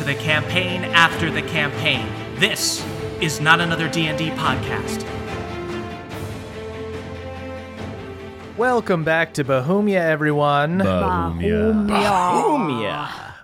to 0.00 0.06
the 0.06 0.14
campaign 0.14 0.82
after 0.84 1.30
the 1.30 1.42
campaign. 1.42 2.08
This 2.36 2.82
is 3.20 3.38
not 3.38 3.60
another 3.60 3.86
D&D 3.86 4.30
podcast. 4.30 5.04
Welcome 8.56 9.04
back 9.04 9.34
to 9.34 9.44
Bohemia, 9.44 10.02
everyone. 10.02 10.78
Boomia. 10.78 12.14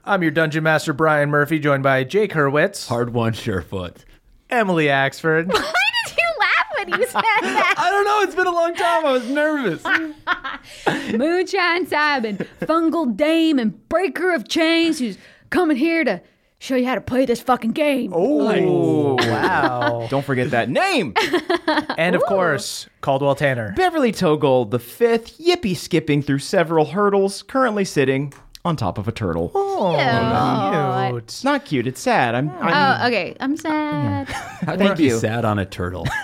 I'm 0.06 0.22
your 0.22 0.30
Dungeon 0.30 0.64
Master, 0.64 0.94
Brian 0.94 1.28
Murphy, 1.28 1.58
joined 1.58 1.82
by 1.82 2.04
Jake 2.04 2.32
Hurwitz, 2.32 2.88
Hardwon, 2.88 3.32
Surefoot. 3.34 4.06
Emily 4.48 4.86
Axford, 4.86 5.48
Why 5.52 5.72
did 6.06 6.16
you 6.16 6.32
laugh 6.40 6.66
when 6.78 6.88
you 6.98 7.06
said 7.06 7.20
that? 7.42 7.74
I 7.76 7.90
don't 7.90 8.04
know. 8.06 8.22
It's 8.22 8.34
been 8.34 8.46
a 8.46 8.50
long 8.50 8.74
time. 8.74 9.04
I 9.04 9.12
was 9.12 9.28
nervous. 9.28 9.84
Moonshine 11.18 11.84
Cybin, 11.84 12.46
fungal 12.60 13.14
dame, 13.14 13.58
and 13.58 13.86
breaker 13.90 14.32
of 14.32 14.48
chains 14.48 14.98
who's 14.98 15.18
coming 15.50 15.76
here 15.76 16.02
to 16.02 16.22
show 16.58 16.76
you 16.76 16.86
how 16.86 16.94
to 16.94 17.00
play 17.00 17.24
this 17.24 17.40
fucking 17.40 17.72
game. 17.72 18.12
Oh, 18.14 19.14
wow. 19.18 20.06
don't 20.10 20.24
forget 20.24 20.50
that 20.50 20.68
name. 20.70 21.14
and 21.98 22.14
of 22.16 22.22
course, 22.22 22.88
Caldwell 23.00 23.34
Tanner. 23.34 23.72
Beverly 23.76 24.12
Toegold, 24.12 24.70
the 24.70 24.78
fifth, 24.78 25.38
yippee 25.38 25.76
skipping 25.76 26.22
through 26.22 26.38
several 26.40 26.86
hurdles, 26.86 27.42
currently 27.42 27.84
sitting 27.84 28.32
on 28.66 28.76
top 28.76 28.98
of 28.98 29.08
a 29.08 29.12
turtle. 29.12 29.50
Oh, 29.54 31.10
cute. 31.12 31.22
It's 31.24 31.42
not 31.44 31.64
cute. 31.64 31.86
It's 31.86 32.00
sad. 32.00 32.34
I'm. 32.34 32.50
I'm 32.60 33.02
Oh, 33.02 33.06
okay. 33.06 33.34
I'm 33.40 33.56
sad. 33.56 34.28
thank 34.64 34.98
you. 34.98 35.18
sad 35.18 35.44
on 35.44 35.58
a 35.58 35.64
turtle. 35.66 36.06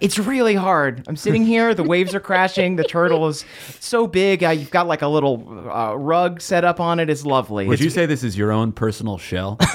It's 0.00 0.18
really 0.18 0.54
hard. 0.54 1.04
I'm 1.08 1.16
sitting 1.16 1.44
here. 1.44 1.72
The 1.74 1.82
waves 1.84 2.14
are 2.14 2.20
crashing. 2.20 2.76
The 2.76 2.84
turtle 2.84 3.26
is 3.28 3.44
so 3.80 4.06
big. 4.06 4.42
Uh, 4.44 4.50
you've 4.50 4.70
got 4.70 4.86
like 4.86 5.02
a 5.02 5.08
little 5.08 5.68
uh, 5.70 5.94
rug 5.94 6.40
set 6.40 6.64
up 6.64 6.80
on 6.80 6.98
it. 7.00 7.08
It's 7.08 7.24
lovely. 7.24 7.66
Would 7.66 7.74
It's- 7.74 7.84
you 7.84 7.90
say 7.90 8.06
this 8.06 8.22
is 8.24 8.36
your 8.36 8.50
own 8.52 8.72
personal 8.72 9.16
shell? 9.18 9.56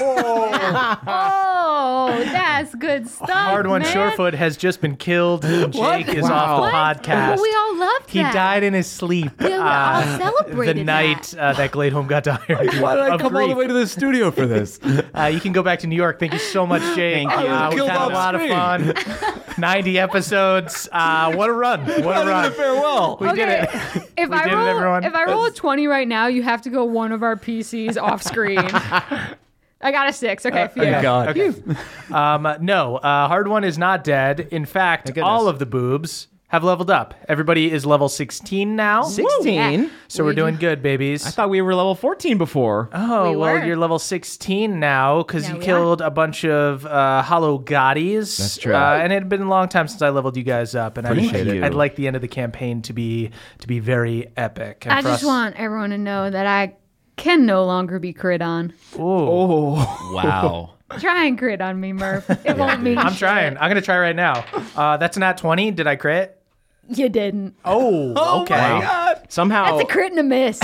oh, 1.80 2.08
that's 2.24 2.74
good 2.74 3.08
stuff. 3.08 3.28
Hardwon, 3.30 3.82
man. 3.82 3.92
Surefoot 3.92 4.34
has 4.34 4.56
just 4.56 4.80
been 4.80 4.96
killed. 4.96 5.42
Jake 5.72 6.08
is 6.08 6.24
off 6.24 6.56
the 6.56 6.62
What? 6.62 6.72
podcast. 6.74 7.36
Well, 7.36 7.42
we 7.42 7.54
all 7.54 7.76
loved 7.78 8.10
he 8.10 8.20
that. 8.22 8.32
died 8.34 8.62
in 8.62 8.74
his 8.74 8.86
sleep. 8.86 9.32
we 9.40 9.52
all 9.52 9.60
uh, 9.62 10.18
celebrated 10.18 10.76
the 10.78 10.84
night 10.84 11.34
uh, 11.36 11.52
that 11.54 11.70
Gladeholm 11.72 12.06
got 12.08 12.24
tired. 12.24 12.40
Why 12.80 12.94
did 12.94 13.04
I 13.04 13.14
of 13.14 13.20
come 13.20 13.36
all 13.36 13.48
the 13.48 13.54
way 13.56 13.66
to 13.66 13.72
the 13.72 13.86
studio 13.86 14.30
for 14.30 14.46
this? 14.46 14.78
Uh, 15.16 15.30
you 15.32 15.40
can 15.40 15.52
go 15.52 15.62
back 15.62 15.78
to 15.80 15.86
New 15.86 15.96
York. 15.96 16.18
Thank 16.20 16.32
you 16.32 16.38
so 16.38 16.66
much, 16.66 16.82
Jake. 16.94 17.14
Thank 17.28 17.30
you. 17.30 17.36
Uh, 17.48 17.70
we've 17.74 17.84
had 17.86 17.96
a 17.96 18.00
off 18.00 18.12
lot 18.12 18.34
of 18.34 18.42
fun. 18.42 18.94
90 19.58 19.98
episodes. 19.98 20.88
Uh, 20.92 21.32
what 21.34 21.48
a 21.48 21.52
run. 21.52 21.80
What 22.04 22.26
a 22.26 22.28
run. 22.28 22.52
farewell. 22.52 23.18
We 23.20 23.32
did 23.32 23.48
it. 23.48 23.68
if 24.16 24.28
We 24.28 24.36
I 24.36 24.44
did 24.44 24.52
it, 24.52 24.56
roll, 24.56 24.66
everyone. 24.68 25.04
if 25.04 25.14
I 25.14 25.24
roll 25.24 25.44
a 25.46 25.50
twenty 25.50 25.86
right 25.86 26.06
now, 26.08 26.26
you 26.26 26.42
have 26.42 26.62
to 26.62 26.70
go 26.70 26.84
one 26.84 27.12
of 27.12 27.22
our 27.22 27.36
PCs 27.36 28.00
off 28.00 28.22
screen. 28.22 28.58
I 29.80 29.92
got 29.92 30.08
a 30.08 30.12
six. 30.12 30.44
Okay, 30.44 30.68
phew. 30.72 30.82
Thank 30.82 31.02
God. 31.02 31.28
Okay. 31.38 31.52
Um, 32.12 32.46
no, 32.60 32.96
uh, 32.96 33.28
Hardwon 33.28 33.64
is 33.64 33.78
not 33.78 34.04
dead. 34.04 34.40
In 34.50 34.64
fact, 34.66 35.06
goodness. 35.06 35.24
all 35.24 35.48
of 35.48 35.58
the 35.58 35.66
boobs 35.66 36.26
have 36.48 36.64
leveled 36.64 36.90
up. 36.90 37.14
Everybody 37.28 37.70
is 37.70 37.86
level 37.86 38.08
16 38.08 38.74
now. 38.74 39.04
16. 39.04 39.88
So 40.08 40.24
we're 40.24 40.34
doing 40.34 40.56
good, 40.56 40.82
babies. 40.82 41.24
I 41.24 41.30
thought 41.30 41.48
we 41.48 41.62
were 41.62 41.76
level 41.76 41.94
14 41.94 42.38
before. 42.38 42.90
Oh, 42.92 43.30
We 43.30 43.36
well, 43.36 43.54
were. 43.54 43.64
you're 43.64 43.76
level 43.76 44.00
16 44.00 44.80
now 44.80 45.22
because 45.22 45.44
Now 45.44 45.54
you 45.54 45.58
we 45.60 45.64
killed 45.64 46.00
a 46.00 46.10
bunch 46.10 46.44
of 46.44 46.84
uh, 46.84 47.22
hollow 47.22 47.56
Gotties. 47.60 48.36
That's 48.36 48.58
true. 48.58 48.74
Uh, 48.74 48.98
and 49.00 49.12
it 49.12 49.16
had 49.16 49.28
been 49.28 49.42
a 49.42 49.48
long 49.48 49.68
time 49.68 49.86
since 49.86 50.02
I 50.02 50.08
leveled 50.08 50.36
you 50.36 50.42
guys 50.42 50.74
up, 50.74 50.98
and 50.98 51.06
I'd, 51.06 51.12
Appreciate 51.12 51.46
I'd, 51.46 51.56
it. 51.58 51.62
I'd 51.62 51.74
like 51.74 51.94
the 51.94 52.08
end 52.08 52.16
of 52.16 52.22
the 52.22 52.28
campaign 52.28 52.82
to 52.82 52.92
be 52.92 53.30
to 53.60 53.68
be 53.68 53.78
very 53.78 54.32
epic. 54.36 54.82
And 54.86 54.92
I 54.92 55.02
for 55.02 55.08
just 55.08 55.22
us- 55.22 55.26
want 55.28 55.54
everyone 55.56 55.90
to 55.90 55.98
know 55.98 56.28
that 56.28 56.46
I 56.48 56.74
can 57.20 57.46
no 57.46 57.64
longer 57.64 57.98
be 57.98 58.12
crit 58.12 58.42
on. 58.42 58.72
Oh, 58.98 60.10
Wow. 60.14 60.74
Try 60.98 61.26
and 61.26 61.38
crit 61.38 61.60
on 61.60 61.78
me, 61.78 61.92
Murph. 61.92 62.28
It 62.44 62.56
won't 62.56 62.82
mean 62.82 62.98
I'm 62.98 63.10
shit. 63.10 63.18
trying. 63.20 63.56
I'm 63.58 63.70
gonna 63.70 63.80
try 63.80 63.96
right 63.98 64.16
now. 64.16 64.44
Uh, 64.74 64.96
that's 64.96 65.16
not 65.16 65.38
20. 65.38 65.70
Did 65.70 65.86
I 65.86 65.94
crit? 65.94 66.36
You 66.88 67.08
didn't. 67.08 67.54
Oh, 67.64 68.40
okay. 68.42 68.56
Somehow. 69.30 69.76
That's 69.76 69.88
a 69.88 69.92
crit 69.92 70.10
and 70.10 70.20
a 70.20 70.22
miss. 70.24 70.60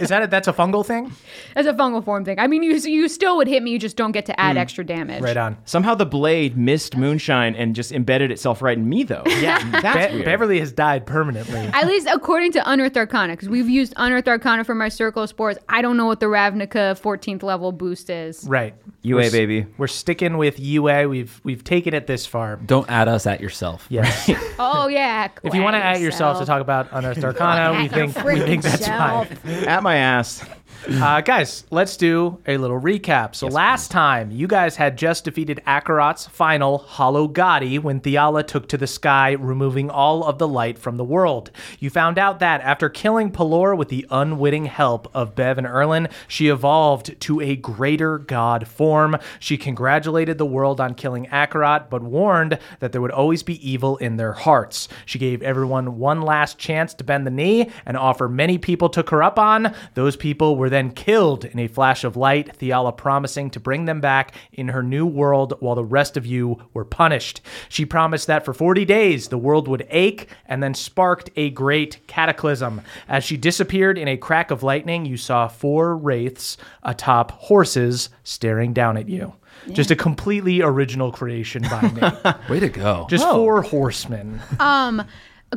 Is 0.00 0.08
that 0.08 0.22
a, 0.24 0.26
that's 0.26 0.48
a 0.48 0.52
fungal 0.52 0.84
thing? 0.84 1.12
That's 1.54 1.68
a 1.68 1.72
fungal 1.72 2.04
form 2.04 2.24
thing. 2.24 2.38
I 2.40 2.48
mean, 2.48 2.64
you 2.64 2.74
you 2.74 3.08
still 3.08 3.36
would 3.36 3.46
hit 3.46 3.62
me. 3.62 3.70
You 3.70 3.78
just 3.78 3.96
don't 3.96 4.10
get 4.10 4.26
to 4.26 4.38
add 4.40 4.52
hmm. 4.52 4.58
extra 4.58 4.84
damage. 4.84 5.22
Right 5.22 5.36
on. 5.36 5.56
Somehow 5.64 5.94
the 5.94 6.04
blade 6.04 6.56
missed 6.56 6.96
moonshine 6.96 7.54
and 7.54 7.76
just 7.76 7.92
embedded 7.92 8.32
itself 8.32 8.60
right 8.60 8.76
in 8.76 8.88
me, 8.88 9.04
though. 9.04 9.22
Yeah, 9.38 9.70
that's 9.80 10.08
Be- 10.08 10.14
weird. 10.14 10.24
Beverly 10.24 10.58
has 10.58 10.72
died 10.72 11.06
permanently. 11.06 11.60
At 11.72 11.86
least 11.86 12.08
according 12.12 12.50
to 12.52 12.70
Unearthed 12.70 12.96
Arcana, 12.96 13.34
because 13.34 13.48
we've 13.48 13.68
used 13.68 13.94
Unearthed 13.96 14.26
Arcana 14.26 14.64
for 14.64 14.74
my 14.74 14.88
Circle 14.88 15.22
of 15.22 15.28
Spores. 15.28 15.56
I 15.68 15.80
don't 15.80 15.96
know 15.96 16.06
what 16.06 16.18
the 16.18 16.26
Ravnica 16.26 17.00
14th 17.00 17.44
level 17.44 17.70
boost 17.70 18.10
is. 18.10 18.44
right. 18.48 18.74
UA, 19.02 19.22
We're 19.22 19.30
baby. 19.30 19.66
We're 19.78 19.86
sticking 19.86 20.38
with 20.38 20.58
UA. 20.58 21.08
We've 21.08 21.40
we've 21.44 21.62
taken 21.62 21.94
it 21.94 22.06
this 22.06 22.26
far. 22.26 22.56
Don't 22.56 22.90
add 22.90 23.06
us 23.06 23.26
at 23.26 23.40
yourself. 23.40 23.86
Yes. 23.88 24.30
Oh 24.60 24.88
yeah. 24.88 25.28
if 25.44 25.54
you 25.54 25.62
want 25.62 25.74
to 25.74 25.82
add 25.82 26.00
yourself 26.00 26.40
to 26.40 26.44
talk 26.44 26.60
about 26.60 26.88
Unearthed 26.90 27.22
Arcana, 27.22 27.78
we 27.78 27.84
At 27.88 27.96
your 27.96 28.07
think 28.12 28.26
we 28.26 28.40
think 28.40 28.62
that's 28.62 28.84
self. 28.84 29.28
fine. 29.28 29.64
At 29.64 29.82
my 29.82 29.96
ass. 29.96 30.44
Uh, 30.86 31.20
guys, 31.20 31.64
let's 31.70 31.96
do 31.96 32.38
a 32.46 32.56
little 32.56 32.80
recap. 32.80 33.34
So 33.34 33.48
last 33.48 33.90
time, 33.90 34.30
you 34.30 34.46
guys 34.46 34.76
had 34.76 34.96
just 34.96 35.24
defeated 35.24 35.60
Akarat's 35.66 36.26
final 36.28 36.78
Hollow 36.78 37.26
Gotti 37.26 37.80
when 37.80 38.00
Theala 38.00 38.46
took 38.46 38.68
to 38.68 38.78
the 38.78 38.86
sky, 38.86 39.32
removing 39.32 39.90
all 39.90 40.24
of 40.24 40.38
the 40.38 40.46
light 40.46 40.78
from 40.78 40.96
the 40.96 41.04
world. 41.04 41.50
You 41.80 41.90
found 41.90 42.16
out 42.16 42.38
that 42.38 42.60
after 42.60 42.88
killing 42.88 43.32
Pelor 43.32 43.76
with 43.76 43.88
the 43.88 44.06
unwitting 44.10 44.66
help 44.66 45.10
of 45.14 45.34
Bev 45.34 45.58
and 45.58 45.66
Erlin, 45.66 46.08
she 46.28 46.48
evolved 46.48 47.20
to 47.22 47.40
a 47.40 47.56
greater 47.56 48.18
god 48.18 48.68
form. 48.68 49.16
She 49.40 49.58
congratulated 49.58 50.38
the 50.38 50.46
world 50.46 50.80
on 50.80 50.94
killing 50.94 51.26
Akarat, 51.26 51.90
but 51.90 52.02
warned 52.02 52.58
that 52.78 52.92
there 52.92 53.02
would 53.02 53.10
always 53.10 53.42
be 53.42 53.68
evil 53.68 53.96
in 53.98 54.16
their 54.16 54.32
hearts. 54.32 54.88
She 55.06 55.18
gave 55.18 55.42
everyone 55.42 55.98
one 55.98 56.22
last 56.22 56.56
chance 56.56 56.94
to 56.94 57.04
bend 57.04 57.26
the 57.26 57.30
knee 57.30 57.70
and 57.84 57.96
offer 57.96 58.28
many 58.28 58.58
people 58.58 58.88
took 58.88 59.10
her 59.10 59.22
up 59.22 59.38
on. 59.38 59.74
Those 59.94 60.16
people 60.16 60.56
were 60.56 60.67
then 60.68 60.90
killed 60.90 61.44
in 61.44 61.58
a 61.58 61.68
flash 61.68 62.04
of 62.04 62.16
light, 62.16 62.58
Theala 62.58 62.96
promising 62.96 63.50
to 63.50 63.60
bring 63.60 63.84
them 63.84 64.00
back 64.00 64.34
in 64.52 64.68
her 64.68 64.82
new 64.82 65.06
world 65.06 65.54
while 65.60 65.74
the 65.74 65.84
rest 65.84 66.16
of 66.16 66.26
you 66.26 66.62
were 66.72 66.84
punished. 66.84 67.40
She 67.68 67.84
promised 67.84 68.26
that 68.26 68.44
for 68.44 68.52
40 68.52 68.84
days 68.84 69.28
the 69.28 69.38
world 69.38 69.68
would 69.68 69.86
ache 69.90 70.28
and 70.46 70.62
then 70.62 70.74
sparked 70.74 71.30
a 71.36 71.50
great 71.50 72.06
cataclysm. 72.06 72.82
As 73.08 73.24
she 73.24 73.36
disappeared 73.36 73.98
in 73.98 74.08
a 74.08 74.16
crack 74.16 74.50
of 74.50 74.62
lightning, 74.62 75.06
you 75.06 75.16
saw 75.16 75.48
four 75.48 75.96
wraiths 75.96 76.56
atop 76.82 77.32
horses 77.32 78.10
staring 78.22 78.72
down 78.72 78.96
at 78.96 79.08
you. 79.08 79.34
Just 79.72 79.90
a 79.90 79.96
completely 79.96 80.62
original 80.62 81.12
creation 81.12 81.62
by 81.62 81.82
me. 81.82 82.32
Way 82.48 82.60
to 82.60 82.68
go. 82.68 83.06
Just 83.10 83.28
four 83.28 83.62
horsemen. 83.62 84.40
Um, 84.60 85.04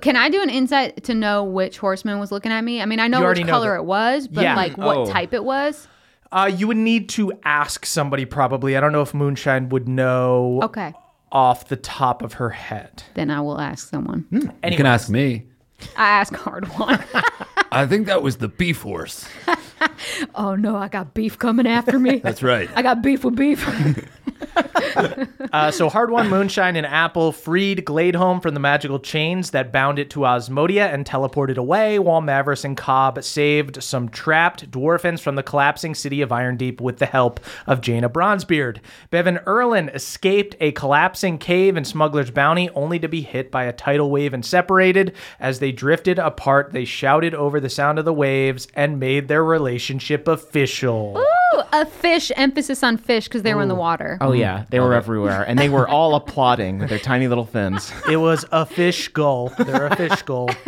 can 0.02 0.16
I 0.16 0.30
do 0.30 0.42
an 0.42 0.50
insight 0.50 1.04
to 1.06 1.14
know 1.14 1.44
which 1.44 1.78
horseman 1.78 2.20
was 2.20 2.32
looking 2.32 2.52
at 2.52 2.64
me? 2.64 2.82
I 2.82 2.86
mean, 2.86 3.00
I 3.00 3.08
know 3.08 3.18
You 3.18 3.24
which 3.24 3.26
already 3.26 3.44
know 3.44 3.52
color 3.52 3.70
that- 3.72 3.80
it 3.82 3.86
was, 3.86 4.28
but 4.28 4.44
Yeah. 4.44 4.56
like 4.56 4.78
what 4.78 4.98
Oh. 4.98 5.06
type 5.06 5.34
it 5.34 5.44
was. 5.44 5.88
Uh, 6.32 6.50
you 6.54 6.66
would 6.68 6.78
need 6.78 7.10
to 7.10 7.34
ask 7.44 7.86
somebody 7.86 8.24
probably. 8.24 8.78
I 8.78 8.80
don't 8.80 8.94
know 8.94 9.02
if 9.02 9.14
Moonshine 9.14 9.68
would 9.70 9.90
know 9.90 10.62
Okay, 10.64 10.94
off 11.32 11.68
the 11.68 11.76
top 11.76 12.22
of 12.24 12.34
her 12.34 12.52
head. 12.52 13.04
then 13.16 13.30
I 13.30 13.42
will 13.42 13.60
ask 13.60 13.90
someone. 13.90 14.26
you 14.32 14.50
can 14.78 14.86
ask 14.86 15.10
me. 15.10 15.48
I 15.98 16.08
ask 16.10 16.34
hard 16.36 16.68
one. 16.78 17.04
I 17.72 17.86
think 17.86 18.06
that 18.08 18.22
was 18.24 18.38
the 18.38 18.48
beef 18.48 18.82
horse. 18.84 19.28
Oh 20.36 20.56
no, 20.56 20.76
I 20.76 20.88
got 20.90 21.16
beef 21.16 21.40
coming 21.40 21.66
after 21.66 21.98
me. 21.98 22.20
That's 22.20 22.44
right. 22.44 22.70
I 22.76 22.84
got 22.84 23.02
beef 23.02 23.24
with 23.24 23.36
beef. 23.36 23.66
Uh, 25.54 25.70
so 25.70 25.90
Hardwon, 25.90 26.30
Moonshine, 26.30 26.78
and 26.78 26.86
Apple 26.86 27.32
freed 27.34 27.86
Gladeholm 27.86 28.42
from 28.42 28.54
the 28.54 28.60
magical 28.60 29.00
chains 29.00 29.52
that 29.52 29.72
bound 29.72 30.00
it 30.00 30.10
to 30.12 30.22
Osmodia 30.22 30.94
and 30.94 31.06
teleported 31.06 31.58
away, 31.58 32.00
while 32.00 32.22
Mavericks 32.22 32.64
and 32.64 32.78
Cobb 32.78 33.22
saved 33.22 33.84
some 33.84 34.08
trapped 34.08 34.72
dwarfins 34.72 35.20
from 35.20 35.36
the 35.36 35.44
collapsing 35.44 35.94
city 35.94 36.22
of 36.22 36.32
Iron 36.32 36.56
Deep 36.56 36.80
with 36.80 37.00
the 37.00 37.06
help 37.06 37.42
of 37.68 37.82
Jaina 37.82 38.10
Bronzebeard. 38.10 38.78
Bevan 39.10 39.40
Erlin 39.46 39.90
escaped 39.90 40.56
a 40.62 40.72
collapsing 40.72 41.38
cave 41.38 41.76
in 41.76 41.84
Smuggler's 41.84 42.32
Bounty, 42.32 42.70
only 42.70 43.00
to 43.00 43.10
be 43.10 43.22
hit 43.22 43.52
by 43.52 43.66
a 43.66 43.74
tidal 43.74 44.10
wave 44.10 44.34
and 44.34 44.46
separated. 44.46 45.14
As 45.40 45.60
they 45.60 45.74
drifted 45.74 46.18
apart, 46.18 46.72
they 46.72 46.86
shouted 46.86 47.34
over 47.34 47.60
the 47.60 47.70
sound 47.70 48.00
of 48.00 48.06
the 48.06 48.14
waves 48.14 48.68
and 48.74 49.00
made 49.00 49.28
their 49.28 49.44
relationship 49.44 50.28
official. 50.30 51.18
Ooh, 51.18 51.41
a 51.72 51.86
fish. 51.86 52.32
Emphasis 52.36 52.84
on 52.84 52.98
fish 52.98 53.26
because 53.28 53.44
they 53.44 53.54
were 53.54 53.62
in 53.62 53.68
the 53.68 53.76
water. 53.76 54.18
Oh 54.22 54.32
yeah, 54.32 54.66
they 54.70 54.80
were 54.80 54.94
everywhere, 54.94 55.44
and 55.44 55.58
they 55.60 55.70
were 55.70 55.88
all 55.88 56.16
applauding 56.16 56.80
with 56.80 56.90
their 56.90 57.00
tiny 57.00 57.28
little 57.28 57.46
fins. 57.46 57.92
It 58.10 58.18
was 58.18 58.46
a 58.52 58.66
fish 58.66 59.08
gull. 59.10 59.54
They're 59.58 59.88
a 59.88 59.96
fish 59.96 60.22
gull. 60.24 60.50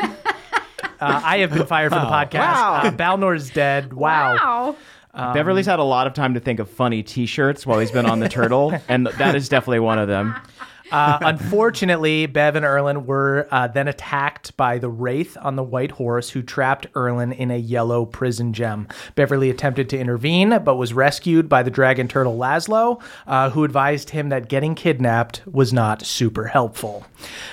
Uh, 0.99 1.19
I 1.21 1.39
have 1.39 1.51
been 1.51 1.65
fired 1.65 1.91
from 1.91 1.99
the 1.99 2.09
podcast. 2.09 2.39
Wow. 2.39 2.81
Uh, 2.85 2.91
Balnor's 2.91 3.49
dead. 3.49 3.91
Wow. 3.91 4.75
Wow. 5.13 5.33
Beverly's 5.33 5.65
had 5.65 5.79
a 5.79 5.83
lot 5.83 6.07
of 6.07 6.13
time 6.13 6.33
to 6.35 6.39
think 6.39 6.59
of 6.59 6.69
funny 6.69 7.03
T-shirts 7.03 7.65
while 7.65 7.79
he's 7.79 7.91
been 7.91 8.05
on 8.05 8.21
the 8.21 8.29
turtle, 8.29 8.73
and 8.87 9.07
that 9.07 9.35
is 9.35 9.49
definitely 9.49 9.81
one 9.81 9.99
of 9.99 10.07
them. 10.07 10.33
Uh, 10.91 11.17
unfortunately, 11.21 12.25
Bev 12.25 12.55
and 12.55 12.65
Erlin 12.65 13.05
were 13.05 13.47
uh, 13.51 13.67
then 13.67 13.87
attacked 13.87 14.55
by 14.57 14.77
the 14.77 14.89
Wraith 14.89 15.37
on 15.41 15.55
the 15.55 15.63
White 15.63 15.91
Horse, 15.91 16.29
who 16.29 16.41
trapped 16.41 16.87
Erlin 16.95 17.31
in 17.31 17.51
a 17.51 17.57
yellow 17.57 18.05
prison 18.05 18.53
gem. 18.53 18.87
Beverly 19.15 19.49
attempted 19.49 19.89
to 19.89 19.99
intervene, 19.99 20.59
but 20.63 20.75
was 20.75 20.93
rescued 20.93 21.49
by 21.49 21.63
the 21.63 21.71
dragon 21.71 22.07
turtle 22.07 22.37
Laszlo, 22.37 23.01
uh, 23.27 23.49
who 23.51 23.63
advised 23.63 24.11
him 24.11 24.29
that 24.29 24.49
getting 24.49 24.75
kidnapped 24.75 25.41
was 25.45 25.73
not 25.73 26.05
super 26.05 26.47
helpful. 26.47 27.05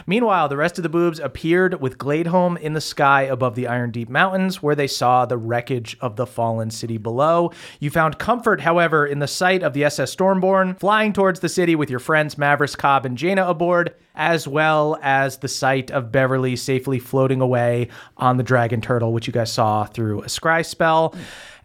Meanwhile, 0.06 0.48
the 0.48 0.56
rest 0.56 0.78
of 0.78 0.82
the 0.82 0.88
boobs 0.88 1.20
appeared 1.20 1.80
with 1.80 1.98
Gladeholm 1.98 2.58
in 2.58 2.72
the 2.72 2.80
sky 2.80 3.22
above 3.22 3.54
the 3.54 3.66
Iron 3.66 3.90
Deep 3.90 4.08
Mountains, 4.08 4.62
where 4.62 4.74
they 4.74 4.86
saw 4.86 5.24
the 5.24 5.38
wreckage 5.38 5.96
of 6.00 6.16
the 6.16 6.26
fallen 6.26 6.70
city 6.70 6.98
below. 6.98 7.52
You 7.78 7.90
found 7.90 8.18
comfort, 8.18 8.60
however, 8.60 9.06
in 9.06 9.20
the 9.20 9.28
sight 9.28 9.62
of 9.62 9.72
the 9.72 9.84
SS 9.84 10.14
Stormborn 10.14 10.78
flying 10.78 11.12
towards 11.12 11.40
the 11.40 11.48
city 11.48 11.76
with 11.76 11.90
your 11.90 12.00
friends 12.00 12.36
Mavericks, 12.36 12.76
Cobb, 12.76 13.06
and 13.06 13.16
Jaina 13.20 13.46
aboard, 13.46 13.94
as 14.14 14.48
well 14.48 14.98
as 15.02 15.36
the 15.36 15.48
sight 15.48 15.90
of 15.90 16.10
Beverly 16.10 16.56
safely 16.56 16.98
floating 16.98 17.42
away 17.42 17.88
on 18.16 18.38
the 18.38 18.42
Dragon 18.42 18.80
Turtle, 18.80 19.12
which 19.12 19.26
you 19.26 19.32
guys 19.32 19.52
saw 19.52 19.84
through 19.84 20.22
a 20.22 20.26
scry 20.26 20.64
spell. 20.64 21.14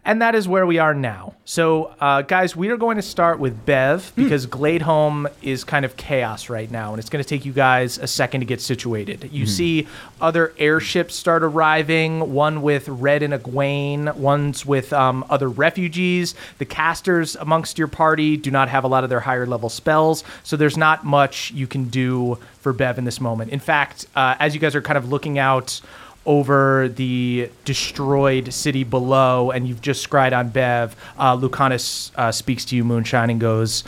And 0.06 0.22
that 0.22 0.36
is 0.36 0.46
where 0.46 0.64
we 0.64 0.78
are 0.78 0.94
now. 0.94 1.34
So, 1.44 1.92
uh, 2.00 2.22
guys, 2.22 2.54
we 2.54 2.68
are 2.70 2.76
going 2.76 2.94
to 2.94 3.02
start 3.02 3.40
with 3.40 3.66
Bev 3.66 4.12
because 4.14 4.46
Gladeholm 4.46 5.26
is 5.42 5.64
kind 5.64 5.84
of 5.84 5.96
chaos 5.96 6.48
right 6.48 6.70
now, 6.70 6.92
and 6.92 7.00
it's 7.00 7.10
going 7.10 7.22
to 7.22 7.28
take 7.28 7.44
you 7.44 7.52
guys 7.52 7.98
a 7.98 8.06
second 8.06 8.40
to 8.40 8.46
get 8.46 8.60
situated. 8.60 9.28
You 9.32 9.46
see 9.46 9.88
other 10.20 10.54
airships 10.58 11.16
start 11.16 11.42
arriving, 11.42 12.32
one 12.32 12.62
with 12.62 12.88
Red 12.88 13.24
and 13.24 13.34
Egwene, 13.34 14.14
one's 14.14 14.64
with 14.64 14.92
um, 14.92 15.24
other 15.28 15.48
refugees. 15.48 16.36
The 16.58 16.66
casters 16.66 17.34
amongst 17.34 17.76
your 17.76 17.88
party 17.88 18.36
do 18.36 18.52
not 18.52 18.68
have 18.68 18.84
a 18.84 18.88
lot 18.88 19.02
of 19.02 19.10
their 19.10 19.20
higher 19.20 19.44
level 19.44 19.68
spells, 19.68 20.22
so 20.44 20.56
there's 20.56 20.76
not 20.76 21.04
much 21.04 21.50
you 21.50 21.66
can 21.66 21.88
do 21.88 22.38
for 22.60 22.72
Bev 22.72 22.98
in 22.98 23.04
this 23.04 23.20
moment. 23.20 23.50
In 23.50 23.60
fact, 23.60 24.06
uh, 24.14 24.36
as 24.38 24.54
you 24.54 24.60
guys 24.60 24.76
are 24.76 24.82
kind 24.82 24.98
of 24.98 25.08
looking 25.08 25.36
out 25.36 25.80
over 26.26 26.88
the 26.88 27.50
destroyed 27.64 28.52
city 28.52 28.84
below, 28.84 29.50
and 29.50 29.66
you've 29.66 29.80
just 29.80 30.08
scryed 30.08 30.36
on 30.36 30.48
Bev, 30.50 30.96
uh, 31.18 31.36
Lucanus 31.36 32.10
uh, 32.16 32.32
speaks 32.32 32.64
to 32.66 32.76
you, 32.76 32.84
Moonshine, 32.84 33.30
and 33.30 33.40
goes, 33.40 33.84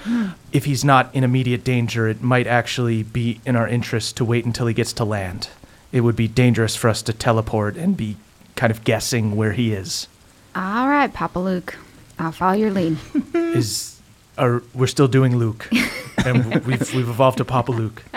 If 0.52 0.64
he's 0.64 0.85
not 0.85 1.14
in 1.14 1.25
immediate 1.25 1.64
danger, 1.64 2.08
it 2.08 2.23
might 2.23 2.46
actually 2.46 3.02
be 3.02 3.40
in 3.44 3.56
our 3.56 3.69
interest 3.69 4.17
to 4.19 4.25
wait 4.25 4.44
until 4.44 4.67
he 4.67 4.75
gets 4.75 4.93
to 4.94 5.05
land. 5.05 5.50
It 5.93 6.02
would 6.02 6.17
be 6.17 6.29
dangerous 6.29 6.76
for 6.76 6.88
us 6.88 7.02
to 7.02 7.12
teleport 7.12 7.76
and 7.76 7.96
be 7.96 8.17
kind 8.56 8.70
of 8.70 8.84
guessing 8.84 9.37
where 9.37 9.52
he 9.52 9.73
is. 9.73 10.08
All 10.55 10.88
right, 10.88 11.12
Papa 11.12 11.38
Luke. 11.38 11.76
I'll 12.19 12.32
follow 12.32 12.56
your 12.56 12.70
lead. 12.70 12.99
Is 13.34 14.00
are, 14.37 14.62
we're 14.75 14.87
still 14.87 15.08
doing 15.08 15.37
Luke, 15.37 15.69
and 16.25 16.64
we've 16.64 16.94
we've 16.94 17.08
evolved 17.08 17.38
to 17.38 17.44
Papa 17.44 17.73
Luke. 17.73 18.02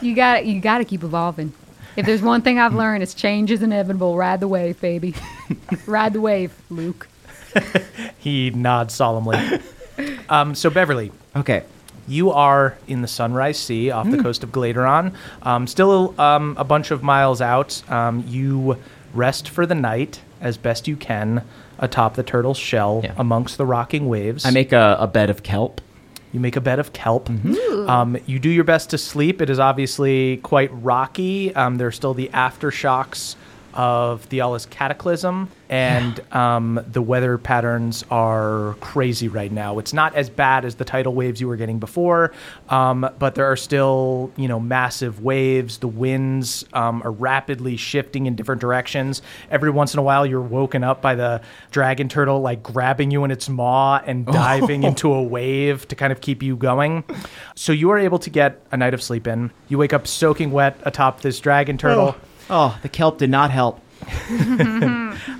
You 0.00 0.14
got 0.14 0.46
you 0.46 0.60
got 0.60 0.78
to 0.78 0.84
keep 0.84 1.02
evolving. 1.02 1.52
If 1.98 2.06
there's 2.06 2.22
one 2.22 2.42
thing 2.42 2.60
I've 2.60 2.74
learned, 2.74 3.02
it's 3.02 3.12
change 3.12 3.50
is 3.50 3.60
inevitable. 3.60 4.16
Ride 4.16 4.38
the 4.38 4.46
wave, 4.46 4.80
baby. 4.80 5.14
Ride 5.86 6.12
the 6.12 6.20
wave, 6.20 6.52
Luke. 6.70 7.08
He 8.18 8.50
nods 8.50 8.94
solemnly. 8.94 9.38
Um, 10.28 10.54
so 10.54 10.70
Beverly, 10.70 11.10
Okay. 11.34 11.64
You 12.06 12.30
are 12.30 12.78
in 12.86 13.02
the 13.02 13.08
Sunrise 13.08 13.58
Sea 13.58 13.90
off 13.90 14.08
the 14.08 14.22
coast 14.22 14.44
of 14.44 14.52
Gladeron, 14.52 15.12
um, 15.42 15.66
still 15.66 16.14
um, 16.20 16.54
a 16.56 16.62
bunch 16.64 16.90
of 16.92 17.02
miles 17.02 17.40
out. 17.40 17.82
Um, 17.90 18.22
you 18.28 18.76
rest 19.12 19.48
for 19.48 19.66
the 19.66 19.74
night 19.74 20.20
as 20.40 20.56
best 20.56 20.86
you 20.86 20.96
can 20.96 21.42
atop 21.80 22.14
the 22.14 22.22
turtle's 22.22 22.58
shell 22.58 23.00
Yeah. 23.02 23.14
amongst 23.16 23.58
the 23.58 23.66
rocking 23.66 24.08
waves. 24.08 24.44
I 24.46 24.50
make 24.50 24.70
a, 24.72 24.96
a 25.00 25.06
bed 25.08 25.30
of 25.30 25.42
kelp. 25.42 25.80
You 26.32 26.40
make 26.40 26.56
a 26.56 26.60
bed 26.60 26.78
of 26.78 26.92
kelp. 26.92 27.30
Um, 27.88 28.18
you 28.26 28.38
do 28.38 28.50
your 28.50 28.64
best 28.64 28.90
to 28.90 28.98
sleep. 28.98 29.40
It 29.40 29.48
is 29.48 29.58
obviously 29.58 30.38
quite 30.38 30.70
rocky. 30.72 31.54
Um, 31.54 31.76
there 31.76 31.86
are 31.86 31.92
still 31.92 32.12
the 32.14 32.28
aftershocks 32.34 33.34
of 33.78 34.24
Theala's 34.24 34.66
cataclysm, 34.66 35.48
and 35.70 36.20
um, 36.34 36.84
the 36.90 37.00
weather 37.00 37.38
patterns 37.38 38.04
are 38.10 38.74
crazy 38.80 39.28
right 39.28 39.52
now. 39.52 39.78
It's 39.78 39.92
not 39.92 40.14
as 40.16 40.28
bad 40.28 40.64
as 40.64 40.74
the 40.74 40.84
tidal 40.84 41.14
waves 41.14 41.40
you 41.40 41.46
were 41.48 41.56
getting 41.56 41.78
before, 41.78 42.32
um, 42.68 43.08
but 43.18 43.36
there 43.36 43.46
are 43.46 43.56
still, 43.56 44.32
you 44.36 44.48
know, 44.48 44.58
massive 44.58 45.22
waves. 45.22 45.78
The 45.78 45.88
winds 45.88 46.64
um, 46.74 47.02
are 47.04 47.12
rapidly 47.12 47.76
shifting 47.76 48.26
in 48.26 48.34
different 48.34 48.60
directions. 48.60 49.22
Every 49.50 49.70
once 49.70 49.94
in 49.94 50.00
a 50.00 50.02
while, 50.02 50.26
you're 50.26 50.42
woken 50.42 50.82
up 50.82 51.00
by 51.00 51.14
the 51.14 51.40
dragon 51.70 52.08
turtle 52.08 52.40
like 52.40 52.62
grabbing 52.62 53.12
you 53.12 53.24
in 53.24 53.30
its 53.30 53.48
maw 53.48 54.02
and 54.04 54.26
diving 54.48 54.82
into 54.82 55.12
a 55.14 55.22
wave 55.22 55.86
to 55.88 55.94
kind 55.94 56.12
of 56.12 56.20
keep 56.20 56.42
you 56.42 56.56
going. 56.56 57.04
So 57.54 57.70
you 57.70 57.90
are 57.90 57.98
able 57.98 58.18
to 58.18 58.30
get 58.30 58.60
a 58.72 58.76
night 58.76 58.92
of 58.92 59.02
sleep 59.02 59.28
in. 59.28 59.52
You 59.68 59.78
wake 59.78 59.92
up 59.92 60.08
soaking 60.08 60.50
wet 60.50 60.76
atop 60.82 61.20
this 61.20 61.38
dragon 61.38 61.78
turtle. 61.78 62.16
Oh, 62.18 62.27
the 62.82 62.88
kelp 62.88 63.18
did 63.18 63.30
not 63.30 63.50
help. 63.50 63.80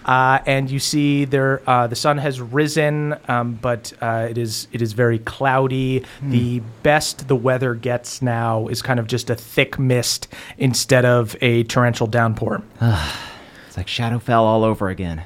uh, 0.04 0.38
and 0.46 0.70
you 0.70 0.78
see 0.78 1.24
there 1.24 1.62
uh, 1.68 1.86
the 1.86 1.96
sun 1.96 2.18
has 2.18 2.40
risen, 2.40 3.14
um, 3.28 3.54
but 3.54 3.92
uh, 4.00 4.26
it 4.28 4.36
is 4.36 4.68
it 4.72 4.82
is 4.82 4.92
very 4.92 5.18
cloudy. 5.20 6.04
The 6.22 6.60
best 6.82 7.28
the 7.28 7.36
weather 7.36 7.74
gets 7.74 8.20
now 8.20 8.66
is 8.68 8.82
kind 8.82 9.00
of 9.00 9.06
just 9.06 9.30
a 9.30 9.34
thick 9.34 9.78
mist 9.78 10.28
instead 10.58 11.04
of 11.04 11.36
a 11.40 11.64
torrential 11.64 12.06
downpour. 12.06 12.62
It's 13.66 13.76
like 13.76 13.86
Shadowfell 13.86 14.40
all 14.40 14.64
over 14.64 14.88
again. 14.88 15.22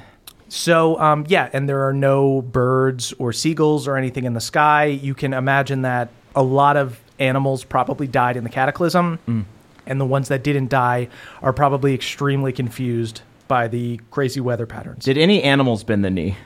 So 0.49 0.99
um, 0.99 1.25
yeah, 1.29 1.49
and 1.53 1.67
there 1.67 1.87
are 1.87 1.93
no 1.93 2.41
birds 2.41 3.13
or 3.13 3.31
seagulls 3.31 3.87
or 3.87 3.95
anything 3.95 4.25
in 4.25 4.33
the 4.33 4.41
sky. 4.41 4.85
You 4.85 5.13
can 5.13 5.33
imagine 5.33 5.83
that 5.83 6.09
a 6.35 6.43
lot 6.43 6.75
of 6.75 6.99
animals 7.19 7.63
probably 7.63 8.05
died 8.05 8.35
in 8.35 8.43
the 8.43 8.49
cataclysm, 8.49 9.47
and 9.85 9.99
the 9.99 10.05
ones 10.05 10.27
that 10.29 10.43
didn't 10.43 10.69
die 10.69 11.07
are 11.41 11.53
probably 11.53 11.93
extremely 11.93 12.51
confused 12.51 13.21
by 13.47 13.67
the 13.67 13.99
crazy 14.11 14.39
weather 14.39 14.65
patterns. 14.65 15.05
Did 15.05 15.17
any 15.17 15.43
animals 15.43 15.83
bend 15.83 16.03
the 16.03 16.09
knee? 16.09 16.37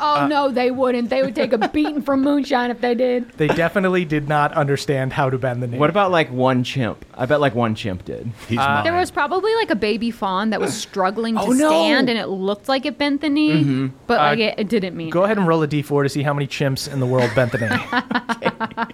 Oh 0.00 0.20
uh, 0.22 0.26
no, 0.26 0.50
they 0.50 0.70
wouldn't. 0.70 1.10
They 1.10 1.22
would 1.22 1.34
take 1.34 1.52
a 1.52 1.68
beating 1.68 2.00
from 2.02 2.22
moonshine 2.22 2.70
if 2.70 2.80
they 2.80 2.94
did. 2.94 3.30
They 3.32 3.48
definitely 3.48 4.04
did 4.04 4.28
not 4.28 4.52
understand 4.54 5.12
how 5.12 5.28
to 5.30 5.38
bend 5.38 5.62
the 5.62 5.66
knee. 5.66 5.78
What 5.78 5.90
about 5.90 6.10
like 6.10 6.30
one 6.30 6.64
chimp? 6.64 7.04
I 7.14 7.26
bet 7.26 7.40
like 7.40 7.54
one 7.54 7.74
chimp 7.74 8.04
did. 8.04 8.30
He's 8.48 8.58
uh, 8.58 8.66
mine. 8.66 8.84
There 8.84 8.94
was 8.94 9.10
probably 9.10 9.54
like 9.56 9.70
a 9.70 9.76
baby 9.76 10.10
fawn 10.10 10.50
that 10.50 10.60
was 10.60 10.74
struggling 10.82 11.34
to 11.36 11.40
Oh, 11.42 11.52
no. 11.52 11.68
stand, 11.68 12.08
and 12.08 12.18
it 12.18 12.26
looked 12.28 12.68
like 12.68 12.86
it 12.86 12.96
bent 12.98 13.20
the 13.20 13.28
knee, 13.28 13.62
mm-hmm. 13.62 13.86
but 14.06 14.18
like 14.18 14.38
uh, 14.38 14.42
it, 14.42 14.54
it 14.58 14.68
didn't 14.68 14.96
mean. 14.96 15.10
Go 15.10 15.22
it. 15.22 15.24
ahead 15.26 15.38
and 15.38 15.46
roll 15.46 15.62
a 15.62 15.68
d4 15.68 16.02
to 16.04 16.08
see 16.08 16.22
how 16.22 16.32
many 16.34 16.46
chimps 16.46 16.90
in 16.92 17.00
the 17.00 17.06
world 17.06 17.30
bent 17.34 17.52
the 17.52 17.58
knee. 17.58 18.86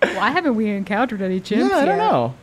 Why 0.16 0.30
haven't 0.30 0.54
we 0.54 0.68
encountered 0.68 1.22
any 1.22 1.40
chimps 1.40 1.68
Yeah, 1.70 1.76
I 1.78 1.84
don't 1.84 1.98
yet? 1.98 2.10
know. 2.10 2.34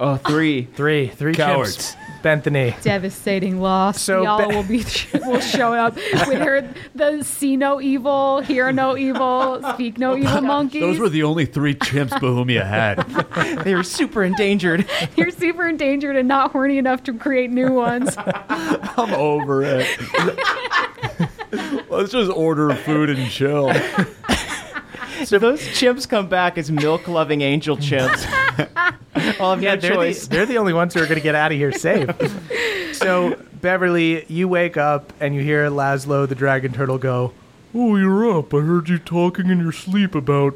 Oh, 0.00 0.16
three. 0.16 0.64
Three, 0.74 1.08
three 1.08 1.34
Cowards. 1.34 1.92
chimps 1.92 1.96
bent 2.22 2.44
the 2.44 2.50
knee. 2.50 2.74
Devastating 2.82 3.60
loss. 3.60 4.00
So 4.00 4.22
Y'all 4.22 4.38
ba- 4.38 4.48
will 4.54 4.62
be 4.62 4.84
will 5.14 5.40
show 5.40 5.72
up 5.74 5.94
with 5.96 6.38
her 6.38 6.72
the 6.94 7.22
see 7.22 7.56
no 7.56 7.80
evil, 7.80 8.40
hear 8.40 8.72
no 8.72 8.96
evil, 8.96 9.60
speak 9.74 9.98
no 9.98 10.16
evil 10.16 10.40
monkeys. 10.40 10.80
Those 10.80 10.98
were 10.98 11.08
the 11.08 11.22
only 11.24 11.46
three 11.46 11.74
chimps 11.74 12.18
Bohemia 12.20 12.64
had. 12.64 13.02
They 13.64 13.74
were 13.74 13.82
super 13.82 14.22
endangered. 14.24 14.88
You're 15.16 15.30
super 15.30 15.68
endangered 15.68 16.16
and 16.16 16.28
not 16.28 16.52
horny 16.52 16.78
enough 16.78 17.02
to 17.04 17.14
create 17.14 17.50
new 17.50 17.72
ones. 17.72 18.14
I'm 18.18 19.12
over 19.14 19.62
it. 19.64 19.86
Let's 21.88 22.12
just 22.12 22.30
order 22.30 22.74
food 22.74 23.10
and 23.10 23.30
chill. 23.30 23.72
So 25.24 25.38
those 25.40 25.60
chimps 25.68 26.08
come 26.08 26.28
back 26.28 26.58
as 26.58 26.70
milk-loving 26.70 27.40
angel 27.42 27.76
chimps. 27.76 28.26
I'll 29.40 29.50
have 29.50 29.62
Yeah, 29.62 29.74
no 29.74 29.80
they're 29.80 29.94
choice. 29.94 30.26
the, 30.26 30.36
they're 30.36 30.46
the 30.46 30.58
only 30.58 30.72
ones 30.72 30.94
who 30.94 31.00
are 31.00 31.06
going 31.06 31.18
to 31.18 31.22
get 31.22 31.34
out 31.34 31.52
of 31.52 31.58
here 31.58 31.72
safe. 31.72 32.08
so, 32.94 33.36
Beverly, 33.60 34.24
you 34.28 34.48
wake 34.48 34.76
up 34.76 35.12
and 35.20 35.34
you 35.34 35.42
hear 35.42 35.68
Laszlo 35.70 36.28
the 36.28 36.34
dragon 36.34 36.72
turtle 36.72 36.98
go, 36.98 37.32
Oh, 37.74 37.96
you're 37.96 38.38
up. 38.38 38.52
I 38.52 38.58
heard 38.60 38.88
you 38.88 38.98
talking 38.98 39.48
in 39.48 39.58
your 39.58 39.72
sleep 39.72 40.14
about 40.14 40.54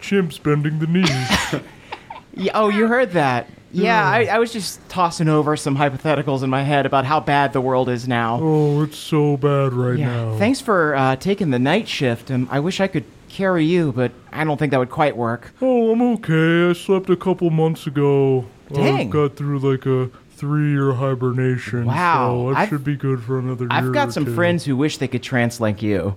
chimps 0.00 0.42
bending 0.42 0.78
the 0.78 0.86
knees. 0.86 1.62
Yeah, 2.34 2.52
oh, 2.54 2.68
you 2.68 2.86
heard 2.88 3.10
that? 3.12 3.48
Yeah, 3.82 4.08
I, 4.08 4.24
I 4.26 4.38
was 4.38 4.52
just 4.52 4.86
tossing 4.88 5.28
over 5.28 5.56
some 5.56 5.76
hypotheticals 5.76 6.42
in 6.42 6.50
my 6.50 6.62
head 6.62 6.86
about 6.86 7.04
how 7.04 7.20
bad 7.20 7.52
the 7.52 7.60
world 7.60 7.88
is 7.88 8.06
now. 8.06 8.38
oh, 8.40 8.82
it's 8.82 8.98
so 8.98 9.36
bad 9.36 9.72
right 9.72 9.98
yeah. 9.98 10.06
now. 10.06 10.38
Thanks 10.38 10.60
for 10.60 10.94
uh, 10.94 11.16
taking 11.16 11.50
the 11.50 11.58
night 11.58 11.88
shift. 11.88 12.30
Um, 12.30 12.48
I 12.50 12.60
wish 12.60 12.80
I 12.80 12.86
could 12.86 13.04
carry 13.28 13.64
you, 13.64 13.92
but 13.92 14.12
I 14.32 14.44
don't 14.44 14.58
think 14.58 14.70
that 14.70 14.78
would 14.78 14.90
quite 14.90 15.16
work. 15.16 15.52
Oh, 15.60 15.92
I'm 15.92 16.02
okay. 16.14 16.70
I 16.70 16.72
slept 16.72 17.10
a 17.10 17.16
couple 17.16 17.50
months 17.50 17.86
ago. 17.86 18.46
Dang. 18.72 19.08
I 19.08 19.10
got 19.10 19.36
through 19.36 19.58
like 19.58 19.86
a 19.86 20.08
three-year 20.36 20.92
hibernation. 20.94 21.84
Wow, 21.86 22.52
So 22.52 22.56
I 22.56 22.68
should 22.68 22.84
be 22.84 22.96
good 22.96 23.22
for 23.22 23.38
another 23.38 23.64
year. 23.64 23.72
I've 23.72 23.92
got 23.92 24.12
some 24.12 24.24
two. 24.24 24.34
friends 24.34 24.64
who 24.64 24.76
wish 24.76 24.98
they 24.98 25.08
could 25.08 25.22
trance 25.22 25.60
like 25.60 25.82
you. 25.82 26.16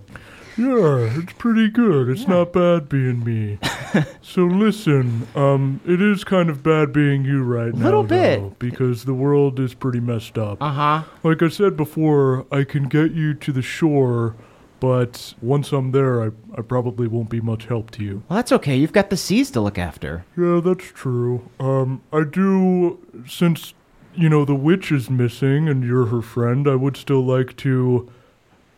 Yeah, 0.58 1.20
it's 1.20 1.34
pretty 1.34 1.70
good. 1.70 2.10
It's 2.10 2.28
not 2.28 2.52
bad 2.54 2.90
being 2.90 3.24
me. 3.24 3.60
so 4.22 4.42
listen, 4.44 5.28
um, 5.36 5.80
it 5.86 6.02
is 6.02 6.24
kind 6.24 6.50
of 6.50 6.64
bad 6.64 6.92
being 6.92 7.24
you 7.26 7.44
right 7.44 7.74
now. 7.74 7.84
A 7.84 7.86
little 7.86 8.04
bit. 8.04 8.40
though, 8.40 8.56
because 8.58 9.06
the 9.06 9.14
world 9.14 9.60
is 9.60 9.74
pretty 9.74 10.00
messed 10.00 10.38
up. 10.38 10.62
Uh 10.62 10.72
huh. 10.72 11.04
Like 11.24 11.44
I 11.44 11.50
said 11.50 11.78
before, 11.78 12.46
I 12.52 12.64
can 12.64 12.88
get 12.88 13.12
you 13.12 13.34
to 13.36 13.52
the 13.52 13.62
shore, 13.62 14.36
but 14.80 15.34
once 15.42 15.72
I'm 15.72 15.92
there, 15.92 16.24
I, 16.24 16.30
I 16.58 16.62
probably 16.62 17.08
won't 17.08 17.30
be 17.30 17.42
much 17.42 17.66
help 17.66 17.92
to 17.92 18.04
you. 18.04 18.24
Well, 18.28 18.38
that's 18.38 18.52
okay. 18.52 18.76
You've 18.76 18.94
got 18.94 19.10
the 19.10 19.18
seas 19.18 19.52
to 19.52 19.62
look 19.62 19.78
after. 19.78 20.26
Yeah, 20.36 20.60
that's 20.64 20.86
true. 20.86 21.50
Um, 21.60 22.02
I 22.12 22.24
do, 22.24 23.00
since, 23.28 23.74
you 24.16 24.28
know, 24.30 24.44
the 24.46 24.56
witch 24.56 24.92
is 24.92 25.10
missing 25.10 25.70
and 25.70 25.84
you're 25.84 26.08
her 26.08 26.22
friend, 26.22 26.68
I 26.68 26.76
would 26.76 26.98
still 26.98 27.24
like 27.24 27.56
to 27.58 28.12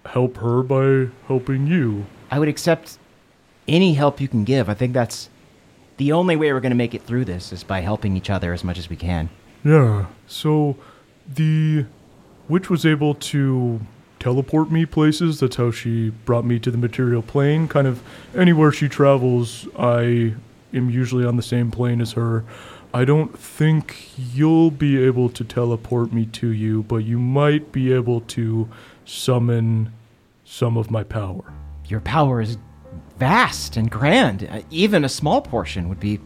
help 0.09 0.37
her 0.37 0.63
by 0.63 1.11
helping 1.27 1.67
you. 1.67 2.05
I 2.31 2.39
would 2.39 2.47
accept 2.47 2.97
any 3.67 3.93
help 3.93 4.19
you 4.19 4.27
can 4.27 4.43
give. 4.43 4.69
I 4.69 4.73
think 4.73 4.93
that's 4.93 5.29
the 5.97 6.11
only 6.11 6.35
way 6.35 6.51
we're 6.51 6.59
going 6.59 6.71
to 6.71 6.75
make 6.75 6.95
it 6.95 7.03
through 7.03 7.25
this 7.25 7.53
is 7.53 7.63
by 7.63 7.81
helping 7.81 8.17
each 8.17 8.29
other 8.29 8.53
as 8.53 8.63
much 8.63 8.77
as 8.77 8.89
we 8.89 8.95
can. 8.95 9.29
Yeah, 9.63 10.07
so 10.27 10.77
the 11.27 11.85
witch 12.47 12.69
was 12.69 12.85
able 12.85 13.13
to 13.15 13.81
teleport 14.19 14.71
me 14.71 14.85
places. 14.85 15.39
That's 15.39 15.57
how 15.57 15.71
she 15.71 16.09
brought 16.09 16.45
me 16.45 16.59
to 16.59 16.71
the 16.71 16.77
material 16.77 17.21
plane. 17.21 17.67
Kind 17.67 17.85
of 17.85 18.01
anywhere 18.35 18.71
she 18.71 18.89
travels, 18.89 19.67
I 19.77 20.35
am 20.73 20.89
usually 20.89 21.25
on 21.25 21.35
the 21.35 21.43
same 21.43 21.69
plane 21.69 22.01
as 22.01 22.13
her. 22.13 22.43
I 22.93 23.05
don't 23.05 23.37
think 23.37 24.09
you'll 24.17 24.71
be 24.71 24.97
able 25.03 25.29
to 25.29 25.43
teleport 25.43 26.11
me 26.11 26.25
to 26.27 26.47
you, 26.47 26.83
but 26.83 26.97
you 26.97 27.19
might 27.19 27.71
be 27.71 27.93
able 27.93 28.21
to 28.21 28.67
summon 29.05 29.91
some 30.49 30.77
of 30.77 30.89
my 30.89 31.03
power. 31.03 31.53
Your 31.85 31.99
power 31.99 32.41
is 32.41 32.57
vast 33.17 33.77
and 33.77 33.89
grand. 33.89 34.47
Uh, 34.49 34.61
even 34.71 35.05
a 35.05 35.09
small 35.09 35.41
portion 35.41 35.87
would 35.89 35.99
be 35.99 36.19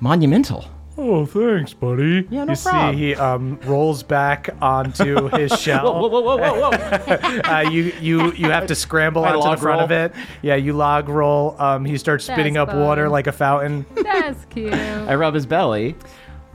monumental. 0.00 0.64
Oh, 0.96 1.24
thanks, 1.24 1.72
buddy. 1.72 2.26
Yeah, 2.30 2.44
no 2.44 2.52
you 2.52 2.58
problem. 2.58 2.94
see 2.94 2.98
he 2.98 3.14
um, 3.14 3.58
rolls 3.64 4.02
back 4.02 4.50
onto 4.60 5.28
his 5.36 5.52
shell. 5.60 6.00
Whoa, 6.00 6.08
whoa, 6.08 6.20
whoa, 6.20 6.36
whoa, 6.36 6.70
whoa! 6.70 7.40
uh, 7.44 7.60
you 7.70 7.92
you 8.00 8.32
you 8.32 8.50
have 8.50 8.66
to 8.66 8.74
scramble 8.74 9.22
My 9.22 9.34
onto 9.34 9.50
the 9.50 9.56
front 9.56 9.78
roll. 9.78 9.84
of 9.84 9.90
it. 9.90 10.12
Yeah, 10.42 10.54
you 10.56 10.72
log 10.72 11.08
roll. 11.08 11.60
Um, 11.60 11.84
he 11.84 11.96
starts 11.98 12.24
spitting 12.24 12.54
That's 12.54 12.70
up 12.70 12.76
water 12.76 13.08
like 13.08 13.26
a 13.28 13.32
fountain. 13.32 13.86
That's 14.02 14.44
cute. 14.50 14.72
I 14.72 15.14
rub 15.14 15.34
his 15.34 15.46
belly. 15.46 15.96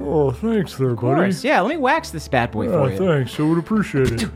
Oh, 0.01 0.31
thanks 0.31 0.75
there, 0.75 0.91
Of 0.91 1.01
buddy. 1.01 1.15
course. 1.23 1.43
Yeah, 1.43 1.59
let 1.59 1.69
me 1.69 1.77
wax 1.77 2.09
this 2.11 2.27
bad 2.29 2.51
boy 2.51 2.65
Yeah, 2.69 2.71
for 2.71 2.89
you. 2.91 2.97
thanks. 2.97 3.37
I 3.39 3.43
would 3.43 3.57
appreciate 3.57 4.11
it. 4.13 4.29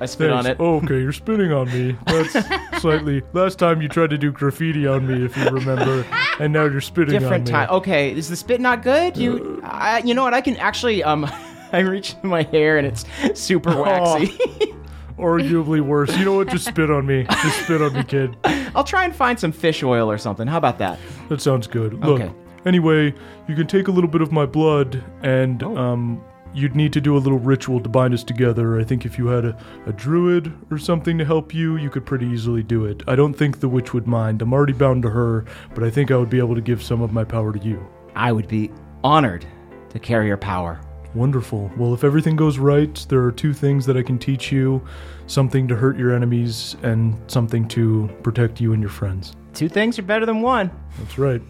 I 0.00 0.06
spit 0.06 0.30
on 0.30 0.44
Thanks. 0.44 0.58
it. 0.60 0.62
Oh, 0.62 0.76
okay, 0.76 0.98
you're 1.00 1.12
spitting 1.12 1.52
on 1.52 1.66
me. 1.70 1.96
That's 2.06 2.32
slightly. 2.80 3.22
Last 3.34 3.58
time 3.58 3.82
you 3.82 3.88
tried 3.88 4.10
to 4.10 4.18
do 4.18 4.32
graffiti 4.32 4.86
on 4.86 5.06
me, 5.06 5.24
if 5.26 5.36
you 5.36 5.44
remember, 5.50 6.06
and 6.40 6.52
now 6.54 6.64
you're 6.64 6.80
spitting 6.80 7.12
Different 7.20 7.48
on 7.50 7.60
me. 7.60 7.66
time. 7.66 7.70
Okay, 7.70 8.12
is 8.12 8.30
the 8.30 8.36
spit 8.36 8.60
not 8.62 8.82
good? 8.82 9.16
You, 9.16 9.60
I, 9.62 9.98
you 10.06 10.14
know 10.14 10.22
what? 10.24 10.32
I 10.34 10.40
can 10.40 10.56
actually. 10.56 11.04
Um, 11.04 11.30
I 11.72 11.78
reach 11.80 12.14
in 12.22 12.28
my 12.30 12.42
hair 12.42 12.78
and 12.78 12.86
it's 12.86 13.04
super 13.34 13.74
waxy. 13.80 14.28
Arguably 15.18 15.80
worse. 15.80 16.16
You 16.16 16.24
know 16.24 16.34
what? 16.34 16.48
Just 16.48 16.66
spit 16.66 16.90
on 16.90 17.06
me. 17.06 17.24
Just 17.42 17.64
spit 17.64 17.80
on 17.80 17.92
me, 17.92 18.02
kid. 18.04 18.36
I'll 18.74 18.84
try 18.84 19.04
and 19.04 19.14
find 19.14 19.38
some 19.38 19.52
fish 19.52 19.82
oil 19.82 20.10
or 20.10 20.18
something. 20.18 20.46
How 20.48 20.56
about 20.58 20.78
that? 20.78 20.98
That 21.28 21.40
sounds 21.40 21.66
good. 21.66 21.94
Look. 22.04 22.20
Okay. 22.20 22.32
Anyway, 22.64 23.14
you 23.48 23.54
can 23.54 23.66
take 23.66 23.88
a 23.88 23.90
little 23.90 24.10
bit 24.10 24.20
of 24.22 24.32
my 24.32 24.46
blood, 24.46 25.02
and 25.22 25.62
Oh. 25.62 25.76
um, 25.76 26.22
you'd 26.54 26.76
need 26.76 26.92
to 26.92 27.00
do 27.00 27.16
a 27.16 27.18
little 27.18 27.38
ritual 27.38 27.80
to 27.80 27.88
bind 27.88 28.12
us 28.14 28.22
together. 28.22 28.78
I 28.78 28.84
think 28.84 29.06
if 29.06 29.18
you 29.18 29.26
had 29.26 29.44
a, 29.44 29.56
a 29.86 29.92
druid 29.92 30.52
or 30.70 30.78
something 30.78 31.16
to 31.18 31.24
help 31.24 31.54
you, 31.54 31.76
you 31.76 31.88
could 31.90 32.04
pretty 32.04 32.26
easily 32.26 32.62
do 32.62 32.84
it. 32.84 33.02
I 33.08 33.16
don't 33.16 33.32
think 33.34 33.60
the 33.60 33.68
witch 33.68 33.94
would 33.94 34.06
mind. 34.06 34.42
I'm 34.42 34.52
already 34.52 34.74
bound 34.74 35.02
to 35.02 35.10
her, 35.10 35.44
but 35.74 35.82
I 35.82 35.90
think 35.90 36.10
I 36.10 36.16
would 36.16 36.30
be 36.30 36.38
able 36.38 36.54
to 36.54 36.60
give 36.60 36.82
some 36.82 37.00
of 37.02 37.12
my 37.12 37.24
power 37.24 37.52
to 37.52 37.58
you. 37.58 37.84
I 38.14 38.32
would 38.32 38.48
be 38.48 38.70
honored 39.02 39.46
to 39.90 39.98
carry 39.98 40.26
your 40.26 40.36
power. 40.36 40.78
Wonderful. 41.14 41.70
Well, 41.76 41.92
if 41.94 42.04
everything 42.04 42.36
goes 42.36 42.58
right, 42.58 42.94
there 43.08 43.22
are 43.24 43.32
two 43.32 43.52
things 43.52 43.84
that 43.86 43.96
I 43.96 44.02
can 44.02 44.18
teach 44.18 44.52
you 44.52 44.82
something 45.26 45.66
to 45.68 45.76
hurt 45.76 45.96
your 45.98 46.14
enemies, 46.14 46.76
and 46.82 47.18
something 47.26 47.66
to 47.68 48.10
protect 48.22 48.60
you 48.60 48.72
and 48.74 48.82
your 48.82 48.90
friends. 48.90 49.32
Two 49.54 49.68
things 49.68 49.98
are 49.98 50.02
better 50.02 50.26
than 50.26 50.40
one. 50.42 50.70
That's 50.98 51.18
right. 51.18 51.42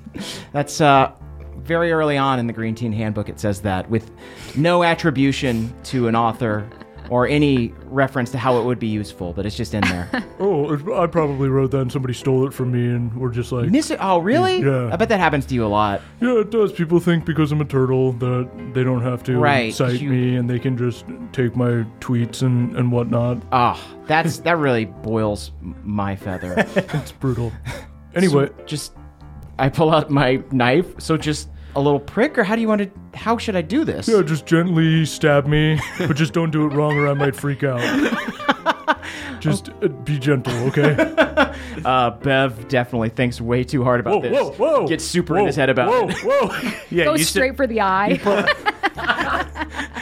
That's 0.53 0.81
uh, 0.81 1.13
very 1.59 1.93
early 1.93 2.17
on 2.17 2.39
in 2.39 2.47
the 2.47 2.53
Green 2.53 2.75
Teen 2.75 2.93
Handbook. 2.93 3.29
It 3.29 3.39
says 3.41 3.61
that 3.63 3.89
with 3.91 4.11
no 4.57 4.83
attribution 4.83 5.73
to 5.85 6.09
an 6.09 6.17
author 6.17 6.69
or 7.11 7.27
any 7.27 7.75
reference 7.87 8.31
to 8.31 8.39
how 8.39 8.59
it 8.59 8.65
would 8.65 8.79
be 8.79 8.87
useful, 8.87 9.33
but 9.35 9.45
it's 9.45 9.57
just 9.57 9.75
in 9.75 9.83
there. 9.83 10.09
Oh, 10.45 10.73
it- 10.73 10.83
I 10.93 11.07
probably 11.07 11.49
wrote 11.49 11.71
that 11.71 11.83
and 11.83 11.93
somebody 11.93 12.15
stole 12.15 12.49
it 12.49 12.53
from 12.53 12.73
me, 12.73 12.87
and 12.89 13.15
we're 13.17 13.31
just 13.31 13.53
like, 13.53 13.71
Miss 13.71 13.93
it? 13.93 13.99
Oh, 14.03 14.19
really? 14.19 14.61
Yeah. 14.61 14.91
I 14.93 14.97
bet 14.97 15.09
that 15.11 15.21
happens 15.21 15.47
to 15.47 15.55
you 15.55 15.65
a 15.65 15.69
lot. 15.69 16.01
yeah, 16.21 16.41
it 16.41 16.51
does. 16.51 16.73
People 16.73 16.99
think 16.99 17.25
because 17.25 17.53
I'm 17.53 17.61
a 17.61 17.65
turtle 17.65 18.13
that 18.15 18.51
they 18.75 18.83
don't 18.83 19.03
have 19.03 19.23
to 19.25 19.39
Right, 19.39 19.73
cite 19.73 20.01
you- 20.01 20.11
me 20.11 20.35
and 20.37 20.51
they 20.51 20.59
can 20.59 20.77
just 20.77 21.05
take 21.33 21.55
my 21.55 21.85
tweets 22.01 22.43
and, 22.43 22.75
and 22.77 22.91
whatnot. 22.91 23.41
Ah, 23.53 23.81
that's 24.07 24.39
that 24.41 24.59
really 24.59 24.87
boils 24.87 25.53
my 25.85 26.17
feather. 26.17 26.55
It's 26.77 27.13
brutal. 27.13 27.53
Anyway, 28.15 28.49
So 28.49 28.65
just 28.67 28.93
I 29.59 29.69
pull 29.69 29.91
out 29.95 30.11
my 30.11 30.43
knife. 30.51 30.87
So 31.01 31.17
just 31.17 31.49
a 31.75 31.81
little 31.81 32.01
prick, 32.01 32.37
or 32.39 32.45
how 32.45 32.55
do 32.55 32.61
you 32.61 32.69
want 32.69 32.83
to? 32.83 33.19
How 33.19 33.39
should 33.39 33.57
I 33.57 33.63
do 33.63 33.85
this? 33.85 34.09
yeah, 34.09 34.23
just 34.23 34.47
gently 34.47 35.05
stab 35.07 35.47
me, 35.47 35.79
but 35.99 36.15
just 36.17 36.33
don't 36.33 36.51
do 36.51 36.67
it 36.67 36.75
wrong 36.75 36.97
or 36.99 37.09
I 37.09 37.15
might 37.15 37.35
freak 37.37 37.63
out. 37.65 37.81
Just 39.41 39.71
uh, 39.83 39.89
be 39.89 40.19
gentle, 40.21 40.55
okay? 40.69 40.95
Uh, 41.85 42.11
Bev 42.11 42.69
definitely 42.69 43.09
thinks 43.09 43.41
way 43.41 43.65
too 43.65 43.83
hard 43.83 43.99
about 43.99 44.23
Whoa, 44.23 44.29
this. 44.29 44.33
whoa, 44.59 44.81
whoa! 44.81 44.87
Gets 44.87 45.05
super 45.05 45.35
whoa, 45.35 45.41
in 45.41 45.47
his 45.47 45.57
head 45.57 45.69
about 45.69 45.89
whoa, 45.89 46.09
it. 46.09 46.17
Whoa, 46.19 46.73
Yeah, 46.91 47.05
Go 47.07 47.15
you, 47.15 47.25
straight 47.25 47.57
for 47.57 47.67
the 47.67 47.81
eye. 47.81 48.21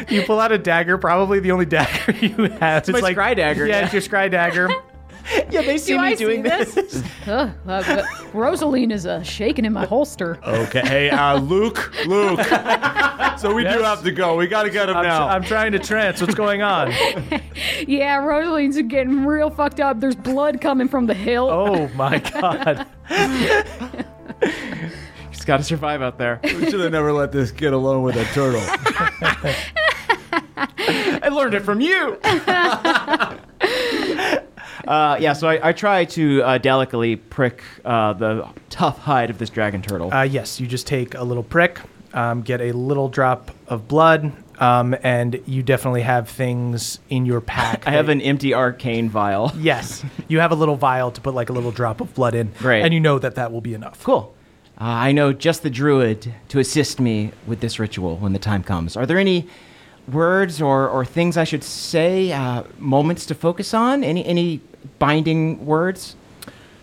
you 0.09 0.23
pull 0.25 0.41
out 0.41 0.53
a 0.53 0.59
dagger, 0.59 0.99
probably 0.99 1.41
the 1.41 1.53
only 1.53 1.65
dagger 1.65 2.13
you 2.13 2.35
have. 2.61 2.83
It's, 2.83 2.91
my 2.91 3.01
like 3.01 3.17
scry 3.17 3.35
dagger, 3.37 3.67
Yeah, 3.67 3.79
yeah. 3.79 3.85
it's 3.85 3.93
your 3.95 4.03
scry 4.03 4.31
dagger. 4.31 4.69
Yeah, 5.51 5.63
they 5.63 5.79
see 5.79 5.93
Do 5.95 5.99
me 6.01 6.07
I 6.09 6.15
doing 6.15 6.43
see 6.45 6.49
this. 6.49 6.75
this? 6.75 7.03
Ugh, 7.27 7.51
uh, 7.51 7.53
but 7.65 8.05
Rosaline 8.33 8.91
is 8.93 9.07
uh, 9.07 9.23
shaking 9.23 9.65
in 9.65 9.73
my 9.73 9.85
holster. 9.87 10.39
Okay, 10.45 10.81
hey, 10.81 11.11
uh, 11.11 11.39
Luke, 11.39 11.93
Luke, 12.07 12.41
So 13.39 13.53
we 13.55 13.63
do 13.65 13.71
Yes. 13.71 13.83
have 13.83 14.03
to 14.05 14.11
go. 14.13 14.37
We 14.37 14.47
got 14.49 14.65
to 14.65 14.71
get 14.71 14.89
him 14.89 14.97
I'm, 14.97 15.05
now. 15.05 15.29
I'm 15.29 15.43
trying 15.43 15.73
to 15.73 15.79
trance. 15.79 16.21
What's 16.21 16.35
going 16.35 16.63
on? 16.63 16.93
Yeah, 17.87 18.17
Rosaline's 18.17 18.81
getting 18.83 19.25
real 19.25 19.51
fucked 19.51 19.81
up. 19.81 20.01
There's 20.01 20.15
blood 20.17 20.61
coming 20.61 20.89
from 20.89 21.07
the 21.07 21.15
hill. 21.15 21.49
Oh 21.51 21.89
my 21.89 22.19
god. 22.19 22.87
He's 25.31 25.45
got 25.45 25.59
to 25.59 25.63
survive 25.65 26.03
out 26.03 26.19
there. 26.19 26.41
we 26.43 26.71
should 26.71 26.81
have 26.81 26.93
never 26.93 27.13
let 27.13 27.33
this 27.33 27.51
kid 27.51 27.73
alone 27.73 28.03
with 28.03 28.17
a 28.17 28.25
turtle. 28.27 28.63
I 31.23 31.29
learned 31.31 31.55
it 31.55 31.61
from 31.61 31.81
you. 31.81 32.19
Uh, 34.91 35.17
yeah, 35.21 35.35
so 35.35 35.47
I, 35.47 35.69
I 35.69 35.73
try 35.73 36.05
to 36.07 36.43
uh, 36.43 36.59
delicately 36.59 37.15
prick 37.15 37.63
uh, 37.85 38.13
the 38.13 38.49
tough 38.71 38.99
hide 38.99 39.31
of 39.31 39.39
this 39.39 39.49
dragon 39.49 39.83
turtle. 39.83 40.13
Uh, 40.13 40.23
yes, 40.23 40.59
you 40.59 40.67
just 40.67 40.89
take 40.89 41.15
a 41.15 41.23
little 41.23 41.45
prick, 41.45 41.79
um, 42.13 42.43
get 42.43 42.61
a 42.61 42.73
little 42.73 43.09
drop 43.09 43.53
of 43.69 43.87
blood, 43.87 44.33
um, 44.61 44.97
and 45.05 45.41
you 45.47 45.63
definitely 45.63 46.03
have 46.03 46.29
things 46.29 46.99
in 47.09 47.25
your 47.25 47.41
pack. 47.41 47.87
I 47.87 47.93
have 47.93 48.09
an 48.09 48.21
empty 48.21 48.53
arcane 48.53 49.09
vial. 49.09 49.53
Yes, 49.61 50.05
you 50.27 50.41
have 50.41 50.51
a 50.51 50.57
little 50.57 50.77
vial 50.77 51.13
to 51.13 51.21
put 51.21 51.35
like 51.35 51.51
a 51.51 51.53
little 51.53 51.71
drop 51.71 52.01
of 52.01 52.13
blood 52.15 52.35
in. 52.35 52.51
Great. 52.59 52.83
And 52.83 52.93
you 52.93 52.99
know 52.99 53.21
that 53.21 53.37
that 53.37 53.53
will 53.53 53.61
be 53.61 53.75
enough. 53.75 54.03
Cool. 54.03 54.35
Uh, 54.81 54.85
I 54.85 55.13
know 55.13 55.33
just 55.33 55.63
the 55.63 55.71
druid 55.71 56.35
to 56.49 56.59
assist 56.59 56.99
me 56.99 57.31
with 57.47 57.61
this 57.61 57.79
ritual 57.79 58.17
when 58.17 58.33
the 58.33 58.41
time 58.41 58.65
comes. 58.65 58.97
Are 58.97 59.07
there 59.07 59.19
any 59.19 59.47
words 60.13 60.61
or, 60.61 60.89
or 60.89 61.05
things 61.05 61.37
I 61.37 61.45
should 61.45 61.65
say, 61.65 62.33
uh, 62.33 62.65
moments 62.79 63.27
to 63.27 63.35
focus 63.35 63.75
on? 63.75 64.05
Any 64.05 64.25
any 64.25 64.61
binding 64.99 65.65
words? 65.67 66.17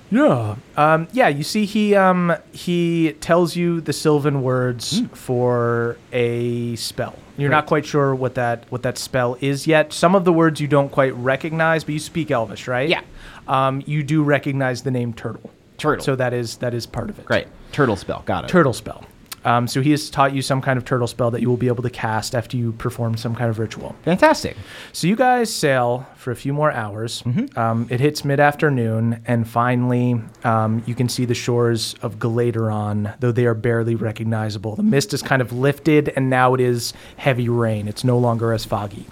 Yeah. 0.09 0.55
Um, 0.77 1.07
yeah, 1.11 1.27
you 1.27 1.43
see, 1.43 1.65
he 1.65 1.95
um, 1.95 2.35
he 2.51 3.13
tells 3.19 3.55
you 3.55 3.81
the 3.81 3.93
Sylvan 3.93 4.41
words 4.41 5.01
for 5.13 5.97
a 6.13 6.75
spell. 6.77 7.15
You're 7.37 7.51
not 7.51 7.67
quite 7.67 7.85
sure 7.85 8.15
what 8.15 8.35
that 8.35 8.65
what 8.71 8.81
that 8.83 8.97
spell 8.97 9.37
is 9.41 9.67
yet. 9.67 9.93
Some 9.93 10.15
of 10.15 10.25
the 10.25 10.33
words 10.33 10.59
you 10.59 10.67
don't 10.67 10.89
quite 10.89 11.13
recognize, 11.15 11.83
but 11.83 11.93
you 11.93 11.99
speak 11.99 12.31
Elvish, 12.31 12.67
right? 12.67 12.89
Yeah. 12.89 13.01
Um, 13.47 13.83
you 13.85 14.01
do 14.01 14.23
recognize 14.23 14.81
the 14.81 14.91
name 14.91 15.13
Turtle. 15.13 15.51
Turtle. 15.77 16.03
So 16.03 16.15
that 16.15 16.33
is 16.33 16.57
that 16.57 16.73
is 16.73 16.85
part 16.87 17.09
of 17.09 17.19
it. 17.19 17.25
Great. 17.25 17.47
Turtle 17.71 17.95
spell. 17.95 18.23
Got 18.25 18.45
it. 18.45 18.47
Turtle 18.47 18.73
spell. 18.73 19.03
Um, 19.45 19.67
so 19.67 19.81
he 19.81 19.91
has 19.91 20.09
taught 20.09 20.33
you 20.33 20.41
some 20.41 20.61
kind 20.61 20.77
of 20.77 20.83
turtle 20.83 21.07
spell 21.07 21.31
that 21.31 21.41
you 21.41 21.49
will 21.49 21.57
be 21.57 21.67
able 21.67 21.83
to 21.83 21.89
cast 21.89 22.35
after 22.35 22.57
you 22.57 22.73
perform 22.73 23.15
some 23.15 23.33
kind 23.33 23.49
of 23.49 23.59
ritual. 23.59 23.95
Fantastic. 24.03 24.57
So 24.91 25.07
you 25.07 25.15
guys 25.15 25.53
sail 25.53 26.05
for 26.15 26.31
a 26.31 26.35
few 26.35 26.53
more 26.53 26.71
hours. 26.71 27.23
Um, 27.55 27.87
it 27.89 27.99
hits 27.99 28.25
mid-afternoon, 28.25 29.21
and 29.25 29.47
finally, 29.47 30.21
um, 30.43 30.83
you 30.85 30.95
can 30.95 31.07
see 31.07 31.25
the 31.25 31.35
shores 31.35 31.95
of 32.01 32.15
Galateron, 32.19 33.17
though 33.19 33.31
they 33.31 33.45
are 33.45 33.53
barely 33.53 33.95
recognizable. 33.95 34.75
The 34.75 34.83
mist 34.83 35.13
is 35.13 35.21
kind 35.21 35.41
of 35.41 35.53
lifted, 35.53 36.09
and 36.09 36.29
now 36.29 36.53
it 36.53 36.59
is 36.59 36.93
heavy 37.15 37.47
rain. 37.47 37.87
It's 37.87 38.03
no 38.03 38.17
longer 38.17 38.53
as 38.53 38.65
foggy. 38.65 39.05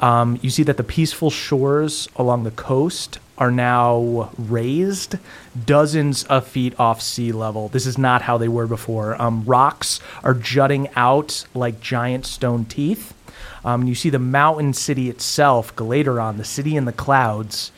Um, 0.00 0.38
you 0.42 0.50
see 0.50 0.62
that 0.64 0.76
the 0.76 0.84
peaceful 0.84 1.30
shores 1.30 2.08
along 2.16 2.44
the 2.44 2.50
coast 2.50 3.18
are 3.38 3.50
now 3.50 4.30
raised 4.38 5.16
dozens 5.64 6.24
of 6.24 6.46
feet 6.46 6.78
off 6.78 7.00
sea 7.02 7.32
level. 7.32 7.68
This 7.68 7.86
is 7.86 7.98
not 7.98 8.22
how 8.22 8.38
they 8.38 8.48
were 8.48 8.66
before. 8.66 9.20
Um, 9.20 9.44
rocks 9.44 10.00
are 10.22 10.34
jutting 10.34 10.88
out 10.96 11.44
like 11.54 11.80
giant 11.80 12.26
stone 12.26 12.64
teeth. 12.64 13.14
Um, 13.64 13.88
you 13.88 13.94
see 13.94 14.10
the 14.10 14.18
mountain 14.18 14.72
city 14.72 15.10
itself, 15.10 15.74
Galateron, 15.74 16.36
the 16.36 16.44
city 16.44 16.76
in 16.76 16.84
the 16.84 16.92
clouds, 16.92 17.72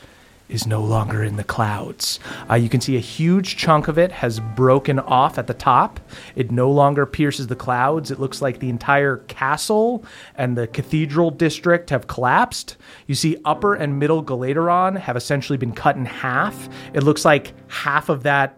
is 0.49 0.65
no 0.65 0.81
longer 0.81 1.23
in 1.23 1.35
the 1.35 1.43
clouds. 1.43 2.19
Uh, 2.49 2.55
you 2.55 2.67
can 2.69 2.81
see 2.81 2.97
a 2.97 2.99
huge 2.99 3.55
chunk 3.55 3.87
of 3.87 3.97
it 3.97 4.11
has 4.11 4.39
broken 4.39 4.97
off 4.99 5.37
at 5.37 5.45
the 5.47 5.53
top. 5.53 5.99
It 6.35 6.51
no 6.51 6.71
longer 6.71 7.05
pierces 7.05 7.47
the 7.47 7.55
clouds. 7.55 8.09
It 8.11 8.19
looks 8.19 8.41
like 8.41 8.59
the 8.59 8.69
entire 8.69 9.17
castle 9.27 10.03
and 10.35 10.57
the 10.57 10.67
cathedral 10.67 11.29
district 11.29 11.91
have 11.91 12.07
collapsed. 12.07 12.77
You 13.05 13.15
see 13.15 13.37
upper 13.45 13.75
and 13.75 13.99
middle 13.99 14.23
Galateron 14.23 14.97
have 14.99 15.15
essentially 15.15 15.57
been 15.57 15.73
cut 15.73 15.95
in 15.95 16.05
half. 16.05 16.67
It 16.93 17.03
looks 17.03 17.23
like 17.23 17.53
half 17.67 18.09
of 18.09 18.23
that 18.23 18.57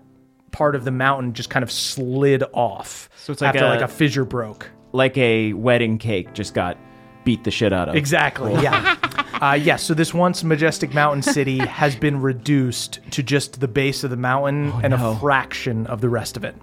part 0.52 0.76
of 0.76 0.86
the 0.86 0.92
mountain 0.92 1.34
just 1.34 1.50
kind 1.50 1.64
of 1.64 1.72
slid 1.72 2.44
off. 2.54 3.10
So 3.18 3.34
it's 3.34 3.42
like 3.42 3.56
after 3.56 3.66
a- 3.66 3.70
like 3.70 3.82
a 3.82 3.88
fissure 3.88 4.26
broke. 4.26 4.70
Like 4.94 5.18
a 5.18 5.54
wedding 5.54 5.98
cake 5.98 6.34
just 6.34 6.54
got 6.54 6.78
beat 7.24 7.44
the 7.44 7.52
shit 7.52 7.72
out 7.72 7.88
of. 7.88 7.96
Exactly. 7.96 8.54
Yeah. 8.54 8.96
uh, 9.42 9.54
yes. 9.54 9.84
so 9.84 9.94
this 9.94 10.14
once 10.14 10.44
majestic 10.44 10.94
mountain 10.94 11.22
city 11.22 11.58
has 11.68 11.96
been 11.96 12.22
reduced 12.22 13.00
to 13.12 13.24
just 13.24 13.60
the 13.60 13.68
base 13.68 14.04
of 14.04 14.10
the 14.10 14.18
mountain 14.18 14.72
and 14.84 14.92
no. 14.92 15.12
a 15.12 15.16
fraction 15.18 15.88
of 15.88 16.02
the 16.02 16.10
rest 16.10 16.38
of 16.38 16.44
it. 16.44 16.56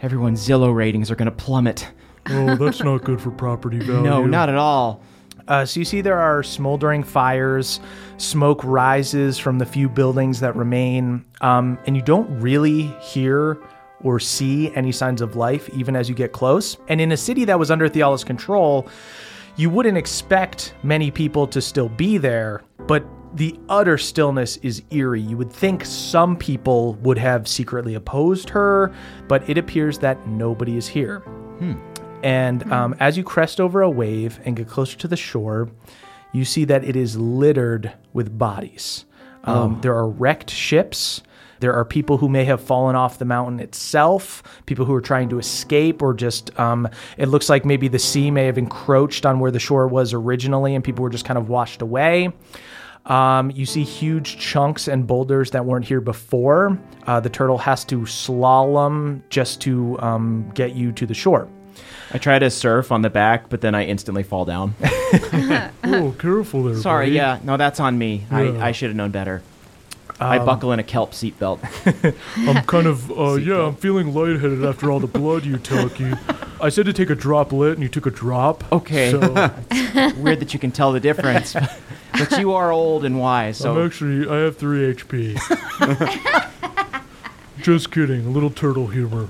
Everyone's 0.00 0.46
Zillow 0.46 0.74
ratings 0.74 1.10
are 1.10 1.16
going 1.16 1.26
to 1.26 1.32
plummet. 1.32 1.88
Oh, 2.28 2.56
that's 2.56 2.82
not 2.82 3.04
good 3.04 3.20
for 3.20 3.30
property 3.30 3.78
value. 3.80 4.02
No, 4.02 4.26
not 4.26 4.48
at 4.48 4.56
all. 4.56 5.02
Uh, 5.48 5.64
so 5.64 5.78
you 5.78 5.84
see 5.84 6.00
there 6.00 6.18
are 6.18 6.42
smoldering 6.42 7.04
fires, 7.04 7.80
smoke 8.18 8.62
rises 8.64 9.38
from 9.38 9.58
the 9.58 9.66
few 9.66 9.88
buildings 9.88 10.40
that 10.40 10.56
remain, 10.56 11.24
um, 11.40 11.78
and 11.86 11.96
you 11.96 12.02
don't 12.02 12.28
really 12.40 12.82
hear 13.00 13.58
or 14.02 14.18
see 14.20 14.74
any 14.74 14.92
signs 14.92 15.20
of 15.20 15.36
life 15.36 15.68
even 15.70 15.96
as 15.96 16.08
you 16.08 16.14
get 16.14 16.32
close. 16.32 16.76
And 16.88 17.00
in 17.00 17.12
a 17.12 17.16
city 17.16 17.44
that 17.44 17.58
was 17.58 17.70
under 17.70 17.88
Theala's 17.88 18.24
control, 18.24 18.88
you 19.56 19.70
wouldn't 19.70 19.96
expect 19.98 20.74
many 20.82 21.10
people 21.10 21.46
to 21.48 21.60
still 21.60 21.88
be 21.88 22.18
there, 22.18 22.62
but 22.86 23.04
the 23.34 23.58
utter 23.68 23.98
stillness 23.98 24.56
is 24.58 24.82
eerie. 24.90 25.20
You 25.20 25.36
would 25.36 25.52
think 25.52 25.84
some 25.84 26.36
people 26.36 26.94
would 27.02 27.18
have 27.18 27.46
secretly 27.46 27.94
opposed 27.94 28.48
her, 28.50 28.92
but 29.28 29.48
it 29.48 29.58
appears 29.58 29.98
that 29.98 30.26
nobody 30.26 30.76
is 30.76 30.86
here. 30.86 31.22
And 32.22 32.70
um, 32.72 32.94
as 32.98 33.16
you 33.16 33.24
crest 33.24 33.60
over 33.60 33.82
a 33.82 33.90
wave 33.90 34.40
and 34.44 34.56
get 34.56 34.68
closer 34.68 34.96
to 34.98 35.08
the 35.08 35.16
shore, 35.16 35.68
you 36.32 36.44
see 36.44 36.64
that 36.64 36.82
it 36.84 36.96
is 36.96 37.16
littered 37.16 37.92
with 38.12 38.36
bodies. 38.38 39.04
Um, 39.44 39.80
There 39.80 39.94
are 39.94 40.08
wrecked 40.08 40.50
ships. 40.50 41.22
There 41.60 41.72
are 41.74 41.84
people 41.84 42.18
who 42.18 42.28
may 42.28 42.44
have 42.44 42.60
fallen 42.60 42.96
off 42.96 43.18
the 43.18 43.24
mountain 43.24 43.60
itself, 43.60 44.42
people 44.66 44.84
who 44.84 44.94
are 44.94 45.00
trying 45.00 45.28
to 45.30 45.38
escape, 45.38 46.02
or 46.02 46.14
just 46.14 46.58
um, 46.58 46.88
it 47.16 47.26
looks 47.28 47.48
like 47.48 47.64
maybe 47.64 47.88
the 47.88 47.98
sea 47.98 48.30
may 48.30 48.46
have 48.46 48.58
encroached 48.58 49.24
on 49.26 49.40
where 49.40 49.50
the 49.50 49.58
shore 49.60 49.86
was 49.88 50.12
originally 50.12 50.74
and 50.74 50.84
people 50.84 51.02
were 51.02 51.10
just 51.10 51.24
kind 51.24 51.38
of 51.38 51.48
washed 51.48 51.82
away. 51.82 52.32
Um, 53.06 53.52
you 53.52 53.66
see 53.66 53.84
huge 53.84 54.36
chunks 54.38 54.88
and 54.88 55.06
boulders 55.06 55.52
that 55.52 55.64
weren't 55.64 55.84
here 55.84 56.00
before. 56.00 56.76
Uh, 57.06 57.20
the 57.20 57.30
turtle 57.30 57.58
has 57.58 57.84
to 57.84 58.00
slalom 58.00 59.22
just 59.30 59.60
to 59.62 59.96
um, 60.00 60.50
get 60.54 60.74
you 60.74 60.90
to 60.92 61.06
the 61.06 61.14
shore. 61.14 61.48
I 62.12 62.18
try 62.18 62.38
to 62.38 62.50
surf 62.50 62.90
on 62.90 63.02
the 63.02 63.10
back, 63.10 63.48
but 63.48 63.60
then 63.60 63.74
I 63.74 63.84
instantly 63.84 64.22
fall 64.22 64.44
down. 64.44 64.74
Oh, 65.84 66.14
careful 66.18 66.64
there. 66.64 66.76
Sorry, 66.76 67.06
buddy. 67.06 67.16
yeah. 67.16 67.38
No, 67.44 67.56
that's 67.56 67.78
on 67.78 67.96
me. 67.96 68.24
Yeah. 68.30 68.38
I, 68.38 68.68
I 68.68 68.72
should 68.72 68.88
have 68.90 68.96
known 68.96 69.12
better. 69.12 69.40
I 70.18 70.38
buckle 70.38 70.72
in 70.72 70.78
a 70.78 70.82
kelp 70.82 71.12
seatbelt. 71.12 71.60
I'm 72.48 72.64
kind 72.64 72.86
of, 72.86 73.10
uh, 73.10 73.34
yeah, 73.34 73.66
I'm 73.66 73.74
feeling 73.76 74.14
lightheaded 74.14 74.64
after 74.64 74.90
all 74.90 74.98
the 75.00 75.06
blood 75.06 75.44
you 75.44 75.58
took. 75.58 76.00
You, 76.00 76.16
I 76.60 76.70
said 76.70 76.86
to 76.86 76.92
take 76.94 77.10
a 77.10 77.14
droplet, 77.14 77.74
and 77.74 77.82
you 77.82 77.88
took 77.88 78.06
a 78.06 78.10
drop. 78.10 78.64
Okay. 78.72 79.10
So 79.10 79.20
Weird 80.16 80.40
that 80.40 80.54
you 80.54 80.58
can 80.58 80.70
tell 80.72 80.92
the 80.92 81.00
difference. 81.00 81.54
but 82.12 82.38
you 82.38 82.52
are 82.54 82.72
old 82.72 83.04
and 83.04 83.18
wise, 83.20 83.60
I'm 83.62 83.74
so 83.74 83.84
actually, 83.84 84.26
I 84.28 84.38
have 84.44 84.56
three 84.56 84.92
HP. 84.94 85.36
Just 87.62 87.90
kidding. 87.90 88.26
A 88.26 88.30
little 88.30 88.50
turtle 88.50 88.86
humor. 88.86 89.26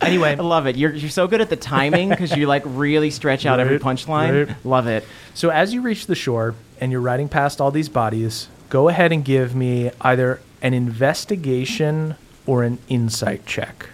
Anyway, 0.00 0.30
I 0.32 0.34
love 0.42 0.66
it. 0.66 0.76
You're, 0.76 0.92
you're 0.92 1.10
so 1.10 1.26
good 1.28 1.40
at 1.40 1.48
the 1.48 1.56
timing 1.56 2.08
because 2.08 2.36
you 2.36 2.46
like 2.46 2.62
really 2.66 3.10
stretch 3.10 3.46
out 3.46 3.60
every 3.60 3.76
Right, 3.78 3.96
punchline. 3.96 4.48
right. 4.48 4.56
Love 4.66 4.86
it. 4.88 5.04
So 5.34 5.48
as 5.50 5.72
you 5.72 5.80
reach 5.80 6.06
the 6.06 6.16
shore 6.16 6.54
and 6.80 6.90
you're 6.90 7.00
riding 7.00 7.28
past 7.28 7.60
all 7.60 7.70
these 7.70 7.88
bodies, 7.88 8.48
go 8.72 8.88
ahead 8.88 9.12
and 9.12 9.22
give 9.22 9.54
me 9.54 9.90
either 10.00 10.40
an 10.62 10.72
investigation 10.72 12.14
or 12.46 12.62
an 12.62 12.78
insight 12.88 13.44
check. 13.44 13.90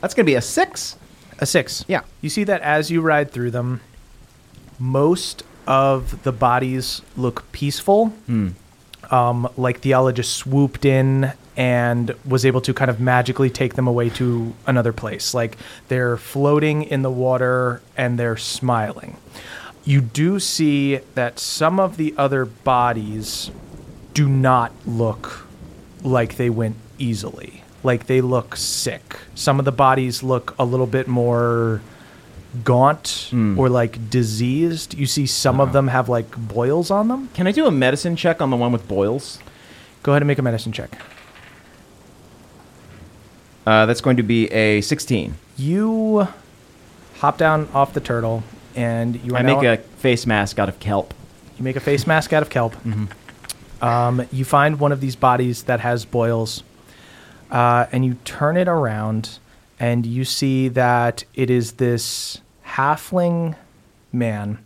That's 0.00 0.14
gonna 0.14 0.26
be 0.26 0.36
a 0.36 0.40
six. 0.40 0.96
A 1.40 1.46
six. 1.46 1.84
Yeah. 1.88 2.02
You 2.20 2.30
see 2.30 2.44
that 2.44 2.60
as 2.60 2.88
you 2.88 3.00
ride 3.00 3.32
through 3.32 3.50
them, 3.50 3.80
most 4.78 5.42
of 5.66 6.22
the 6.22 6.30
bodies 6.30 7.02
look 7.16 7.50
peaceful. 7.50 8.12
Um, 9.10 9.48
like 9.56 9.80
Theala 9.80 10.14
just 10.14 10.34
swooped 10.36 10.84
in 10.84 11.32
and 11.56 12.14
was 12.24 12.46
able 12.46 12.60
to 12.60 12.72
kind 12.72 12.92
of 12.92 13.00
magically 13.00 13.50
take 13.50 13.74
them 13.74 13.88
away 13.88 14.08
to 14.10 14.54
another 14.68 14.92
place. 14.92 15.34
Like 15.34 15.58
they're 15.88 16.16
floating 16.16 16.84
in 16.84 17.02
the 17.02 17.10
water 17.10 17.82
and 17.96 18.20
they're 18.20 18.36
smiling. 18.36 19.16
You 19.84 20.00
do 20.00 20.38
see 20.38 20.96
that 21.14 21.38
some 21.38 21.80
of 21.80 21.96
the 21.96 22.14
other 22.16 22.44
bodies 22.44 23.50
do 24.14 24.28
not 24.28 24.72
look 24.86 25.46
like 26.02 26.36
they 26.36 26.50
went 26.50 26.76
easily. 26.98 27.64
Like 27.82 28.06
they 28.06 28.20
look 28.20 28.54
sick. 28.56 29.18
Some 29.34 29.58
of 29.58 29.64
the 29.64 29.72
bodies 29.72 30.22
look 30.22 30.54
a 30.58 30.64
little 30.64 30.86
bit 30.86 31.08
more 31.08 31.82
gaunt 32.64 33.30
or 33.58 33.68
like 33.68 34.08
diseased. 34.10 34.94
You 34.94 35.06
see 35.06 35.26
some 35.26 35.60
of 35.60 35.72
them 35.72 35.88
have 35.88 36.08
like 36.08 36.36
boils 36.36 36.90
on 36.90 37.08
them. 37.08 37.28
Can 37.34 37.46
I 37.46 37.52
do 37.52 37.66
a 37.66 37.70
medicine 37.72 38.14
check 38.14 38.40
on 38.40 38.50
the 38.50 38.56
one 38.56 38.70
with 38.72 38.86
boils? 38.86 39.38
Go 40.04 40.12
ahead 40.12 40.22
and 40.22 40.28
make 40.28 40.38
a 40.38 40.42
medicine 40.42 40.70
check. 40.72 40.96
Uh, 43.66 43.86
that's 43.86 44.00
going 44.00 44.16
to 44.16 44.22
be 44.22 44.50
a 44.52 44.80
16. 44.80 45.34
You 45.56 46.28
hop 47.18 47.38
down 47.38 47.68
off 47.72 47.94
the 47.94 48.00
turtle, 48.00 48.42
and 48.76 49.16
you 49.24 49.34
are 49.34 49.38
I 49.38 49.42
now- 49.42 49.60
make 49.60 49.78
a 49.78 49.82
face 49.98 50.26
mask 50.26 50.58
out 50.58 50.68
of 50.68 50.78
kelp. 50.80 51.14
You 51.58 51.64
make 51.64 51.76
a 51.76 51.80
face 51.80 52.06
mask 52.06 52.32
out 52.32 52.42
of 52.42 52.50
kelp. 52.50 52.74
Um, 53.80 54.26
you 54.30 54.44
find 54.44 54.78
one 54.78 54.92
of 54.92 55.00
these 55.00 55.16
bodies 55.16 55.64
that 55.64 55.80
has 55.80 56.04
boils, 56.04 56.62
uh, 57.50 57.86
and 57.90 58.04
you 58.04 58.14
turn 58.24 58.56
it 58.56 58.68
around, 58.68 59.38
and 59.80 60.06
you 60.06 60.24
see 60.24 60.68
that 60.68 61.24
it 61.34 61.50
is 61.50 61.72
this 61.72 62.40
halfling 62.66 63.56
man. 64.12 64.58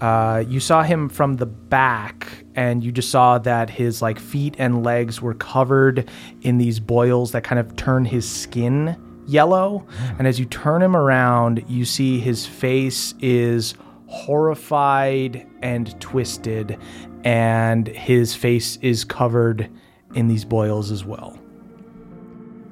Uh, 0.00 0.44
you 0.46 0.60
saw 0.60 0.82
him 0.82 1.08
from 1.08 1.36
the 1.36 1.46
back, 1.46 2.26
and 2.54 2.84
you 2.84 2.92
just 2.92 3.10
saw 3.10 3.38
that 3.38 3.70
his 3.70 4.02
like 4.02 4.18
feet 4.18 4.54
and 4.58 4.82
legs 4.84 5.20
were 5.22 5.34
covered 5.34 6.08
in 6.42 6.58
these 6.58 6.80
boils 6.80 7.32
that 7.32 7.44
kind 7.44 7.58
of 7.58 7.76
turn 7.76 8.04
his 8.04 8.28
skin 8.28 8.96
yellow. 9.30 9.86
Mm. 9.88 10.18
And 10.18 10.28
as 10.28 10.38
you 10.38 10.46
turn 10.46 10.82
him 10.82 10.96
around, 10.96 11.64
you 11.68 11.84
see 11.84 12.18
his 12.18 12.46
face 12.46 13.14
is 13.20 13.74
horrified 14.06 15.46
and 15.62 15.98
twisted, 16.00 16.76
and 17.22 17.86
his 17.86 18.34
face 18.34 18.76
is 18.78 19.04
covered 19.04 19.70
in 20.14 20.26
these 20.26 20.44
boils 20.44 20.90
as 20.90 21.04
well. 21.04 21.38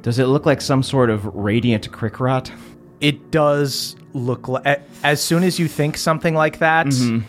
Does 0.03 0.18
it 0.18 0.27
look 0.27 0.47
like 0.47 0.61
some 0.61 0.83
sort 0.83 1.11
of 1.11 1.25
radiant 1.27 1.90
crickrot? 1.92 2.51
It 3.01 3.31
does 3.31 3.94
look 4.14 4.49
like, 4.49 4.81
as 5.05 5.23
soon 5.23 5.44
as 5.44 5.59
you 5.59 5.68
think 5.68 5.97
something 5.97 6.35
like 6.35 6.59
that, 6.59 6.87
mm-hmm. 6.87 7.21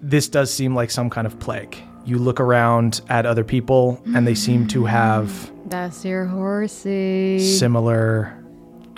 this 0.00 0.28
does 0.28 0.52
seem 0.52 0.74
like 0.74 0.90
some 0.90 1.08
kind 1.10 1.26
of 1.26 1.38
plague. 1.38 1.76
You 2.04 2.18
look 2.18 2.40
around 2.40 3.00
at 3.08 3.26
other 3.26 3.44
people, 3.44 4.02
and 4.14 4.26
they 4.26 4.34
seem 4.34 4.66
to 4.68 4.84
have 4.84 5.52
That's 5.68 6.04
your 6.04 6.24
horsey. 6.26 7.38
similar. 7.40 8.36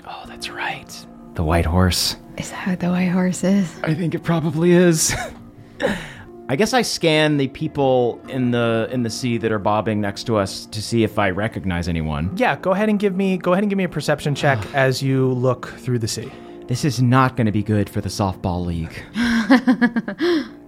Oh, 0.07 0.25
that's 0.27 0.49
right. 0.51 1.07
The 1.35 1.43
white 1.45 1.67
horse. 1.67 2.17
Is 2.39 2.51
that 2.51 2.67
what 2.67 2.81
the 2.81 2.89
white 2.91 3.09
horse 3.11 3.45
is? 3.45 3.71
I 3.83 3.95
think 3.95 4.15
it 4.15 4.23
probably 4.23 4.73
is. 4.73 5.15
I 6.49 6.57
guess 6.57 6.75
I 6.75 6.83
scan 6.83 7.39
the 7.39 7.49
people 7.49 8.21
in 8.29 8.51
the 8.51 8.89
in 8.93 9.03
the 9.03 9.09
sea 9.11 9.39
that 9.39 9.51
are 9.51 9.59
bobbing 9.59 10.01
next 10.01 10.25
to 10.25 10.37
us 10.37 10.67
to 10.67 10.83
see 10.83 11.03
if 11.03 11.19
I 11.19 11.31
recognize 11.31 11.89
anyone. 11.89 12.37
Yeah, 12.37 12.57
go 12.57 12.73
ahead 12.73 12.89
and 12.91 12.99
give 12.99 13.15
me 13.17 13.39
go 13.39 13.53
ahead 13.53 13.63
and 13.65 13.71
give 13.71 13.79
me 13.79 13.85
a 13.85 13.89
perception 13.89 14.35
check 14.35 14.59
as 14.75 15.03
you 15.03 15.29
look 15.33 15.69
through 15.79 16.01
the 16.01 16.09
sea. 16.09 16.31
This 16.67 16.85
is 16.85 17.01
not 17.01 17.37
going 17.37 17.47
to 17.47 17.53
be 17.53 17.63
good 17.63 17.89
for 17.89 18.01
the 18.03 18.09
softball 18.11 18.65
league. 18.67 19.03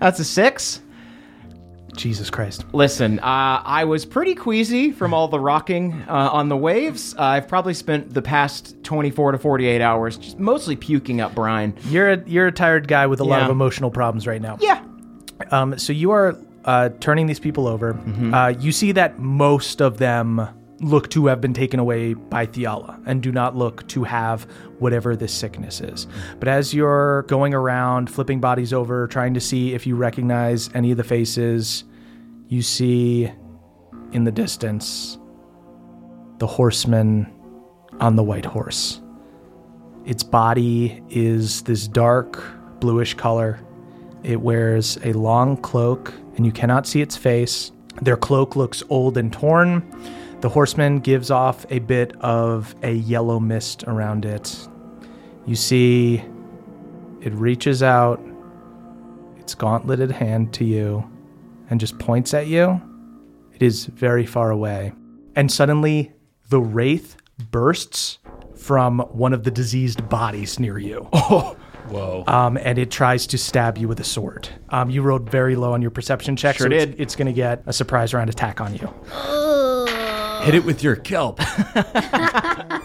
That's 0.00 0.18
a 0.18 0.24
six. 0.24 0.80
Jesus 1.94 2.30
Christ. 2.30 2.64
Listen, 2.72 3.18
uh, 3.18 3.22
I 3.64 3.84
was 3.84 4.06
pretty 4.06 4.34
queasy 4.34 4.92
from 4.92 5.12
all 5.12 5.28
the 5.28 5.38
rocking 5.38 5.92
uh, 6.08 6.30
on 6.32 6.48
the 6.48 6.56
waves. 6.56 7.14
Uh, 7.14 7.22
I've 7.22 7.46
probably 7.48 7.74
spent 7.74 8.14
the 8.14 8.22
past 8.22 8.82
24 8.82 9.32
to 9.32 9.38
48 9.38 9.82
hours 9.82 10.16
just 10.16 10.38
mostly 10.38 10.74
puking 10.74 11.20
up 11.20 11.34
brine. 11.34 11.74
You're 11.90 12.12
a 12.12 12.24
you're 12.26 12.46
a 12.46 12.52
tired 12.52 12.88
guy 12.88 13.06
with 13.06 13.20
a 13.20 13.24
lot 13.24 13.40
Yeah. 13.40 13.44
of 13.44 13.50
emotional 13.50 13.90
problems 13.90 14.26
right 14.26 14.40
now. 14.40 14.56
Yeah. 14.58 14.82
Um, 15.50 15.78
so 15.78 15.92
you 15.92 16.12
are 16.12 16.34
uh, 16.64 16.88
turning 17.00 17.26
these 17.26 17.40
people 17.40 17.66
over. 17.68 17.92
Uh, 18.32 18.54
you 18.58 18.72
see 18.72 18.92
that 18.92 19.18
most 19.18 19.82
of 19.82 19.98
them 19.98 20.48
look 20.82 21.08
to 21.10 21.26
have 21.26 21.40
been 21.40 21.54
taken 21.54 21.80
away 21.80 22.14
by 22.14 22.46
Theala 22.46 23.00
and 23.06 23.22
do 23.22 23.32
not 23.32 23.56
look 23.56 23.86
to 23.88 24.04
have 24.04 24.42
whatever 24.78 25.16
this 25.16 25.32
sickness 25.32 25.80
is. 25.80 26.06
But 26.38 26.48
as 26.48 26.74
you're 26.74 27.22
going 27.22 27.54
around, 27.54 28.10
flipping 28.10 28.40
bodies 28.40 28.72
over, 28.72 29.06
trying 29.06 29.34
to 29.34 29.40
see 29.40 29.74
if 29.74 29.86
you 29.86 29.96
recognize 29.96 30.68
any 30.74 30.90
of 30.90 30.96
the 30.96 31.04
faces, 31.04 31.84
you 32.48 32.62
see 32.62 33.32
in 34.12 34.24
the 34.24 34.32
distance 34.32 35.18
the 36.38 36.46
horseman 36.46 37.32
on 38.00 38.16
the 38.16 38.22
white 38.22 38.44
horse. 38.44 39.00
Its 40.04 40.24
body 40.24 41.00
is 41.10 41.62
this 41.62 41.86
dark 41.86 42.42
bluish 42.80 43.14
color. 43.14 43.60
It 44.24 44.40
wears 44.40 44.98
a 45.04 45.12
long 45.12 45.56
cloak, 45.56 46.12
and 46.36 46.44
you 46.44 46.50
cannot 46.50 46.86
see 46.86 47.00
its 47.00 47.16
face. 47.16 47.70
Their 48.00 48.16
cloak 48.16 48.56
looks 48.56 48.82
old 48.88 49.16
and 49.16 49.32
torn. 49.32 49.82
The 50.42 50.48
horseman 50.48 50.98
gives 50.98 51.30
off 51.30 51.64
a 51.70 51.78
bit 51.78 52.14
of 52.20 52.74
a 52.82 52.90
yellow 52.90 53.38
mist 53.38 53.84
around 53.84 54.24
it. 54.24 54.68
You 55.46 55.54
see, 55.54 56.20
it 57.20 57.32
reaches 57.34 57.80
out 57.80 58.20
its 59.38 59.54
gauntleted 59.54 60.10
hand 60.10 60.52
to 60.54 60.64
you 60.64 61.08
and 61.70 61.78
just 61.78 61.96
points 62.00 62.34
at 62.34 62.48
you. 62.48 62.82
It 63.54 63.62
is 63.62 63.86
very 63.86 64.26
far 64.26 64.50
away. 64.50 64.92
And 65.36 65.50
suddenly, 65.50 66.12
the 66.48 66.60
wraith 66.60 67.16
bursts 67.52 68.18
from 68.56 68.98
one 69.12 69.32
of 69.32 69.44
the 69.44 69.50
diseased 69.52 70.08
bodies 70.08 70.58
near 70.58 70.76
you. 70.76 71.08
Oh. 71.12 71.56
Whoa. 71.88 72.24
Um, 72.26 72.56
and 72.56 72.78
it 72.78 72.90
tries 72.90 73.26
to 73.28 73.38
stab 73.38 73.76
you 73.78 73.86
with 73.86 74.00
a 74.00 74.04
sword. 74.04 74.48
Um, 74.70 74.90
you 74.90 75.02
rolled 75.02 75.28
very 75.30 75.56
low 75.56 75.72
on 75.72 75.82
your 75.82 75.90
perception 75.90 76.34
check, 76.34 76.56
Sure 76.56 76.68
so 76.68 76.72
it's- 76.72 76.86
did. 76.86 77.00
It's, 77.00 77.14
going 77.14 77.26
to 77.26 77.32
get 77.32 77.62
a 77.66 77.72
surprise 77.72 78.12
round 78.12 78.30
attack 78.30 78.60
on 78.60 78.74
you. 78.74 78.92
Hit 80.42 80.54
it 80.54 80.64
with 80.64 80.82
your 80.82 80.96
kelp. 80.96 81.38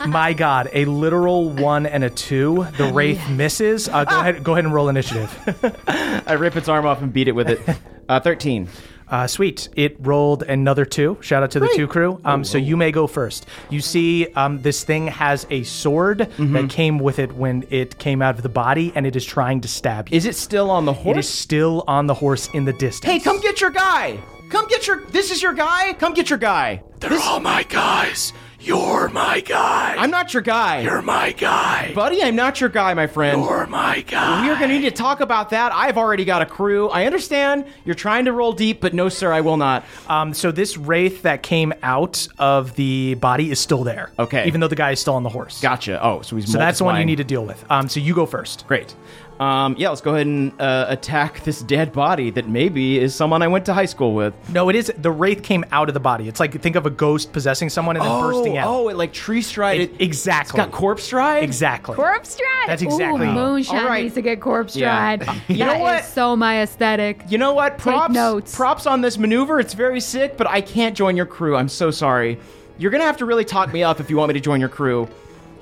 My 0.07 0.33
God, 0.37 0.69
a 0.73 0.85
literal 0.85 1.49
one 1.49 1.85
and 1.85 2.03
a 2.03 2.09
two. 2.09 2.65
The 2.77 2.91
wraith 2.93 3.29
misses. 3.29 3.89
Uh, 3.89 4.05
go 4.05 4.19
ahead, 4.19 4.43
go 4.43 4.53
ahead 4.53 4.65
and 4.65 4.73
roll 4.73 4.89
initiative. 4.89 5.83
I 6.27 6.33
rip 6.33 6.55
its 6.55 6.69
arm 6.69 6.85
off 6.85 7.01
and 7.01 7.11
beat 7.11 7.27
it 7.27 7.33
with 7.33 7.49
it. 7.49 7.59
Uh, 8.09 8.21
13. 8.21 8.69
Uh, 9.09 9.27
sweet. 9.27 9.67
It 9.75 9.97
rolled 9.99 10.43
another 10.43 10.85
two. 10.85 11.17
Shout 11.19 11.43
out 11.43 11.51
to 11.51 11.59
the 11.59 11.67
two 11.75 11.87
crew. 11.87 12.21
Um, 12.23 12.45
so 12.45 12.57
you 12.57 12.77
may 12.77 12.89
go 12.93 13.05
first. 13.05 13.45
You 13.69 13.81
see, 13.81 14.27
um, 14.27 14.61
this 14.61 14.85
thing 14.85 15.07
has 15.07 15.45
a 15.49 15.63
sword 15.63 16.19
Mm-hmm. 16.19 16.53
that 16.53 16.69
came 16.69 16.99
with 16.99 17.19
it 17.19 17.33
when 17.33 17.65
it 17.69 17.99
came 17.99 18.21
out 18.21 18.35
of 18.35 18.43
the 18.43 18.47
body, 18.49 18.93
and 18.95 19.05
it 19.05 19.17
is 19.17 19.25
trying 19.25 19.59
to 19.59 19.67
stab 19.67 20.07
you. 20.07 20.15
Is 20.15 20.25
it 20.25 20.37
still 20.37 20.71
on 20.71 20.85
the 20.85 20.93
horse? 20.93 21.17
it 21.17 21.19
is 21.19 21.27
still 21.27 21.83
on 21.85 22.07
the 22.07 22.13
horse 22.13 22.47
in 22.53 22.63
the 22.63 22.71
distance. 22.71 23.11
Hey, 23.11 23.19
come 23.19 23.41
get 23.41 23.59
your 23.59 23.71
guy! 23.71 24.19
Come 24.49 24.67
get 24.67 24.87
your. 24.87 25.05
This 25.05 25.31
is 25.31 25.41
your 25.41 25.53
guy? 25.53 25.93
Come 25.93 26.13
get 26.13 26.29
your 26.29 26.39
guy. 26.39 26.83
They're 26.99 27.17
all 27.19 27.39
my 27.39 27.63
guys. 27.63 28.33
You're 28.59 29.07
my 29.09 29.39
guy. 29.41 29.95
I'm 29.97 30.09
not 30.09 30.33
your 30.33 30.41
guy. 30.41 30.81
You're 30.81 31.01
my 31.03 31.31
guy. 31.31 31.93
Buddy, 31.93 32.21
I'm 32.23 32.35
not 32.35 32.59
your 32.59 32.69
guy, 32.69 32.93
my 32.95 33.07
friend. 33.07 33.41
You're 33.41 33.67
my 33.67 34.01
guy. 34.01 34.41
We 34.43 34.49
are 34.49 34.55
going 34.57 34.69
to 34.69 34.79
need 34.79 34.89
to 34.89 34.91
talk 34.91 35.19
about 35.21 35.51
that. 35.51 35.71
I've 35.73 35.97
already 35.97 36.25
got 36.25 36.41
a 36.41 36.45
crew. 36.45 36.89
I 36.89 37.05
understand 37.05 37.65
you're 37.85 37.95
trying 37.95 38.25
to 38.25 38.33
roll 38.33 38.51
deep, 38.51 38.81
but 38.81 38.93
no, 38.95 39.09
sir, 39.09 39.31
I 39.31 39.41
will 39.41 39.57
not. 39.57 39.85
Um, 40.09 40.33
so 40.33 40.51
this 40.51 40.75
wraith 40.75 41.21
that 41.21 41.43
came 41.43 41.71
out 41.83 42.27
of 42.39 42.75
the 42.75 43.13
body 43.13 43.51
is 43.51 43.59
still 43.59 43.83
there. 43.83 44.11
Okay. 44.17 44.45
Even 44.47 44.59
though 44.59 44.67
the 44.67 44.75
guy 44.75 44.91
is 44.91 44.99
still 44.99 45.13
on 45.15 45.23
the 45.23 45.29
horse. 45.29 45.61
Gotcha. 45.61 46.03
Oh, 46.03 46.21
so 46.21 46.35
he's 46.35 46.51
So 46.51 46.57
that's 46.57 46.79
the 46.79 46.83
one 46.83 46.95
you 46.95 47.05
multiplying. 47.05 47.07
need 47.07 47.17
to 47.17 47.23
deal 47.23 47.45
with. 47.45 47.63
Um, 47.71 47.87
so 47.87 47.99
you 47.99 48.13
go 48.15 48.25
first. 48.25 48.65
Great. 48.67 48.93
Um, 49.39 49.75
yeah, 49.77 49.89
let's 49.89 50.01
go 50.01 50.15
ahead 50.15 50.25
and 50.25 50.51
uh, 50.59 50.87
attack 50.89 51.43
this 51.43 51.61
dead 51.61 51.93
body 51.93 52.31
that 52.31 52.47
maybe 52.49 52.97
is 52.97 53.13
someone 53.13 53.43
I 53.43 53.47
went 53.47 53.65
to 53.67 53.73
high 53.73 53.85
school 53.85 54.15
with. 54.15 54.33
No, 54.49 54.67
it 54.69 54.75
is 54.75 54.91
the 54.97 55.11
wraith 55.11 55.43
came 55.43 55.63
out 55.71 55.89
of 55.89 55.93
the 55.93 55.99
body. 55.99 56.27
It's 56.27 56.39
like 56.39 56.59
think 56.59 56.75
of 56.75 56.87
a 56.87 56.89
ghost 56.89 57.33
possessing 57.33 57.69
someone 57.69 57.97
and 57.97 58.03
then 58.05 58.19
bursting 58.21 58.57
out. 58.57 58.67
Oh, 58.67 58.89
it 58.89 58.97
like 58.97 59.13
tree 59.13 59.43
stride. 59.43 59.79
It- 59.79 59.91
It, 59.91 60.01
exactly. 60.01 60.59
it's 60.59 60.65
got 60.67 60.71
corpse 60.75 61.03
stride. 61.03 61.43
Exactly. 61.43 61.95
Corpse 61.95 62.29
stride. 62.33 62.67
That's 62.67 62.81
exactly- 62.81 63.27
Ooh, 63.27 63.31
moonshine 63.31 63.77
All 63.79 63.85
right. 63.85 64.03
needs 64.03 64.15
to 64.15 64.21
get 64.23 64.41
corpse 64.41 64.75
Yeah. 64.75 65.17
stride. 65.19 65.39
You 65.47 65.57
know 65.59 65.65
That 65.67 65.75
is 65.75 65.81
what? 65.81 66.05
so 66.05 66.35
my 66.35 66.61
aesthetic. 66.63 67.21
You 67.29 67.37
know 67.37 67.53
what? 67.53 67.77
Props. 67.77 68.13
notes. 68.13 68.55
Props 68.55 68.87
on 68.87 69.01
this 69.01 69.17
maneuver. 69.19 69.59
It's 69.59 69.73
very 69.75 69.99
sick, 69.99 70.35
but 70.35 70.47
I 70.49 70.61
can't 70.61 70.95
join 70.97 71.15
your 71.15 71.27
crew. 71.27 71.55
I'm 71.55 71.69
so 71.69 71.91
sorry. 71.91 72.39
You're 72.79 72.91
gonna 72.91 73.03
have 73.05 73.17
to 73.17 73.25
really 73.25 73.45
talk 73.45 73.71
me 73.71 73.83
up 73.83 73.99
if 73.99 74.09
you 74.09 74.17
want 74.17 74.29
me 74.29 74.33
to 74.33 74.39
join 74.39 74.59
your 74.59 74.69
crew. 74.69 75.07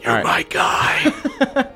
You're 0.06 0.24
my 0.24 0.44
guy. 0.44 1.13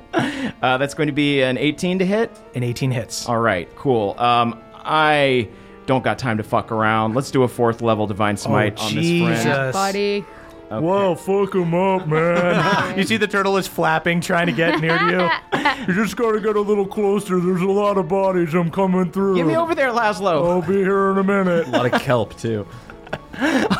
Uh, 0.62 0.76
that's 0.76 0.92
going 0.92 1.06
to 1.06 1.12
be 1.12 1.40
an 1.40 1.56
18 1.56 2.00
to 2.00 2.04
hit. 2.04 2.30
An 2.54 2.62
18 2.62 2.90
hits. 2.90 3.26
All 3.26 3.38
right, 3.38 3.74
cool. 3.76 4.14
Um, 4.18 4.60
I 4.74 5.48
don't 5.86 6.04
got 6.04 6.18
time 6.18 6.36
to 6.36 6.42
fuck 6.42 6.70
around. 6.70 7.14
Let's 7.14 7.30
do 7.30 7.44
a 7.44 7.48
fourth 7.48 7.80
level 7.80 8.06
divine 8.06 8.36
smite 8.36 8.78
on 8.78 8.94
this 8.94 9.04
Jesus. 9.04 9.42
friend. 9.42 9.72
Buddy. 9.72 10.24
Whoa, 10.68 11.16
fuck 11.16 11.54
him 11.54 11.74
up, 11.74 12.06
man. 12.06 12.96
you 12.98 13.04
see 13.04 13.16
the 13.16 13.26
turtle 13.26 13.56
is 13.56 13.66
flapping, 13.66 14.20
trying 14.20 14.46
to 14.46 14.52
get 14.52 14.80
near 14.80 14.96
to 14.98 15.04
you. 15.04 15.88
you 15.88 15.94
just 15.94 16.16
gotta 16.16 16.40
get 16.40 16.54
a 16.54 16.60
little 16.60 16.86
closer. 16.86 17.40
There's 17.40 17.62
a 17.62 17.66
lot 17.66 17.98
of 17.98 18.06
bodies. 18.06 18.54
I'm 18.54 18.70
coming 18.70 19.10
through. 19.10 19.36
Get 19.36 19.46
me 19.46 19.56
over 19.56 19.74
there, 19.74 19.90
Laszlo. 19.90 20.48
I'll 20.48 20.62
be 20.62 20.74
here 20.74 21.10
in 21.10 21.18
a 21.18 21.24
minute. 21.24 21.66
A 21.66 21.70
lot 21.70 21.92
of 21.92 22.00
kelp 22.02 22.36
too. 22.36 22.66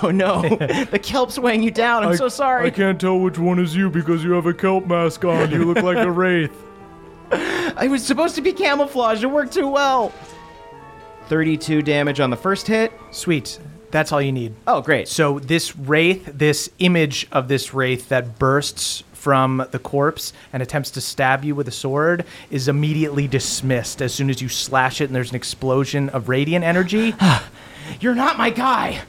Oh 0.03 0.11
no, 0.11 0.41
the 0.91 0.99
kelp's 1.03 1.39
weighing 1.39 1.63
you 1.63 1.71
down. 1.71 2.03
I'm 2.05 2.11
I- 2.11 2.15
so 2.17 2.29
sorry. 2.31 2.67
I 2.67 2.71
can't 2.71 2.99
tell 2.99 3.19
which 3.21 3.39
one 3.39 3.59
is 3.59 3.77
you 3.77 3.91
because 3.91 4.25
you 4.25 4.33
have 4.33 4.47
a 4.47 4.55
kelp 4.55 4.87
mask 4.87 5.25
on. 5.27 5.51
You 5.51 5.65
look 5.67 5.83
like 5.85 5.99
a 5.99 6.11
wraith. 6.11 6.53
I 7.33 7.87
was 7.91 8.05
supposed 8.07 8.35
to 8.37 8.41
be 8.41 8.53
camouflaged. 8.53 9.23
It 9.23 9.27
worked 9.27 9.53
too 9.53 9.69
well. 9.69 10.13
32 11.29 11.83
damage 11.83 12.19
on 12.21 12.31
the 12.31 12.37
first 12.37 12.67
hit. 12.67 12.93
Sweet. 13.11 13.59
That's 13.91 14.13
all 14.13 14.23
you 14.23 14.33
need. 14.33 14.55
Oh, 14.67 14.81
great. 14.81 15.07
So 15.09 15.39
this 15.39 15.77
wraith, 15.77 16.25
this 16.27 16.71
image 16.79 17.27
of 17.31 17.49
this 17.49 17.75
wraith 17.75 18.09
that 18.09 18.39
bursts 18.39 19.05
from 19.13 19.67
the 19.71 19.79
corpse 19.79 20.33
and 20.53 20.63
attempts 20.63 20.91
to 20.93 21.01
stab 21.01 21.45
you 21.45 21.55
with 21.55 21.69
a 21.69 21.73
sword 21.73 22.25
is 22.51 22.69
immediately 22.69 23.29
dismissed 23.29 24.01
as 24.01 24.15
soon 24.15 24.31
as 24.31 24.41
you 24.41 24.49
slash 24.49 25.01
it 25.03 25.05
and 25.05 25.15
there's 25.15 25.31
an 25.31 25.37
explosion 25.37 26.09
of 26.09 26.29
radiant 26.31 26.65
energy. 26.65 27.15
You're 28.01 28.15
not 28.15 28.39
my 28.39 28.49
guy. 28.51 29.03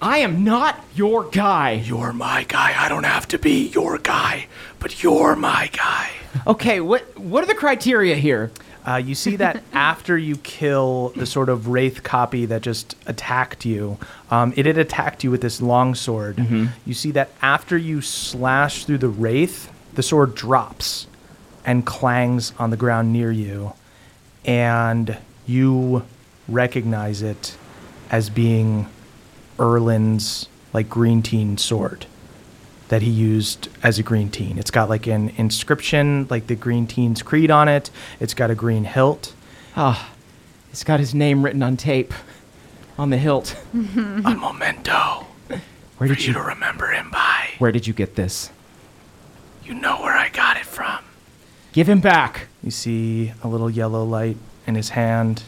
I 0.00 0.18
am 0.18 0.44
not 0.44 0.84
your 0.94 1.24
guy. 1.24 1.72
You're 1.72 2.12
my 2.12 2.44
guy. 2.44 2.74
I 2.76 2.88
don't 2.88 3.04
have 3.04 3.26
to 3.28 3.38
be 3.38 3.68
your 3.68 3.98
guy, 3.98 4.46
but 4.78 5.02
you're 5.02 5.34
my 5.36 5.70
guy. 5.72 6.10
Okay, 6.46 6.80
what 6.80 7.18
what 7.18 7.42
are 7.42 7.46
the 7.46 7.54
criteria 7.54 8.16
here? 8.16 8.50
Uh, 8.86 8.96
you 8.96 9.14
see 9.14 9.36
that 9.36 9.62
after 9.72 10.16
you 10.18 10.36
kill 10.36 11.12
the 11.16 11.26
sort 11.26 11.48
of 11.48 11.68
wraith 11.68 12.02
copy 12.02 12.44
that 12.46 12.62
just 12.62 12.94
attacked 13.06 13.64
you, 13.64 13.98
um, 14.30 14.52
it 14.56 14.66
had 14.66 14.78
attacked 14.78 15.24
you 15.24 15.30
with 15.30 15.40
this 15.40 15.60
long 15.62 15.94
sword. 15.94 16.38
You 16.84 16.94
see 16.94 17.10
that 17.12 17.30
after 17.40 17.76
you 17.76 18.00
slash 18.02 18.84
through 18.84 18.98
the 18.98 19.08
wraith, 19.08 19.72
the 19.94 20.02
sword 20.02 20.34
drops 20.34 21.06
and 21.64 21.84
clangs 21.86 22.52
on 22.58 22.70
the 22.70 22.76
ground 22.76 23.12
near 23.12 23.32
you, 23.32 23.72
and 24.44 25.16
you 25.46 26.04
recognize 26.48 27.22
it 27.22 27.56
as 28.10 28.30
being 28.30 28.86
Erlin's 29.58 30.48
like 30.72 30.88
green 30.88 31.22
teen 31.22 31.56
sword 31.58 32.06
that 32.88 33.02
he 33.02 33.10
used 33.10 33.68
as 33.82 33.98
a 33.98 34.02
green 34.02 34.30
teen. 34.30 34.58
It's 34.58 34.70
got 34.70 34.88
like 34.88 35.06
an 35.06 35.30
inscription, 35.36 36.26
like 36.30 36.46
the 36.46 36.54
green 36.54 36.86
teen's 36.86 37.22
creed 37.22 37.50
on 37.50 37.68
it. 37.68 37.90
It's 38.20 38.34
got 38.34 38.50
a 38.50 38.54
green 38.54 38.84
hilt. 38.84 39.34
Ah, 39.76 40.12
it's 40.70 40.84
got 40.84 41.00
his 41.00 41.14
name 41.14 41.44
written 41.44 41.62
on 41.62 41.76
tape, 41.76 42.14
on 42.98 43.10
the 43.10 43.18
hilt. 43.18 43.56
a 43.74 43.76
memento 43.76 45.26
Where 45.48 45.60
for 45.98 46.08
did 46.08 46.22
you 46.22 46.28
you 46.28 46.32
to 46.34 46.42
remember 46.42 46.88
him 46.88 47.10
by. 47.10 47.50
Where 47.58 47.72
did 47.72 47.86
you 47.86 47.92
get 47.92 48.14
this? 48.14 48.50
You 49.64 49.74
know 49.74 49.96
where 50.00 50.14
I 50.14 50.28
got 50.28 50.56
it 50.56 50.66
from. 50.66 50.98
Give 51.72 51.88
him 51.88 52.00
back. 52.00 52.46
You 52.62 52.70
see 52.70 53.32
a 53.42 53.48
little 53.48 53.68
yellow 53.68 54.04
light 54.04 54.36
in 54.66 54.76
his 54.76 54.90
hand, 54.90 55.42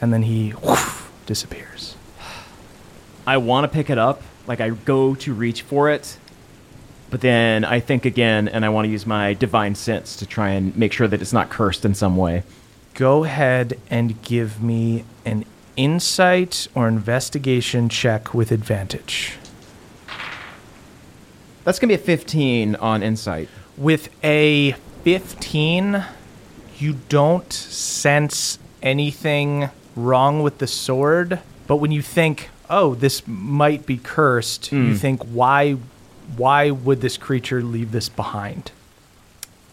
and 0.00 0.12
then 0.12 0.22
he 0.22 0.50
whoosh, 0.50 1.02
disappears. 1.26 1.96
I 3.28 3.36
want 3.36 3.64
to 3.64 3.68
pick 3.68 3.90
it 3.90 3.98
up, 3.98 4.22
like 4.46 4.58
I 4.58 4.70
go 4.70 5.14
to 5.16 5.34
reach 5.34 5.60
for 5.60 5.90
it, 5.90 6.16
but 7.10 7.20
then 7.20 7.62
I 7.62 7.78
think 7.78 8.06
again, 8.06 8.48
and 8.48 8.64
I 8.64 8.70
want 8.70 8.86
to 8.86 8.90
use 8.90 9.04
my 9.04 9.34
divine 9.34 9.74
sense 9.74 10.16
to 10.16 10.26
try 10.26 10.52
and 10.52 10.74
make 10.74 10.94
sure 10.94 11.06
that 11.06 11.20
it's 11.20 11.34
not 11.34 11.50
cursed 11.50 11.84
in 11.84 11.94
some 11.94 12.16
way. 12.16 12.42
Go 12.94 13.24
ahead 13.24 13.78
and 13.90 14.22
give 14.22 14.62
me 14.62 15.04
an 15.26 15.44
insight 15.76 16.68
or 16.74 16.88
investigation 16.88 17.90
check 17.90 18.32
with 18.32 18.50
advantage. 18.50 19.36
That's 21.64 21.78
gonna 21.78 21.90
be 21.90 21.96
a 21.96 21.98
15 21.98 22.76
on 22.76 23.02
insight. 23.02 23.50
With 23.76 24.08
a 24.24 24.74
15, 25.04 26.02
you 26.78 26.96
don't 27.10 27.52
sense 27.52 28.58
anything 28.82 29.68
wrong 29.94 30.42
with 30.42 30.56
the 30.56 30.66
sword, 30.66 31.40
but 31.66 31.76
when 31.76 31.92
you 31.92 32.00
think, 32.00 32.48
"Oh, 32.70 32.94
this 32.94 33.26
might 33.26 33.86
be 33.86 33.96
cursed," 33.96 34.72
you 34.72 34.90
hmm. 34.90 34.94
think, 34.94 35.22
"Why 35.24 35.76
why 36.36 36.70
would 36.70 37.00
this 37.00 37.16
creature 37.16 37.62
leave 37.62 37.92
this 37.92 38.08
behind?" 38.08 38.72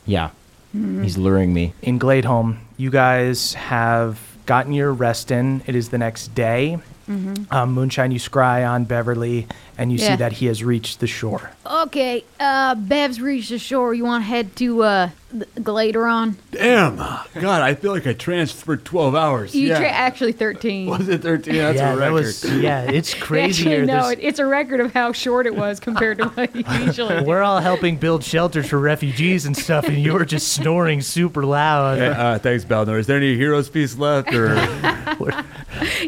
Yeah, 0.05 0.29
hmm. 0.71 1.03
he's 1.03 1.17
luring 1.17 1.53
me. 1.53 1.73
In 1.81 1.99
Gladeholm, 1.99 2.57
you 2.77 2.89
guys 2.89 3.53
have 3.53 4.19
gotten 4.45 4.73
your 4.73 4.93
rest 4.93 5.31
in. 5.31 5.61
It 5.65 5.75
is 5.75 5.89
the 5.89 5.97
next 5.97 6.35
day. 6.35 6.79
Um, 7.07 7.71
Moonshine, 7.73 8.11
you 8.11 8.19
scry 8.19 8.67
on 8.67 8.85
Beverly, 8.85 9.47
and 9.77 9.91
you 9.91 9.97
see 9.97 10.15
that 10.15 10.33
he 10.33 10.47
has 10.47 10.63
reached 10.63 10.99
the 10.99 11.07
shore. 11.07 11.51
Okay, 11.65 12.23
uh, 12.39 12.75
Bev's 12.75 13.21
reached 13.21 13.49
the 13.49 13.59
shore. 13.59 13.93
You 13.93 14.05
want 14.05 14.23
to 14.23 14.27
head 14.27 14.55
to, 14.57 14.83
uh, 14.83 15.09
Gladeron? 15.57 16.35
Damn. 16.51 16.95
God, 16.95 17.61
I 17.61 17.75
feel 17.75 17.91
like 17.91 18.07
I 18.07 18.13
transferred 18.13 18.85
12 18.85 19.15
hours. 19.15 19.53
You 19.53 19.67
yeah. 19.69 19.79
tra- 19.79 19.89
actually 19.89 20.31
13. 20.31 20.87
was 20.87 21.09
it 21.09 21.21
13? 21.21 21.55
That's 21.55 21.79
a 21.79 21.97
record. 21.97 22.61
yeah, 22.61 22.83
it's 22.83 23.13
crazier. 23.19 23.81
Actually, 23.81 23.85
no, 23.85 24.09
it, 24.09 24.19
it's 24.21 24.39
a 24.39 24.45
record 24.45 24.79
of 24.79 24.93
how 24.93 25.11
short 25.11 25.45
it 25.45 25.55
was 25.55 25.79
compared 25.79 26.19
to 26.19 26.29
what 26.29 26.55
you 26.55 26.63
usually. 26.85 27.21
We're 27.23 27.41
all 27.43 27.59
helping 27.59 27.97
build 27.97 28.23
shelters 28.23 28.69
for 28.69 28.79
refugees 28.79 29.45
and 29.45 29.55
stuff, 29.57 29.85
and 29.85 29.97
you're 29.97 30.25
just 30.25 30.53
snoring 30.53 31.01
super 31.01 31.45
loud. 31.45 31.99
Uh, 31.99 32.39
thanks, 32.39 32.63
Balnor. 32.63 32.97
Is 32.97 33.07
there 33.07 33.17
any 33.17 33.35
Heroes 33.35 33.69
piece 33.69 33.97
left? 33.97 34.33
Or 34.33 34.55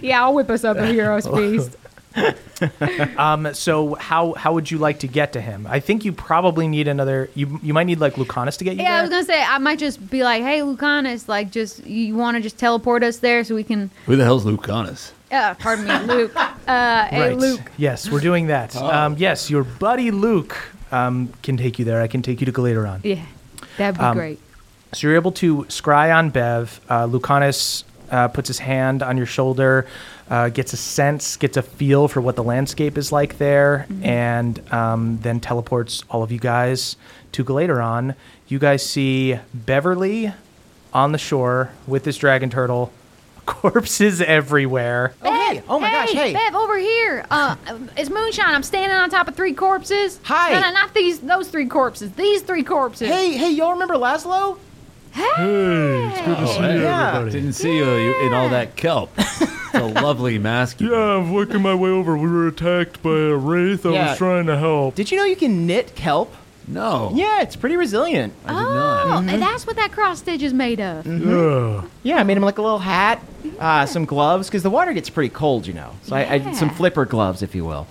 Yeah, 0.01 0.23
I'll 0.23 0.34
whip 0.34 0.49
us 0.49 0.63
up 0.63 0.77
a 0.77 0.86
hero's 0.88 1.27
feast. 1.38 1.75
Um, 3.17 3.53
so 3.53 3.93
how 3.95 4.34
how 4.34 4.53
would 4.53 4.71
you 4.71 4.77
like 4.77 4.99
to 4.99 5.08
get 5.08 5.34
to 5.34 5.41
him? 5.41 5.67
I 5.69 5.80
think 5.80 6.03
you 6.06 6.12
probably 6.12 6.67
need 6.67 6.88
another. 6.88 7.30
You 7.36 7.60
you 7.62 7.73
might 7.73 7.84
need 7.86 7.99
like 7.99 8.15
Lucanus 8.15 8.58
to 8.58 8.63
get 8.63 8.75
you 8.77 8.84
Yeah, 8.84 8.97
I 8.97 9.01
was 9.01 9.10
gonna 9.10 9.23
say 9.23 9.41
I 9.41 9.58
might 9.60 9.80
just 9.80 10.10
be 10.10 10.23
like, 10.23 10.41
"Hey, 10.41 10.62
Lucanus, 10.63 11.27
like, 11.27 11.51
just 11.51 11.86
you 11.86 12.15
want 12.15 12.36
to 12.38 12.41
just 12.41 12.58
teleport 12.58 13.03
us 13.03 13.17
there 13.17 13.43
so 13.43 13.53
we 13.56 13.63
can." 13.63 13.91
who 14.06 14.15
the 14.15 14.23
hell's 14.23 14.45
Lucanus? 14.45 15.12
Uh, 15.32 15.53
pardon 15.56 15.86
me, 15.86 16.13
Luke. 16.13 16.32
Uh, 16.36 17.06
hey, 17.10 17.19
right. 17.30 17.38
Luke. 17.38 17.71
Yes, 17.77 18.10
we're 18.10 18.21
doing 18.21 18.47
that. 18.47 18.75
Um, 18.75 19.15
yes, 19.17 19.49
your 19.49 19.63
buddy 19.63 20.10
Luke 20.10 20.58
um, 20.91 21.32
can 21.43 21.58
take 21.58 21.77
you 21.77 21.86
there. 21.86 22.01
I 22.01 22.08
can 22.08 22.21
take 22.21 22.39
you 22.39 22.45
to 22.45 22.51
Galateron. 22.51 23.01
Yeah, 23.03 23.23
that'd 23.77 23.99
be 23.99 24.03
Um, 24.06 24.17
great. 24.17 24.39
So 24.93 25.06
you're 25.08 25.15
able 25.17 25.34
to 25.34 25.63
scry 25.65 26.15
on 26.15 26.30
Bev. 26.30 26.80
Uh, 26.89 27.06
Lucanus 27.08 27.84
uh, 28.12 28.28
puts 28.30 28.48
his 28.48 28.60
hand 28.60 29.04
on 29.04 29.17
your 29.17 29.26
shoulder, 29.26 29.86
uh, 30.30 30.50
gets 30.50 30.74
a 30.74 30.78
sense, 30.78 31.38
gets 31.38 31.58
a 31.58 31.62
feel 31.62 32.08
for 32.08 32.22
what 32.22 32.36
the 32.36 32.43
landscape 32.43 32.98
is 32.98 33.12
like 33.12 33.38
there, 33.38 33.88
and 34.02 34.60
um, 34.74 35.20
then 35.22 35.39
teleports 35.39 36.04
all 36.10 36.24
of 36.24 36.32
you 36.32 36.39
guys 36.39 36.96
to 37.34 37.43
Galateron. 37.43 38.15
You 38.48 38.60
guys 38.60 38.86
see 38.88 39.39
Beverly 39.54 40.34
on 40.93 41.12
the 41.12 41.17
shore 41.17 41.72
with 41.86 42.04
this 42.04 42.17
dragon 42.17 42.50
turtle, 42.50 42.91
corpses 43.46 44.22
everywhere. 44.22 45.13
Oh, 45.22 45.34
hey. 45.52 45.62
Oh, 45.70 45.80
my 45.80 45.89
gosh, 45.91 46.12
hey. 46.12 46.34
Bev, 46.34 46.56
over 46.56 46.78
here. 46.78 47.26
Uh, 47.30 47.56
it's 47.96 48.10
Moonshine. 48.10 48.46
I'm 48.46 48.63
standing 48.63 48.98
on 48.98 49.10
top 49.10 49.28
of 49.28 49.36
three 49.36 49.54
corpses. 49.54 50.20
Hi. 50.24 50.52
No, 50.54 50.60
no, 50.62 50.72
not 50.72 50.93
these. 50.93 51.20
Those 51.20 51.48
three 51.50 51.67
corpses. 51.67 52.12
These 52.13 52.41
three 52.41 52.63
corpses. 52.63 53.08
Hey, 53.08 53.34
hey, 53.38 53.52
y'all 53.52 53.72
remember 53.72 53.96
Laszlo? 53.96 54.58
Hey. 55.17 56.10
It's 56.12 56.21
good 56.21 56.38
to 56.38 56.47
see 56.47 56.60
you, 56.75 56.82
yeah. 56.84 57.10
everybody. 57.17 57.32
Didn't 57.32 57.53
see 57.53 57.75
you 57.77 58.15
in 58.25 58.34
all 58.34 58.49
that 58.49 58.75
kelp. 58.75 59.10
It's 59.17 59.73
a 59.73 59.84
lovely 60.01 60.38
mask. 60.38 60.80
you 60.80 60.91
Yeah, 60.93 61.17
I'm 61.17 61.34
working 61.34 61.62
my 61.62 61.73
way 61.73 61.89
over. 61.89 62.15
We 62.17 62.30
were 62.30 62.47
attacked 62.47 63.01
by 63.01 63.10
a 63.17 63.36
wraith. 63.36 63.86
I 63.86 63.89
Yeah. 63.93 64.10
was 64.10 64.17
trying 64.19 64.45
to 64.45 64.58
help. 64.58 64.93
Did 64.95 65.10
you 65.12 65.17
know 65.17 65.23
you 65.23 65.36
can 65.36 65.65
knit 65.65 65.95
kelp? 65.95 66.34
No. 66.67 67.12
Yeah, 67.15 67.41
it's 67.41 67.56
pretty 67.56 67.77
resilient. 67.77 68.34
I 68.45 68.49
did 68.49 68.56
not. 68.60 69.08
Oh, 69.08 69.17
and 69.34 69.41
that's 69.41 69.65
what 69.65 69.77
that 69.77 69.91
cross 69.93 70.19
stitch 70.19 70.43
is 70.43 70.53
made 70.53 70.82
of. 70.82 71.08
Yeah. 71.08 71.84
Yeah, 72.03 72.17
I 72.17 72.23
made 72.23 72.36
him 72.38 72.43
like 72.43 72.58
a 72.58 72.62
little 72.62 72.80
hat, 72.80 73.21
uh, 73.58 73.86
some 73.86 74.03
gloves, 74.06 74.49
because 74.49 74.63
the 74.63 74.69
water 74.69 74.91
gets 74.93 75.10
pretty 75.10 75.30
cold, 75.30 75.65
you 75.65 75.73
know. 75.73 75.91
So 76.03 76.15
I, 76.15 76.34
I 76.34 76.38
did 76.39 76.56
some 76.58 76.67
Yeah. 76.67 76.75
flipper 76.75 77.06
gloves, 77.06 77.41
if 77.41 77.56
you 77.56 77.63
will. 77.65 77.88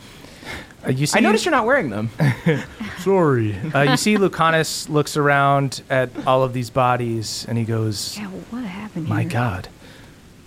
Uh, 0.86 0.90
you 0.90 1.06
see, 1.06 1.18
I 1.18 1.20
noticed 1.20 1.44
you're 1.44 1.52
not 1.52 1.66
wearing 1.66 1.90
them. 1.90 2.10
Sorry. 3.00 3.54
uh, 3.74 3.82
you 3.82 3.96
see 3.96 4.16
Lucanus 4.16 4.88
looks 4.88 5.16
around 5.16 5.82
at 5.90 6.10
all 6.26 6.42
of 6.44 6.52
these 6.52 6.70
bodies, 6.70 7.44
and 7.48 7.58
he 7.58 7.64
goes, 7.64 8.16
Yeah, 8.16 8.28
well, 8.28 8.40
what 8.50 8.64
happened 8.64 9.08
"My 9.08 9.22
here? 9.22 9.30
God." 9.30 9.68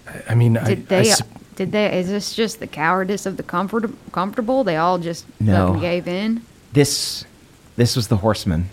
I, 0.07 0.23
I 0.29 0.35
mean, 0.35 0.53
Did 0.53 0.65
I 0.67 0.75
they? 0.75 1.03
sup- 1.05 1.27
did 1.55 1.71
they? 1.73 1.99
Is 1.99 2.07
this 2.07 2.33
just 2.33 2.59
the 2.61 2.67
cowardice 2.67 3.25
of 3.25 3.35
the 3.35 3.43
comfort, 3.43 3.91
comfortable? 4.13 4.63
They 4.63 4.77
all 4.77 4.97
just 4.97 5.25
No. 5.41 5.77
gave 5.77 6.07
in. 6.07 6.41
This, 6.71 7.25
this 7.75 7.97
was 7.97 8.07
the 8.07 8.17
horseman. 8.17 8.69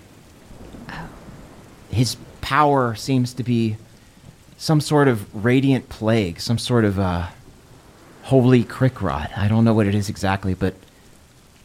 His 1.90 2.16
power 2.42 2.94
seems 2.94 3.32
to 3.34 3.42
be 3.42 3.76
some 4.56 4.80
sort 4.80 5.08
of 5.08 5.44
radiant 5.44 5.88
plague, 5.88 6.40
some 6.40 6.58
sort 6.58 6.84
of 6.84 6.98
uh, 6.98 7.26
holy 8.24 8.62
crick 8.64 9.02
rod. 9.02 9.30
I 9.36 9.48
don't 9.48 9.64
know 9.64 9.74
what 9.74 9.86
it 9.86 9.94
is 9.94 10.08
exactly, 10.08 10.54
but 10.54 10.74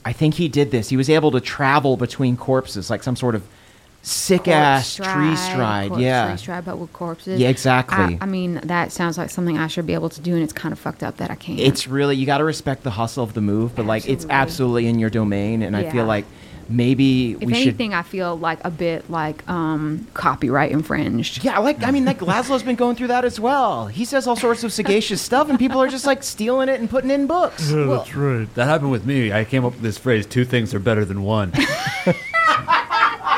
I 0.03 0.13
think 0.13 0.35
he 0.35 0.47
did 0.47 0.71
this. 0.71 0.89
He 0.89 0.97
was 0.97 1.09
able 1.09 1.31
to 1.31 1.39
travel 1.41 1.97
between 1.97 2.37
corpses, 2.37 2.89
like 2.89 3.03
some 3.03 3.15
sort 3.15 3.35
of 3.35 3.43
sick 4.03 4.47
ass 4.47 4.97
Corpse 4.97 5.13
tree 5.13 5.35
stride. 5.35 5.89
corpse 5.89 6.01
yeah, 6.01 6.27
tree 6.27 6.37
stride, 6.37 6.65
but 6.65 6.77
with 6.79 6.91
corpses. 6.91 7.39
Yeah, 7.39 7.49
exactly. 7.49 7.97
I, 7.97 8.17
I 8.21 8.25
mean, 8.25 8.55
that 8.63 8.91
sounds 8.91 9.17
like 9.17 9.29
something 9.29 9.57
I 9.59 9.67
should 9.67 9.85
be 9.85 9.93
able 9.93 10.09
to 10.09 10.21
do, 10.21 10.33
and 10.33 10.41
it's 10.43 10.53
kind 10.53 10.71
of 10.73 10.79
fucked 10.79 11.03
up 11.03 11.17
that 11.17 11.29
I 11.29 11.35
can't. 11.35 11.59
it's 11.59 11.87
really 11.87 12.15
you 12.15 12.25
got 12.25 12.39
to 12.39 12.43
respect 12.43 12.83
the 12.83 12.91
hustle 12.91 13.23
of 13.23 13.33
the 13.33 13.41
move, 13.41 13.75
but 13.75 13.85
like 13.85 14.07
it's 14.09 14.25
Absolutely. 14.25 14.35
absolutely 14.35 14.87
in 14.87 14.99
your 14.99 15.09
domain, 15.11 15.61
and 15.61 15.77
I 15.77 15.89
feel 15.91 16.05
like 16.05 16.25
maybe 16.71 17.34
if 17.34 17.39
we 17.39 17.53
should. 17.53 17.62
anything, 17.62 17.93
I 17.93 18.01
feel 18.01 18.38
like 18.38 18.60
a 18.63 18.71
bit 18.71 19.10
like 19.10 19.47
um, 19.49 20.07
copyright 20.13 20.71
infringed. 20.71 21.43
Yeah, 21.43 21.60
like 21.60 21.84
I 21.84 21.91
mean, 21.91 22.05
like 22.05 22.19
Laszlo's 22.19 22.63
been 22.63 22.75
going 22.75 22.95
through 22.95 23.07
that 23.07 23.25
as 23.25 23.39
well. 23.39 23.88
He 23.88 24.05
says 24.05 24.27
all 24.27 24.36
sorts 24.36 24.63
of 24.63 24.73
sagacious 24.73 25.21
stuff, 25.21 25.49
and 25.49 25.60
people 25.60 25.81
are 25.81 25.88
just 25.88 26.05
like 26.05 26.23
stealing 26.23 26.69
it 26.69 26.79
and 26.79 26.89
putting 26.89 27.10
it 27.12 27.15
in 27.15 27.27
books. 27.27 27.71
Yeah, 27.71 27.86
that's 27.86 28.15
right. 28.15 28.53
That 28.55 28.65
happened 28.65 28.91
with 28.91 29.05
me. 29.05 29.31
I 29.31 29.43
came 29.43 29.65
up 29.65 29.73
with 29.73 29.81
this 29.81 29.97
phrase: 29.97 30.25
two 30.25 30.45
things 30.45 30.73
are 30.73 30.79
better 30.79 31.05
than 31.05 31.23
one." 31.23 31.53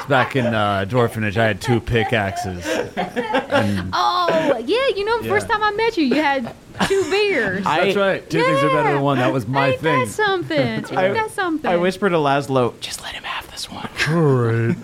It's 0.03 0.09
back 0.09 0.35
in 0.35 0.45
uh, 0.47 0.83
Dwarfenage, 0.85 1.37
I 1.37 1.45
had 1.47 1.61
two 1.61 1.79
pickaxes. 1.79 2.65
Oh, 2.65 4.61
yeah. 4.65 4.87
You 4.97 5.05
know, 5.05 5.21
the 5.21 5.29
first 5.29 5.47
time 5.47 5.63
I 5.63 5.71
met 5.71 5.95
you, 5.95 6.03
you 6.03 6.15
had 6.15 6.53
two 6.89 7.09
beers. 7.09 7.63
that's 7.63 7.95
right. 7.95 8.29
Two 8.29 8.43
things 8.43 8.63
are 8.63 8.69
better 8.69 8.95
than 8.95 9.01
one. 9.01 9.17
That 9.19 9.31
was 9.31 9.47
my 9.47 9.69
Ain't 9.69 9.79
thing. 9.79 9.99
That 9.99 10.09
something. 10.09 10.57
Ain't 10.59 10.89
that 10.89 11.31
something? 11.31 11.71
I 11.71 11.77
whispered 11.77 12.09
to 12.09 12.17
Laszlo, 12.17 12.77
"Just 12.81 13.01
let 13.01 13.13
him 13.13 13.23
have 13.23 13.49
this 13.51 13.71
one." 13.71 13.87
All 14.09 14.21
right. 14.21 14.75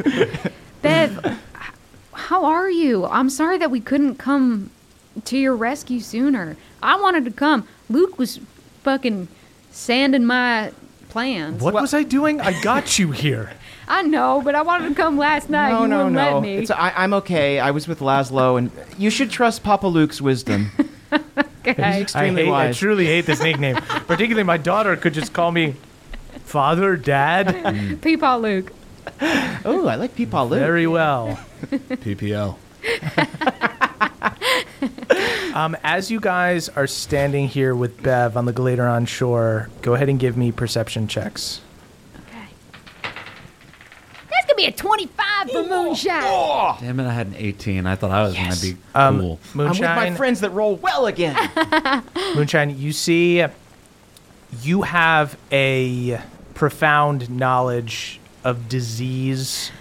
Bev, 0.81 1.39
how 2.13 2.45
are 2.45 2.69
you? 2.69 3.05
I'm 3.05 3.29
sorry 3.29 3.57
that 3.57 3.71
we 3.71 3.81
couldn't 3.81 4.15
come 4.15 4.69
to 5.25 5.37
your 5.37 5.55
rescue 5.55 5.99
sooner. 5.99 6.55
I 6.81 6.99
wanted 6.99 7.25
to 7.25 7.31
come. 7.31 7.67
Luke 7.89 8.17
was 8.17 8.39
fucking 8.83 9.27
sanding 9.71 10.25
my 10.25 10.71
plans. 11.09 11.61
What 11.61 11.73
was 11.73 11.93
I 11.93 12.03
doing? 12.03 12.39
I 12.39 12.59
got 12.61 12.97
you 12.99 13.11
here. 13.11 13.51
I 13.87 14.03
know, 14.03 14.41
but 14.43 14.53
I 14.53 14.61
wanted 14.61 14.89
to 14.89 14.95
come 14.95 15.17
last 15.17 15.49
night. 15.49 15.71
No, 15.71 15.81
you 15.81 15.87
no, 15.87 15.97
wouldn't 15.97 16.15
no. 16.15 16.33
let 16.35 16.41
me. 16.43 16.57
It's, 16.57 16.71
I, 16.71 16.93
I'm 16.95 17.13
okay. 17.15 17.59
I 17.59 17.71
was 17.71 17.87
with 17.87 17.99
Laszlo, 17.99 18.57
and 18.57 18.71
you 18.99 19.09
should 19.09 19.31
trust 19.31 19.63
Papa 19.63 19.87
Luke's 19.87 20.21
wisdom. 20.21 20.71
okay. 21.11 21.81
I, 21.81 22.01
Extremely 22.01 22.43
hate, 22.43 22.49
I 22.49 22.51
wise. 22.51 22.77
truly 22.77 23.07
hate 23.07 23.25
this 23.25 23.41
nickname. 23.41 23.77
Particularly, 23.77 24.43
my 24.43 24.57
daughter 24.57 24.95
could 24.95 25.15
just 25.15 25.33
call 25.33 25.51
me 25.51 25.75
Father, 26.45 26.95
Dad. 26.97 27.47
Peepaw 28.01 28.39
Luke. 28.39 28.71
oh, 29.65 29.87
I 29.87 29.95
like 29.95 30.15
Peepaw 30.15 30.49
Luke. 30.49 30.59
Very 30.59 30.87
well. 30.87 31.39
PPL. 31.71 32.57
Um, 35.53 35.75
as 35.83 36.09
you 36.11 36.19
guys 36.21 36.69
are 36.69 36.87
standing 36.87 37.47
here 37.47 37.75
with 37.75 38.01
Bev 38.01 38.37
on 38.37 38.45
the 38.45 38.53
Gladeron 38.53 39.07
shore, 39.07 39.69
go 39.81 39.93
ahead 39.95 40.07
and 40.07 40.19
give 40.19 40.37
me 40.37 40.51
perception 40.51 41.07
checks. 41.07 41.59
Okay. 42.15 42.45
That's 43.01 44.45
gonna 44.45 44.55
be 44.55 44.65
a 44.65 44.71
25 44.71 45.51
for 45.51 45.63
moonshine. 45.63 46.77
Damn 46.79 46.99
it, 46.99 47.07
I 47.07 47.13
had 47.13 47.27
an 47.27 47.35
18. 47.35 47.85
I 47.87 47.95
thought 47.95 48.11
I 48.11 48.23
was 48.23 48.35
going 48.35 48.51
to 48.51 48.61
be 48.61 48.77
Um, 48.95 49.19
cool. 49.19 49.39
I'm 49.55 49.69
with 49.69 49.81
my 49.81 50.11
friends 50.15 50.41
that 50.41 50.51
roll 50.51 50.75
well 50.75 51.07
again. 51.07 51.35
Moonshine, 52.35 52.77
you 52.79 52.93
see, 52.93 53.43
you 54.61 54.83
have 54.83 55.37
a 55.51 56.21
profound 56.53 57.29
knowledge 57.29 58.18
of 58.43 58.69
disease 58.69 59.71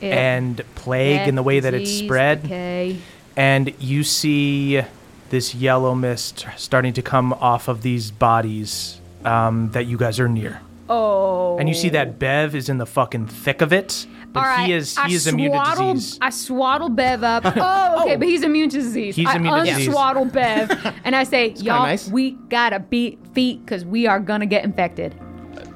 Yeah. 0.00 0.34
and 0.36 0.62
plague 0.74 1.28
in 1.28 1.34
the 1.34 1.42
way 1.42 1.60
that 1.60 1.72
it's 1.74 1.90
spread. 1.90 2.44
Okay. 2.44 2.96
and 3.36 3.72
you 3.78 4.02
see 4.04 4.82
this 5.30 5.54
yellow 5.54 5.94
mist 5.94 6.46
starting 6.56 6.92
to 6.92 7.02
come 7.02 7.32
off 7.34 7.66
of 7.68 7.82
these 7.82 8.10
bodies 8.10 9.00
um, 9.24 9.70
that 9.72 9.86
you 9.86 9.96
guys 9.96 10.20
are 10.20 10.28
near. 10.28 10.60
Oh. 10.88 11.56
And 11.58 11.68
you 11.68 11.74
see 11.74 11.88
that 11.90 12.18
Bev 12.18 12.54
is 12.54 12.68
in 12.68 12.76
the 12.78 12.84
fucking 12.86 13.26
thick 13.28 13.62
of 13.62 13.72
it, 13.72 14.06
but 14.32 14.40
All 14.40 14.46
right. 14.46 14.66
he 14.66 14.72
is 14.74 14.96
I 14.98 15.08
he 15.08 15.14
is 15.14 15.26
immune 15.26 15.52
to 15.52 15.70
disease. 15.94 16.18
I 16.20 16.28
swaddle 16.30 16.90
Bev 16.90 17.24
up. 17.24 17.44
Oh, 17.56 18.02
okay, 18.02 18.16
but 18.16 18.28
he's 18.28 18.42
immune 18.42 18.68
to 18.70 18.76
disease. 18.78 19.16
He's 19.16 19.26
I 19.26 19.36
immune 19.36 19.64
to 19.64 19.64
disease. 19.64 19.88
unswaddle 19.88 20.30
Bev, 20.30 20.94
and 21.04 21.16
I 21.16 21.24
say, 21.24 21.48
y'all, 21.56 21.86
nice. 21.86 22.08
we 22.08 22.32
gotta 22.50 22.80
beat 22.80 23.18
feet 23.32 23.64
because 23.64 23.84
we 23.84 24.06
are 24.06 24.20
gonna 24.20 24.46
get 24.46 24.62
infected. 24.64 25.14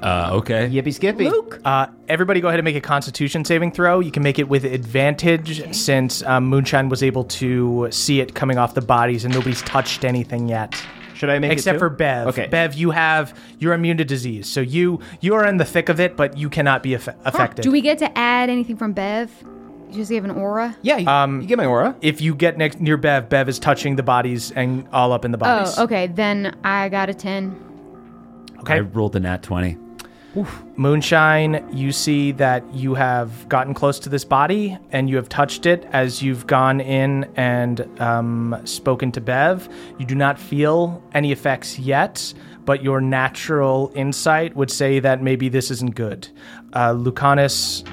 Uh, 0.03 0.31
okay. 0.35 0.69
Yippee 0.71 0.95
skippy. 0.95 1.29
Luke, 1.29 1.61
Uh, 1.65 1.87
everybody, 2.09 2.41
go 2.41 2.49
ahead 2.49 2.61
and 2.61 2.65
make 2.65 2.77
a 2.77 2.81
Constitution 2.81 3.45
saving 3.45 3.73
throw. 3.73 4.01
You 4.01 4.11
can 4.13 4.23
make 4.23 4.39
it 4.39 4.49
with 4.49 4.65
advantage 4.65 5.75
since 5.75 6.23
um, 6.23 6.47
Moonshine 6.47 6.89
was 6.89 7.03
able 7.03 7.25
to 7.25 7.89
see 7.91 8.21
it 8.21 8.35
coming 8.35 8.59
off 8.59 8.75
the 8.75 8.81
bodies, 8.81 9.25
and 9.25 9.35
nobody's 9.35 9.63
touched 9.63 10.05
anything 10.05 10.49
yet. 10.49 10.81
Should 11.15 11.31
I 11.31 11.41
make 11.41 11.51
except 11.51 11.75
it 11.75 11.79
too? 11.79 11.81
for 11.81 11.91
Bev. 11.91 12.29
Okay. 12.29 12.47
Bev, 12.47 12.75
you 12.75 12.93
have 12.93 13.37
you're 13.59 13.73
immune 13.75 13.97
to 13.97 14.05
disease, 14.05 14.47
so 14.47 14.61
you 14.61 15.01
you 15.21 15.35
are 15.35 15.45
in 15.47 15.57
the 15.57 15.65
thick 15.65 15.89
of 15.89 15.99
it, 15.99 16.17
but 16.17 16.39
you 16.39 16.49
cannot 16.49 16.81
be 16.85 16.95
aff- 16.95 17.09
affected. 17.25 17.63
do 17.63 17.73
we 17.73 17.81
get 17.81 17.99
to 17.99 18.17
add 18.19 18.49
anything 18.51 18.77
from 18.77 18.93
Bev? 18.93 19.29
Does 19.91 20.09
he 20.11 20.15
have 20.15 20.25
an 20.25 20.31
aura? 20.31 20.77
Yeah, 20.83 20.99
you, 20.99 21.09
Um, 21.09 21.41
you 21.41 21.49
get 21.49 21.59
my 21.59 21.65
aura. 21.67 21.97
if 22.03 22.21
you 22.21 22.37
get 22.37 22.57
next 22.57 22.79
near 22.81 22.97
Bev, 22.97 23.29
Bev 23.29 23.49
is 23.49 23.59
touching 23.59 23.97
the 23.97 24.03
bodies 24.05 24.53
and 24.53 24.87
all 24.93 25.13
up 25.13 25.25
in 25.25 25.33
the 25.33 25.39
bodies. 25.39 25.75
Oh, 25.77 25.85
okay. 25.85 26.07
Then 26.07 26.55
I 26.63 26.89
got 26.89 27.09
a 27.09 27.15
10. 27.15 27.57
okay. 28.61 28.75
I 28.75 28.81
rolled 28.81 29.17
a 29.17 29.21
nat 29.21 29.43
20. 29.43 29.77
Moonshine, 30.77 31.65
you 31.73 31.93
see 31.93 32.33
that 32.33 32.65
you 32.75 32.95
have 32.95 33.49
gotten 33.49 33.75
close 33.75 33.99
to 34.01 34.09
this 34.09 34.25
body 34.25 34.79
and 34.91 35.09
you 35.09 35.17
have 35.17 35.29
touched 35.29 35.67
it 35.67 35.87
as 35.93 36.23
you've 36.23 36.47
gone 36.47 36.81
in 36.81 37.25
and 37.37 37.81
um, 38.01 38.61
spoken 38.65 39.11
to 39.13 39.21
Bev. 39.21 39.69
You 39.99 40.07
do 40.07 40.15
not 40.15 40.39
feel 40.39 41.03
any 41.15 41.33
effects 41.33 41.79
yet, 41.79 42.33
but 42.65 42.83
your 42.83 43.01
natural 43.01 43.93
insight 43.95 44.55
would 44.57 44.71
say 44.71 45.01
that 45.01 45.23
maybe 45.23 45.49
this 45.49 45.71
isn't 45.71 45.95
good. 45.95 46.29
Uh, 46.73 46.93
Lucanus 46.93 47.85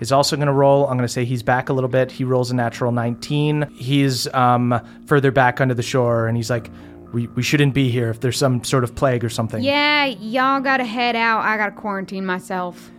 is 0.00 0.12
also 0.12 0.36
going 0.36 0.46
to 0.46 0.52
roll. 0.52 0.86
I'm 0.86 0.96
going 0.96 1.06
to 1.06 1.12
say 1.12 1.24
he's 1.24 1.42
back 1.42 1.68
a 1.68 1.72
little 1.72 1.88
bit. 1.88 2.10
He 2.10 2.24
rolls 2.24 2.50
a 2.50 2.54
natural 2.54 2.92
19. 2.92 3.70
He's 3.74 4.26
um, 4.34 4.80
further 5.06 5.30
back 5.30 5.60
under 5.60 5.74
the 5.74 5.82
shore 5.82 6.26
and 6.26 6.36
he's 6.36 6.50
like, 6.50 6.70
we, 7.12 7.26
we 7.28 7.42
shouldn't 7.42 7.74
be 7.74 7.90
here 7.90 8.10
if 8.10 8.20
there's 8.20 8.38
some 8.38 8.62
sort 8.64 8.84
of 8.84 8.94
plague 8.94 9.24
or 9.24 9.28
something. 9.28 9.62
Yeah, 9.62 10.04
y'all 10.06 10.60
gotta 10.60 10.84
head 10.84 11.16
out. 11.16 11.42
I 11.42 11.56
gotta 11.56 11.72
quarantine 11.72 12.24
myself. 12.24 12.90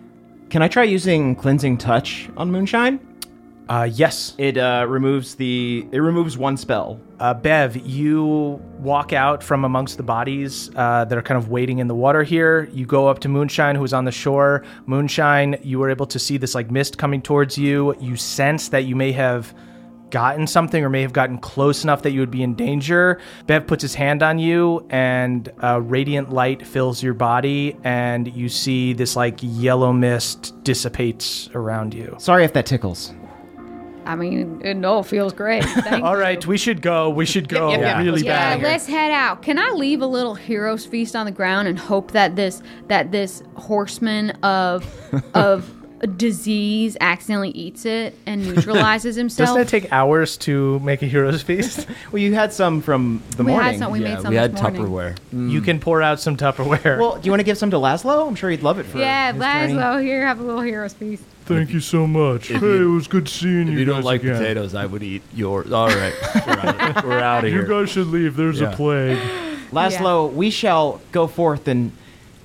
Can 0.49 0.61
I 0.61 0.67
try 0.67 0.83
using 0.83 1.35
cleansing 1.35 1.77
touch 1.77 2.29
on 2.35 2.51
Moonshine? 2.51 2.99
Uh, 3.69 3.85
yes. 3.85 4.35
It 4.37 4.57
uh, 4.57 4.85
removes 4.85 5.35
the. 5.35 5.87
It 5.93 5.99
removes 5.99 6.37
one 6.37 6.57
spell. 6.57 6.99
Uh, 7.21 7.33
Bev, 7.33 7.77
you 7.77 8.61
walk 8.79 9.13
out 9.13 9.41
from 9.41 9.63
amongst 9.63 9.95
the 9.95 10.03
bodies 10.03 10.69
uh, 10.75 11.05
that 11.05 11.17
are 11.17 11.21
kind 11.21 11.37
of 11.37 11.47
waiting 11.47 11.79
in 11.79 11.87
the 11.87 11.95
water 11.95 12.23
here. 12.23 12.67
You 12.73 12.85
go 12.85 13.07
up 13.07 13.19
to 13.19 13.29
Moonshine, 13.29 13.75
who's 13.75 13.93
on 13.93 14.03
the 14.03 14.11
shore. 14.11 14.65
Moonshine, 14.87 15.57
you 15.63 15.79
were 15.79 15.89
able 15.89 16.07
to 16.07 16.19
see 16.19 16.35
this 16.35 16.53
like 16.53 16.69
mist 16.69 16.97
coming 16.97 17.21
towards 17.21 17.57
you. 17.57 17.95
You 18.01 18.17
sense 18.17 18.67
that 18.69 18.83
you 18.83 18.95
may 18.97 19.13
have 19.13 19.53
gotten 20.11 20.45
something 20.45 20.83
or 20.83 20.89
may 20.89 21.01
have 21.01 21.13
gotten 21.13 21.37
close 21.39 21.83
enough 21.83 22.03
that 22.03 22.11
you 22.11 22.19
would 22.19 22.29
be 22.31 22.43
in 22.43 22.53
danger. 22.53 23.19
Bev 23.47 23.65
puts 23.65 23.81
his 23.81 23.95
hand 23.95 24.21
on 24.21 24.37
you, 24.37 24.85
and 24.89 25.49
uh, 25.63 25.81
radiant 25.81 26.31
light 26.31 26.65
fills 26.67 27.01
your 27.01 27.13
body, 27.15 27.75
and 27.83 28.27
you 28.35 28.49
see 28.49 28.93
this 28.93 29.15
like 29.15 29.39
yellow 29.41 29.91
mist 29.93 30.53
dissipates 30.63 31.49
around 31.55 31.93
you. 31.93 32.15
Sorry 32.19 32.43
if 32.43 32.53
that 32.53 32.65
tickles. 32.65 33.13
I 34.03 34.15
mean, 34.15 34.61
it 34.63 34.73
no 34.77 35.03
feels 35.03 35.31
great. 35.31 35.63
Thank 35.65 36.03
All 36.03 36.15
you. 36.15 36.21
right, 36.21 36.45
we 36.47 36.57
should 36.57 36.81
go. 36.81 37.09
We 37.11 37.25
should 37.25 37.47
go. 37.47 37.69
yep, 37.69 37.81
yep. 37.81 37.97
Really 37.97 38.11
Let's 38.11 38.23
get 38.23 38.29
Yeah, 38.29 38.55
bad. 38.57 38.63
let's 38.63 38.87
head 38.87 39.11
out. 39.11 39.43
Can 39.43 39.59
I 39.59 39.69
leave 39.75 40.01
a 40.01 40.07
little 40.07 40.33
hero's 40.33 40.85
feast 40.87 41.15
on 41.15 41.27
the 41.27 41.31
ground 41.31 41.67
and 41.67 41.77
hope 41.77 42.11
that 42.11 42.35
this 42.35 42.63
that 42.87 43.11
this 43.11 43.43
horseman 43.55 44.31
of 44.41 44.83
of 45.35 45.71
disease 46.07 46.97
accidentally 47.01 47.49
eats 47.51 47.85
it 47.85 48.15
and 48.25 48.45
neutralizes 48.55 49.15
himself? 49.15 49.47
Doesn't 49.49 49.61
it 49.63 49.67
take 49.67 49.91
hours 49.91 50.37
to 50.37 50.79
make 50.79 51.01
a 51.01 51.05
hero's 51.05 51.41
feast? 51.43 51.87
Well, 52.11 52.21
you 52.21 52.33
had 52.33 52.53
some 52.53 52.81
from 52.81 53.21
the 53.37 53.43
we 53.43 53.51
morning. 53.51 53.71
had 53.71 53.79
some. 53.79 53.91
We 53.91 53.99
yeah, 54.01 54.15
made 54.15 54.21
some 54.21 54.29
we 54.31 54.35
had 54.35 54.53
morning. 54.53 54.81
Tupperware. 54.81 55.17
You 55.51 55.61
can 55.61 55.79
pour 55.79 56.01
out 56.01 56.19
some 56.19 56.37
Tupperware. 56.37 56.99
Well, 56.99 57.15
do 57.17 57.25
you 57.25 57.31
want 57.31 57.39
to 57.41 57.45
give 57.45 57.57
some 57.57 57.71
to 57.71 57.77
Laszlo? 57.77 58.27
I'm 58.27 58.35
sure 58.35 58.49
he'd 58.49 58.63
love 58.63 58.79
it 58.79 58.85
for. 58.85 58.97
Yeah, 58.97 59.31
his 59.33 59.41
journey. 59.41 59.73
Laszlo, 59.73 60.01
here, 60.01 60.25
have 60.25 60.39
a 60.39 60.43
little 60.43 60.61
hero's 60.61 60.93
feast. 60.93 61.23
Thank 61.45 61.71
you 61.71 61.79
so 61.79 62.07
much. 62.07 62.47
Hey, 62.47 62.59
you- 62.59 62.91
it 62.91 62.93
was 62.95 63.07
good 63.07 63.27
seeing 63.27 63.67
you. 63.67 63.73
If 63.73 63.79
you 63.79 63.85
don't 63.85 64.03
like 64.03 64.21
again. 64.21 64.37
potatoes, 64.37 64.75
I 64.75 64.85
would 64.85 65.03
eat 65.03 65.21
yours. 65.33 65.71
All 65.71 65.87
right. 65.87 66.13
We're 66.47 66.53
out, 66.59 67.05
we're 67.05 67.19
out 67.19 67.45
of 67.45 67.51
You 67.51 67.67
guys 67.67 67.89
should 67.89 68.07
leave. 68.07 68.35
There's 68.35 68.61
Yeah. 68.61 68.71
a 68.71 68.75
plague. 68.75 69.17
Laszlo, 69.71 70.31
we 70.31 70.49
shall 70.49 71.01
go 71.11 71.27
forth 71.27 71.67
and 71.67 71.91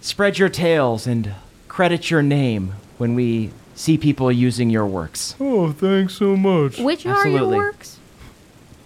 spread 0.01 0.39
your 0.39 0.49
tales 0.49 1.07
and 1.07 1.33
credit 1.69 2.11
your 2.11 2.23
name 2.23 2.73
when 2.99 3.15
we 3.15 3.51
see 3.75 3.99
people 3.99 4.31
using 4.33 4.71
your 4.71 4.87
works. 4.87 5.35
Oh, 5.41 5.73
thanks 5.73 6.15
so 6.15 6.37
much. 6.37 6.79
Which 6.79 7.05
are 7.07 7.27
your 7.29 7.47
works? 7.49 7.99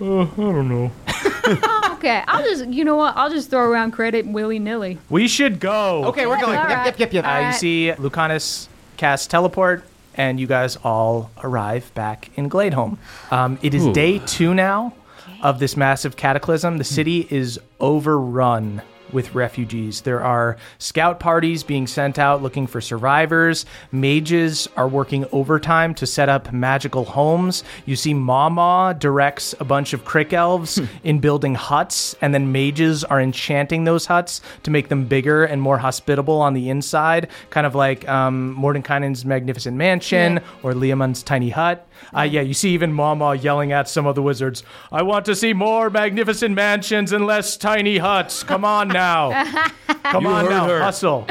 Uh, 0.00 0.22
I 0.22 0.26
don't 0.36 0.68
know. 0.68 0.90
Okay, 2.00 2.22
I'll 2.28 2.42
just, 2.42 2.66
you 2.68 2.82
know 2.82 2.96
what? 2.96 3.14
I'll 3.14 3.28
just 3.28 3.50
throw 3.50 3.60
around 3.68 3.90
credit 3.90 4.26
willy 4.26 4.58
nilly. 4.58 4.96
we 5.10 5.28
should 5.28 5.60
go. 5.60 6.04
Okay, 6.06 6.26
we're 6.26 6.40
going. 6.40 6.56
all 6.56 6.66
Yep, 6.68 6.76
right. 6.78 6.86
yep, 6.86 6.98
yep, 6.98 7.12
yep. 7.12 7.24
Uh, 7.26 7.46
you 7.48 7.52
see 7.52 7.92
Lucanus 7.98 8.68
cast 8.96 9.28
teleport, 9.30 9.84
and 10.14 10.40
you 10.40 10.46
guys 10.46 10.76
all 10.82 11.30
arrive 11.44 11.92
back 11.94 12.30
in 12.36 12.48
Gladeholm. 12.48 12.96
Um, 13.30 13.58
it 13.60 13.74
is 13.74 13.84
Ooh. 13.86 13.92
day 13.92 14.18
two 14.20 14.54
now 14.54 14.94
of 15.42 15.58
this 15.58 15.76
massive 15.76 16.16
cataclysm. 16.16 16.78
The 16.78 16.84
city 16.84 17.26
is 17.28 17.60
overrun 17.80 18.80
with 19.12 19.34
refugees. 19.34 20.02
There 20.02 20.22
are 20.22 20.56
scout 20.78 21.20
parties 21.20 21.62
being 21.62 21.86
sent 21.86 22.18
out 22.18 22.42
looking 22.42 22.66
for 22.66 22.80
survivors. 22.80 23.66
Mages 23.92 24.68
are 24.76 24.88
working 24.88 25.26
overtime 25.32 25.94
to 25.94 26.06
set 26.06 26.28
up 26.28 26.52
magical 26.52 27.04
homes. 27.04 27.64
You 27.86 27.96
see 27.96 28.14
Mama 28.14 28.96
directs 28.98 29.54
a 29.60 29.64
bunch 29.64 29.92
of 29.92 30.04
crick 30.04 30.32
elves 30.32 30.80
in 31.04 31.18
building 31.18 31.54
huts, 31.54 32.14
and 32.20 32.34
then 32.34 32.52
mages 32.52 33.04
are 33.04 33.20
enchanting 33.20 33.84
those 33.84 34.06
huts 34.06 34.40
to 34.62 34.70
make 34.70 34.88
them 34.88 35.04
bigger 35.06 35.44
and 35.44 35.60
more 35.60 35.78
hospitable 35.78 36.40
on 36.40 36.54
the 36.54 36.70
inside, 36.70 37.28
kind 37.50 37.66
of 37.66 37.74
like 37.74 38.08
um, 38.08 38.56
Mordenkainen's 38.58 39.24
magnificent 39.24 39.76
mansion 39.76 40.40
or 40.62 40.72
Leomund's 40.72 41.22
tiny 41.22 41.50
hut. 41.50 41.86
Uh, 42.16 42.22
yeah, 42.22 42.40
you 42.40 42.54
see 42.54 42.70
even 42.70 42.92
Mama 42.92 43.34
yelling 43.34 43.72
at 43.72 43.88
some 43.88 44.06
of 44.06 44.14
the 44.14 44.22
wizards, 44.22 44.62
I 44.90 45.02
want 45.02 45.24
to 45.26 45.36
see 45.36 45.52
more 45.52 45.90
magnificent 45.90 46.54
mansions 46.54 47.12
and 47.12 47.26
less 47.26 47.56
tiny 47.56 47.98
huts. 47.98 48.42
Come 48.42 48.64
on 48.64 48.88
now. 48.88 49.44
Come 50.04 50.24
You 50.24 50.30
on 50.30 50.44
heard 50.44 50.50
now. 50.50 50.66
her. 50.68 50.80
Hustle. 50.82 51.24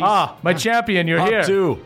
ah, 0.00 0.36
my 0.42 0.52
champion, 0.54 1.06
you're 1.06 1.24
here. 1.24 1.44
two. 1.44 1.84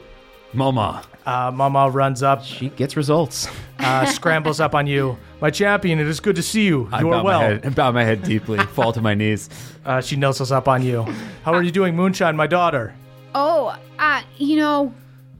Mama. 0.54 1.02
Uh, 1.26 1.50
Mama 1.54 1.90
runs 1.90 2.22
up, 2.22 2.42
She 2.42 2.70
gets 2.70 2.96
results. 2.96 3.48
uh, 3.80 4.06
scrambles 4.06 4.60
up 4.60 4.74
on 4.74 4.86
you. 4.86 5.18
My 5.42 5.50
champion, 5.50 5.98
it 5.98 6.06
is 6.06 6.20
good 6.20 6.36
to 6.36 6.42
see 6.42 6.64
you. 6.64 6.88
I 6.90 7.00
You 7.00 7.10
are 7.12 7.22
well. 7.22 7.40
My 7.40 7.44
head, 7.48 7.66
I 7.66 7.68
bow 7.68 7.92
my 7.92 8.02
head 8.02 8.22
deeply, 8.22 8.58
fall 8.74 8.94
to 8.94 9.02
my 9.02 9.12
knees. 9.14 9.50
Uh, 9.84 10.00
she 10.00 10.16
nuzzles 10.16 10.50
up 10.50 10.68
on 10.68 10.82
you. 10.82 11.02
How 11.44 11.52
are 11.52 11.62
you 11.62 11.70
doing, 11.70 11.94
Moonshine, 11.94 12.34
my 12.34 12.46
daughter? 12.46 12.94
Oh, 13.34 13.76
I, 13.98 14.24
you 14.38 14.56
know, 14.56 14.94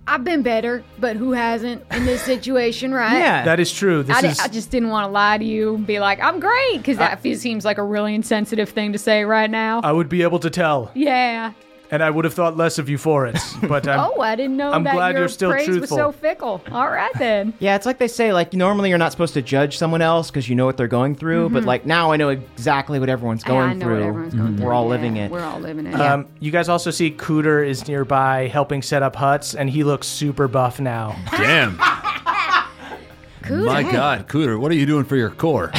I've 0.09 0.25
been 0.25 0.43
better, 0.43 0.83
but 0.99 1.17
who 1.17 1.33
hasn't 1.33 1.85
in 1.93 2.07
this 2.07 2.23
situation, 2.23 2.95
right? 2.95 3.19
Yeah. 3.19 3.45
That 3.45 3.61
is 3.61 3.71
true. 3.71 4.03
This 4.03 4.17
I, 4.25 4.29
is. 4.29 4.41
I 4.41 4.49
just 4.49 4.71
didn't 4.71 4.89
want 4.89 5.07
to 5.07 5.13
lie 5.13 5.37
to 5.37 5.45
you 5.45 5.75
and 5.75 5.87
be 5.87 6.01
like, 6.01 6.19
I'm 6.21 6.41
great, 6.41 6.79
because 6.79 6.97
that 6.97 7.21
fe- 7.21 7.35
seems 7.35 7.65
like 7.67 7.77
a 7.77 7.85
really 7.85 8.15
insensitive 8.15 8.71
thing 8.71 8.93
to 8.93 8.99
say 8.99 9.25
right 9.25 9.51
now. 9.51 9.83
I 9.85 9.93
would 9.93 10.09
be 10.09 10.23
able 10.23 10.39
to 10.39 10.49
tell. 10.51 10.91
yeah. 10.95 11.53
And 11.91 12.03
I 12.03 12.11
would 12.11 12.25
have 12.25 12.35
thought 12.35 12.57
less 12.57 12.79
of 12.79 12.89
you 12.89 12.99
for 12.99 13.27
it. 13.27 13.39
But 13.69 13.87
I'm, 13.89 14.01
Oh, 14.01 14.21
I 14.21 14.37
didn't 14.37 14.57
know 14.57 14.71
I'm 14.73 14.85
that 14.85 14.95
glad 14.95 15.11
your 15.13 15.21
you're 15.23 15.29
still 15.29 15.51
praise 15.51 15.67
truthful. 15.67 15.97
was 15.97 16.07
so 16.07 16.13
fickle. 16.13 16.63
All 16.71 16.89
right 16.89 17.13
then. 17.19 17.53
Yeah, 17.61 17.77
it's 17.77 17.87
like 17.87 17.99
they 17.99 18.09
say, 18.09 18.33
like 18.33 18.53
normally 18.53 18.89
you're 18.89 18.99
not 18.99 19.13
supposed 19.13 19.35
to 19.35 19.43
judge 19.43 19.77
someone 19.79 20.01
else 20.03 20.31
because 20.31 20.49
you 20.49 20.55
know 20.55 20.65
what 20.67 20.77
they're 20.77 20.87
going 20.89 21.15
through, 21.17 21.49
but 21.51 21.65
like 21.65 21.85
now 21.87 22.13
I 22.13 22.17
know 22.17 22.29
exactly 22.31 22.99
what 23.01 23.09
everyone's 23.09 23.43
going 23.45 23.71
Mm-hmm. 23.71 23.71
I 23.71 23.75
know 23.75 23.85
through. 23.87 23.95
what 24.01 24.07
everyone's 24.09 24.35
going 24.35 24.57
through. 24.57 24.67
We're 24.67 24.73
all 24.73 24.85
Yeah, 24.85 24.89
living 24.91 25.17
it. 25.17 25.31
We're 25.31 25.43
all 25.45 25.61
living 25.61 25.87
it. 25.87 25.95
um, 25.95 26.27
you 26.41 26.51
guys 26.51 26.69
also 26.69 26.91
see 26.91 27.11
Cooter 27.11 27.67
is 27.67 27.87
nearby 27.89 28.49
helping 28.49 28.83
set 28.83 29.03
up 29.03 29.17
huts, 29.17 29.55
and 29.55 29.69
he 29.71 29.83
looks 29.85 30.07
super 30.07 30.47
buff 30.49 30.79
now. 30.81 31.17
Damn. 31.33 31.79
Cooter. 33.43 33.65
My 33.67 33.83
God, 33.83 34.29
Cooter, 34.29 34.59
what 34.61 34.71
are 34.71 34.75
you 34.75 34.87
doing 34.87 35.05
for 35.05 35.17
your 35.17 35.31
core? 35.31 35.73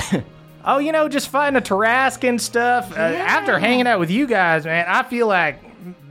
Oh, 0.66 0.78
you 0.80 0.92
know, 0.92 1.08
just 1.08 1.30
fighting 1.30 1.56
a 1.58 1.62
Tarrasque 1.62 2.28
and 2.28 2.42
stuff. 2.42 2.92
Uh, 2.92 2.96
after 3.02 3.60
hanging 3.60 3.88
out 3.88 4.00
with 4.00 4.10
you 4.12 4.28
guys, 4.28 4.66
man, 4.66 4.86
I 4.88 5.04
feel 5.04 5.28
like 5.28 5.60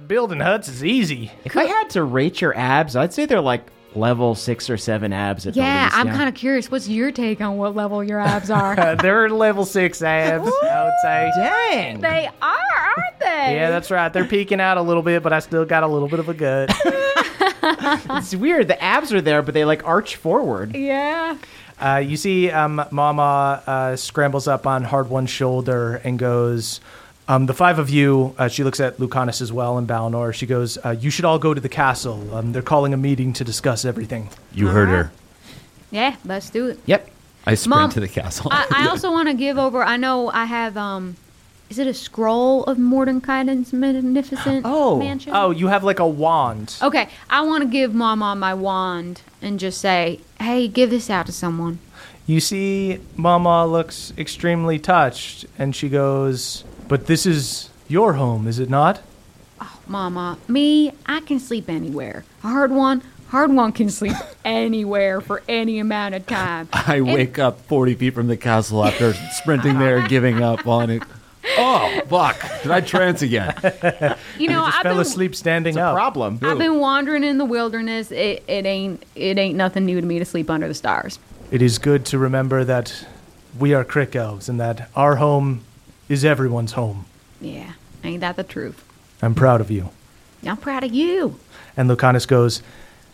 building 0.08 0.40
huts 0.40 0.68
is 0.68 0.84
easy. 0.84 1.30
If 1.44 1.56
I 1.56 1.64
had 1.64 1.90
to 1.90 2.02
rate 2.02 2.40
your 2.40 2.56
abs, 2.56 2.96
I'd 2.96 3.12
say 3.12 3.26
they're 3.26 3.40
like 3.40 3.62
level 3.94 4.34
six 4.34 4.68
or 4.70 4.76
seven 4.76 5.12
abs 5.12 5.46
at 5.46 5.56
Yeah, 5.56 5.88
the 5.90 5.96
least. 5.96 5.98
I'm 5.98 6.16
kind 6.16 6.28
of 6.28 6.34
curious. 6.34 6.70
What's 6.70 6.88
your 6.88 7.10
take 7.12 7.40
on 7.40 7.56
what 7.56 7.74
level 7.76 8.02
your 8.04 8.20
abs 8.20 8.50
are? 8.50 8.96
They're 9.02 9.28
level 9.30 9.64
six 9.64 10.02
abs, 10.02 10.50
I 10.62 10.84
would 10.84 10.92
say. 11.02 11.30
Dang. 11.36 12.00
they 12.00 12.28
are, 12.42 12.56
aren't 12.96 13.18
they? 13.20 13.54
Yeah, 13.56 13.70
that's 13.70 13.90
right. 13.90 14.12
They're 14.12 14.24
peeking 14.26 14.60
out 14.60 14.76
a 14.76 14.82
little 14.82 15.02
bit, 15.02 15.22
but 15.22 15.32
I 15.32 15.38
still 15.40 15.64
got 15.64 15.82
a 15.84 15.86
little 15.86 16.08
bit 16.08 16.20
of 16.20 16.28
a 16.28 16.34
gut. 16.34 16.70
It's 17.62 18.34
weird. 18.34 18.68
The 18.68 18.82
abs 18.82 19.12
are 19.12 19.20
there, 19.20 19.42
but 19.42 19.52
they 19.54 19.64
like 19.64 19.84
arch 19.86 20.16
forward. 20.16 20.74
Yeah. 20.76 21.36
Uh, 21.80 21.96
you 22.04 22.16
see, 22.16 22.50
um, 22.50 22.82
Mama 22.90 23.62
uh, 23.66 23.96
scrambles 23.96 24.48
up 24.48 24.66
on 24.66 24.84
Hardwon's 24.84 25.30
shoulder 25.30 26.00
and 26.04 26.18
goes, 26.18 26.80
um, 27.28 27.46
"The 27.46 27.54
five 27.54 27.78
of 27.78 27.88
you." 27.90 28.34
Uh, 28.38 28.48
she 28.48 28.64
looks 28.64 28.80
at 28.80 28.98
Lucanus 28.98 29.40
as 29.40 29.52
well 29.52 29.78
and 29.78 29.86
Balnor. 29.86 30.32
She 30.34 30.46
goes, 30.46 30.78
uh, 30.84 30.90
"You 30.98 31.10
should 31.10 31.24
all 31.24 31.38
go 31.38 31.54
to 31.54 31.60
the 31.60 31.68
castle. 31.68 32.34
Um, 32.34 32.52
they're 32.52 32.62
calling 32.62 32.92
a 32.92 32.96
meeting 32.96 33.32
to 33.34 33.44
discuss 33.44 33.84
everything." 33.84 34.28
You 34.52 34.68
heard 34.68 34.88
her. 34.88 35.12
Yeah, 35.90 36.16
let's 36.24 36.50
do 36.50 36.66
it. 36.68 36.78
Yep. 36.86 37.08
I 37.46 37.54
sprint 37.54 37.80
Mom, 37.80 37.90
to 37.90 38.00
the 38.00 38.08
castle. 38.08 38.48
I, 38.52 38.66
I 38.70 38.88
also 38.88 39.10
want 39.16 39.28
to 39.28 39.34
give 39.34 39.56
over. 39.58 39.82
I 39.82 39.96
know 39.96 40.28
I 40.30 40.44
have. 40.44 40.76
um 40.76 41.16
Is 41.70 41.78
it 41.78 41.86
a 41.86 41.94
scroll 41.94 42.64
of 42.64 42.76
Mordenkainen's 42.78 43.72
magnificent 43.72 44.62
Oh. 44.68 44.98
mansion? 44.98 45.32
Oh, 45.34 45.50
you 45.50 45.68
have 45.68 45.84
like 45.84 45.98
a 45.98 46.06
wand. 46.08 46.76
Okay, 46.82 47.08
I 47.30 47.40
want 47.42 47.62
to 47.62 47.68
give 47.68 47.94
Mama 47.94 48.34
my 48.36 48.52
wand 48.54 49.22
and 49.40 49.58
just 49.60 49.80
say, 49.80 50.20
"Hey, 50.40 50.68
give 50.68 50.90
this 50.90 51.08
out 51.10 51.26
to 51.26 51.32
someone." 51.32 51.78
You 52.26 52.40
see, 52.40 52.98
Mama 53.16 53.66
looks 53.66 54.12
extremely 54.18 54.78
touched, 54.78 55.46
and 55.58 55.74
she 55.74 55.88
goes, 55.88 56.62
"But 56.88 57.06
this 57.06 57.26
is 57.26 57.68
your 57.88 58.14
home, 58.14 58.46
is 58.46 58.58
it 58.58 58.68
not?" 58.70 59.00
Oh, 59.60 59.78
Mama, 59.86 60.38
me, 60.46 60.92
I 61.06 61.20
can 61.20 61.38
sleep 61.40 61.68
anywhere. 61.68 62.24
A 62.44 62.46
Hardwon, 62.46 63.02
hard 63.28 63.52
one 63.52 63.72
can 63.72 63.90
sleep 63.90 64.16
Anywhere 64.44 65.20
for 65.20 65.42
any 65.48 65.78
amount 65.78 66.14
of 66.14 66.26
time. 66.26 66.68
I 66.72 67.00
wake 67.00 67.38
up 67.38 67.60
40 67.66 67.94
feet 67.96 68.14
from 68.14 68.28
the 68.28 68.36
castle 68.36 68.84
after 68.84 69.12
sprinting 69.32 69.78
there, 69.78 70.00
giving 70.08 70.42
up 70.42 70.66
on 70.66 70.90
it. 70.90 71.02
Oh, 71.58 72.00
fuck. 72.08 72.40
Did 72.62 72.70
I 72.70 72.80
trance 72.80 73.20
again? 73.22 73.54
You 74.38 74.48
know, 74.50 74.64
I've 74.64 74.74
fell 74.82 74.94
been, 74.94 75.00
asleep 75.02 75.34
standing 75.34 75.72
It's 75.72 75.78
a 75.78 75.86
up. 75.86 75.94
problem. 75.96 76.38
I've 76.42 76.58
been 76.58 76.78
wandering 76.78 77.24
in 77.24 77.38
the 77.38 77.44
wilderness. 77.44 78.10
It, 78.12 78.44
it 78.46 78.64
ain't 78.66 79.04
it 79.16 79.36
ain't 79.38 79.56
nothing 79.56 79.84
new 79.84 80.00
to 80.00 80.06
me 80.06 80.18
to 80.20 80.24
sleep 80.24 80.48
under 80.48 80.68
the 80.68 80.74
stars. 80.74 81.18
It 81.50 81.60
is 81.60 81.78
good 81.78 82.04
to 82.06 82.18
remember 82.18 82.62
that 82.64 83.06
we 83.58 83.74
are 83.74 83.82
Crick 83.84 84.14
Elves 84.14 84.48
and 84.48 84.60
that 84.60 84.88
our 84.94 85.16
home 85.16 85.62
is 86.08 86.24
everyone's 86.24 86.72
home. 86.72 87.04
Yeah, 87.40 87.72
ain't 88.04 88.20
that 88.20 88.36
the 88.36 88.44
truth? 88.44 88.84
I'm 89.22 89.34
proud 89.34 89.60
of 89.60 89.70
you. 89.70 89.90
I'm 90.46 90.56
proud 90.56 90.84
of 90.84 90.92
you. 90.92 91.38
And 91.76 91.88
Lucanus 91.90 92.26
goes, 92.26 92.62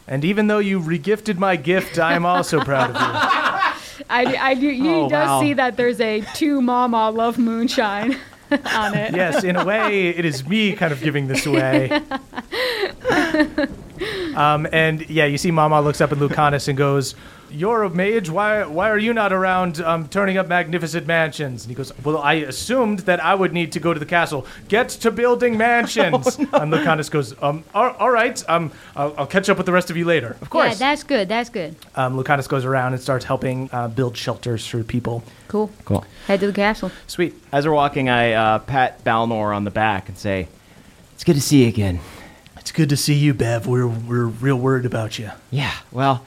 and 0.07 0.25
even 0.25 0.47
though 0.47 0.59
you 0.59 0.81
regifted 0.81 1.39
my 1.39 1.57
gift, 1.57 1.99
I 1.99 2.15
am 2.15 2.27
also 2.27 2.61
proud 2.63 2.91
of 2.91 2.97
you. 2.97 4.05
I, 4.11 4.37
I 4.51 4.55
do. 4.55 4.67
You 4.67 4.95
Oh, 5.03 5.09
does 5.09 5.29
wow. 5.29 5.41
see 5.41 5.53
that 5.55 5.77
there's 5.77 6.01
a 6.01 6.21
two 6.35 6.61
Mama 6.61 7.11
love 7.11 7.39
moonshine 7.39 8.19
on 8.51 8.95
it. 8.95 9.15
Yes, 9.15 9.45
in 9.45 9.57
a 9.57 9.65
way, 9.65 10.09
it 10.09 10.25
is 10.25 10.47
me 10.47 10.75
kind 10.75 10.93
of 10.93 11.01
giving 11.01 11.27
this 11.29 11.47
away. 11.47 11.91
Um, 14.35 14.67
and 14.73 15.09
yeah, 15.09 15.25
you 15.27 15.39
see 15.39 15.53
Mama 15.53 15.81
looks 15.81 16.01
up 16.01 16.11
at 16.11 16.19
Lucanus 16.19 16.67
and 16.67 16.77
goes, 16.77 17.15
You're 17.55 17.85
a 17.85 17.91
mage. 17.91 18.29
Why, 18.29 18.65
why 18.65 18.91
are 18.91 18.99
you 18.99 19.15
not 19.15 19.33
around 19.33 19.81
um, 19.81 20.09
turning 20.09 20.39
up 20.39 20.49
magnificent 20.49 21.07
mansions? 21.07 21.65
And 21.65 21.71
he 21.71 21.75
goes, 21.75 21.93
Well, 22.05 22.19
I 22.19 22.35
assumed 22.35 23.01
that 23.01 23.23
I 23.23 23.35
would 23.35 23.53
need 23.53 23.73
to 23.73 23.81
go 23.81 23.95
to 23.95 24.01
the 24.01 24.07
castle. 24.07 24.47
Get 24.69 24.89
to 24.91 25.11
building 25.11 25.57
mansions. 25.57 26.39
And 26.55 26.73
Lucanus 26.73 27.11
goes, 27.11 27.35
um, 27.43 27.65
all, 27.75 27.91
all 27.99 28.11
right. 28.11 28.43
Um, 28.49 28.71
I'll, 28.97 29.15
I'll 29.19 29.27
catch 29.27 29.49
up 29.49 29.57
with 29.57 29.67
the 29.67 29.73
rest 29.73 29.91
of 29.91 29.97
you 29.97 30.05
later. 30.05 30.37
Of 30.41 30.51
course. 30.51 30.73
Yeah, 30.73 30.91
that's 30.91 31.03
good. 31.03 31.29
That's 31.29 31.51
good. 31.51 31.75
Um, 31.97 32.17
Lucanus 32.17 32.49
goes 32.49 32.65
around 32.65 32.93
and 32.95 33.03
starts 33.03 33.25
helping 33.25 33.69
uh, 33.73 33.89
build 33.89 34.17
shelters 34.17 34.67
for 34.67 34.83
people. 34.83 35.23
Cool. 35.49 35.71
Cool. 35.85 36.05
Head 36.27 36.41
to 36.41 36.47
the 36.47 36.53
castle. 36.53 36.91
Sweet. 37.07 37.35
As 37.53 37.67
we're 37.67 37.75
walking, 37.75 38.09
I 38.09 38.33
uh, 38.33 38.59
pat 38.61 39.05
Balnor 39.05 39.55
on 39.55 39.65
the 39.65 39.71
back 39.71 40.09
and 40.09 40.17
say, 40.17 40.49
"It's 41.13 41.25
good 41.25 41.35
to 41.37 41.43
see 41.43 41.63
you 41.63 41.69
again." 41.69 42.01
It's 42.59 42.73
good 42.73 42.89
to 42.89 42.97
see 42.97 43.15
you, 43.15 43.35
Bev. 43.35 43.67
We're, 43.67 43.87
we're 43.87 44.25
real 44.25 44.57
worried 44.57 44.87
about 44.87 45.19
you. 45.19 45.31
Yeah. 45.51 45.75
Well, 45.93 46.25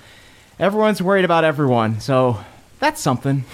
everyone's 0.60 1.02
worried 1.02 1.26
about 1.26 1.44
everyone, 1.44 2.00
so 2.00 2.38
that's 2.80 3.02
something. 3.02 3.46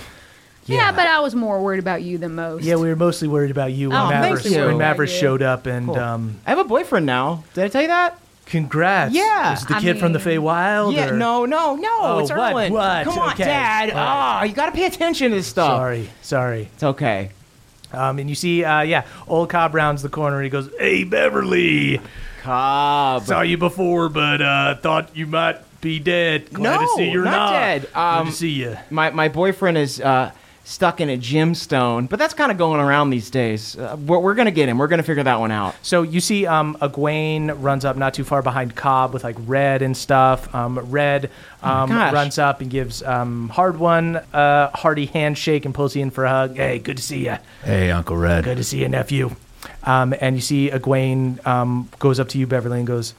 Yeah. 0.66 0.94
but 0.94 1.06
I 1.08 1.20
was 1.20 1.36
more 1.36 1.62
worried 1.62 1.80
about 1.80 2.04
you 2.04 2.18
than 2.18 2.36
most. 2.36 2.64
Yeah, 2.64 2.76
we 2.76 2.88
were 2.88 2.96
mostly 2.96 3.28
worried 3.28 3.52
about 3.52 3.74
you 3.74 3.90
when 3.90 4.00
Oh, 4.00 4.08
Mavericks, 4.10 4.50
you. 4.50 4.66
when 4.66 4.78
Mavericks 4.78 5.14
Yeah. 5.14 5.20
showed 5.20 5.42
up. 5.42 5.66
And 5.66 5.88
Cool. 5.88 6.00
um, 6.00 6.36
I 6.48 6.52
have 6.52 6.60
a 6.60 6.64
boyfriend 6.64 7.06
now. 7.06 7.44
Did 7.54 7.66
I 7.66 7.68
tell 7.68 7.82
you 7.82 7.88
that? 7.90 8.18
congrats. 8.46 9.14
Yeah. 9.16 9.54
Is 9.54 9.64
it 9.64 9.68
the 9.70 9.76
I 9.78 9.80
kid 9.82 10.00
from 10.00 10.12
the 10.14 10.20
mean- 10.20 10.42
Feywild? 10.42 10.94
yeah. 10.94 11.10
or- 11.10 11.14
No, 11.14 11.46
no, 11.46 11.76
no. 11.76 11.90
Oh, 12.02 12.20
it's 12.20 12.30
what, 12.30 12.54
Erlen. 12.54 12.72
what? 12.72 13.04
Come 13.06 13.18
on, 13.18 13.32
Okay. 13.34 13.46
Dad. 13.46 13.90
All 13.92 13.96
right. 13.98 14.40
Oh, 14.42 14.46
you 14.46 14.54
got 14.54 14.66
to 14.68 14.72
pay 14.74 14.86
attention 14.86 15.32
to 15.32 15.38
this 15.38 15.48
stuff. 15.48 15.70
Sorry, 15.78 16.10
sorry. 16.22 16.70
It's 16.74 16.84
okay. 16.84 17.30
Um, 17.94 18.20
and 18.20 18.30
you 18.30 18.36
see, 18.36 18.64
uh, 18.66 18.82
yeah, 18.82 19.04
old 19.28 19.50
Cobb 19.50 19.74
rounds 19.74 20.02
the 20.02 20.10
corner. 20.10 20.38
and 20.38 20.44
He 20.44 20.50
goes, 20.50 20.70
"Hey, 20.78 21.04
Beverly, 21.06 22.02
Cobb. 22.42 23.24
saw 23.24 23.42
you 23.42 23.58
before, 23.58 24.10
but 24.10 24.42
uh, 24.42 24.76
thought 24.76 25.10
you 25.16 25.26
might 25.26 25.58
be 25.84 26.00
dead. 26.00 26.52
Glad 26.52 26.78
to 26.78 26.82
No, 26.86 26.96
see 26.96 27.10
you're 27.12 27.24
not 27.26 27.32
not, 27.32 27.52
dead. 27.52 27.82
Good 27.84 27.96
Um, 27.96 28.26
to 28.28 28.32
see 28.34 28.50
you. 28.50 28.78
My 28.90 29.12
my 29.12 29.28
boyfriend 29.28 29.78
is 29.78 30.02
uh, 30.02 30.32
stuck 30.66 31.02
in 31.02 31.10
a 31.10 31.18
gemstone, 31.18 32.08
but 32.10 32.18
that's 32.18 32.34
kind 32.34 32.50
of 32.52 32.58
going 32.58 32.80
around 32.80 33.10
these 33.10 33.30
days. 33.30 33.78
Uh, 33.78 33.98
we're, 34.00 34.18
we're 34.20 34.34
gonna 34.34 34.50
get 34.50 34.70
him. 34.70 34.78
We're 34.78 34.88
gonna 34.88 35.04
figure 35.04 35.24
that 35.24 35.40
one 35.40 35.52
out. 35.52 35.76
So 35.82 36.02
you 36.04 36.22
see, 36.22 36.46
um, 36.48 36.78
Egwene 36.82 37.54
runs 37.62 37.84
up 37.86 37.98
not 37.98 38.14
too 38.14 38.24
far 38.24 38.42
behind 38.42 38.76
Cobb 38.76 39.14
with 39.14 39.24
like 39.26 39.36
Red 39.46 39.82
and 39.82 39.96
stuff. 39.96 40.54
Um, 40.56 40.80
Red 40.80 41.30
um, 41.62 41.92
Oh 41.92 42.12
runs 42.12 42.38
up 42.40 42.62
and 42.62 42.70
gives 42.72 43.04
um, 43.04 43.52
Hardwon 43.54 44.24
a 44.34 44.72
hearty 44.74 45.06
handshake 45.08 45.66
and 45.66 45.76
pulls 45.76 45.96
you 45.96 46.02
in 46.02 46.12
for 46.12 46.24
a 46.26 46.30
hug. 46.30 46.56
Hey, 46.56 46.80
good 46.80 46.98
to 46.98 47.04
see 47.04 47.26
you. 47.26 47.38
Hey, 47.64 47.92
Uncle 47.92 48.16
Red. 48.18 48.46
Good 48.46 48.58
to 48.58 48.64
see 48.64 48.80
you, 48.80 48.88
nephew. 48.90 49.36
Um, 49.84 50.14
and 50.22 50.36
you 50.36 50.42
see 50.42 50.70
Egwene 50.70 51.46
um, 51.46 51.90
goes 52.00 52.20
up 52.20 52.30
to 52.30 52.38
you, 52.38 52.48
Beverly, 52.48 52.78
and 52.80 52.88
goes, 52.88 53.12
"Be- 53.12 53.18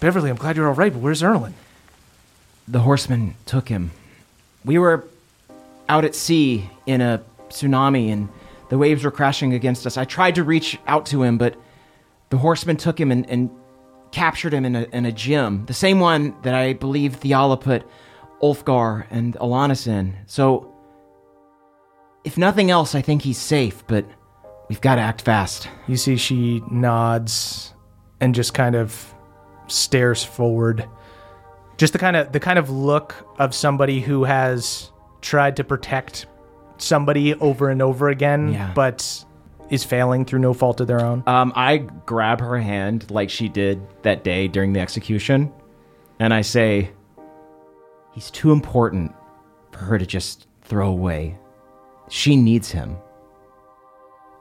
Beverly, 0.00 0.30
I'm 0.30 0.36
glad 0.36 0.56
you're 0.56 0.68
all 0.68 0.74
right, 0.74 0.92
but 0.92 1.00
where's 1.00 1.22
Erlen? 1.22 1.54
The 2.68 2.80
horseman 2.80 3.34
took 3.46 3.68
him. 3.68 3.92
We 4.64 4.78
were 4.78 5.06
out 5.88 6.04
at 6.04 6.14
sea 6.14 6.68
in 6.84 7.00
a 7.00 7.22
tsunami, 7.48 8.12
and 8.12 8.28
the 8.68 8.78
waves 8.78 9.04
were 9.04 9.10
crashing 9.10 9.54
against 9.54 9.86
us. 9.86 9.96
I 9.96 10.04
tried 10.04 10.34
to 10.34 10.44
reach 10.44 10.78
out 10.86 11.06
to 11.06 11.22
him, 11.22 11.38
but 11.38 11.56
the 12.30 12.38
horseman 12.38 12.76
took 12.76 13.00
him 13.00 13.10
and, 13.10 13.28
and 13.30 13.50
captured 14.12 14.52
him 14.52 14.64
in 14.64 14.76
a, 14.76 14.82
in 14.92 15.06
a 15.06 15.12
gym, 15.12 15.64
the 15.66 15.74
same 15.74 16.00
one 16.00 16.34
that 16.42 16.54
I 16.54 16.72
believe 16.72 17.20
Theala 17.20 17.60
put 17.60 17.86
Ulfgar 18.42 19.06
and 19.10 19.34
Alanis 19.36 19.86
in. 19.86 20.16
So, 20.26 20.72
if 22.24 22.36
nothing 22.36 22.70
else, 22.70 22.94
I 22.94 23.02
think 23.02 23.22
he's 23.22 23.38
safe, 23.38 23.86
but 23.86 24.04
we've 24.68 24.80
got 24.80 24.96
to 24.96 25.00
act 25.00 25.22
fast. 25.22 25.68
You 25.86 25.96
see 25.96 26.16
she 26.16 26.62
nods 26.70 27.72
and 28.20 28.34
just 28.34 28.52
kind 28.52 28.74
of 28.74 29.14
stares 29.66 30.22
forward. 30.24 30.88
Just 31.76 31.92
the 31.92 31.98
kind 31.98 32.16
of 32.16 32.32
the 32.32 32.40
kind 32.40 32.58
of 32.58 32.70
look 32.70 33.14
of 33.38 33.54
somebody 33.54 34.00
who 34.00 34.24
has 34.24 34.90
tried 35.20 35.56
to 35.56 35.64
protect 35.64 36.26
somebody 36.78 37.34
over 37.34 37.70
and 37.70 37.82
over 37.82 38.08
again, 38.08 38.52
Yeah. 38.52 38.72
but 38.74 39.24
is 39.70 39.82
failing 39.82 40.24
through 40.24 40.38
no 40.38 40.54
fault 40.54 40.80
of 40.80 40.86
their 40.86 41.04
own. 41.04 41.22
Um, 41.26 41.52
I 41.56 41.78
grab 41.78 42.40
her 42.40 42.56
hand 42.58 43.10
like 43.10 43.28
she 43.30 43.48
did 43.48 43.80
that 44.02 44.22
day 44.24 44.46
during 44.46 44.72
the 44.72 44.80
execution, 44.80 45.52
and 46.20 46.32
I 46.32 46.40
say, 46.42 46.90
He's 48.12 48.30
too 48.30 48.52
important 48.52 49.12
for 49.72 49.78
her 49.80 49.98
to 49.98 50.06
just 50.06 50.46
throw 50.62 50.88
away. 50.88 51.36
She 52.08 52.36
needs 52.36 52.70
him. 52.70 52.96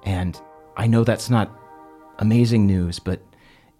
And 0.03 0.39
I 0.78 0.88
know 0.88 1.03
that's 1.03 1.30
not 1.30 1.51
amazing 2.19 2.65
news, 2.67 2.99
but 2.99 3.19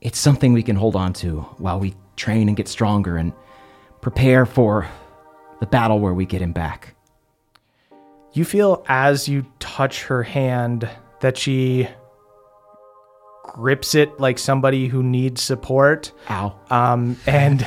it's 0.06 0.20
something 0.20 0.54
we 0.54 0.62
can 0.62 0.76
hold 0.76 0.96
on 0.96 1.12
to 1.14 1.42
while 1.58 1.80
we 1.80 1.96
train 2.16 2.48
and 2.48 2.56
get 2.56 2.68
stronger 2.68 3.18
and 3.18 3.34
prepare 4.02 4.46
for 4.46 4.88
the 5.60 5.66
battle 5.66 6.00
where 6.00 6.14
we 6.14 6.28
get 6.28 6.44
him 6.44 6.52
back. 6.52 6.94
You 8.34 8.46
feel 8.46 8.86
as 8.88 9.28
you 9.28 9.48
touch 9.58 10.04
her 10.04 10.22
hand 10.22 10.88
that 11.22 11.40
she 11.40 11.90
grips 13.42 13.96
it 13.96 14.20
like 14.20 14.38
somebody 14.38 14.88
who 14.88 15.02
needs 15.02 15.42
support. 15.42 16.12
Ow. 16.30 16.56
Um, 16.70 17.18
and 17.26 17.66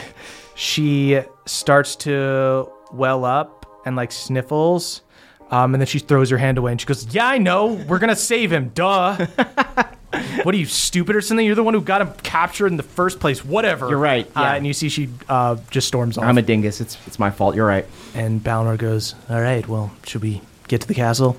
she 0.55 1.21
starts 1.45 1.97
to 1.97 2.71
well 2.93 3.25
up 3.25 3.67
and 3.85 3.97
like 3.97 4.13
sniffles. 4.13 5.03
Um, 5.51 5.75
and 5.75 5.81
then 5.81 5.89
she 5.89 5.99
throws 5.99 6.31
her 6.31 6.39
hand 6.39 6.57
away 6.57 6.71
and 6.71 6.81
she 6.81 6.87
goes, 6.87 7.13
Yeah, 7.13 7.27
I 7.27 7.39
know. 7.39 7.73
We're 7.89 7.99
going 7.99 8.11
to 8.11 8.17
save 8.17 8.53
him. 8.53 8.69
Duh. 8.75 9.27
what 10.43 10.55
are 10.55 10.59
you, 10.59 10.65
stupid 10.67 11.15
or 11.17 11.21
something? 11.21 11.45
You're 11.45 11.55
the 11.55 11.63
one 11.63 11.75
who 11.75 11.81
got 11.83 12.01
him 12.01 12.13
captured 12.23 12.69
in 12.69 12.77
the 12.77 12.83
first 12.83 13.21
place. 13.21 13.45
Whatever. 13.45 13.89
You're 13.89 13.99
right, 13.99 14.27
Uh, 14.29 14.41
yeah. 14.41 14.55
and 14.55 14.67
you 14.67 14.73
see 14.73 14.89
she 14.89 15.09
uh, 15.29 15.57
just 15.71 15.87
storms 15.89 16.17
off. 16.17 16.25
I'm 16.25 16.39
a 16.39 16.43
dingus. 16.43 16.81
It's 16.81 16.97
it's 17.07 17.19
my 17.19 17.31
fault. 17.31 17.55
You're 17.55 17.67
right. 17.67 17.85
and 18.15 18.43
Balnor 18.43 18.79
goes, 18.79 19.15
All 19.29 19.41
right, 19.41 19.67
well, 19.69 19.91
should 20.07 20.23
we 20.23 20.41
get 20.67 20.81
to 20.81 20.89
the 20.89 20.95
castle? 20.95 21.37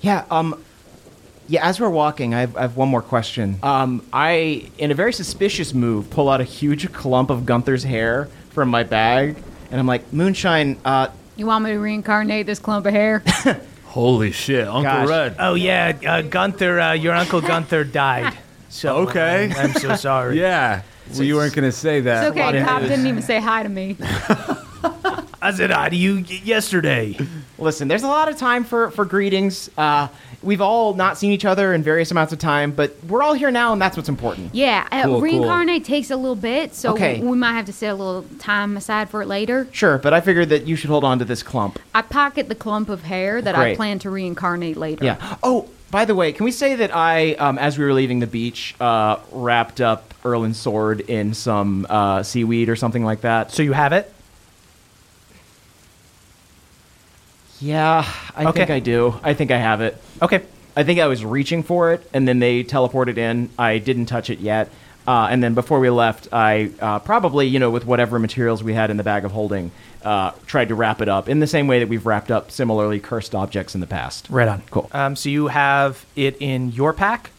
Yeah. 0.00 0.24
Um. 0.30 0.62
Yeah. 1.48 1.66
As 1.66 1.80
we're 1.80 1.88
walking, 1.88 2.34
I 2.34 2.40
have, 2.40 2.56
I 2.56 2.60
have 2.62 2.76
one 2.76 2.88
more 2.88 3.02
question. 3.02 3.58
Um. 3.62 4.04
I, 4.12 4.70
in 4.78 4.90
a 4.90 4.94
very 4.94 5.12
suspicious 5.12 5.72
move, 5.72 6.10
pull 6.10 6.28
out 6.28 6.40
a 6.42 6.44
huge 6.44 6.92
clump 6.92 7.30
of 7.30 7.46
Gunther's 7.46 7.84
hair 7.84 8.28
from 8.50 8.68
my 8.68 8.82
bag, 8.82 9.36
and 9.70 9.80
I'm 9.80 9.86
like, 9.86 10.12
Moonshine. 10.12 10.76
Uh. 10.84 11.08
You 11.36 11.46
want 11.46 11.64
me 11.64 11.70
to 11.70 11.78
reincarnate 11.78 12.46
this 12.46 12.58
clump 12.58 12.84
of 12.84 12.92
hair? 12.92 13.22
Holy 13.98 14.30
shit, 14.30 14.68
Uncle 14.68 14.82
Gosh. 14.84 15.08
Red. 15.08 15.36
Oh, 15.40 15.54
yeah, 15.54 15.98
uh, 16.06 16.22
Gunther, 16.22 16.78
uh, 16.78 16.92
your 16.92 17.14
Uncle 17.14 17.40
Gunther 17.40 17.82
died. 17.82 18.32
So 18.68 18.98
Okay. 18.98 19.50
I'm, 19.56 19.70
I'm 19.70 19.72
so 19.74 19.96
sorry. 19.96 20.38
Yeah. 20.40 20.82
Well, 21.14 21.22
you 21.24 21.34
weren't 21.34 21.52
gonna 21.54 21.72
say 21.72 22.00
that. 22.02 22.28
It's 22.28 22.38
okay. 22.38 22.62
Cobb 22.62 22.82
didn't 22.82 23.06
even 23.08 23.22
say 23.22 23.40
hi 23.40 23.64
to 23.64 23.68
me. 23.68 23.96
I 25.42 25.52
said 25.52 25.70
hi 25.72 25.88
to 25.88 25.96
you 25.96 26.16
y- 26.16 26.40
yesterday. 26.44 27.18
Listen, 27.58 27.88
there's 27.88 28.02
a 28.04 28.08
lot 28.08 28.28
of 28.28 28.36
time 28.36 28.64
for 28.64 28.90
for 28.90 29.04
greetings. 29.04 29.70
Uh. 29.76 30.08
We've 30.40 30.60
all 30.60 30.94
not 30.94 31.18
seen 31.18 31.32
each 31.32 31.44
other 31.44 31.74
in 31.74 31.82
various 31.82 32.12
amounts 32.12 32.32
of 32.32 32.38
time, 32.38 32.70
but 32.70 32.94
we're 33.08 33.24
all 33.24 33.34
here 33.34 33.50
now, 33.50 33.72
and 33.72 33.82
that's 33.82 33.96
what's 33.96 34.08
important. 34.08 34.54
Yeah, 34.54 34.86
uh, 34.92 35.02
Cool, 35.02 35.12
cool. 35.14 35.20
reincarnate 35.20 35.84
takes 35.84 36.12
a 36.12 36.16
little 36.16 36.36
bit, 36.36 36.76
so 36.76 36.92
Okay. 36.92 37.18
we 37.20 37.36
might 37.36 37.54
have 37.54 37.66
to 37.66 37.72
set 37.72 37.88
a 37.90 37.94
little 37.96 38.24
time 38.38 38.76
aside 38.76 39.10
for 39.10 39.20
it 39.20 39.26
later. 39.26 39.66
Sure, 39.72 39.98
but 39.98 40.14
I 40.14 40.20
figured 40.20 40.48
that 40.50 40.64
you 40.64 40.76
should 40.76 40.90
hold 40.90 41.02
on 41.02 41.18
to 41.18 41.24
this 41.24 41.42
clump. 41.42 41.80
I 41.92 42.02
pocket 42.02 42.48
the 42.48 42.54
clump 42.54 42.88
of 42.88 43.02
hair 43.02 43.42
that 43.42 43.56
I 43.56 43.74
plan 43.74 43.98
to 43.98 44.10
reincarnate 44.10 44.76
later. 44.76 45.04
Yeah. 45.04 45.16
Oh, 45.42 45.68
by 45.90 46.04
the 46.04 46.14
way, 46.14 46.30
can 46.30 46.44
we 46.44 46.52
say 46.52 46.76
that 46.76 46.94
I, 46.94 47.32
um, 47.32 47.58
as 47.58 47.76
we 47.76 47.84
were 47.84 47.92
leaving 47.92 48.20
the 48.20 48.28
beach, 48.28 48.76
uh, 48.80 49.16
wrapped 49.32 49.80
up 49.80 50.14
Erlin's 50.24 50.56
sword 50.58 51.00
in 51.00 51.34
some 51.34 51.84
uh, 51.90 52.22
seaweed 52.22 52.68
or 52.68 52.76
something 52.76 53.04
like 53.04 53.22
that? 53.22 53.50
So 53.50 53.64
you 53.64 53.72
have 53.72 53.92
it? 53.92 54.14
Yeah, 57.60 58.04
I 58.36 58.44
Okay. 58.46 58.60
think 58.60 58.70
I 58.70 58.80
do. 58.80 59.18
I 59.22 59.34
think 59.34 59.50
I 59.50 59.58
have 59.58 59.80
it. 59.80 59.96
Okay. 60.22 60.42
I 60.76 60.84
think 60.84 61.00
I 61.00 61.06
was 61.08 61.24
reaching 61.24 61.62
for 61.64 61.92
it, 61.92 62.08
and 62.14 62.26
then 62.28 62.38
they 62.38 62.62
teleported 62.62 63.18
in. 63.18 63.50
I 63.58 63.78
didn't 63.78 64.06
touch 64.06 64.30
it 64.30 64.38
yet. 64.38 64.70
Uh, 65.08 65.26
and 65.30 65.42
then 65.42 65.54
before 65.54 65.80
we 65.80 65.88
left, 65.90 66.28
I 66.32 66.70
uh, 66.80 66.98
probably, 67.00 67.46
you 67.46 67.58
know, 67.58 67.70
with 67.70 67.84
whatever 67.86 68.18
materials 68.18 68.62
we 68.62 68.74
had 68.74 68.90
in 68.90 68.96
the 68.98 69.02
bag 69.02 69.24
of 69.24 69.32
holding, 69.32 69.70
uh, 70.04 70.32
tried 70.46 70.68
to 70.68 70.74
wrap 70.74 71.00
it 71.00 71.08
up 71.08 71.28
in 71.28 71.40
the 71.40 71.46
same 71.46 71.66
way 71.66 71.78
that 71.80 71.88
we've 71.88 72.04
wrapped 72.06 72.30
up 72.30 72.50
similarly 72.50 73.00
cursed 73.00 73.34
objects 73.34 73.74
in 73.74 73.80
the 73.80 73.86
past. 73.86 74.28
Right 74.30 74.46
on. 74.46 74.62
Cool. 74.70 74.88
Um, 74.92 75.16
so 75.16 75.28
you 75.30 75.48
have 75.48 76.04
it 76.14 76.36
in 76.40 76.70
your 76.72 76.92
pack? 76.92 77.30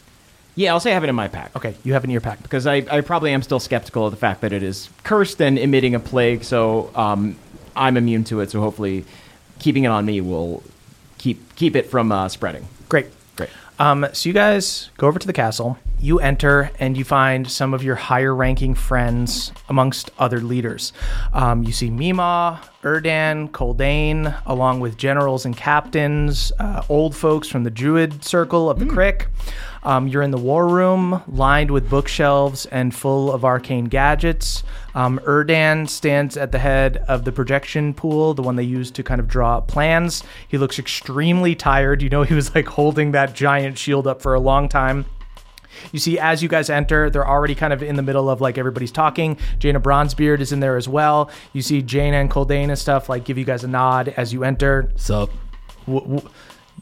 Yeah, 0.56 0.72
I'll 0.72 0.80
say 0.80 0.90
I 0.90 0.94
have 0.94 1.04
it 1.04 1.08
in 1.08 1.14
my 1.14 1.28
pack. 1.28 1.54
Okay, 1.56 1.76
you 1.84 1.92
have 1.94 2.02
it 2.02 2.08
in 2.08 2.10
your 2.10 2.20
pack. 2.20 2.42
because 2.42 2.66
I, 2.66 2.84
I 2.90 3.00
probably 3.02 3.32
am 3.32 3.40
still 3.40 3.60
skeptical 3.60 4.04
of 4.04 4.10
the 4.10 4.18
fact 4.18 4.40
that 4.42 4.52
it 4.52 4.64
is 4.64 4.90
cursed 5.04 5.40
and 5.40 5.56
emitting 5.58 5.94
a 5.94 6.00
plague. 6.00 6.42
So 6.44 6.90
um, 6.96 7.36
I'm 7.76 7.96
immune 7.96 8.24
to 8.24 8.40
it. 8.40 8.50
So 8.50 8.60
hopefully, 8.60 9.04
keeping 9.60 9.84
it 9.84 9.88
on 9.88 10.04
me 10.04 10.20
will 10.20 10.62
keep 11.18 11.54
keep 11.54 11.76
it 11.76 11.86
from 11.86 12.10
uh, 12.10 12.28
spreading. 12.28 12.66
Great. 12.88 13.06
Great. 13.36 13.50
Um, 13.78 14.06
so 14.12 14.28
you 14.28 14.32
guys 14.32 14.90
go 14.96 15.06
over 15.06 15.18
to 15.18 15.26
the 15.26 15.32
castle. 15.32 15.78
You 16.00 16.18
enter 16.18 16.70
and 16.80 16.96
you 16.96 17.04
find 17.04 17.50
some 17.50 17.74
of 17.74 17.84
your 17.84 17.94
higher 17.94 18.34
ranking 18.34 18.74
friends 18.74 19.52
amongst 19.68 20.10
other 20.18 20.40
leaders. 20.40 20.94
Um, 21.34 21.62
you 21.62 21.72
see 21.72 21.90
Mima, 21.90 22.62
Erdan, 22.82 23.50
Koldane, 23.50 24.34
along 24.46 24.80
with 24.80 24.96
generals 24.96 25.44
and 25.44 25.54
captains, 25.54 26.52
uh, 26.58 26.82
old 26.88 27.14
folks 27.14 27.48
from 27.48 27.64
the 27.64 27.70
Druid 27.70 28.24
Circle 28.24 28.70
of 28.70 28.78
the 28.78 28.86
Crick. 28.86 29.28
Um, 29.82 30.08
you're 30.08 30.22
in 30.22 30.30
the 30.30 30.38
war 30.38 30.68
room, 30.68 31.22
lined 31.26 31.70
with 31.70 31.88
bookshelves 31.88 32.66
and 32.66 32.94
full 32.94 33.32
of 33.32 33.44
arcane 33.44 33.86
gadgets. 33.86 34.62
Um, 34.94 35.18
Erdan 35.24 35.88
stands 35.88 36.36
at 36.36 36.52
the 36.52 36.58
head 36.58 36.98
of 37.08 37.24
the 37.24 37.32
projection 37.32 37.94
pool, 37.94 38.34
the 38.34 38.42
one 38.42 38.56
they 38.56 38.62
use 38.62 38.90
to 38.92 39.02
kind 39.02 39.20
of 39.20 39.28
draw 39.28 39.58
up 39.58 39.68
plans. 39.68 40.22
He 40.48 40.58
looks 40.58 40.78
extremely 40.78 41.54
tired. 41.54 42.02
You 42.02 42.10
know, 42.10 42.22
he 42.24 42.34
was 42.34 42.54
like 42.54 42.66
holding 42.68 43.12
that 43.12 43.34
giant 43.34 43.78
shield 43.78 44.06
up 44.06 44.20
for 44.20 44.34
a 44.34 44.40
long 44.40 44.68
time. 44.68 45.06
You 45.92 45.98
see, 45.98 46.18
as 46.18 46.42
you 46.42 46.48
guys 46.48 46.68
enter, 46.68 47.08
they're 47.08 47.26
already 47.26 47.54
kind 47.54 47.72
of 47.72 47.82
in 47.82 47.96
the 47.96 48.02
middle 48.02 48.28
of 48.28 48.40
like 48.40 48.58
everybody's 48.58 48.92
talking. 48.92 49.38
Jaina 49.60 49.80
Bronzebeard 49.80 50.40
is 50.40 50.52
in 50.52 50.60
there 50.60 50.76
as 50.76 50.88
well. 50.88 51.30
You 51.52 51.62
see 51.62 51.80
Jaina 51.80 52.18
and 52.18 52.30
Koldane 52.30 52.68
and 52.68 52.78
stuff 52.78 53.08
like 53.08 53.24
give 53.24 53.38
you 53.38 53.44
guys 53.44 53.64
a 53.64 53.68
nod 53.68 54.12
as 54.16 54.32
you 54.32 54.44
enter. 54.44 54.92
Sup? 54.96 55.30
W- 55.86 56.02
w- 56.16 56.28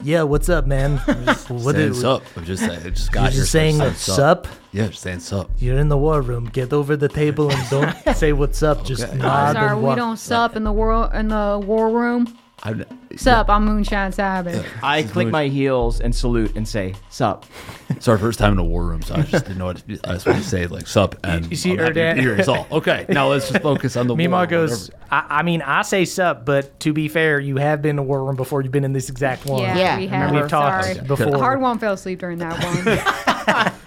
yeah, 0.02 0.22
what's 0.22 0.48
up, 0.48 0.66
man? 0.66 0.96
what 1.48 1.74
saying 1.74 1.90
is- 1.90 2.00
sup. 2.00 2.22
I'm 2.36 2.44
just 2.44 2.64
saying. 2.64 2.80
I 2.86 2.90
just 2.90 3.10
got 3.12 3.22
You're 3.22 3.30
here. 3.30 3.40
just 3.40 3.52
saying 3.52 3.76
said 3.78 3.96
sup? 3.96 4.46
Yeah, 4.72 4.88
just 4.88 5.02
saying 5.02 5.20
sup. 5.20 5.50
You're 5.58 5.78
in 5.78 5.88
the 5.88 5.98
war 5.98 6.20
room. 6.22 6.44
Get 6.46 6.72
over 6.72 6.96
the 6.96 7.08
table 7.08 7.50
and 7.50 7.70
don't 7.70 7.96
say 8.16 8.32
what's 8.32 8.62
up. 8.62 8.84
Just 8.84 9.02
Okay. 9.04 9.16
nod 9.16 9.54
Sorry, 9.54 9.68
and 9.70 9.78
we 9.78 9.84
walk. 9.84 9.96
don't 9.96 10.16
sup 10.16 10.56
in 10.56 10.64
the 10.64 10.72
war 10.72 11.10
in 11.14 11.28
the 11.28 11.60
war 11.64 11.90
room. 11.90 12.38
I'm, 12.62 12.84
Sup, 13.16 13.48
I'm 13.48 13.64
Moonshine 13.64 14.12
Sabbath. 14.12 14.66
I 14.82 15.04
click 15.04 15.28
my 15.28 15.46
heels 15.46 16.00
and 16.00 16.14
salute 16.14 16.56
and 16.56 16.66
say, 16.66 16.94
"Sup." 17.08 17.46
It's 17.88 18.08
our 18.08 18.18
first 18.18 18.38
time 18.38 18.52
in 18.52 18.58
a 18.58 18.64
war 18.64 18.84
room, 18.84 19.00
so 19.02 19.14
I 19.14 19.22
just 19.22 19.44
didn't 19.46 19.58
know 19.58 19.66
what 19.66 19.76
to, 19.86 19.98
I 20.04 20.14
just 20.14 20.26
wanted 20.26 20.42
to 20.42 20.48
say 20.48 20.66
like 20.66 20.86
sup 20.86 21.14
and 21.24 21.48
you 21.50 21.56
see 21.56 21.72
I'm 21.72 21.78
happy 21.78 21.94
to 21.94 22.00
Erdan- 22.00 22.14
be 22.16 22.20
here 22.20 22.36
is 22.38 22.48
all. 22.48 22.66
Okay, 22.72 23.06
now 23.08 23.28
let's 23.28 23.48
just 23.48 23.62
focus 23.62 23.96
on 23.96 24.06
the 24.08 24.14
war 24.14 24.18
Mima 24.18 24.40
room, 24.40 24.48
goes. 24.48 24.90
I, 25.10 25.26
I 25.28 25.42
mean, 25.42 25.62
I 25.62 25.82
say 25.82 26.04
sup, 26.04 26.44
but 26.44 26.78
to 26.80 26.92
be 26.92 27.08
fair, 27.08 27.38
you 27.40 27.56
have 27.58 27.80
been 27.80 27.90
in 27.90 27.98
a 27.98 28.02
war 28.02 28.24
room 28.24 28.36
before. 28.36 28.60
You've 28.62 28.72
been 28.72 28.84
in 28.84 28.92
this 28.92 29.08
exact 29.08 29.46
one. 29.46 29.62
Yeah, 29.62 29.76
Yeah, 29.78 29.98
we 29.98 30.06
have. 30.08 30.32
We've 30.32 30.48
talked 30.48 30.84
Sorry. 30.84 31.00
before. 31.06 31.38
Hard 31.38 31.60
one 31.60 31.78
fell 31.78 31.94
asleep 31.94 32.18
during 32.18 32.38
that 32.38 32.62
one. 32.62 33.34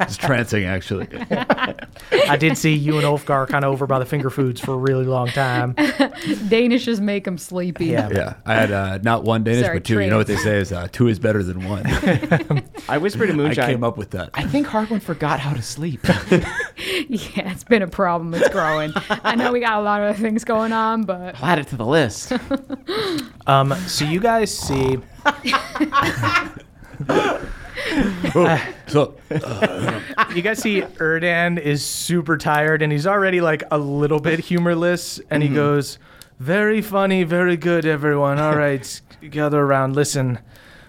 It's 0.01 0.17
trancing 0.17 0.65
actually. 0.65 1.07
I 2.29 2.37
did 2.37 2.57
see 2.57 2.73
you 2.73 2.97
and 2.97 3.05
Ulfgar 3.05 3.47
kind 3.47 3.65
of 3.65 3.71
over 3.71 3.87
by 3.87 3.99
the 3.99 4.05
finger 4.05 4.29
foods 4.29 4.59
for 4.59 4.73
a 4.73 4.77
really 4.77 5.05
long 5.05 5.27
time. 5.27 5.73
Danishes 5.75 6.99
make 6.99 7.25
them 7.25 7.37
sleepy. 7.37 7.85
Yeah. 7.85 8.09
yeah, 8.11 8.33
I 8.45 8.53
had 8.55 8.71
uh, 8.71 8.99
not 9.03 9.23
one 9.23 9.43
Danish, 9.43 9.65
Sorry, 9.65 9.79
but 9.79 9.85
two. 9.85 9.99
You 9.99 10.09
know 10.09 10.17
what 10.17 10.27
they 10.27 10.37
say 10.37 10.57
is 10.57 10.71
uh, 10.71 10.87
two 10.91 11.07
is 11.07 11.19
better 11.19 11.43
than 11.43 11.67
one. 11.67 11.83
I 12.89 12.97
whisper 12.97 13.27
to 13.27 13.45
I 13.45 13.55
came 13.55 13.83
up 13.83 13.97
with 13.97 14.11
that. 14.11 14.31
I 14.33 14.43
think 14.43 14.67
Hardwon 14.67 15.01
forgot 15.01 15.39
how 15.39 15.53
to 15.53 15.61
sleep. 15.61 16.01
Yeah, 17.07 17.51
it's 17.51 17.63
been 17.63 17.81
a 17.81 17.87
problem. 17.87 18.33
It's 18.33 18.49
growing. 18.49 18.91
I 19.09 19.35
know 19.35 19.51
we 19.51 19.59
got 19.59 19.79
a 19.79 19.81
lot 19.81 20.01
of 20.01 20.09
other 20.09 20.17
things 20.17 20.43
going 20.43 20.73
on, 20.73 21.03
but 21.03 21.35
I'll 21.35 21.45
Add 21.45 21.59
it 21.59 21.67
to 21.67 21.75
the 21.75 21.85
list. 21.85 22.33
Um, 23.47 23.73
so 23.87 24.05
you 24.05 24.19
guys 24.19 24.55
see, 24.57 24.97
Oh, 28.33 28.45
uh, 28.45 28.59
so 28.87 29.15
uh, 29.29 29.99
you 30.35 30.41
guys 30.41 30.59
see 30.59 30.81
Erdan 30.81 31.59
is 31.59 31.83
super 31.83 32.37
tired 32.37 32.81
and 32.81 32.91
he's 32.91 33.07
already 33.07 33.41
like 33.41 33.63
a 33.71 33.77
little 33.77 34.19
bit 34.19 34.39
humorless, 34.39 35.19
and 35.29 35.43
he 35.43 35.49
mm-hmm. 35.49 35.55
goes, 35.55 35.99
"Very 36.39 36.81
funny, 36.81 37.23
very 37.23 37.57
good, 37.57 37.85
everyone. 37.85 38.39
All 38.39 38.55
right, 38.57 39.01
gather 39.29 39.59
around. 39.59 39.95
Listen, 39.95 40.39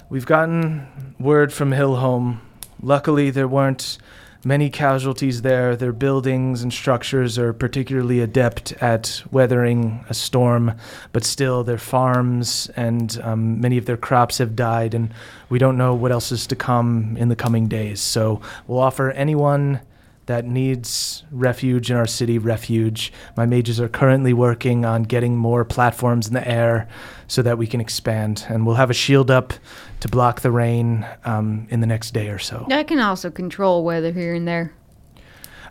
we've 0.09 0.27
gotten 0.27 1.15
word 1.19 1.53
from 1.53 1.73
Hillholm. 1.73 2.41
Luckily, 2.81 3.31
there 3.31 3.49
weren't." 3.49 3.99
Many 4.45 4.71
casualties 4.71 5.43
there. 5.43 5.77
Their 5.77 5.93
buildings 5.93 6.65
and 6.65 6.73
structures 6.73 7.39
are 7.39 7.53
particularly 7.53 8.19
adept 8.19 8.73
at 8.83 9.23
weathering 9.31 10.05
a 10.09 10.15
storm, 10.15 10.73
but 11.13 11.23
still, 11.23 11.63
their 11.63 11.79
farms 11.79 12.69
and 12.75 13.21
um, 13.23 13.61
many 13.61 13.79
of 13.79 13.87
their 13.87 13.97
crops 13.97 14.39
have 14.39 14.57
died, 14.57 14.95
and 14.95 15.15
we 15.49 15.61
don't 15.61 15.77
know 15.77 15.95
what 15.95 16.11
else 16.11 16.33
is 16.33 16.49
to 16.49 16.57
come 16.57 17.17
in 17.17 17.29
the 17.29 17.37
coming 17.37 17.69
days. 17.69 18.01
So, 18.01 18.41
we'll 18.67 18.81
offer 18.81 19.13
anyone 19.13 19.81
that 20.33 20.47
needs 20.47 21.25
refuge 21.31 21.91
in 21.91 21.97
our 21.99 22.07
city 22.07 22.39
refuge. 22.39 23.13
My 23.37 23.45
mages 23.45 23.79
are 23.79 23.89
currently 23.89 24.33
working 24.33 24.87
on 24.87 25.03
getting 25.03 25.37
more 25.37 25.63
platforms 25.63 26.27
in 26.27 26.33
the 26.33 26.49
air 26.49 26.89
so 27.29 27.43
that 27.43 27.59
we 27.59 27.67
can 27.67 27.83
expand, 27.83 28.47
and 28.49 28.65
we'll 28.65 28.77
have 28.77 28.89
a 28.89 28.95
shield 28.95 29.31
up 29.31 29.53
to 30.01 30.09
block 30.09 30.41
the 30.41 30.51
rain 30.51 31.07
um, 31.27 31.67
in 31.69 31.81
the 31.81 31.87
next 31.87 32.15
day 32.15 32.31
or 32.31 32.39
so. 32.39 32.67
I 32.71 32.83
can 32.83 32.99
also 32.99 33.31
control 33.31 33.85
weather 33.85 34.11
here 34.11 34.33
and 34.33 34.49
there. 34.49 34.73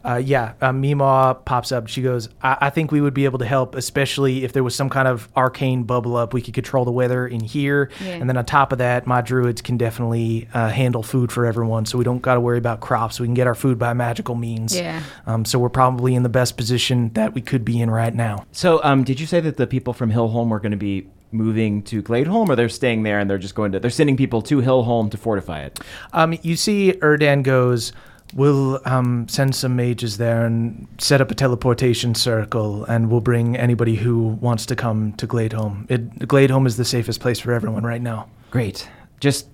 Uh, 0.04 0.22
yeah, 0.24 0.54
uh, 0.62 0.72
Meemaw 0.72 1.46
pops 1.46 1.72
up. 1.72 1.88
She 1.88 2.02
goes, 2.02 2.30
I-, 2.42 2.58
I 2.62 2.70
think 2.70 2.92
we 2.92 3.02
would 3.02 3.14
be 3.14 3.26
able 3.26 3.40
to 3.40 3.46
help, 3.46 3.76
especially 3.76 4.44
if 4.44 4.54
there 4.54 4.64
was 4.64 4.76
some 4.76 4.90
kind 4.90 5.08
of 5.08 5.30
arcane 5.36 5.84
bubble 5.84 6.16
up. 6.16 6.34
We 6.34 6.42
could 6.42 6.54
control 6.54 6.86
the 6.86 6.92
weather 6.92 7.28
in 7.28 7.42
here. 7.42 7.90
Yeah. 8.04 8.16
And 8.16 8.30
then 8.30 8.38
on 8.38 8.46
top 8.46 8.72
of 8.72 8.78
that, 8.80 9.06
my 9.08 9.22
druids 9.22 9.62
can 9.62 9.78
definitely 9.78 10.48
uh, 10.54 10.70
handle 10.70 11.04
food 11.04 11.32
for 11.32 11.46
everyone. 11.46 11.86
So 11.86 11.98
we 11.98 12.04
don't 12.04 12.22
got 12.22 12.36
to 12.36 12.42
worry 12.42 12.58
about 12.58 12.82
crops. 12.82 13.20
We 13.20 13.28
can 13.28 13.34
get 13.34 13.48
our 13.48 13.56
food 13.56 13.78
by 13.78 13.94
magical 13.94 14.36
means. 14.36 14.76
Yeah. 14.76 15.04
Um, 15.26 15.46
so 15.46 15.60
we're 15.60 15.70
probably 15.70 16.16
in 16.16 16.24
the 16.24 16.30
best 16.30 16.58
position 16.58 17.12
that 17.14 17.34
we 17.34 17.42
could 17.42 17.66
be 17.66 17.82
in 17.82 17.90
right 17.90 18.14
now. 18.14 18.46
so, 18.52 18.82
um, 18.84 19.04
did 19.04 19.20
you 19.20 19.26
say 19.26 19.40
that 19.40 19.58
the 19.58 19.68
people 19.68 19.94
from 19.94 20.10
Hillholm 20.10 20.50
were 20.50 20.60
going 20.60 20.72
to 20.72 20.78
be 20.78 21.08
moving 21.32 21.82
to 21.84 22.02
Gladeholm, 22.04 22.50
or 22.50 22.56
they're 22.56 22.70
staying 22.70 23.04
there 23.04 23.20
and 23.20 23.30
they're 23.30 23.38
just 23.38 23.56
going 23.56 23.72
to 23.72 23.80
they're 23.80 23.90
sending 23.90 24.18
people 24.18 24.42
to 24.44 24.60
Hillholm 24.60 25.10
to 25.12 25.18
fortify 25.18 25.62
it? 25.62 25.80
Um, 26.14 26.38
you 26.42 26.56
see, 26.56 26.94
Erdan 26.94 27.44
goes, 27.44 27.94
We'll 28.34 28.80
um, 28.86 29.28
send 29.28 29.56
some 29.56 29.76
mages 29.76 30.18
there 30.18 30.46
and 30.46 30.88
set 31.00 31.20
up 31.20 31.32
a 31.32 31.36
teleportation 31.36 32.16
circle, 32.16 32.86
and 32.86 33.12
we'll 33.12 33.22
bring 33.22 33.58
anybody 33.58 33.96
who 33.96 34.28
wants 34.28 34.66
to 34.68 34.76
come 34.76 35.14
to 35.14 35.28
Gladeholm. 35.28 35.90
It, 35.92 36.20
Gladeholm 36.20 36.66
is 36.66 36.78
the 36.78 36.86
safest 36.86 37.20
place 37.20 37.40
for 37.40 37.52
everyone 37.52 37.84
right 37.84 38.02
now. 38.02 38.30
Great. 38.50 38.90
Just 39.20 39.48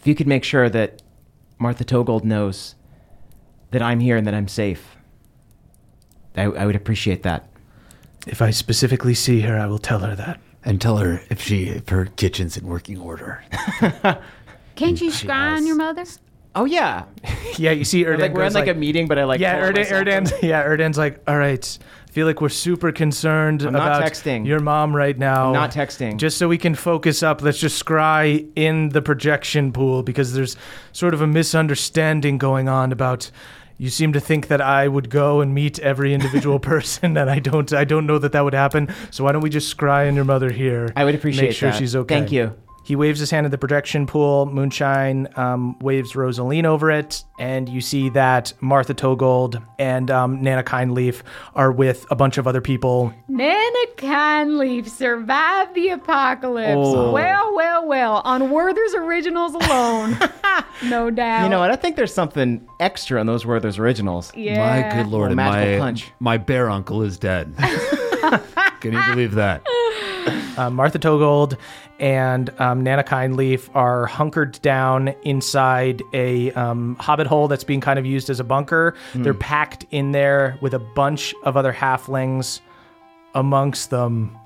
if 0.00 0.06
you 0.06 0.14
could 0.14 0.26
make 0.26 0.44
sure 0.44 0.68
that 0.68 1.02
Martha 1.58 1.84
Toegold 1.84 2.24
knows 2.24 2.74
that 3.70 3.82
I'm 3.82 4.00
here 4.00 4.16
and 4.16 4.26
that 4.26 4.34
I'm 4.34 4.48
safe, 4.48 4.96
I, 6.36 6.44
I 6.44 6.66
would 6.66 6.76
appreciate 6.76 7.22
that. 7.22 7.48
If 8.26 8.42
I 8.42 8.50
specifically 8.50 9.14
see 9.14 9.40
her, 9.42 9.56
I 9.58 9.66
will 9.66 9.78
tell 9.78 10.00
her 10.00 10.16
that. 10.16 10.40
And 10.64 10.80
tell 10.80 10.96
her 10.96 11.22
if 11.30 11.40
she 11.40 11.68
if 11.68 11.88
her 11.90 12.06
kitchen's 12.06 12.56
in 12.56 12.66
working 12.66 12.98
order. 12.98 13.44
Can't 14.74 15.00
you 15.00 15.10
scry 15.10 15.56
on 15.56 15.64
your 15.64 15.76
mother? 15.76 16.04
Oh 16.56 16.64
yeah, 16.64 17.04
Yeah, 17.58 17.70
you 17.72 17.84
see, 17.84 18.04
Erdan 18.04 18.20
like 18.20 18.34
we're 18.34 18.42
in 18.42 18.46
goes 18.46 18.54
like, 18.54 18.68
a 18.68 18.74
meeting, 18.74 19.08
but 19.08 19.18
I 19.18 19.24
like 19.24 19.40
yeah, 19.40 19.60
Erdan, 19.60 19.86
Erdan's, 19.86 20.32
yeah, 20.42 20.64
Erdan's 20.64 20.98
like, 20.98 21.22
all 21.26 21.38
right. 21.38 21.78
I 22.08 22.12
feel 22.16 22.26
like 22.26 22.40
we're 22.40 22.48
super 22.48 22.92
concerned 22.92 23.62
I'm 23.62 23.74
not 23.74 23.82
about 23.82 24.02
texting. 24.02 24.46
your 24.46 24.60
mom 24.60 24.96
right 24.96 25.16
now. 25.18 25.52
Not 25.52 25.70
texting. 25.70 26.16
Just 26.16 26.38
so 26.38 26.48
we 26.48 26.56
can 26.56 26.74
focus 26.74 27.22
up, 27.22 27.42
let's 27.42 27.58
just 27.58 27.82
scry 27.82 28.48
in 28.56 28.88
the 28.88 29.02
projection 29.02 29.70
pool 29.70 30.02
because 30.02 30.32
there's 30.32 30.56
sort 30.92 31.12
of 31.12 31.20
a 31.20 31.26
misunderstanding 31.26 32.38
going 32.38 32.68
on 32.68 32.92
about. 32.92 33.30
You 33.78 33.90
seem 33.90 34.14
to 34.14 34.20
think 34.20 34.48
that 34.48 34.62
I 34.62 34.88
would 34.88 35.10
go 35.10 35.42
and 35.42 35.54
meet 35.54 35.78
every 35.80 36.14
individual 36.14 36.58
person, 36.72 37.18
and 37.18 37.28
I 37.28 37.38
don't. 37.38 37.70
I 37.74 37.84
don't 37.84 38.06
know 38.06 38.18
that 38.18 38.32
that 38.32 38.42
would 38.42 38.54
happen. 38.54 38.88
So 39.10 39.24
why 39.24 39.32
don't 39.32 39.42
we 39.42 39.50
just 39.50 39.76
scry 39.76 40.08
on 40.08 40.14
your 40.14 40.24
mother 40.24 40.50
here? 40.50 40.90
I 40.96 41.04
would 41.04 41.14
appreciate 41.14 41.48
Make 41.48 41.56
sure 41.56 41.70
that. 41.70 41.78
she's 41.78 41.94
okay. 41.94 42.14
Thank 42.14 42.32
you. 42.32 42.56
He 42.86 42.94
waves 42.94 43.18
his 43.18 43.32
hand 43.32 43.46
at 43.46 43.50
the 43.50 43.58
projection 43.58 44.06
pool. 44.06 44.46
Moonshine 44.46 45.26
um, 45.34 45.76
waves 45.80 46.14
Rosaline 46.14 46.64
over 46.66 46.88
it, 46.92 47.24
and 47.36 47.68
you 47.68 47.80
see 47.80 48.10
that 48.10 48.52
Martha 48.60 48.94
Toegold 48.94 49.60
and 49.76 50.08
um, 50.08 50.40
Nana 50.40 50.62
Kindleaf 50.62 51.22
are 51.56 51.72
with 51.72 52.06
a 52.12 52.14
bunch 52.14 52.38
of 52.38 52.46
other 52.46 52.60
people. 52.60 53.12
Nana 53.26 53.86
Kindleaf 53.96 54.88
survived 54.88 55.74
the 55.74 55.88
apocalypse. 55.88 56.76
Oh. 56.76 57.10
Well, 57.10 57.56
well, 57.56 57.88
well. 57.88 58.22
On 58.24 58.50
Werther's 58.50 58.94
Originals 58.94 59.54
alone. 59.54 60.16
no 60.84 61.10
doubt. 61.10 61.42
You 61.42 61.48
know 61.48 61.58
what? 61.58 61.72
I 61.72 61.76
think 61.76 61.96
there's 61.96 62.14
something 62.14 62.68
extra 62.78 63.18
on 63.18 63.26
those 63.26 63.44
Werther's 63.44 63.80
originals. 63.80 64.30
Yeah. 64.36 64.58
My 64.58 64.94
good 64.94 65.08
lord, 65.10 65.10
Little 65.10 65.24
and 65.26 65.36
magical 65.36 65.78
my 65.78 65.84
punch. 65.84 66.12
my 66.20 66.36
bear 66.36 66.70
uncle 66.70 67.02
is 67.02 67.18
dead. 67.18 67.52
Can 68.80 68.92
you 68.92 69.02
believe 69.08 69.34
that? 69.34 69.66
Uh, 70.56 70.70
Martha 70.70 70.98
Toegold 70.98 71.56
and 71.98 72.50
um, 72.60 72.82
Nana 72.82 73.02
Kindleaf 73.04 73.68
are 73.74 74.06
hunkered 74.06 74.60
down 74.62 75.08
inside 75.22 76.02
a 76.12 76.52
um, 76.52 76.96
hobbit 77.00 77.26
hole 77.26 77.48
that's 77.48 77.64
being 77.64 77.80
kind 77.80 77.98
of 77.98 78.06
used 78.06 78.30
as 78.30 78.40
a 78.40 78.44
bunker. 78.44 78.94
They're 79.14 79.34
packed 79.34 79.86
in 79.90 80.12
there 80.12 80.58
with 80.60 80.74
a 80.74 80.78
bunch 80.78 81.34
of 81.44 81.56
other 81.56 81.72
halflings. 81.72 82.60
Amongst 83.34 83.90
them 83.90 84.36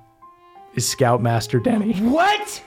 is 0.75 0.89
Scoutmaster 0.89 1.61
Denny. 1.61 1.93
What? 2.01 2.63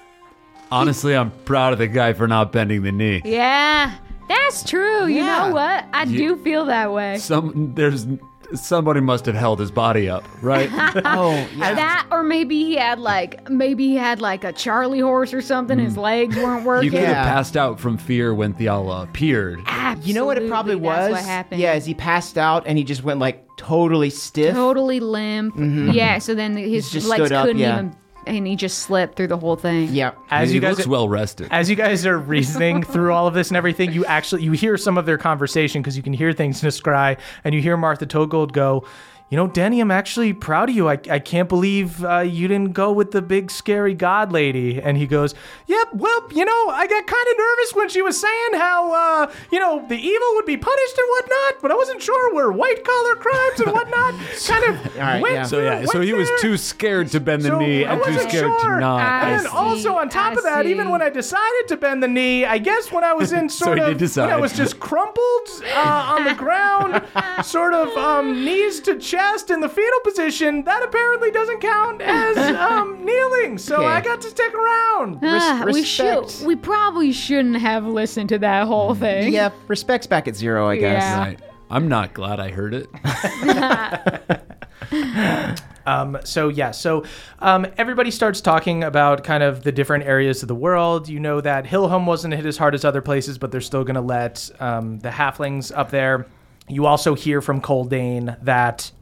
Honestly, 0.71 1.15
I'm 1.15 1.31
proud 1.45 1.73
of 1.73 1.79
the 1.79 1.87
guy 1.87 2.13
for 2.13 2.27
not 2.27 2.51
bending 2.53 2.81
the 2.83 2.91
knee. 2.93 3.21
Yeah, 3.25 3.93
that's 4.29 4.63
true. 4.63 5.05
You 5.05 5.17
Yeah. 5.23 5.47
know 5.47 5.53
what? 5.53 5.85
I 5.93 6.05
do 6.05 6.37
feel 6.37 6.65
that 6.65 6.93
way. 6.93 7.17
Some 7.17 7.73
there's 7.75 8.07
somebody 8.55 8.99
must 8.99 9.25
have 9.25 9.35
held 9.35 9.59
his 9.59 9.71
body 9.71 10.09
up, 10.09 10.23
right? 10.41 10.69
Oh, 11.05 11.31
yeah. 11.55 11.73
That, 11.73 12.07
or 12.11 12.23
maybe 12.23 12.63
he 12.63 12.75
had 12.75 12.99
like, 12.99 13.49
maybe 13.49 13.87
he 13.87 13.95
had 13.95 14.21
like 14.21 14.43
a 14.43 14.51
Charlie 14.53 14.99
horse 14.99 15.33
or 15.33 15.41
something. 15.41 15.77
His 15.79 15.95
hmm. 15.95 16.01
legs 16.01 16.35
weren't 16.35 16.65
working. 16.65 16.85
you 16.85 16.91
could 16.91 17.01
Yeah. 17.01 17.23
have 17.23 17.33
passed 17.33 17.57
out 17.57 17.79
from 17.79 17.97
fear 17.97 18.33
when 18.33 18.53
Theala 18.53 19.03
appeared. 19.03 19.59
Absolutely. 19.65 20.07
You 20.07 20.13
know 20.15 20.25
what 20.25 20.37
it 20.37 20.47
probably 20.47 20.73
Absolutely, 20.73 20.87
was? 20.87 20.97
That's 20.97 21.23
what 21.23 21.29
happened. 21.29 21.61
Yeah, 21.61 21.71
as 21.71 21.85
he 21.85 21.93
passed 21.93 22.37
out 22.37 22.63
and 22.65 22.77
he 22.77 22.83
just 22.83 23.03
went 23.03 23.19
like 23.19 23.45
totally 23.57 24.09
stiff. 24.09 24.53
Totally 24.53 24.99
limp. 24.99 25.55
Mm-hmm. 25.55 25.91
Yeah. 25.91 26.19
So 26.19 26.35
then 26.35 26.55
his 26.55 26.89
Just 26.89 27.07
legs 27.07 27.29
couldn't 27.29 27.57
yeah. 27.57 27.73
even, 27.73 27.95
and 28.25 28.47
he 28.47 28.55
just 28.55 28.79
slept 28.79 29.15
through 29.15 29.27
the 29.27 29.37
whole 29.37 29.55
thing. 29.55 29.89
Yeah. 29.91 30.13
As 30.29 30.49
he 30.49 30.55
you 30.55 30.61
guys 30.61 30.77
looks 30.77 30.87
well 30.87 31.09
rested. 31.09 31.47
as 31.51 31.69
you 31.69 31.75
guys 31.75 32.05
are 32.05 32.17
reasoning 32.17 32.83
through 32.93 33.13
all 33.13 33.27
of 33.27 33.33
this 33.33 33.49
and 33.49 33.57
everything, 33.57 33.91
you 33.91 34.05
actually 34.05 34.43
you 34.43 34.51
hear 34.53 34.77
some 34.77 34.97
of 34.97 35.05
their 35.05 35.17
conversation 35.17 35.81
because 35.81 35.97
you 35.97 36.03
can 36.03 36.13
hear 36.13 36.33
things 36.33 36.61
in 36.61 36.67
a 36.67 36.71
scry, 36.71 37.17
and 37.43 37.53
you 37.53 37.61
hear 37.61 37.77
Martha 37.77 38.05
Toegold 38.05 38.51
go, 38.51 38.85
"You 39.33 39.37
know, 39.37 39.47
Danny, 39.47 39.79
I'm 39.79 39.89
actually 39.89 40.31
proud 40.31 40.69
of 40.69 40.75
you. 40.75 40.87
I, 40.87 40.99
I 41.09 41.17
can't 41.17 41.49
believe 41.49 42.05
uh, 42.05 42.19
you 42.19 42.47
didn't 42.47 42.73
go 42.73 42.91
with 42.91 43.09
the 43.09 43.21
big 43.23 43.49
scary 43.49 43.95
god 43.95 44.31
lady." 44.31 44.79
And 44.79 44.95
he 44.95 45.07
goes, 45.07 45.33
"Yep, 45.65 45.87
well, 45.95 46.27
you 46.31 46.45
know, 46.45 46.69
I 46.69 46.85
got 46.85 47.07
kind 47.07 47.27
of 47.31 47.37
nervous 47.39 47.73
when 47.73 47.89
she 47.89 48.03
was 48.03 48.21
saying 48.21 48.53
how 48.53 48.93
uh, 48.93 49.31
you 49.51 49.59
know 49.59 49.83
the 49.89 49.97
evil 49.97 50.27
would 50.35 50.45
be 50.45 50.55
punished 50.55 50.97
and 50.99 51.07
whatnot, 51.09 51.61
but 51.63 51.71
I 51.71 51.75
wasn't 51.75 51.99
sure 52.03 52.31
where 52.35 52.51
white 52.51 52.83
collar 52.83 53.15
crimes 53.15 53.59
and 53.61 53.71
whatnot 53.71 54.13
kind 54.47 54.65
of 54.65 54.95
right, 54.97 55.19
went 55.19 55.33
yeah. 55.33 55.43
so 55.43 55.59
yeah, 55.63 55.77
through- 55.79 55.87
so 55.87 55.97
went 55.97 56.07
he 56.09 56.13
was 56.13 56.29
too 56.39 56.55
scared 56.55 57.07
to 57.07 57.19
bend 57.19 57.41
the 57.41 57.49
So, 57.49 57.57
knee 57.57 57.85
and 57.85 58.03
too 58.03 58.19
scared 58.19 58.31
sure. 58.33 58.75
to 58.75 58.79
not. 58.81 58.99
And 58.99 59.33
I 59.33 59.37
then 59.37 59.47
also 59.47 59.95
on 59.95 60.09
top 60.09 60.33
I 60.33 60.35
of 60.35 60.43
that, 60.43 60.67
even 60.67 60.89
when 60.89 61.01
I 61.01 61.09
decided 61.09 61.67
to 61.69 61.77
bend 61.77 62.03
the 62.03 62.07
knee, 62.07 62.45
I 62.45 62.59
guess 62.59 62.91
when 62.91 63.03
I 63.03 63.13
was 63.13 63.33
in 63.33 63.49
sort 63.63 63.79
he 63.79 63.83
of 63.83 63.99
when 64.15 64.29
I 64.29 64.37
was 64.37 64.53
just 64.53 64.79
crumpled 64.79 65.47
uh, 65.73 66.13
on 66.13 66.23
the 66.23 66.35
ground, 66.35 67.01
sort 67.43 67.73
of 67.73 67.89
um, 67.97 68.45
knees 68.45 68.79
to 68.81 68.99
chest 68.99 69.22
in 69.49 69.59
the 69.61 69.69
fetal 69.69 69.99
position, 70.03 70.63
that 70.63 70.83
apparently 70.83 71.31
doesn't 71.31 71.61
count 71.61 72.01
as 72.01 72.37
um, 72.57 73.03
kneeling. 73.05 73.57
So 73.57 73.77
Okay. 73.77 73.85
I 73.85 74.01
got 74.01 74.21
to 74.21 74.29
stick 74.29 74.53
around. 74.53 75.19
Ah, 75.23 75.63
we 75.65 75.83
should. 75.83 76.23
respect. 76.23 76.47
We 76.47 76.55
probably 76.55 77.11
shouldn't 77.11 77.57
have 77.57 77.85
listened 77.85 78.29
to 78.29 78.39
that 78.39 78.67
whole 78.67 78.95
thing. 78.95 79.33
Yeah, 79.33 79.49
respect's 79.67 80.07
back 80.07 80.27
at 80.27 80.35
zero, 80.35 80.67
I 80.69 80.77
guess. 80.77 81.01
Yeah. 81.01 81.19
Right. 81.19 81.39
I'm 81.69 81.87
not 81.87 82.13
glad 82.13 82.39
I 82.39 82.51
heard 82.51 82.73
it. 82.73 82.89
Um, 85.85 86.17
so 86.23 86.47
yeah, 86.47 86.71
so 86.71 87.03
um, 87.39 87.67
everybody 87.77 88.09
starts 88.09 88.39
talking 88.39 88.85
about 88.85 89.25
kind 89.25 89.43
of 89.43 89.63
the 89.63 89.71
different 89.73 90.05
areas 90.05 90.41
of 90.41 90.47
the 90.47 90.55
world. 90.55 91.09
You 91.09 91.19
know 91.19 91.41
that 91.41 91.65
Hillholm 91.65 92.05
wasn't 92.05 92.33
hit 92.35 92.45
as 92.45 92.55
hard 92.55 92.73
as 92.73 92.85
other 92.85 93.01
places, 93.01 93.37
but 93.37 93.51
they're 93.51 93.59
still 93.59 93.83
going 93.83 93.95
to 93.95 94.01
let 94.01 94.49
um, 94.61 94.99
the 94.99 95.09
halflings 95.09 95.77
up 95.77 95.91
there. 95.91 96.25
You 96.69 96.85
also 96.85 97.15
hear 97.15 97.41
from 97.41 97.59
Coldane 97.59 98.41
that 98.45 98.93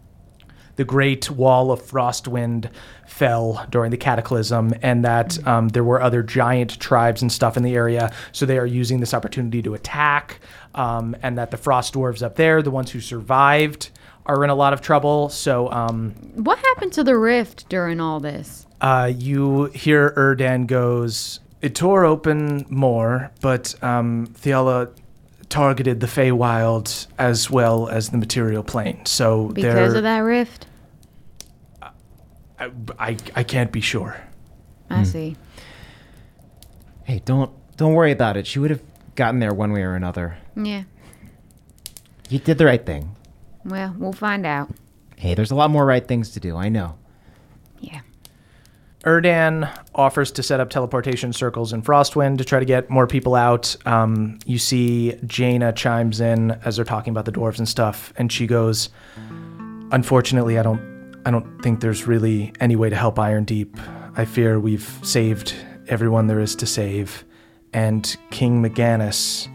the 0.82 0.86
great 0.86 1.30
wall 1.30 1.72
of 1.72 1.80
Frostwind 1.80 2.68
fell 3.06 3.68
during 3.70 3.92
the 3.92 3.98
cataclysm, 3.98 4.74
and 4.82 5.06
that 5.06 5.38
um, 5.48 5.68
there 5.68 5.84
were 5.84 6.02
other 6.02 6.24
giant 6.24 6.80
tribes 6.80 7.22
and 7.22 7.32
stuff 7.32 7.56
in 7.56 7.62
the 7.62 7.76
area. 7.76 8.12
So 8.32 8.48
they 8.48 8.58
are 8.58 8.66
using 8.66 9.00
this 9.00 9.14
opportunity 9.14 9.62
to 9.62 9.76
attack, 9.76 10.40
um, 10.74 11.16
and 11.22 11.38
that 11.38 11.52
the 11.52 11.58
frost 11.58 11.94
dwarves 11.94 12.24
up 12.24 12.36
there, 12.36 12.64
the 12.64 12.72
ones 12.72 12.90
who 12.90 13.00
survived, 13.00 13.92
are 14.26 14.44
in 14.44 14.50
a 14.50 14.56
lot 14.56 14.74
of 14.74 14.82
trouble. 14.82 15.30
So 15.30 15.72
um, 15.72 16.14
What 16.34 16.58
happened 16.58 16.94
to 16.94 17.04
the 17.04 17.16
rift 17.16 17.70
during 17.70 18.02
all 18.02 18.20
this? 18.20 18.66
uh, 18.82 19.12
you 19.16 19.66
hear 19.66 20.10
Erdan 20.18 20.66
goes, 20.66 21.42
it 21.62 21.76
tore 21.76 22.06
open 22.06 22.66
more, 22.70 23.30
but 23.40 23.76
um, 23.84 24.26
Theala 24.34 24.90
targeted 25.50 26.00
the 26.00 26.08
Feywild 26.08 27.08
as 27.20 27.52
well 27.52 27.90
as 27.90 28.10
the 28.10 28.18
material 28.18 28.64
plane. 28.64 29.06
So 29.06 29.50
Because 29.50 29.94
of 29.94 30.04
that 30.04 30.20
rift? 30.20 30.66
I, 32.62 32.72
I, 33.00 33.18
I 33.36 33.44
can't 33.44 33.72
be 33.72 33.82
sure. 33.82 34.22
I 34.90 35.04
see. 35.04 35.36
Hey, 37.06 37.22
don't 37.26 37.52
don't 37.78 37.94
worry 37.94 38.12
about 38.12 38.38
it. 38.38 38.46
She 38.46 38.60
would 38.60 38.70
have 38.70 38.82
gotten 39.16 39.40
there 39.40 39.54
one 39.54 39.72
way 39.72 39.82
or 39.82 39.96
another. 39.96 40.38
Yeah. 40.56 40.84
You 42.30 42.40
did 42.40 42.58
the 42.58 42.66
right 42.66 42.86
thing. 42.86 43.16
Well, 43.66 43.96
we'll 43.98 44.14
find 44.14 44.46
out. 44.46 44.70
Hey, 45.18 45.34
there's 45.34 45.52
a 45.52 45.56
lot 45.56 45.72
more 45.72 45.86
right 45.86 46.08
things 46.08 46.32
to 46.32 46.40
do. 46.40 46.56
I 46.58 46.70
know. 46.70 46.98
Yeah. 47.80 48.02
Erdan 49.04 49.70
offers 49.96 50.32
to 50.34 50.44
set 50.44 50.60
up 50.60 50.70
teleportation 50.70 51.34
circles 51.34 51.74
in 51.74 51.82
Frostwind 51.82 52.38
to 52.38 52.46
try 52.46 52.60
to 52.60 52.66
get 52.66 52.90
more 52.90 53.08
people 53.08 53.34
out. 53.34 53.76
Um, 53.88 54.38
you 54.46 54.60
see 54.60 55.14
Jaina 55.26 55.74
chimes 55.74 56.22
in 56.22 56.52
as 56.66 56.76
they're 56.76 56.86
talking 56.86 57.12
about 57.12 57.26
the 57.26 57.32
dwarves 57.32 57.58
and 57.58 57.68
stuff, 57.68 58.14
and 58.18 58.32
she 58.32 58.46
goes, 58.46 58.90
"Unfortunately, 59.92 60.60
I 60.60 60.64
don't, 60.64 60.82
I 61.26 61.32
don't 61.32 61.62
think 61.62 61.82
there's 61.82 62.08
really 62.08 62.52
any 62.60 62.76
way 62.76 62.90
to 62.90 62.96
help 62.96 63.20
Iron 63.20 63.44
Deep. 63.44 63.78
I 64.16 64.26
fear 64.26 64.60
we've 64.60 65.00
saved 65.04 65.54
everyone 65.88 66.28
there 66.28 66.40
is 66.40 66.56
to 66.56 66.66
save, 66.66 67.24
and 67.74 68.16
King 68.32 68.62
Meganis 68.62 69.48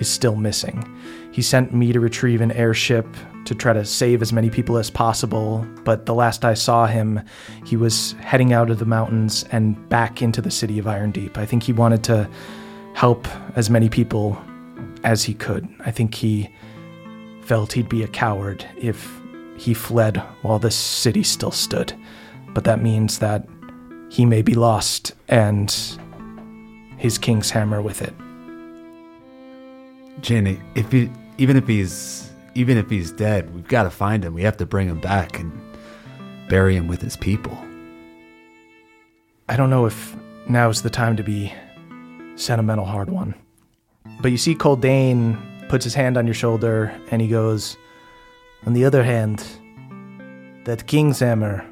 is 0.00 0.08
still 0.08 0.36
missing. 0.36 0.84
He 1.32 1.40
sent 1.42 1.74
me 1.74 1.92
to 1.92 2.00
retrieve 2.00 2.40
an 2.40 2.52
airship 2.52 3.06
to 3.46 3.54
try 3.54 3.72
to 3.72 3.84
save 3.84 4.22
as 4.22 4.32
many 4.32 4.50
people 4.50 4.76
as 4.76 4.90
possible, 4.90 5.66
but 5.84 6.06
the 6.06 6.14
last 6.14 6.44
I 6.44 6.54
saw 6.54 6.86
him, 6.86 7.20
he 7.64 7.76
was 7.76 8.12
heading 8.20 8.52
out 8.52 8.70
of 8.70 8.78
the 8.78 8.84
mountains 8.84 9.44
and 9.50 9.88
back 9.88 10.22
into 10.22 10.40
the 10.40 10.50
city 10.50 10.78
of 10.78 10.86
Iron 10.86 11.10
Deep. 11.10 11.38
I 11.38 11.46
think 11.46 11.62
he 11.62 11.72
wanted 11.72 12.04
to 12.04 12.28
help 12.94 13.26
as 13.56 13.70
many 13.70 13.88
people 13.88 14.40
as 15.04 15.24
he 15.24 15.34
could. 15.34 15.68
I 15.80 15.90
think 15.90 16.14
he 16.14 16.48
felt 17.42 17.72
he'd 17.72 17.88
be 17.88 18.02
a 18.02 18.08
coward 18.08 18.66
if 18.76 19.20
he 19.56 19.74
fled 19.74 20.18
while 20.42 20.58
this 20.58 20.76
city 20.76 21.22
still 21.22 21.50
stood. 21.50 21.92
But 22.54 22.64
that 22.64 22.82
means 22.82 23.18
that 23.18 23.46
he 24.10 24.24
may 24.24 24.42
be 24.42 24.54
lost 24.54 25.14
and 25.28 25.74
his 26.96 27.18
king's 27.18 27.50
hammer 27.50 27.82
with 27.82 28.02
it. 28.02 28.14
Jenny, 30.20 30.60
if 30.74 30.92
you 30.94 31.10
even 31.38 31.56
if 31.56 31.66
he's 31.66 32.30
even 32.54 32.78
if 32.78 32.88
he's 32.88 33.10
dead, 33.10 33.52
we've 33.54 33.66
got 33.66 33.82
to 33.82 33.90
find 33.90 34.24
him. 34.24 34.34
We 34.34 34.42
have 34.42 34.56
to 34.58 34.66
bring 34.66 34.88
him 34.88 35.00
back 35.00 35.38
and 35.38 35.52
bury 36.48 36.76
him 36.76 36.86
with 36.86 37.02
his 37.02 37.16
people. 37.16 37.58
I 39.48 39.56
don't 39.56 39.70
know 39.70 39.86
if 39.86 40.16
now's 40.48 40.82
the 40.82 40.90
time 40.90 41.16
to 41.16 41.22
be 41.22 41.52
sentimental, 42.36 42.86
Hardwon. 42.86 43.34
But 44.20 44.30
you 44.30 44.38
see, 44.38 44.54
Coldane 44.54 45.68
puts 45.68 45.84
his 45.84 45.94
hand 45.94 46.16
on 46.16 46.26
your 46.26 46.34
shoulder 46.34 46.94
and 47.10 47.20
he 47.20 47.28
goes, 47.28 47.76
On 48.66 48.72
the 48.72 48.84
other 48.84 49.02
hand, 49.02 49.46
that 50.64 50.86
king's 50.86 51.18
hammer 51.20 51.64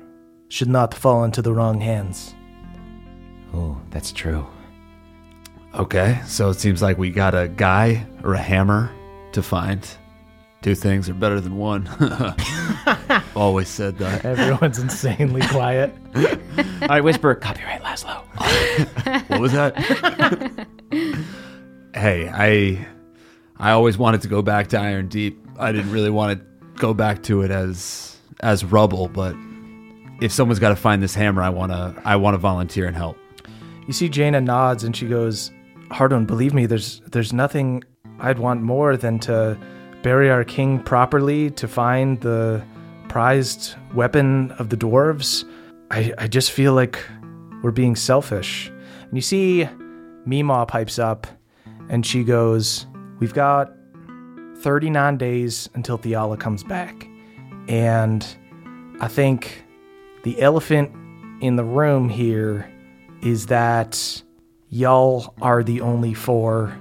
should 0.49 0.69
not 0.69 0.93
fall 0.93 1.25
into 1.25 1.41
the 1.41 1.53
wrong 1.53 1.81
hands. 1.81 2.35
Oh, 3.55 3.81
that's 3.91 4.13
true. 4.13 4.47
Okay, 5.75 6.21
so 6.27 6.51
it 6.51 6.59
seems 6.61 6.83
like 6.83 6.99
we 6.99 7.11
got 7.11 7.35
a 7.35 7.49
guy 7.49 8.07
or 8.23 8.35
a 8.35 8.39
hammer 8.39 8.91
to 9.33 9.43
find. 9.43 9.89
Two 10.61 10.75
things 10.75 11.09
are 11.09 11.15
better 11.15 11.41
than 11.41 11.57
one. 11.57 11.89
Always 13.35 13.69
said 13.69 13.99
that. 13.99 14.25
Everyone's 14.25 14.79
insanely 14.79 15.41
quiet. 15.49 15.95
All 16.15 16.89
right, 16.89 17.03
whisper, 17.03 17.35
copyright 17.35 17.83
Laszlo. 17.83 18.23
What 19.29 19.41
was 19.41 19.53
that? 19.53 19.77
hey, 21.95 22.29
I 22.29 22.87
I 23.59 23.73
always 23.73 23.99
wanted 23.99 24.23
to 24.23 24.29
go 24.29 24.43
back 24.43 24.69
to 24.69 24.79
Iron 24.79 25.09
Deep. 25.09 25.39
I 25.59 25.73
didn't 25.73 25.91
really 25.91 26.11
want 26.11 26.39
to 26.39 26.47
go 26.77 26.95
back 26.95 27.23
to 27.25 27.43
it 27.43 27.51
as 27.51 28.17
as 28.41 28.65
rubble, 28.65 29.09
but 29.09 29.37
if 30.21 30.33
someone's 30.33 30.59
got 30.59 30.71
to 30.71 30.77
find 30.77 31.03
this 31.03 31.15
hammer, 31.15 31.43
I 31.43 31.49
want 31.49 31.73
to 31.73 31.95
I 32.05 32.17
want 32.17 32.35
to 32.35 32.39
volunteer 32.39 32.87
and 32.87 32.97
help. 32.97 33.17
You 33.87 33.93
see, 33.93 34.09
Jaina 34.09 34.41
nods 34.41 34.85
and 34.85 34.97
she 34.97 35.07
goes, 35.07 35.51
Hardwon, 35.91 36.27
believe 36.27 36.55
me, 36.55 36.67
there's 36.67 37.01
there's 37.11 37.33
nothing 37.33 37.83
I'd 38.21 38.39
want 38.39 38.63
more 38.63 38.97
than 38.97 39.19
to 39.21 39.59
bury 40.03 40.31
our 40.31 40.45
king 40.45 40.81
properly, 40.81 41.51
to 41.51 41.69
find 41.69 42.21
the 42.21 42.63
prized 43.09 43.75
weapon 43.95 44.51
of 44.53 44.69
the 44.69 44.77
dwarves. 44.77 45.45
I, 45.91 46.13
I 46.19 46.27
just 46.27 46.51
feel 46.51 46.73
like 46.73 46.99
we're 47.63 47.71
being 47.71 47.97
selfish. 47.97 48.69
And 48.69 49.13
you 49.13 49.21
see, 49.21 49.69
Mima 50.25 50.67
pipes 50.67 50.99
up 50.99 51.27
and 51.89 52.07
she 52.07 52.25
goes, 52.25 52.87
We've 53.19 53.35
got 53.35 53.73
39 54.63 55.17
days 55.17 55.69
until 55.75 55.99
Theala 55.99 56.39
comes 56.39 56.63
back. 56.63 57.09
And 57.69 58.27
I 59.01 59.09
think 59.09 59.63
the 60.23 60.41
elephant 60.41 60.93
in 61.43 61.57
the 61.57 61.65
room 61.65 62.09
here 62.09 62.71
is 63.23 63.47
that 63.47 64.23
y'all 64.71 65.35
are 65.43 65.63
the 65.63 65.81
only 65.81 66.15
four 66.15 66.77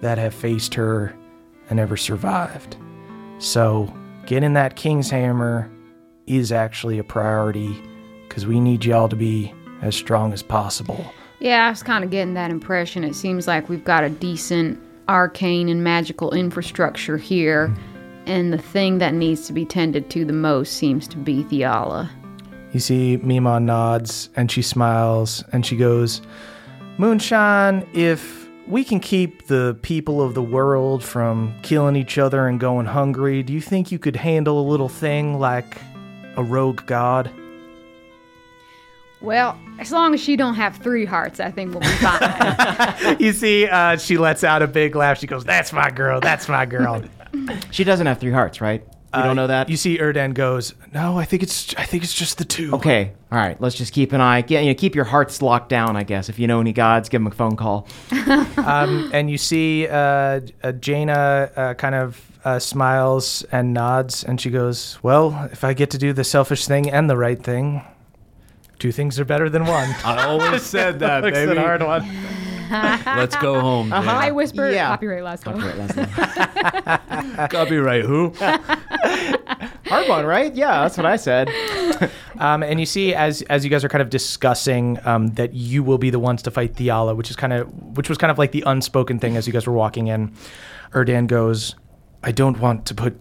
that 0.00 0.18
have 0.18 0.34
faced 0.34 0.74
her 0.74 1.14
and 1.70 1.80
ever 1.80 1.96
survived. 1.96 2.76
So, 3.38 3.92
getting 4.26 4.54
that 4.54 4.76
King's 4.76 5.10
Hammer 5.10 5.70
is 6.26 6.52
actually 6.52 6.98
a 6.98 7.04
priority 7.04 7.80
because 8.28 8.46
we 8.46 8.60
need 8.60 8.84
y'all 8.84 9.08
to 9.08 9.16
be 9.16 9.52
as 9.82 9.94
strong 9.94 10.32
as 10.32 10.42
possible. 10.42 11.04
Yeah, 11.40 11.66
I 11.66 11.70
was 11.70 11.82
kind 11.82 12.04
of 12.04 12.10
getting 12.10 12.34
that 12.34 12.50
impression. 12.50 13.04
It 13.04 13.14
seems 13.14 13.46
like 13.46 13.68
we've 13.68 13.84
got 13.84 14.04
a 14.04 14.08
decent 14.08 14.80
arcane 15.08 15.68
and 15.68 15.84
magical 15.84 16.32
infrastructure 16.32 17.16
here, 17.16 17.74
and 18.26 18.52
the 18.52 18.58
thing 18.58 18.98
that 18.98 19.14
needs 19.14 19.46
to 19.46 19.52
be 19.52 19.64
tended 19.64 20.10
to 20.10 20.24
the 20.24 20.32
most 20.32 20.74
seems 20.74 21.06
to 21.08 21.16
be 21.16 21.44
Theala. 21.44 22.08
You 22.72 22.80
see, 22.80 23.18
Mima 23.18 23.60
nods 23.60 24.30
and 24.34 24.50
she 24.50 24.62
smiles 24.62 25.44
and 25.52 25.64
she 25.64 25.76
goes, 25.76 26.22
Moonshine, 26.98 27.86
if 27.92 28.48
we 28.66 28.82
can 28.82 28.98
keep 28.98 29.46
the 29.46 29.78
people 29.82 30.22
of 30.22 30.34
the 30.34 30.42
world 30.42 31.04
from 31.04 31.54
killing 31.62 31.96
each 31.96 32.18
other 32.18 32.48
and 32.48 32.58
going 32.58 32.86
hungry, 32.86 33.42
do 33.42 33.52
you 33.52 33.60
think 33.60 33.92
you 33.92 33.98
could 33.98 34.16
handle 34.16 34.60
a 34.60 34.66
little 34.68 34.88
thing 34.88 35.38
like 35.38 35.80
a 36.36 36.42
rogue 36.42 36.84
god? 36.86 37.30
Well, 39.24 39.58
as 39.78 39.90
long 39.90 40.12
as 40.12 40.20
she 40.20 40.36
don't 40.36 40.54
have 40.54 40.76
three 40.76 41.06
hearts, 41.06 41.40
I 41.40 41.50
think 41.50 41.72
we'll 41.72 41.80
be 41.80 41.86
fine. 41.86 43.16
you 43.18 43.32
see, 43.32 43.66
uh, 43.66 43.96
she 43.96 44.18
lets 44.18 44.44
out 44.44 44.60
a 44.60 44.66
big 44.66 44.94
laugh. 44.94 45.18
She 45.18 45.26
goes, 45.26 45.44
That's 45.44 45.72
my 45.72 45.90
girl. 45.90 46.20
That's 46.20 46.46
my 46.48 46.66
girl. 46.66 47.02
She 47.70 47.84
doesn't 47.84 48.06
have 48.06 48.18
three 48.18 48.32
hearts, 48.32 48.60
right? 48.60 48.84
You 49.16 49.22
don't 49.22 49.36
know 49.36 49.46
that? 49.46 49.70
You 49.70 49.76
see, 49.76 49.98
Erdan 49.98 50.34
goes, 50.34 50.74
No, 50.92 51.16
I 51.16 51.24
think 51.24 51.42
it's 51.42 51.74
I 51.76 51.84
think 51.84 52.02
it's 52.02 52.12
just 52.12 52.36
the 52.36 52.44
two. 52.44 52.74
Okay, 52.74 53.12
all 53.30 53.38
right. 53.38 53.58
Let's 53.60 53.76
just 53.76 53.92
keep 53.92 54.12
an 54.12 54.20
eye. 54.20 54.42
Get, 54.42 54.64
you 54.64 54.70
know, 54.70 54.74
keep 54.74 54.94
your 54.94 55.04
hearts 55.04 55.40
locked 55.40 55.68
down. 55.68 55.96
I 55.96 56.02
guess 56.02 56.28
if 56.28 56.38
you 56.38 56.46
know 56.46 56.60
any 56.60 56.72
gods, 56.72 57.08
give 57.08 57.20
them 57.20 57.28
a 57.28 57.34
phone 57.34 57.56
call. 57.56 57.88
Um, 58.64 59.10
and 59.12 59.30
you 59.30 59.36
see, 59.36 59.86
uh, 59.86 60.40
uh, 60.62 60.72
Jaina 60.72 61.50
uh, 61.54 61.74
kind 61.74 61.94
of 61.94 62.32
uh, 62.44 62.58
smiles 62.58 63.44
and 63.52 63.74
nods, 63.74 64.24
and 64.24 64.40
she 64.40 64.48
goes, 64.48 64.98
"Well, 65.02 65.48
if 65.52 65.64
I 65.64 65.74
get 65.74 65.90
to 65.90 65.98
do 65.98 66.14
the 66.14 66.24
selfish 66.24 66.66
thing 66.66 66.90
and 66.90 67.10
the 67.10 67.16
right 67.16 67.40
thing, 67.40 67.82
two 68.78 68.92
things 68.92 69.18
are 69.20 69.24
better 69.24 69.48
than 69.48 69.64
one." 69.66 69.88
I 70.04 70.24
always 70.24 70.62
said 70.62 70.98
that, 71.00 71.22
Looks 71.24 71.36
baby. 71.38 71.52
a 71.52 71.54
Hardwon. 71.62 72.06
Let's 72.70 73.36
go 73.36 73.60
home. 73.60 73.90
Jane. 73.90 73.94
I 74.08 74.30
whisper 74.30 74.70
Yeah. 74.70 74.88
copyright 74.88 75.22
last 75.22 75.44
one. 75.46 75.60
Copyright 75.60 75.88
Laszlo. 75.88 77.50
Copyright 77.50 78.04
who? 78.04 78.30
Hardwon, 79.84 80.26
right? 80.26 80.54
Yeah, 80.54 80.82
that's 80.82 80.96
what 80.96 81.06
I 81.06 81.16
said. 81.16 81.48
Um, 82.38 82.62
and 82.62 82.80
you 82.80 82.86
see, 82.86 83.14
as 83.14 83.42
as 83.42 83.64
you 83.64 83.70
guys 83.70 83.84
are 83.84 83.88
kind 83.88 84.02
of 84.02 84.10
discussing 84.10 84.98
um, 85.04 85.28
that 85.34 85.52
you 85.54 85.82
will 85.82 85.98
be 85.98 86.10
the 86.10 86.18
ones 86.18 86.42
to 86.42 86.50
fight 86.50 86.74
Theala, 86.74 87.14
which 87.16 87.30
is 87.30 87.36
kind 87.36 87.52
of 87.52 87.68
which 87.96 88.08
was 88.08 88.18
kind 88.18 88.30
of 88.30 88.38
like 88.38 88.52
the 88.52 88.62
unspoken 88.66 89.18
thing 89.18 89.36
as 89.36 89.46
you 89.46 89.52
guys 89.52 89.66
were 89.66 89.72
walking 89.74 90.06
in. 90.08 90.32
Erdan 90.92 91.26
goes, 91.26 91.74
"I 92.22 92.32
don't 92.32 92.58
want 92.60 92.86
to 92.86 92.94
put 92.94 93.20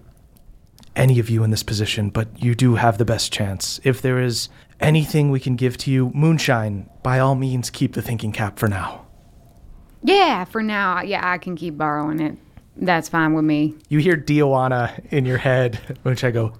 any 0.95 1.19
of 1.19 1.29
you 1.29 1.43
in 1.43 1.49
this 1.51 1.63
position, 1.63 2.09
but 2.09 2.27
you 2.41 2.55
do 2.55 2.75
have 2.75 2.97
the 2.97 3.05
best 3.05 3.33
chance. 3.33 3.79
If 3.83 4.01
there 4.01 4.19
is 4.19 4.47
anything 4.83 5.31
we 5.31 5.39
can 5.39 5.55
give 5.55 5.77
to 5.77 5.91
you, 5.91 6.11
Moonshine, 6.13 6.89
by 7.01 7.19
all 7.19 7.35
means, 7.35 7.69
keep 7.69 7.93
the 7.93 8.01
thinking 8.01 8.31
cap 8.31 8.59
for 8.59 8.67
now." 8.67 9.05
yeah, 10.03 10.43
for 10.43 10.61
now, 10.61 11.01
yeah, 11.01 11.21
I 11.31 11.37
can 11.37 11.55
keep 11.55 11.77
borrowing 11.77 12.19
it. 12.19 12.37
That's 12.75 13.07
fine 13.07 13.33
with 13.35 13.45
me. 13.45 13.75
You 13.87 13.99
hear 13.99 14.17
Dioana 14.17 15.05
in 15.11 15.25
your 15.25 15.37
head, 15.37 15.75
which 16.03 16.23
I 16.23 16.31
go, 16.31 16.53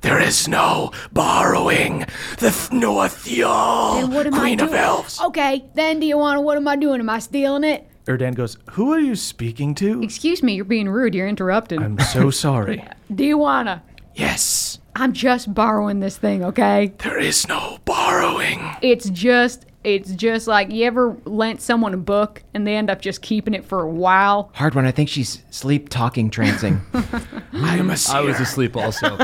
There 0.00 0.20
is 0.20 0.48
no 0.48 0.90
borrowing 1.12 2.00
the 2.38 2.50
th- 2.50 2.70
Noathiel, 2.70 4.12
what 4.12 4.26
am 4.26 4.32
Queen 4.32 4.60
I 4.60 4.64
of 4.64 4.70
doing? 4.70 4.80
Elves. 4.80 5.20
Okay, 5.20 5.64
then 5.74 6.00
do 6.00 6.06
you 6.06 6.18
want 6.18 6.38
to? 6.38 6.40
What 6.40 6.56
am 6.56 6.66
I 6.66 6.76
doing? 6.76 7.00
Am 7.00 7.08
I 7.08 7.20
stealing 7.20 7.64
it? 7.64 7.86
Erdan 8.06 8.34
goes, 8.34 8.56
Who 8.72 8.92
are 8.92 8.98
you 8.98 9.14
speaking 9.14 9.74
to? 9.76 10.02
Excuse 10.02 10.42
me, 10.42 10.54
you're 10.54 10.64
being 10.64 10.88
rude. 10.88 11.14
You're 11.14 11.28
interrupting. 11.28 11.80
I'm 11.80 11.98
so 12.00 12.30
sorry. 12.30 12.84
Wanna? 13.10 13.82
Yes, 14.20 14.78
I'm 14.94 15.14
just 15.14 15.54
borrowing 15.54 16.00
this 16.00 16.18
thing, 16.18 16.44
okay? 16.44 16.92
there 16.98 17.18
is 17.18 17.48
no 17.48 17.78
borrowing. 17.86 18.60
It's 18.82 19.08
just, 19.08 19.64
it's 19.82 20.12
just 20.12 20.46
like 20.46 20.70
you 20.70 20.84
ever 20.84 21.16
lent 21.24 21.62
someone 21.62 21.94
a 21.94 21.96
book 21.96 22.42
and 22.52 22.66
they 22.66 22.76
end 22.76 22.90
up 22.90 23.00
just 23.00 23.22
keeping 23.22 23.54
it 23.54 23.64
for 23.64 23.80
a 23.80 23.88
while. 23.88 24.52
Hardwon. 24.54 24.84
I 24.84 24.90
think 24.90 25.08
she's 25.08 25.42
sleep 25.50 25.88
talking 25.88 26.30
trancing. 26.30 26.80
I 27.54 27.78
am 27.78 27.88
a 27.88 27.96
I 28.10 28.20
was 28.20 28.38
asleep 28.40 28.76
also. 28.76 29.18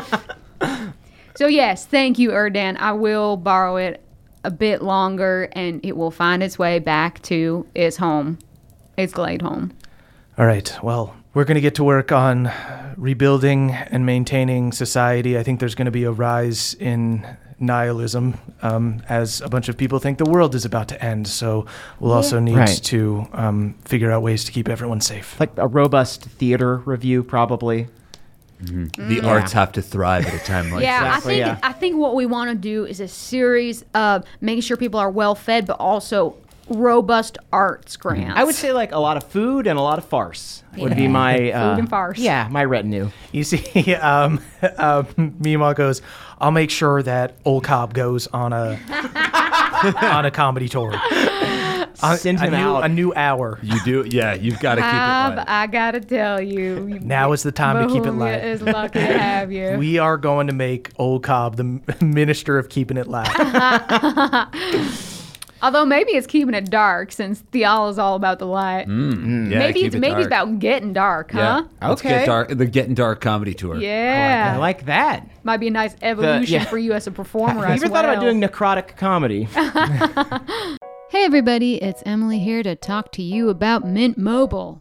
So 1.37 1.47
yes, 1.47 1.85
thank 1.85 2.19
you, 2.19 2.31
Erdan. 2.31 2.79
I 2.79 2.93
will 2.93 3.37
borrow 3.37 3.77
it 3.77 4.03
a 4.45 4.51
bit 4.51 4.81
longer, 4.81 5.51
and 5.53 5.85
it 5.85 5.95
will 5.95 6.11
find 6.11 6.43
its 6.43 6.59
way 6.59 6.79
back 6.79 7.21
to 7.25 7.67
its 7.75 7.99
home, 7.99 8.39
its 8.97 9.13
glade 9.13 9.43
home. 9.43 9.73
All 10.39 10.47
right, 10.47 10.73
well, 10.83 11.15
we're 11.37 11.45
going 11.45 11.57
to 11.57 11.61
get 11.61 11.75
to 11.75 11.85
work 11.85 12.13
on 12.13 12.51
rebuilding 12.97 13.71
and 13.71 14.07
maintaining 14.07 14.73
society. 14.73 15.37
I 15.37 15.43
think 15.43 15.61
there's 15.61 15.75
going 15.75 15.85
to 15.85 15.91
be 15.91 16.05
a 16.05 16.11
rise 16.11 16.73
in 16.81 17.27
nihilism 17.59 18.39
um, 18.63 19.03
as 19.07 19.43
a 19.43 19.49
bunch 19.51 19.69
of 19.69 19.77
people 19.77 19.99
think 19.99 20.17
the 20.17 20.25
world 20.25 20.55
is 20.55 20.65
about 20.65 20.89
to 20.89 21.05
end. 21.05 21.29
So 21.29 21.67
we'll 22.01 22.15
also 22.15 22.41
need 22.41 22.57
Right. 22.57 22.81
to 22.85 23.27
um, 23.35 23.75
figure 23.85 24.11
out 24.11 24.23
ways 24.23 24.45
to 24.45 24.53
keep 24.53 24.67
everyone 24.67 25.03
safe. 25.03 25.39
like 25.39 25.51
a 25.59 25.69
robust 25.69 26.23
theater 26.25 26.79
review, 26.79 27.23
probably. 27.23 27.89
the 28.59 29.21
arts 29.23 29.53
have 29.53 29.73
to 29.73 29.83
thrive 29.83 30.25
at 30.25 30.33
a 30.33 30.39
time 30.39 30.71
like 30.71 30.83
yeah, 30.83 31.05
Exactly, 31.07 31.43
I 31.43 31.49
think 31.49 31.63
yeah. 31.63 31.69
I 31.69 31.73
think 31.75 31.97
what 31.99 32.15
we 32.15 32.25
want 32.25 32.49
to 32.51 32.57
do 32.57 32.87
is 32.87 33.01
a 33.01 33.09
series 33.09 33.85
of 33.93 34.25
making 34.41 34.63
sure 34.63 34.79
people 34.79 34.99
are 34.99 35.11
well 35.11 35.35
fed, 35.35 35.67
but 35.67 35.79
also 35.79 36.39
robust 36.69 37.39
arts 37.53 37.97
grants. 37.97 38.35
I 38.39 38.45
would 38.45 38.55
say 38.55 38.73
like 38.73 38.93
a 38.93 38.99
lot 38.99 39.17
of 39.17 39.25
food 39.25 39.67
and 39.67 39.79
a 39.79 39.83
lot 39.83 39.99
of 39.99 40.05
farce 40.05 40.63
would 40.77 40.97
be 40.97 41.09
my 41.09 41.51
uh, 41.53 41.77
and 41.79 41.89
farce. 41.89 42.19
Yeah, 42.19 42.49
my 42.51 42.65
retinue. 42.65 43.11
You 43.33 43.45
see, 43.45 43.95
um, 43.97 44.41
um, 44.79 45.35
Mima 45.39 45.75
goes, 45.75 46.03
I'll 46.39 46.51
make 46.51 46.71
sure 46.71 47.03
that 47.03 47.37
Old 47.45 47.65
Cobb 47.65 47.95
goes 47.95 48.27
on 48.29 48.53
a 48.53 48.79
on 50.03 50.27
a 50.27 50.31
comedy 50.31 50.69
tour. 50.69 50.95
A- 52.03 52.17
Send 52.19 52.39
a 52.39 52.43
him 52.43 52.51
new, 52.53 52.59
out. 52.59 52.85
a 52.85 52.89
new 52.91 53.15
hour. 53.15 53.59
You 53.63 53.83
do, 53.83 54.05
yeah. 54.07 54.35
You've 54.35 54.61
got 54.61 54.75
to 54.75 54.83
keep 54.83 54.91
it 54.91 54.93
Bob, 54.93 55.37
light. 55.39 55.49
I 55.49 55.67
gotta 55.67 56.01
tell 56.01 56.43
you, 56.43 56.99
Now 57.01 57.33
is 57.33 57.43
the 57.43 57.53
time 57.53 57.87
to 57.87 57.93
keep 57.93 58.03
it 58.03 58.09
Bohemia 58.13 58.33
light. 58.33 58.45
is 58.45 58.61
lucky 58.61 58.99
to 58.99 59.19
have 59.19 59.51
you. 59.51 59.77
We 59.79 59.97
are 59.99 60.19
going 60.19 60.49
to 60.49 60.53
make 60.53 60.91
Old 60.99 61.23
Cobb 61.23 61.57
the 61.57 61.81
minister 62.05 62.59
of 62.59 62.69
keeping 62.69 62.99
it 62.99 63.07
live. 63.09 63.33
Although 65.63 65.85
maybe 65.87 66.13
it's 66.13 66.27
keeping 66.27 66.55
it 66.55 66.71
dark 66.71 67.13
since 67.13 67.41
Theala's 67.53 67.77
all 67.79 67.89
is 67.91 67.99
all 67.99 68.15
about 68.17 68.39
the 68.39 68.47
light. 68.47 68.87
Mm, 68.87 69.51
yeah, 69.51 69.59
maybe 69.59 69.81
it's 69.85 69.95
it 69.95 69.99
maybe 69.99 70.19
it's 70.21 70.27
about 70.27 70.59
getting 70.59 70.93
dark, 70.93 71.33
Yeah. 71.33 71.63
huh? 71.63 71.89
Let's 71.89 72.01
Okay. 72.03 72.09
get 72.11 72.27
dark. 72.27 72.49
The 72.49 72.67
Getting 72.67 72.95
Dark 72.95 73.21
comedy 73.21 73.55
tour. 73.55 73.77
Yeah. 73.77 74.53
I 74.55 74.59
like 74.59 74.87
that. 74.87 75.29
Might 75.45 75.59
be 75.59 75.69
a 75.69 75.71
nice 75.71 75.97
evolution 76.03 76.61
yeah. 76.61 76.65
for 76.65 76.79
you 76.79 76.93
as 76.93 77.07
a 77.07 77.11
performer. 77.23 77.65
Have 77.67 77.79
you 77.79 77.85
ever 77.85 77.89
thought 77.95 78.05
about 78.05 78.21
doing 78.21 78.41
necrotic 78.41 78.97
comedy? 78.97 79.49
Hey 81.09 81.25
everybody, 81.25 81.77
it's 81.81 82.03
Emily 82.05 82.41
here 82.41 82.65
to 82.65 82.75
talk 82.75 83.13
to 83.13 83.23
you 83.23 83.49
about 83.49 83.87
Mint 83.87 84.19
Mobile. 84.19 84.81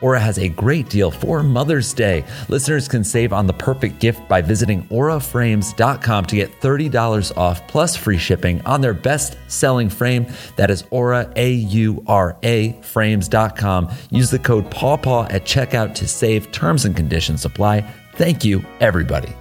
Aura 0.00 0.20
has 0.20 0.38
a 0.38 0.48
great 0.48 0.88
deal 0.88 1.10
for 1.10 1.42
Mother's 1.42 1.92
Day. 1.92 2.24
Listeners 2.48 2.88
can 2.88 3.04
save 3.04 3.32
on 3.32 3.46
the 3.46 3.52
perfect 3.52 3.98
gift 3.98 4.28
by 4.28 4.40
visiting 4.40 4.82
auraframes.com 4.88 6.24
to 6.26 6.36
get 6.36 6.60
$30 6.60 7.36
off 7.36 7.66
plus 7.68 7.96
free 7.96 8.18
shipping 8.18 8.64
on 8.64 8.80
their 8.80 8.94
best 8.94 9.36
selling 9.48 9.88
frame. 9.88 10.26
That 10.56 10.70
is 10.70 10.84
Aura, 10.90 11.32
A 11.36 11.52
U 11.52 12.04
R 12.06 12.36
A, 12.42 12.72
frames.com. 12.82 13.90
Use 14.10 14.30
the 14.30 14.38
code 14.38 14.70
PAWPAW 14.70 15.32
at 15.32 15.44
checkout 15.44 15.94
to 15.96 16.06
save. 16.06 16.52
Terms 16.52 16.84
and 16.84 16.96
conditions 16.96 17.44
apply. 17.44 17.80
Thank 18.14 18.44
you, 18.44 18.64
everybody. 18.80 19.32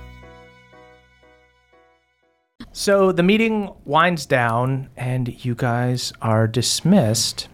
So 2.71 3.11
the 3.11 3.23
meeting 3.23 3.73
winds 3.85 4.27
down, 4.27 4.89
and 4.95 5.43
you 5.43 5.55
guys 5.55 6.13
are 6.21 6.47
dismissed. 6.47 7.47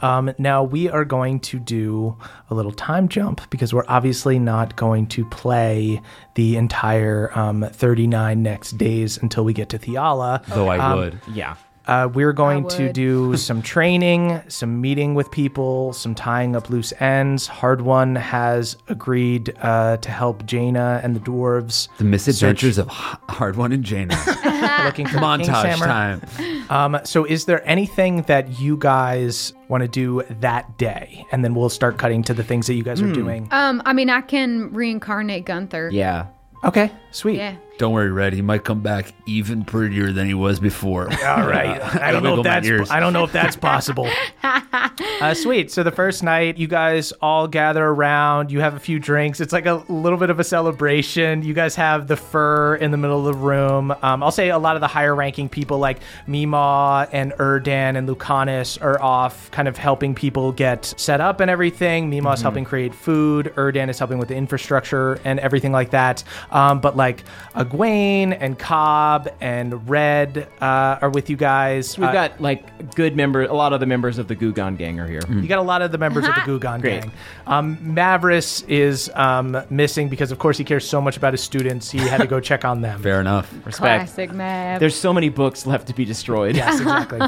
Um, 0.00 0.32
now 0.38 0.62
we 0.62 0.88
are 0.90 1.04
going 1.04 1.40
to 1.40 1.58
do 1.58 2.16
a 2.50 2.54
little 2.54 2.72
time 2.72 3.08
jump 3.08 3.48
because 3.50 3.72
we're 3.72 3.84
obviously 3.88 4.38
not 4.38 4.76
going 4.76 5.06
to 5.08 5.24
play 5.26 6.00
the 6.34 6.56
entire 6.56 7.30
um, 7.38 7.66
39 7.72 8.42
next 8.42 8.72
days 8.78 9.16
until 9.18 9.44
we 9.44 9.52
get 9.52 9.68
to 9.70 9.78
Theala. 9.78 10.44
Though 10.46 10.68
I 10.68 10.78
Um, 10.78 10.98
would. 10.98 11.20
yeah. 11.32 11.56
Uh, 11.88 12.08
we're 12.12 12.32
going 12.32 12.68
to 12.68 12.92
do 12.92 13.36
some 13.48 13.62
training, 13.62 14.40
some 14.48 14.80
meeting 14.80 15.14
with 15.14 15.30
people, 15.30 15.92
some 15.92 16.14
tying 16.14 16.54
up 16.54 16.68
loose 16.70 16.92
ends. 17.00 17.48
Hardwon 17.48 18.16
has 18.18 18.76
agreed 18.88 19.54
uh, 19.60 19.96
to 19.96 20.10
help 20.10 20.44
Jaina 20.46 21.00
and 21.02 21.16
the 21.16 21.20
dwarves. 21.20 21.88
The 21.98 22.04
misadventures 22.04 22.78
of 22.78 22.88
H- 22.88 23.18
Hardwon 23.28 23.72
and 23.72 23.82
Jaina. 23.82 24.14
looking 24.84 25.06
for 25.06 25.14
the 25.14 25.20
King's 25.20 25.48
Montage 25.48 25.64
Hammer. 25.78 25.86
time. 25.86 26.70
Um, 26.70 27.00
so, 27.04 27.24
is 27.24 27.46
there 27.46 27.66
anything 27.66 28.22
that 28.22 28.60
you 28.60 28.76
guys 28.76 29.54
want 29.68 29.82
to 29.82 29.88
do 29.88 30.22
that 30.40 30.76
day? 30.76 31.24
And 31.32 31.42
then 31.42 31.54
we'll 31.54 31.70
start 31.70 31.96
cutting 31.98 32.22
to 32.24 32.34
the 32.34 32.44
things 32.44 32.66
that 32.66 32.74
you 32.74 32.82
guys 32.82 33.00
are 33.00 33.12
doing. 33.12 33.48
Um, 33.50 33.80
I 33.86 33.92
mean, 33.94 34.10
I 34.10 34.20
can 34.20 34.72
reincarnate 34.72 35.46
Gunther. 35.46 35.90
Yeah. 35.90 36.26
Okay, 36.64 36.90
sweet. 37.10 37.36
Yeah. 37.36 37.56
Don't 37.78 37.92
worry, 37.92 38.10
Red. 38.10 38.32
He 38.32 38.42
might 38.42 38.64
come 38.64 38.80
back 38.80 39.14
even 39.24 39.64
prettier 39.64 40.10
than 40.10 40.26
he 40.26 40.34
was 40.34 40.58
before. 40.58 41.04
All 41.24 41.46
right. 41.46 41.80
I 42.02 42.10
don't 42.10 42.24
know 42.24 42.38
if 42.38 42.42
that's 42.42 42.66
ears. 42.66 42.90
I 42.90 42.98
don't 42.98 43.12
know 43.12 43.22
if 43.22 43.30
that's 43.30 43.54
possible. 43.54 44.10
uh, 44.42 45.32
sweet. 45.34 45.70
So 45.70 45.84
the 45.84 45.92
first 45.92 46.24
night, 46.24 46.58
you 46.58 46.66
guys 46.66 47.12
all 47.20 47.46
gather 47.46 47.84
around. 47.86 48.50
You 48.50 48.60
have 48.60 48.74
a 48.74 48.80
few 48.80 48.98
drinks. 48.98 49.40
It's 49.40 49.52
like 49.52 49.66
a 49.66 49.84
little 49.88 50.18
bit 50.18 50.30
of 50.30 50.40
a 50.40 50.44
celebration. 50.44 51.42
You 51.42 51.54
guys 51.54 51.76
have 51.76 52.08
the 52.08 52.16
fur 52.16 52.74
in 52.76 52.90
the 52.90 52.96
middle 52.96 53.26
of 53.26 53.32
the 53.36 53.40
room. 53.40 53.94
Um, 54.02 54.22
I'll 54.24 54.32
say 54.32 54.48
a 54.48 54.58
lot 54.58 54.74
of 54.74 54.80
the 54.80 54.88
higher 54.88 55.14
ranking 55.14 55.48
people 55.48 55.78
like 55.78 56.00
Mima 56.26 57.08
and 57.12 57.32
Erdan 57.34 57.96
and 57.96 58.08
Lucanus 58.08 58.80
are 58.82 59.00
off, 59.00 59.50
kind 59.52 59.68
of 59.68 59.76
helping 59.76 60.16
people 60.16 60.50
get 60.50 60.92
set 60.96 61.20
up 61.20 61.38
and 61.38 61.50
everything. 61.50 62.10
Mima 62.10 62.32
is 62.32 62.40
helping 62.40 62.64
create 62.64 62.92
food. 62.92 63.52
Erdan 63.56 63.88
is 63.88 63.98
helping 64.00 64.18
with 64.18 64.28
the 64.28 64.36
infrastructure 64.36 65.20
and 65.24 65.38
everything 65.38 65.70
like 65.70 65.90
that. 65.90 66.24
Um, 66.50 66.80
but 66.80 66.96
like 66.98 67.24
Egwene 67.54 68.36
and 68.38 68.58
Cobb 68.58 69.28
and 69.40 69.88
Red 69.88 70.48
uh, 70.60 70.98
are 71.00 71.08
with 71.10 71.30
you 71.30 71.36
guys. 71.36 71.96
We've 71.96 72.08
Uh, 72.08 72.12
got 72.12 72.40
like 72.40 72.94
good 72.94 73.16
members, 73.16 73.48
a 73.48 73.54
lot 73.54 73.72
of 73.72 73.80
the 73.80 73.86
members 73.86 74.18
of 74.18 74.28
the 74.28 74.36
Gugon 74.36 74.76
gang 74.76 75.00
are 75.00 75.06
here. 75.06 75.22
you 75.30 75.46
got 75.48 75.58
a 75.58 75.62
lot 75.62 75.80
of 75.80 75.92
the 75.92 75.98
members 75.98 76.26
of 76.26 76.34
the 76.34 76.40
Gugon 76.42 76.80
Great. 76.80 77.02
gang. 77.02 77.12
Um, 77.46 77.76
Mavris 77.78 78.68
is 78.68 79.10
um, 79.14 79.56
missing 79.70 80.08
because, 80.08 80.30
of 80.30 80.38
course, 80.38 80.58
he 80.58 80.64
cares 80.64 80.86
so 80.86 81.00
much 81.00 81.16
about 81.16 81.32
his 81.32 81.42
students. 81.42 81.90
He 81.90 81.98
had 81.98 82.20
to 82.20 82.26
go 82.26 82.40
check 82.40 82.64
on 82.64 82.80
them. 82.82 83.00
Fair 83.02 83.20
enough. 83.20 83.50
Respect. 83.64 83.76
Classic 83.78 84.32
Mav. 84.32 84.80
There's 84.80 84.94
so 84.96 85.12
many 85.12 85.28
books 85.30 85.64
left 85.66 85.86
to 85.88 85.94
be 85.94 86.04
destroyed. 86.04 86.56
Yes, 86.56 86.80
exactly. 86.80 87.20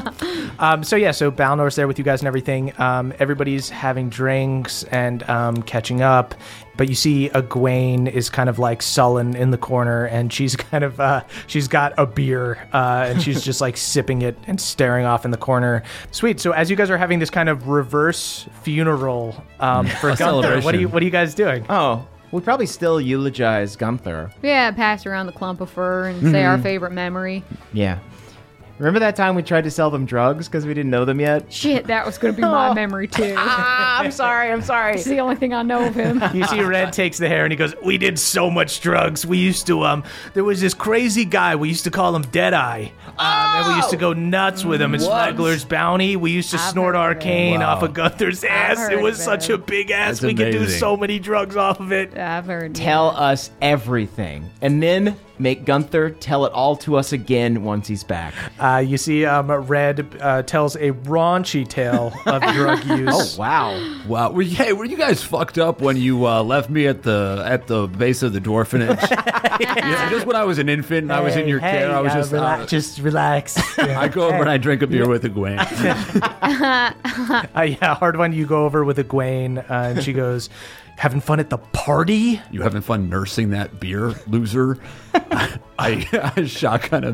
um, 0.59 0.83
so 0.83 0.95
yeah, 0.95 1.11
so 1.11 1.31
Balnor's 1.31 1.75
there 1.75 1.87
with 1.87 1.97
you 1.97 2.03
guys 2.05 2.21
and 2.21 2.27
everything. 2.27 2.73
Um, 2.79 3.13
everybody's 3.19 3.69
having 3.69 4.09
drinks 4.09 4.83
and 4.83 5.23
um, 5.29 5.61
catching 5.63 6.01
up. 6.01 6.35
But 6.77 6.89
you 6.89 6.95
see, 6.95 7.29
Egwene 7.29 8.11
is 8.11 8.29
kind 8.29 8.49
of 8.49 8.57
like 8.59 8.81
sullen 8.81 9.35
in 9.35 9.51
the 9.51 9.57
corner, 9.57 10.05
and 10.05 10.31
she's 10.31 10.55
kind 10.71 10.83
of 10.83 10.99
uh, 10.99 11.23
she's 11.47 11.67
got 11.67 11.93
a 11.97 12.05
beer, 12.05 12.57
uh, 12.73 13.05
and 13.09 13.21
she's 13.21 13.43
just 13.43 13.61
like 13.61 13.77
sipping 13.77 14.21
it 14.21 14.37
and 14.47 14.59
staring 14.59 15.05
off 15.05 15.25
in 15.25 15.31
the 15.31 15.37
corner. 15.37 15.83
Sweet. 16.11 16.39
So 16.39 16.51
as 16.51 16.69
you 16.69 16.75
guys 16.75 16.89
are 16.89 16.97
having 16.97 17.19
this 17.19 17.29
kind 17.29 17.49
of 17.49 17.67
reverse 17.67 18.47
funeral 18.63 19.43
um, 19.59 19.85
for 20.01 20.15
Gunther, 20.15 20.61
what 20.61 20.73
are 20.75 20.79
you 20.79 20.87
what 20.87 21.01
are 21.01 21.05
you 21.05 21.11
guys 21.11 21.35
doing? 21.35 21.65
Oh, 21.69 22.07
we 22.31 22.39
probably 22.41 22.65
still 22.65 23.01
eulogize 23.01 23.75
Gunther. 23.75 24.31
yeah, 24.41 24.71
pass 24.71 25.05
around 25.05 25.25
the 25.25 25.33
clump 25.33 25.59
of 25.61 25.69
fur 25.69 26.05
and 26.05 26.31
say 26.31 26.43
our 26.45 26.57
favorite 26.57 26.93
memory. 26.93 27.43
Yeah. 27.73 27.99
Remember 28.79 28.99
that 28.99 29.15
time 29.15 29.35
we 29.35 29.43
tried 29.43 29.63
to 29.65 29.71
sell 29.71 29.91
them 29.91 30.05
drugs 30.05 30.47
because 30.47 30.65
we 30.65 30.73
didn't 30.73 30.89
know 30.89 31.05
them 31.05 31.19
yet? 31.19 31.51
Shit, 31.53 31.85
that 31.87 32.03
was 32.05 32.17
going 32.17 32.33
to 32.33 32.41
be 32.41 32.47
my 32.47 32.73
memory 32.81 33.07
too. 33.07 33.35
Ah, 33.37 33.99
I'm 33.99 34.11
sorry. 34.11 34.51
I'm 34.51 34.61
sorry. 34.63 34.95
It's 34.95 35.03
the 35.03 35.19
only 35.19 35.35
thing 35.35 35.53
I 35.53 35.61
know 35.61 35.85
of 35.85 35.93
him. 35.95 36.21
You 36.33 36.45
see, 36.47 36.61
Red 36.61 36.91
takes 36.93 37.17
the 37.19 37.27
hair 37.27 37.43
and 37.43 37.51
he 37.51 37.55
goes, 37.57 37.75
"We 37.83 37.97
did 37.97 38.17
so 38.17 38.49
much 38.49 38.81
drugs. 38.81 39.25
We 39.25 39.37
used 39.37 39.67
to 39.67 39.83
um, 39.83 40.03
there 40.33 40.43
was 40.43 40.59
this 40.61 40.73
crazy 40.73 41.25
guy. 41.25 41.55
We 41.55 41.67
used 41.69 41.83
to 41.83 41.91
call 41.91 42.15
him 42.15 42.23
Deadeye, 42.23 42.85
um, 42.85 42.91
and 43.19 43.67
we 43.67 43.75
used 43.75 43.89
to 43.91 43.97
go 43.97 44.13
nuts 44.13 44.65
with 44.65 44.81
him. 44.81 44.95
It's 44.95 45.03
Smuggler's 45.05 45.63
Bounty. 45.65 46.15
We 46.15 46.31
used 46.31 46.49
to 46.51 46.57
I've 46.57 46.71
snort 46.71 46.95
heard 46.95 47.01
of 47.01 47.11
it. 47.11 47.17
arcane 47.17 47.59
Wow. 47.59 47.75
off 47.75 47.83
of 47.83 47.93
Gunther's 47.93 48.43
ass. 48.43 48.77
heard 48.77 48.93
It 48.93 49.01
was 49.01 49.19
of 49.19 49.25
such 49.25 49.49
it. 49.49 49.53
a 49.53 49.57
big 49.57 49.91
ass. 49.91 50.19
That's 50.19 50.21
we 50.23 50.33
could 50.33 50.51
do 50.51 50.59
amazing. 50.59 50.79
so 50.79 50.97
many 50.97 51.19
drugs 51.19 51.55
off 51.55 51.79
of 51.79 51.91
it. 51.91 52.17
I've 52.17 52.45
heard. 52.45 52.73
Tell 52.73 53.09
us 53.09 53.51
everything, 53.61 54.49
and 54.61 54.81
then 54.81 55.15
make 55.41 55.65
Gunther 55.65 56.11
tell 56.11 56.45
it 56.45 56.53
all 56.53 56.75
to 56.77 56.95
us 56.95 57.11
again 57.11 57.63
once 57.63 57.87
he's 57.87 58.03
back. 58.03 58.33
Uh, 58.59 58.77
you 58.85 58.97
see, 58.97 59.25
um, 59.25 59.51
Red 59.51 60.17
uh, 60.21 60.43
tells 60.43 60.75
a 60.75 60.91
raunchy 60.91 61.67
tale 61.67 62.13
of 62.25 62.41
drug 62.53 62.83
use. 62.85 63.35
Oh 63.37 63.39
wow! 63.39 64.01
Wow. 64.07 64.31
Were 64.31 64.43
you, 64.43 64.55
hey, 64.55 64.73
were 64.73 64.85
you 64.85 64.97
guys 64.97 65.23
fucked 65.23 65.57
up 65.57 65.81
when 65.81 65.97
you 65.97 66.27
uh, 66.27 66.43
left 66.43 66.69
me 66.69 66.87
at 66.87 67.03
the 67.03 67.43
at 67.45 67.67
the 67.67 67.87
base 67.87 68.23
of 68.23 68.33
the 68.33 68.39
dwarfenage? 68.39 68.99
yeah, 69.59 70.09
just 70.09 70.25
when 70.25 70.35
I 70.35 70.43
was 70.43 70.59
an 70.59 70.69
infant 70.69 71.03
and 71.03 71.13
I 71.13 71.21
was 71.21 71.35
in 71.35 71.47
your 71.47 71.59
Hey, 71.59 71.79
care, 71.79 71.91
I 71.91 71.99
was 72.01 72.11
uh, 72.13 72.15
just 72.15 72.31
rela- 72.31 72.59
uh, 72.61 72.65
just 72.65 72.99
relax. 72.99 73.57
I 73.79 74.07
go 74.07 74.27
over 74.27 74.37
and 74.37 74.49
I 74.49 74.57
drink 74.57 74.81
a 74.81 74.87
beer 74.87 75.07
with 75.07 75.23
Egwene. 75.23 75.59
Uh, 76.43 77.61
yeah, 77.61 77.95
Hardwon. 77.95 78.33
You 78.33 78.45
go 78.45 78.65
over 78.65 78.83
with 78.83 78.97
Egwene, 78.97 79.57
uh, 79.69 79.73
and 79.73 80.03
she 80.03 80.13
goes, 80.13 80.49
"Having 80.97 81.21
fun 81.21 81.39
at 81.39 81.49
the 81.49 81.57
party." 81.57 82.41
You 82.51 82.61
having 82.61 82.81
fun 82.81 83.09
nursing 83.09 83.49
that 83.51 83.79
beer, 83.79 84.13
loser? 84.27 84.77
I, 85.79 86.33
I 86.35 86.45
shotgun 86.45 87.03
a 87.03 87.13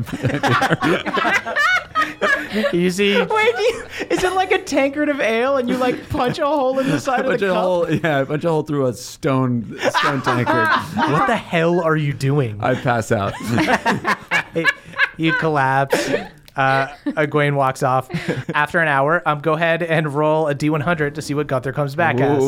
You 2.72 2.90
see, 2.90 3.16
Wait, 3.20 3.56
do 3.56 3.62
you, 3.62 3.84
is 4.10 4.24
it 4.24 4.32
like 4.32 4.50
a 4.52 4.62
tankard 4.62 5.08
of 5.08 5.20
ale, 5.20 5.58
and 5.58 5.68
you 5.68 5.76
like 5.76 6.08
punch 6.08 6.38
a 6.38 6.46
hole 6.46 6.78
in 6.78 6.88
the 6.88 6.98
side 7.00 7.20
of 7.20 7.26
bunch 7.26 7.40
the 7.40 7.48
cup? 7.48 7.62
hole, 7.62 7.92
yeah, 7.92 8.24
punch 8.24 8.44
a 8.44 8.48
hole 8.48 8.62
through 8.62 8.86
a 8.86 8.94
stone 8.94 9.78
stone 9.90 10.22
tankard. 10.22 10.68
what 11.12 11.26
the 11.26 11.36
hell 11.36 11.80
are 11.80 11.96
you 11.96 12.12
doing? 12.12 12.58
I 12.62 12.74
pass 12.74 13.12
out. 13.12 13.34
You 15.18 15.32
collapse. 15.34 16.08
Uh, 16.56 16.88
Egwene 17.06 17.54
walks 17.54 17.82
off. 17.82 18.08
After 18.54 18.80
an 18.80 18.88
hour, 18.88 19.22
um, 19.26 19.40
go 19.40 19.52
ahead 19.52 19.82
and 19.82 20.12
roll 20.12 20.48
a 20.48 20.54
d100 20.54 21.14
to 21.14 21.22
see 21.22 21.34
what 21.34 21.46
Gunther 21.46 21.72
comes 21.72 21.94
back 21.94 22.20
as. 22.20 22.42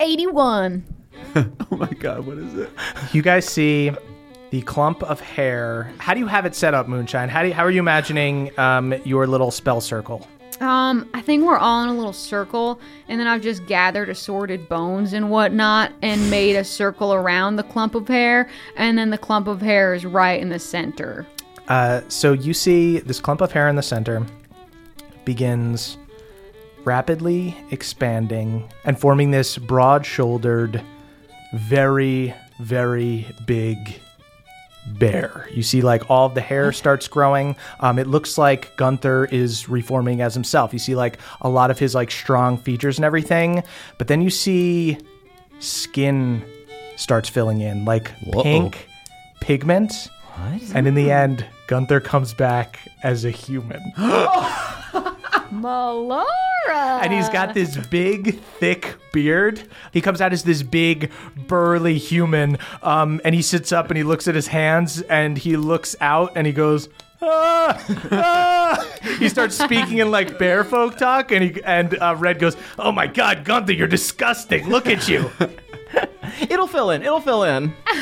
Ooh. 0.00 0.04
81. 0.04 0.84
oh 1.36 1.46
my 1.70 1.90
god, 1.98 2.26
what 2.26 2.38
is 2.38 2.54
it? 2.54 2.70
You 3.12 3.22
guys 3.22 3.46
see 3.46 3.92
the 4.50 4.62
clump 4.62 5.02
of 5.02 5.20
hair. 5.20 5.92
How 5.98 6.14
do 6.14 6.20
you 6.20 6.26
have 6.26 6.46
it 6.46 6.54
set 6.54 6.74
up, 6.74 6.88
Moonshine? 6.88 7.28
How 7.28 7.42
do 7.42 7.48
you, 7.48 7.54
how 7.54 7.64
are 7.64 7.70
you 7.70 7.80
imagining 7.80 8.58
um, 8.58 8.94
your 9.04 9.26
little 9.26 9.50
spell 9.50 9.80
circle? 9.80 10.26
Um, 10.60 11.08
I 11.14 11.22
think 11.22 11.44
we're 11.44 11.56
all 11.56 11.82
in 11.84 11.88
a 11.88 11.94
little 11.94 12.12
circle, 12.12 12.80
and 13.08 13.18
then 13.18 13.26
I've 13.26 13.40
just 13.40 13.64
gathered 13.66 14.10
assorted 14.10 14.68
bones 14.68 15.14
and 15.14 15.30
whatnot 15.30 15.92
and 16.02 16.30
made 16.30 16.56
a 16.56 16.64
circle 16.64 17.14
around 17.14 17.56
the 17.56 17.62
clump 17.62 17.94
of 17.94 18.08
hair, 18.08 18.48
and 18.76 18.98
then 18.98 19.10
the 19.10 19.18
clump 19.18 19.46
of 19.46 19.62
hair 19.62 19.94
is 19.94 20.04
right 20.04 20.40
in 20.40 20.50
the 20.50 20.58
center. 20.58 21.26
Uh, 21.68 22.02
so 22.08 22.32
you 22.32 22.52
see 22.52 22.98
this 22.98 23.20
clump 23.20 23.40
of 23.40 23.52
hair 23.52 23.68
in 23.68 23.76
the 23.76 23.82
center 23.82 24.26
begins 25.24 25.96
rapidly 26.84 27.56
expanding 27.70 28.68
and 28.84 28.98
forming 28.98 29.30
this 29.30 29.58
broad 29.58 30.04
shouldered, 30.06 30.82
very, 31.54 32.34
very 32.60 33.26
big 33.46 34.00
bear. 34.98 35.48
You 35.52 35.62
see, 35.62 35.82
like, 35.82 36.10
all 36.10 36.26
of 36.26 36.34
the 36.34 36.40
hair 36.40 36.72
starts 36.72 37.08
growing. 37.08 37.56
Um, 37.80 37.98
it 37.98 38.06
looks 38.06 38.38
like 38.38 38.76
Gunther 38.76 39.26
is 39.26 39.68
reforming 39.68 40.20
as 40.20 40.34
himself. 40.34 40.72
You 40.72 40.78
see, 40.78 40.94
like, 40.94 41.18
a 41.40 41.48
lot 41.48 41.70
of 41.70 41.78
his, 41.78 41.94
like, 41.94 42.10
strong 42.10 42.56
features 42.56 42.98
and 42.98 43.04
everything. 43.04 43.62
But 43.98 44.08
then 44.08 44.22
you 44.22 44.30
see 44.30 44.98
skin 45.58 46.42
starts 46.96 47.28
filling 47.28 47.60
in, 47.60 47.84
like 47.84 48.08
Whoa. 48.24 48.42
pink 48.42 48.88
pigment. 49.40 50.08
What? 50.34 50.74
And 50.74 50.86
in 50.86 50.94
the 50.94 51.10
end, 51.10 51.44
Gunther 51.66 52.00
comes 52.00 52.34
back 52.34 52.78
as 53.02 53.24
a 53.24 53.30
human. 53.30 53.80
Melora. 55.52 56.24
and 57.02 57.12
he's 57.12 57.28
got 57.28 57.54
this 57.54 57.76
big, 57.88 58.40
thick 58.40 58.96
beard. 59.12 59.62
He 59.92 60.00
comes 60.00 60.20
out 60.20 60.32
as 60.32 60.44
this 60.44 60.62
big, 60.62 61.10
burly 61.48 61.98
human. 61.98 62.58
Um, 62.82 63.20
and 63.24 63.34
he 63.34 63.42
sits 63.42 63.72
up 63.72 63.88
and 63.88 63.96
he 63.96 64.04
looks 64.04 64.28
at 64.28 64.34
his 64.34 64.48
hands 64.48 65.02
and 65.02 65.36
he 65.38 65.56
looks 65.56 65.96
out 66.00 66.32
and 66.36 66.46
he 66.46 66.52
goes, 66.52 66.88
ah, 67.22 67.82
ah. 68.12 68.86
He 69.18 69.28
starts 69.28 69.56
speaking 69.58 69.98
in 69.98 70.10
like 70.10 70.38
bear 70.38 70.64
folk 70.64 70.96
talk, 70.96 71.30
and 71.32 71.44
he 71.44 71.62
and 71.64 71.94
uh, 72.00 72.14
Red 72.18 72.38
goes, 72.38 72.56
"Oh 72.78 72.90
my 72.92 73.06
God, 73.06 73.44
Gunther, 73.44 73.72
you're 73.72 73.86
disgusting! 73.86 74.66
Look 74.68 74.86
at 74.86 75.08
you!" 75.08 75.30
It'll 76.48 76.66
fill 76.66 76.90
in. 76.90 77.02
It'll 77.02 77.20
fill 77.20 77.44
in. 77.44 77.74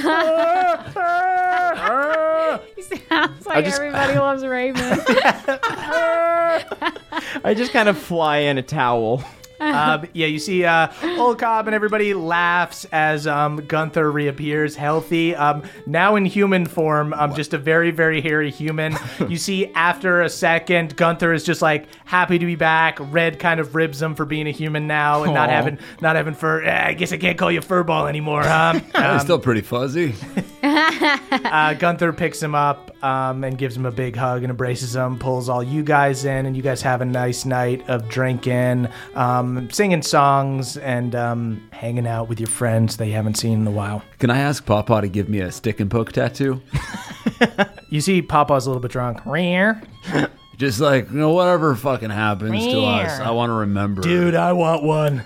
He 2.76 2.83
sounds 3.09 3.47
like 3.47 3.64
just- 3.64 3.79
everybody 3.81 4.18
loves 4.18 4.45
Raven. 4.45 4.83
I 7.45 7.55
just 7.57 7.72
kind 7.72 7.89
of 7.89 7.97
fly 7.99 8.39
in 8.39 8.59
a 8.59 8.62
towel. 8.62 9.24
Um, 9.61 10.06
yeah, 10.12 10.26
you 10.26 10.38
see, 10.38 10.64
uh, 10.64 10.88
old 11.18 11.38
Cobb 11.38 11.66
and 11.66 11.74
everybody 11.74 12.14
laughs 12.14 12.84
as 12.92 13.26
um, 13.26 13.56
Gunther 13.66 14.11
reappears 14.11 14.76
healthy. 14.76 15.34
Um, 15.34 15.62
now 15.86 16.16
in 16.16 16.24
human 16.24 16.66
form, 16.66 17.12
um, 17.14 17.34
just 17.34 17.54
a 17.54 17.59
very, 17.59 17.90
very 17.90 18.20
hairy 18.20 18.50
human. 18.50 18.96
you 19.28 19.36
see, 19.36 19.66
after 19.74 20.22
a 20.22 20.28
second, 20.28 20.96
Gunther 20.96 21.32
is 21.32 21.44
just 21.44 21.62
like 21.62 21.86
happy 22.04 22.38
to 22.38 22.46
be 22.46 22.56
back. 22.56 22.98
Red 23.00 23.38
kind 23.38 23.61
of 23.61 23.74
ribs 23.74 24.00
him 24.00 24.14
for 24.14 24.24
being 24.24 24.46
a 24.46 24.52
human 24.52 24.86
now 24.86 25.24
and 25.24 25.34
not 25.34 25.48
Aw. 25.48 25.52
having, 25.52 25.78
not 26.00 26.16
having 26.16 26.34
fur. 26.34 26.62
Eh, 26.62 26.88
I 26.88 26.92
guess 26.94 27.12
I 27.12 27.16
can't 27.16 27.38
call 27.38 27.50
you 27.50 27.61
furball 27.61 28.09
anymore, 28.09 28.42
huh? 28.42 28.80
It's 29.18 29.24
still 29.24 29.38
pretty 29.38 29.62
fuzzy. 29.62 30.14
uh, 30.62 31.74
Gunther 31.74 32.12
picks 32.12 32.42
him 32.42 32.54
up 32.54 32.92
um, 33.02 33.44
and 33.44 33.56
gives 33.56 33.76
him 33.76 33.86
a 33.86 33.90
big 33.90 34.16
hug 34.16 34.42
and 34.42 34.50
embraces 34.50 34.94
him, 34.94 35.18
pulls 35.18 35.48
all 35.48 35.62
you 35.62 35.82
guys 35.82 36.24
in, 36.24 36.46
and 36.46 36.56
you 36.56 36.62
guys 36.62 36.82
have 36.82 37.00
a 37.00 37.04
nice 37.04 37.44
night 37.44 37.88
of 37.88 38.09
drinking, 38.09 38.88
um, 39.14 39.47
singing 39.70 40.03
songs, 40.03 40.76
and 40.76 41.14
um, 41.14 41.68
hanging 41.72 42.07
out 42.07 42.28
with 42.28 42.40
your 42.40 42.49
friends 42.49 42.96
that 42.99 43.07
you 43.07 43.12
haven't 43.14 43.36
seen 43.36 43.61
in 43.61 43.66
a 43.66 43.70
while. 43.70 44.03
Can 44.18 44.30
I 44.30 44.38
ask 44.38 44.64
Papa 44.64 45.01
to 45.01 45.09
give 45.09 45.28
me 45.28 45.40
a 45.40 45.51
stick 45.53 45.80
and 45.80 45.90
poke 45.90 46.12
tattoo? 46.12 46.61
You 47.90 48.01
see, 48.01 48.20
Papa's 48.20 48.66
a 48.66 48.70
little 48.70 48.82
bit 48.82 48.90
drunk. 48.90 49.24
Rear. 49.24 49.80
Just 50.57 50.80
like, 50.80 51.11
you 51.11 51.18
know, 51.18 51.30
whatever 51.30 51.74
fucking 51.74 52.11
happens 52.11 52.64
to 52.66 52.80
us, 52.80 53.20
I 53.20 53.30
want 53.30 53.51
to 53.51 53.55
remember. 53.55 54.03
Dude, 54.03 54.34
I 54.34 54.53
want 54.53 54.82
one. 54.82 55.22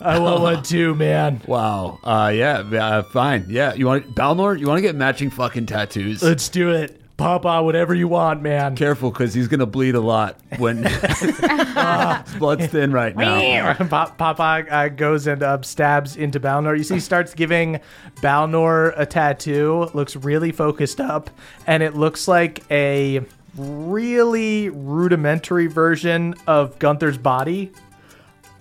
I 0.00 0.18
want 0.18 0.40
one 0.42 0.62
too, 0.62 0.94
man. 0.94 1.42
Wow. 1.46 1.98
Uh, 2.02 2.32
yeah, 2.34 2.58
uh, 2.58 3.02
fine. 3.02 3.46
Yeah, 3.48 3.74
you 3.74 3.86
want 3.86 4.14
Balnor? 4.14 4.58
You 4.58 4.66
want 4.66 4.78
to 4.78 4.82
get 4.82 4.96
matching 4.96 5.30
fucking 5.30 5.66
tattoos? 5.66 6.22
Let's 6.22 6.48
do 6.48 6.70
it. 6.70 6.99
Papa, 7.20 7.62
whatever 7.62 7.94
you 7.94 8.08
want, 8.08 8.40
man. 8.40 8.74
Careful, 8.76 9.10
because 9.10 9.34
he's 9.34 9.46
gonna 9.46 9.66
bleed 9.66 9.94
a 9.94 10.00
lot 10.00 10.36
when 10.56 10.84
his 10.84 11.38
blood's 12.38 12.66
thin 12.68 12.92
right 12.92 13.14
now. 13.14 13.74
Pa- 13.90 14.14
Papa 14.16 14.64
uh, 14.70 14.88
goes 14.88 15.26
and 15.26 15.42
uh, 15.42 15.60
stabs 15.60 16.16
into 16.16 16.40
Balnor. 16.40 16.76
You 16.76 16.82
see, 16.82 16.94
he 16.94 17.00
starts 17.00 17.34
giving 17.34 17.78
Balnor 18.16 18.94
a 18.96 19.04
tattoo. 19.04 19.90
Looks 19.92 20.16
really 20.16 20.50
focused 20.50 20.98
up, 20.98 21.28
and 21.66 21.82
it 21.82 21.94
looks 21.94 22.26
like 22.26 22.64
a 22.70 23.20
really 23.54 24.70
rudimentary 24.70 25.66
version 25.66 26.34
of 26.46 26.78
Gunther's 26.78 27.18
body. 27.18 27.70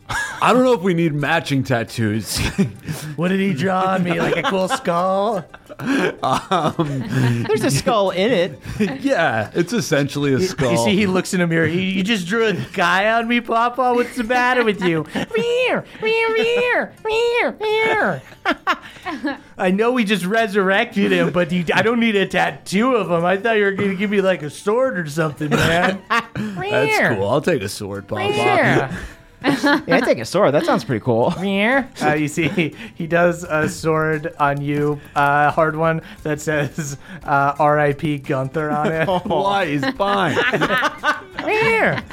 I 0.41 0.53
don't 0.53 0.63
know 0.63 0.73
if 0.73 0.81
we 0.81 0.93
need 0.93 1.13
matching 1.13 1.63
tattoos. 1.63 2.39
What 3.15 3.27
did 3.27 3.39
he 3.39 3.53
draw 3.53 3.93
on 3.93 4.03
me? 4.03 4.19
Like 4.19 4.37
a 4.37 4.43
cool 4.43 4.67
skull? 4.69 5.45
Um, 5.79 7.43
There's 7.47 7.63
a 7.63 7.71
skull 7.71 8.09
in 8.11 8.31
it. 8.31 9.01
yeah, 9.01 9.51
it's 9.53 9.73
essentially 9.73 10.33
a 10.33 10.39
skull. 10.39 10.71
You 10.71 10.77
see, 10.77 10.95
he 10.95 11.05
looks 11.07 11.33
in 11.33 11.41
a 11.41 11.47
mirror. 11.47 11.67
He, 11.67 11.91
you 11.91 12.03
just 12.03 12.27
drew 12.27 12.47
a 12.47 12.53
guy 12.73 13.11
on 13.11 13.27
me, 13.27 13.41
Papa. 13.41 13.93
What's 13.93 14.15
the 14.15 14.23
matter 14.23 14.63
with 14.63 14.81
you? 14.81 15.05
Rear, 15.13 15.85
rear, 16.01 16.33
rear, 16.33 16.93
rear, 17.03 17.51
rear. 17.59 18.21
I 19.57 19.71
know 19.71 19.91
we 19.91 20.03
just 20.05 20.25
resurrected 20.25 21.11
him, 21.11 21.31
but 21.31 21.51
you, 21.51 21.65
I 21.73 21.81
don't 21.81 21.99
need 21.99 22.15
a 22.15 22.25
tattoo 22.25 22.95
of 22.95 23.11
him. 23.11 23.25
I 23.25 23.37
thought 23.37 23.57
you 23.57 23.65
were 23.65 23.71
going 23.71 23.89
to 23.89 23.95
give 23.95 24.09
me 24.09 24.21
like 24.21 24.41
a 24.41 24.49
sword 24.49 24.97
or 24.97 25.07
something, 25.07 25.49
man. 25.49 26.01
That's 26.09 27.15
cool. 27.15 27.27
I'll 27.27 27.41
take 27.41 27.61
a 27.61 27.69
sword, 27.69 28.07
Papa. 28.07 28.97
Rear, 29.43 29.57
Yeah, 29.87 29.95
I 29.95 29.99
take 30.01 30.19
a 30.19 30.25
sword. 30.25 30.53
That 30.53 30.65
sounds 30.65 30.83
pretty 30.83 31.03
cool. 31.03 31.31
rear. 31.39 31.89
Uh, 32.01 32.13
you 32.13 32.27
see, 32.27 32.47
he, 32.49 32.75
he 32.95 33.07
does 33.07 33.43
a 33.43 33.67
sword 33.69 34.33
on 34.39 34.61
you, 34.61 34.99
uh, 35.15 35.51
Hardwon 35.51 36.03
that 36.23 36.41
says 36.41 36.97
uh, 37.23 37.55
R.I.P. 37.59 38.19
Gunther 38.19 38.69
on 38.69 38.91
it. 38.91 39.05
Why? 39.25 39.65
He's 39.67 39.85
fine. 39.91 40.37
Rear, 41.39 42.03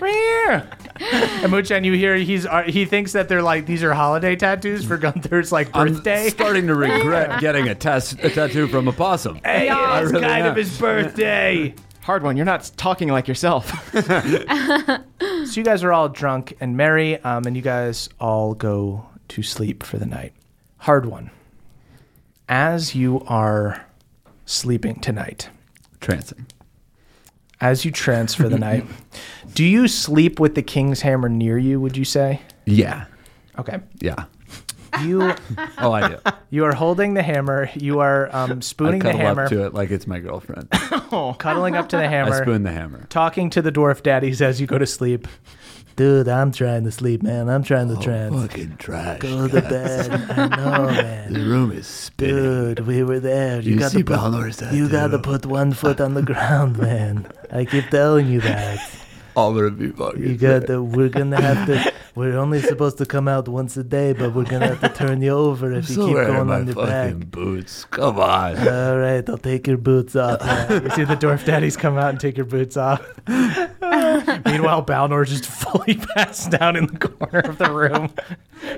rear. 0.00 0.70
And 1.00 1.52
Muchan, 1.52 1.84
you 1.84 1.92
hear 1.94 2.14
he's 2.16 2.46
uh, 2.46 2.62
he 2.62 2.84
thinks 2.84 3.12
that 3.12 3.28
they're 3.28 3.42
like 3.42 3.66
these 3.66 3.82
are 3.82 3.92
holiday 3.92 4.36
tattoos 4.36 4.84
for 4.84 4.96
Gunther's 4.96 5.50
like 5.50 5.72
birthday. 5.72 6.24
I'm 6.26 6.30
starting 6.30 6.66
to 6.68 6.74
regret 6.76 7.40
getting 7.40 7.68
a, 7.68 7.74
tas- 7.74 8.12
a 8.12 8.30
tattoo 8.30 8.68
from 8.68 8.86
a 8.88 8.92
possum. 8.92 9.40
hey, 9.44 9.68
I 9.68 10.00
it's 10.02 10.12
really 10.12 10.24
kind 10.24 10.44
am. 10.46 10.50
of 10.52 10.56
his 10.56 10.78
birthday. 10.78 11.74
Hardwon. 12.06 12.36
You're 12.36 12.44
not 12.46 12.70
talking 12.76 13.08
like 13.08 13.26
yourself. 13.28 13.72
So 15.46 15.60
you 15.60 15.64
guys 15.64 15.84
are 15.84 15.92
all 15.92 16.08
drunk 16.08 16.56
and 16.60 16.76
merry, 16.76 17.18
um, 17.22 17.44
and 17.46 17.54
you 17.56 17.62
guys 17.62 18.08
all 18.20 18.54
go 18.54 19.06
to 19.28 19.42
sleep 19.44 19.84
for 19.84 19.96
the 19.96 20.04
night. 20.04 20.32
Hardwon. 20.82 21.30
As 22.48 22.96
you 22.96 23.20
are 23.28 23.86
sleeping 24.44 25.00
tonight, 25.00 25.48
Trancing. 26.00 26.46
as 27.60 27.84
you 27.84 27.92
trance 27.92 28.34
for 28.34 28.48
the 28.48 28.58
night, 28.58 28.84
do 29.54 29.64
you 29.64 29.86
sleep 29.86 30.40
with 30.40 30.56
the 30.56 30.62
king's 30.62 31.02
hammer 31.02 31.28
near 31.28 31.58
you? 31.58 31.80
Would 31.80 31.96
you 31.96 32.04
say? 32.04 32.40
Yeah. 32.64 33.06
Okay. 33.56 33.78
Yeah. 34.00 34.24
You 35.02 35.34
Oh, 35.78 35.92
I 35.92 36.08
do. 36.08 36.18
you 36.50 36.64
are 36.64 36.74
holding 36.74 37.14
the 37.14 37.22
hammer. 37.22 37.68
You 37.74 38.00
are 38.00 38.28
um, 38.34 38.52
I 38.52 38.60
spooning 38.60 39.00
the 39.00 39.06
cuddle 39.06 39.20
hammer, 39.20 39.42
up 39.44 39.48
to 39.50 39.66
it 39.66 39.74
like 39.74 39.90
it's 39.90 40.06
my 40.06 40.18
girlfriend. 40.20 40.68
cuddling 41.38 41.76
up 41.76 41.88
to 41.90 41.96
the 41.96 42.04
I 42.06 42.08
hammer, 42.08 42.42
spoon 42.42 42.62
the 42.62 42.72
hammer. 42.72 43.06
talking 43.08 43.50
to 43.50 43.62
the 43.62 43.72
dwarf 43.72 44.02
daddies 44.02 44.40
as 44.42 44.60
you 44.60 44.66
go 44.66 44.78
to 44.78 44.86
sleep. 44.86 45.28
Dude, 45.96 46.28
I'm 46.28 46.52
trying 46.52 46.84
to 46.84 46.90
sleep, 46.90 47.22
man. 47.22 47.48
I'm 47.48 47.62
trying 47.62 47.88
to 47.88 47.96
trance. 47.96 48.34
Fucking 48.34 48.76
trash. 48.76 49.20
Go 49.20 49.48
to 49.48 49.62
bed. 49.62 50.10
I 50.30 50.48
know, 50.54 50.86
man. 50.88 51.32
The 51.32 51.40
room 51.40 51.72
is 51.72 51.86
spinning. 51.86 52.34
Dude, 52.74 52.80
we 52.80 53.02
were 53.02 53.18
there. 53.18 53.60
You, 53.62 53.72
You 53.72 53.78
got 53.78 53.92
see 53.92 53.98
to 54.00 54.04
put, 54.04 54.16
Balnor's 54.16 54.60
you 54.74 54.90
got 54.90 55.08
to 55.12 55.18
put 55.18 55.46
one 55.46 55.72
foot 55.72 55.98
on 56.02 56.12
the 56.12 56.20
ground, 56.22 56.76
man. 56.76 57.26
I 57.50 57.64
keep 57.64 57.88
telling 57.88 58.26
you 58.26 58.42
that. 58.42 58.78
I'm 59.36 59.54
gonna 59.54 59.70
be 59.70 59.90
fucking. 59.90 60.22
You 60.22 60.36
got 60.36 60.66
to. 60.68 60.82
We're 60.82 61.10
gonna 61.10 61.40
have 61.40 61.66
to. 61.66 61.92
We're 62.14 62.38
only 62.38 62.62
supposed 62.62 62.96
to 62.98 63.04
come 63.04 63.28
out 63.28 63.46
once 63.46 63.76
a 63.76 63.84
day, 63.84 64.14
but 64.14 64.34
we're 64.34 64.44
gonna 64.44 64.68
have 64.68 64.80
to 64.80 64.88
turn 64.88 65.20
you 65.20 65.32
over 65.32 65.70
if 65.72 65.90
you 65.90 65.96
keep 66.06 66.14
going 66.14 66.46
my 66.46 66.60
on 66.60 66.66
your 66.66 66.86
back. 66.86 67.14
boots. 67.30 67.84
Come 67.84 68.18
on. 68.18 68.56
All 68.66 68.96
right, 68.96 69.28
I'll 69.28 69.36
take 69.36 69.66
your 69.66 69.76
boots 69.76 70.16
off. 70.16 70.40
man. 70.70 70.84
You 70.84 70.90
see 70.90 71.04
the 71.04 71.16
dwarf 71.16 71.44
daddies 71.44 71.76
come 71.76 71.98
out 71.98 72.08
and 72.08 72.18
take 72.18 72.38
your 72.38 72.46
boots 72.46 72.78
off. 72.78 73.02
Meanwhile, 73.28 74.86
Balnor 74.86 75.26
just 75.26 75.44
fully 75.44 75.96
passed 76.16 76.50
down 76.52 76.76
in 76.76 76.86
the 76.86 76.98
corner 76.98 77.40
of 77.40 77.58
the 77.58 77.70
room, 77.70 78.10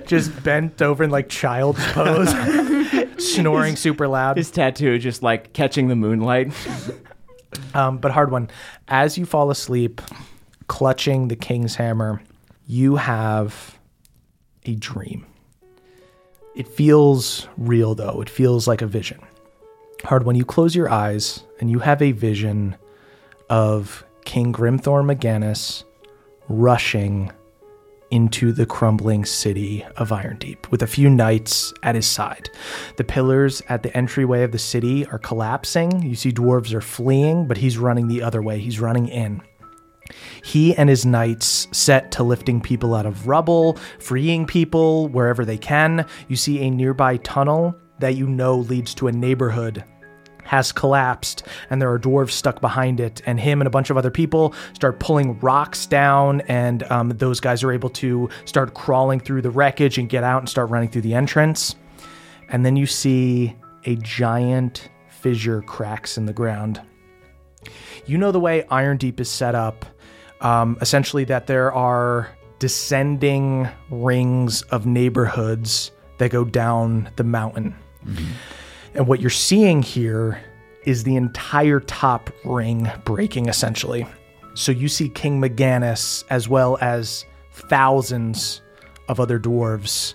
just 0.07 0.43
bent 0.43 0.83
over 0.83 1.05
in 1.05 1.11
like 1.11 1.29
child's 1.29 1.85
pose, 1.93 2.31
snoring 3.19 3.77
super 3.77 4.09
loud. 4.09 4.37
His 4.37 4.51
tattoo 4.51 4.99
just 4.99 5.23
like 5.23 5.53
catching 5.53 5.87
the 5.87 5.95
moonlight. 5.95 6.53
Um, 7.73 7.99
but 7.99 8.11
Hardwon. 8.13 8.51
As 8.89 9.17
you 9.17 9.27
fall 9.27 9.51
asleep, 9.51 10.01
clutching 10.69 11.29
the 11.29 11.37
king's 11.37 11.75
hammer, 11.75 12.23
you 12.67 12.97
have 12.97 13.79
a 14.65 14.75
dream. 14.77 15.27
It 16.55 16.69
feels 16.69 17.49
real, 17.57 17.95
though. 17.95 18.21
It 18.21 18.29
feels 18.29 18.67
like 18.67 18.83
a 18.83 18.87
vision. 18.87 19.21
Hardwon 20.03 20.37
You 20.37 20.45
close 20.45 20.75
your 20.75 20.91
eyes 20.91 21.43
and 21.61 21.71
you 21.71 21.81
have 21.81 22.01
a 22.03 22.13
vision 22.13 22.77
of 23.51 24.05
King 24.25 24.53
Grimthor 24.53 25.05
Maganus 25.05 25.85
rushing 26.49 27.33
into 28.11 28.53
the 28.53 28.67
crumbling 28.67 29.25
city 29.25 29.85
of 29.97 30.11
Irondeep 30.11 30.71
with 30.71 30.83
a 30.83 30.87
few 30.87 31.11
knights 31.11 31.75
at 31.83 31.95
his 31.95 32.07
side. 32.07 32.49
The 32.97 33.05
pillars 33.05 33.63
at 33.69 33.83
the 33.83 33.95
entryway 33.97 34.43
of 34.43 34.53
the 34.53 34.59
city 34.59 35.07
are 35.07 35.19
collapsing. 35.19 36.03
You 36.03 36.15
see 36.15 36.33
dwarves 36.33 36.73
are 36.73 36.81
fleeing, 36.81 37.47
but 37.47 37.59
he's 37.59 37.77
running 37.77 38.09
the 38.09 38.23
other 38.23 38.41
way. 38.41 38.59
He's 38.61 38.81
running 38.81 39.09
in. 39.09 39.43
He 40.43 40.75
and 40.77 40.89
his 40.89 41.05
knights 41.05 41.69
set 41.73 42.11
to 42.13 42.23
lifting 42.23 42.61
people 42.61 42.95
out 42.95 43.07
of 43.07 43.27
rubble, 43.27 43.79
freeing 43.99 44.47
people 44.47 45.09
wherever 45.09 45.45
they 45.45 45.59
can. 45.59 46.07
You 46.29 46.37
see 46.37 46.61
a 46.61 46.71
nearby 46.71 47.19
tunnel 47.19 47.75
that 47.99 48.17
you 48.17 48.27
know 48.27 48.57
leads 48.57 48.95
to 48.95 49.09
a 49.09 49.13
neighborhood 49.13 49.85
has 50.45 50.73
collapsed 50.73 51.43
and 51.69 51.83
there 51.83 51.93
are 51.93 51.99
dwarves 51.99 52.31
stuck 52.31 52.59
behind 52.63 53.01
it 53.01 53.21
and 53.27 53.39
him 53.39 53.61
and 53.61 53.67
a 53.67 53.71
bunch 53.71 53.91
of 53.91 53.99
other 53.99 54.11
people 54.11 54.55
start 54.73 54.99
pulling 54.99 55.39
rocks 55.41 55.85
down 55.85 56.41
and 56.43 56.85
um, 56.85 57.11
those 57.11 57.39
guys 57.39 57.63
are 57.63 57.71
able 57.71 57.91
to 57.91 58.31
start 58.47 58.73
crawling 58.73 59.21
through 59.21 59.43
the 59.43 59.51
wreckage 59.51 59.99
and 59.99 60.09
get 60.09 60.25
out 60.25 60.41
and 60.41 60.49
start 60.49 60.71
running 60.71 60.89
through 60.89 61.03
the 61.03 61.13
entrance 61.13 61.75
and 62.49 62.65
then 62.65 62.77
you 62.77 62.87
see 62.87 63.55
a 63.85 63.95
giant 63.97 64.89
fissure 65.11 65.61
cracks 65.61 66.17
in 66.17 66.25
the 66.25 66.33
ground 66.33 66.81
you 68.07 68.17
know 68.17 68.33
the 68.33 68.41
way 68.41 68.65
Irondeep 68.71 69.21
is 69.21 69.31
set 69.31 69.55
up, 69.55 69.85
um, 70.41 70.79
essentially 70.81 71.25
that 71.25 71.47
there 71.47 71.73
are 71.73 72.31
descending 72.59 73.69
rings 73.91 74.63
of 74.63 74.87
neighborhoods 74.87 75.93
that 76.19 76.31
go 76.31 76.45
down 76.45 77.09
the 77.17 77.25
mountain. 77.25 77.75
And 78.95 79.07
what 79.07 79.21
you're 79.21 79.31
seeing 79.31 79.83
here 79.83 80.43
is 80.85 81.05
the 81.05 81.17
entire 81.17 81.81
top 81.81 82.31
ring 82.45 82.91
breaking, 83.05 83.49
essentially. 83.49 84.07
So 84.55 84.73
you 84.73 84.89
see 84.89 85.09
King 85.09 85.41
Maganus 85.41 86.25
as 86.31 86.49
well 86.49 86.79
as 86.81 87.25
thousands 87.53 88.63
of 89.09 89.21
other 89.21 89.39
dwarves 89.39 90.15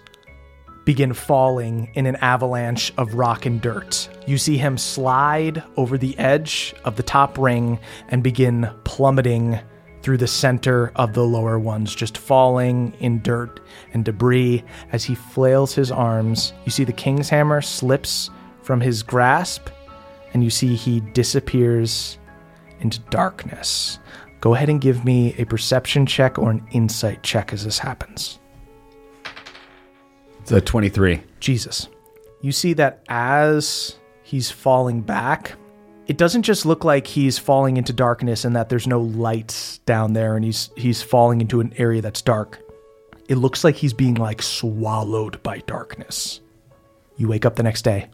begin 0.86 1.14
falling 1.14 1.90
in 1.94 2.06
an 2.06 2.18
avalanche 2.18 2.92
of 2.98 3.14
rock 3.14 3.46
and 3.46 3.62
dirt. 3.62 4.10
You 4.28 4.38
see 4.38 4.58
him 4.58 4.78
slide 4.78 5.64
over 5.78 5.98
the 5.98 6.18
edge 6.18 6.74
of 6.84 6.98
the 6.98 7.04
top 7.04 7.38
ring 7.38 7.80
and 8.10 8.22
begin 8.22 8.70
plummeting 8.84 9.60
through 10.04 10.18
the 10.18 10.28
center 10.28 10.92
of 10.98 11.14
the 11.14 11.24
lower 11.24 11.58
ones, 11.58 11.96
just 11.96 12.18
falling 12.18 12.94
in 13.00 13.22
dirt 13.22 13.62
and 13.94 14.04
debris. 14.04 14.64
As 14.92 15.04
he 15.04 15.16
flails 15.16 15.74
his 15.74 15.92
arms, 15.92 16.54
you 16.66 16.72
see 16.72 16.84
the 16.84 16.92
king's 16.92 17.30
hammer 17.30 17.62
slips 17.62 18.30
from 18.62 18.82
his 18.82 19.02
grasp, 19.02 19.70
and 20.34 20.44
you 20.44 20.50
see 20.50 20.76
he 20.76 21.00
disappears 21.00 22.20
into 22.82 23.00
darkness. 23.10 24.00
Go 24.42 24.54
ahead 24.54 24.70
and 24.70 24.82
give 24.82 25.06
me 25.06 25.34
a 25.38 25.46
perception 25.46 26.06
check 26.06 26.38
or 26.38 26.52
an 26.52 26.68
insight 26.72 27.24
check 27.24 27.54
as 27.54 27.64
this 27.64 27.80
happens. 27.80 28.40
It's 30.42 30.52
a 30.52 30.60
23. 30.60 31.22
Jesus. 31.40 31.88
You 32.42 32.52
see 32.52 32.74
that 32.74 33.06
as 33.08 33.98
he's 34.24 34.52
falling 34.52 35.00
back, 35.00 35.54
it 36.08 36.18
doesn't 36.18 36.44
just 36.44 36.66
look 36.66 36.84
like 36.84 37.08
he's 37.08 37.38
falling 37.38 37.78
into 37.78 37.94
darkness 37.94 38.46
and 38.46 38.56
that 38.56 38.70
there's 38.70 38.88
no 38.88 39.00
lights 39.00 39.78
down 39.80 40.14
there 40.14 40.36
and 40.36 40.44
he's 40.44 40.70
he's 40.76 41.02
falling 41.02 41.42
into 41.42 41.60
an 41.62 41.74
area 41.78 42.02
that's 42.02 42.22
dark. 42.22 42.60
It 43.30 43.36
looks 43.36 43.64
like 43.64 43.76
he's 43.76 43.94
being 43.94 44.16
like 44.16 44.42
swallowed 44.42 45.42
by 45.44 45.60
darkness. 45.60 46.42
You 47.16 47.28
wake 47.30 47.46
up 47.46 47.56
the 47.56 47.64
next 47.64 47.84
day. 47.84 48.08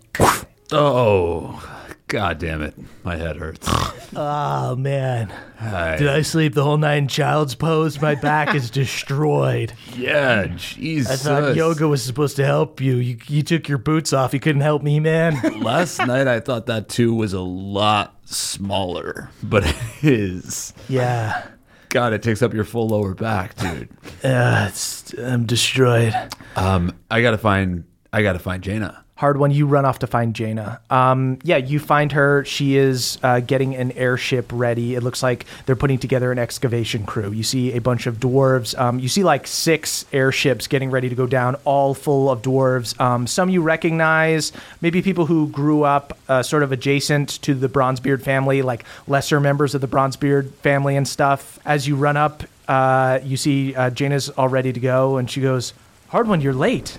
Oh, 0.72 1.88
god 2.10 2.40
damn 2.40 2.62
it. 2.62 2.74
My 3.04 3.16
head 3.16 3.38
hurts. 3.38 3.68
Oh 4.16 4.76
man. 4.76 5.32
Hi. 5.60 5.96
Did 5.98 6.08
I 6.08 6.24
sleep 6.24 6.56
the 6.56 6.64
whole 6.64 6.78
night 6.78 6.96
in 6.96 7.08
child's 7.08 7.54
pose? 7.54 8.02
My 8.02 8.16
back 8.16 8.56
is 8.56 8.72
destroyed. 8.72 9.72
Yeah, 9.96 10.48
Jesus. 10.58 11.28
I 11.28 11.42
thought 11.42 11.56
yoga 11.56 11.88
was 11.88 12.02
supposed 12.04 12.36
to 12.38 12.46
help 12.46 12.82
you. 12.82 12.96
You 12.96 13.18
you 13.28 13.44
took 13.44 13.70
your 13.70 13.78
boots 13.78 14.12
off. 14.12 14.34
You 14.34 14.40
couldn't 14.40 14.64
help 14.64 14.82
me, 14.82 15.00
man. 15.00 15.40
Last 15.62 16.00
night 16.00 16.28
I 16.28 16.40
thought 16.40 16.66
that 16.66 16.90
too 16.90 17.14
was 17.14 17.34
a 17.34 17.40
lot 17.40 18.16
smaller, 18.26 19.30
but 19.44 19.64
it 19.68 19.76
is. 20.04 20.74
yeah. 20.88 21.46
God, 21.90 22.12
it 22.14 22.24
takes 22.24 22.42
up 22.42 22.52
your 22.54 22.64
full 22.66 22.88
lower 22.88 23.14
back, 23.14 23.56
dude. 23.58 23.90
Uh, 24.24 24.72
I'm 25.20 25.46
destroyed. 25.46 26.16
Um, 26.56 26.98
I 27.12 27.22
gotta 27.22 27.38
find. 27.38 27.84
I 28.12 28.24
gotta 28.24 28.40
find 28.40 28.64
Jaina. 28.64 29.06
Hard 29.20 29.36
one. 29.36 29.52
You 29.52 29.68
run 29.68 29.84
off 29.84 30.00
to 30.00 30.08
find 30.08 30.34
Jaina. 30.34 30.80
Um, 30.90 31.40
yeah, 31.44 31.58
you 31.58 31.78
find 31.78 32.14
her. 32.14 32.46
She 32.46 32.78
is 32.78 33.18
uh, 33.22 33.42
getting 33.42 33.76
an 33.76 33.92
airship 33.92 34.50
ready. 34.50 34.96
It 34.96 35.04
looks 35.04 35.22
like 35.22 35.46
they're 35.66 35.76
putting 35.76 35.98
together 35.98 36.32
an 36.32 36.40
excavation 36.40 37.06
crew. 37.06 37.30
You 37.30 37.44
see 37.44 37.74
a 37.74 37.82
bunch 37.82 38.08
of 38.08 38.22
dwarves. 38.22 38.80
Um, 38.80 38.98
you 38.98 39.10
see 39.10 39.26
like 39.26 39.46
six 39.46 40.06
airships 40.14 40.68
getting 40.68 40.90
ready 40.90 41.10
to 41.10 41.16
go 41.16 41.28
down, 41.28 41.56
all 41.66 41.94
full 41.94 42.32
of 42.32 42.42
dwarves. 42.42 42.98
Um, 42.98 43.28
some 43.28 43.50
you 43.50 43.62
recognize, 43.62 44.54
maybe 44.80 45.02
people 45.02 45.26
who 45.26 45.50
grew 45.50 45.84
up 45.84 46.18
uh, 46.30 46.42
sort 46.42 46.64
of 46.64 46.72
adjacent 46.72 47.42
to 47.42 47.54
the 47.54 47.68
Bronzebeard 47.68 48.22
family, 48.22 48.62
like 48.62 48.86
lesser 49.06 49.42
members 49.42 49.76
of 49.76 49.82
the 49.82 49.88
Bronzebeard 49.90 50.54
family 50.62 50.96
and 50.96 51.06
stuff. 51.06 51.60
As 51.66 51.86
you 51.86 51.98
run 51.98 52.16
up, 52.16 52.44
uh, 52.70 53.20
you 53.22 53.36
see 53.36 53.76
uh, 53.76 53.90
Jaina's 53.90 54.30
all 54.30 54.48
ready 54.48 54.72
to 54.72 54.80
go, 54.80 55.18
and 55.18 55.30
she 55.30 55.42
goes, 55.42 55.74
"Hardwon, 56.10 56.42
you're 56.42 56.54
late." 56.54 56.98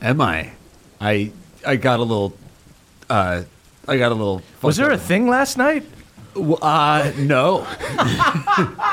Am 0.00 0.20
I? 0.20 0.52
I 1.00 1.32
I 1.66 1.76
got 1.76 2.00
a 2.00 2.02
little. 2.02 2.36
Uh, 3.10 3.42
I 3.86 3.96
got 3.98 4.12
a 4.12 4.14
little. 4.14 4.42
Was 4.62 4.76
there 4.76 4.90
a 4.90 4.98
thing 4.98 5.28
last 5.28 5.56
night? 5.56 5.84
Well, 6.34 6.58
Uh, 6.62 7.10
no. 7.16 7.66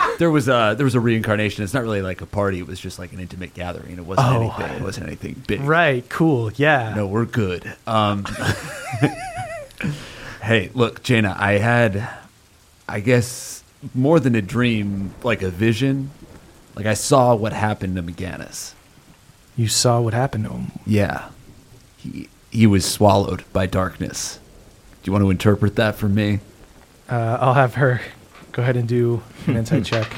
there 0.20 0.32
was 0.32 0.48
a 0.48 0.74
there 0.78 0.86
was 0.86 0.96
a 0.96 1.00
reincarnation. 1.00 1.64
It's 1.64 1.74
not 1.74 1.84
really 1.84 2.02
like 2.02 2.22
a 2.22 2.26
party. 2.26 2.60
It 2.60 2.68
was 2.68 2.80
just 2.80 2.98
like 2.98 3.12
an 3.14 3.20
intimate 3.20 3.54
gathering. 3.54 3.98
It 3.98 4.06
wasn't 4.06 4.28
Oh. 4.30 4.42
anything. 4.58 4.78
It 4.78 4.82
wasn't 4.82 5.08
anything 5.08 5.44
big. 5.48 5.62
Right, 5.62 6.08
cool, 6.10 6.52
yeah. 6.54 6.94
No, 6.96 7.08
we're 7.08 7.26
good. 7.26 7.74
Um, 7.86 8.26
hey, 10.42 10.70
look, 10.74 11.04
Jaina, 11.04 11.36
I 11.38 11.54
had, 11.54 12.08
I 12.88 13.00
guess, 13.00 13.64
more 13.94 14.20
than 14.20 14.36
a 14.36 14.42
dream, 14.42 15.14
like 15.24 15.42
a 15.42 15.50
vision. 15.50 16.12
Like 16.76 16.86
I 16.86 16.94
saw 16.94 17.36
what 17.36 17.54
happened 17.54 17.96
to 17.96 18.04
Maganus. 18.04 18.74
You 19.56 19.68
saw 19.68 20.02
what 20.02 20.14
happened 20.14 20.46
to 20.46 20.52
him. 20.52 20.72
Yeah. 20.86 21.30
He 21.98 22.28
he 22.56 22.66
was 22.66 22.86
swallowed 22.86 23.44
by 23.52 23.66
darkness. 23.66 24.40
Do 25.04 25.10
you 25.10 25.12
want 25.12 25.24
to 25.24 25.30
interpret 25.30 25.76
that 25.76 25.96
for 25.96 26.08
me? 26.08 26.40
Uh, 27.10 27.38
I'll 27.40 27.54
have 27.54 27.76
her 27.76 28.02
go 28.54 28.62
ahead 28.62 28.78
and 28.78 28.88
do 28.88 29.22
an 29.48 29.58
insight 29.58 29.84
check. 29.84 30.12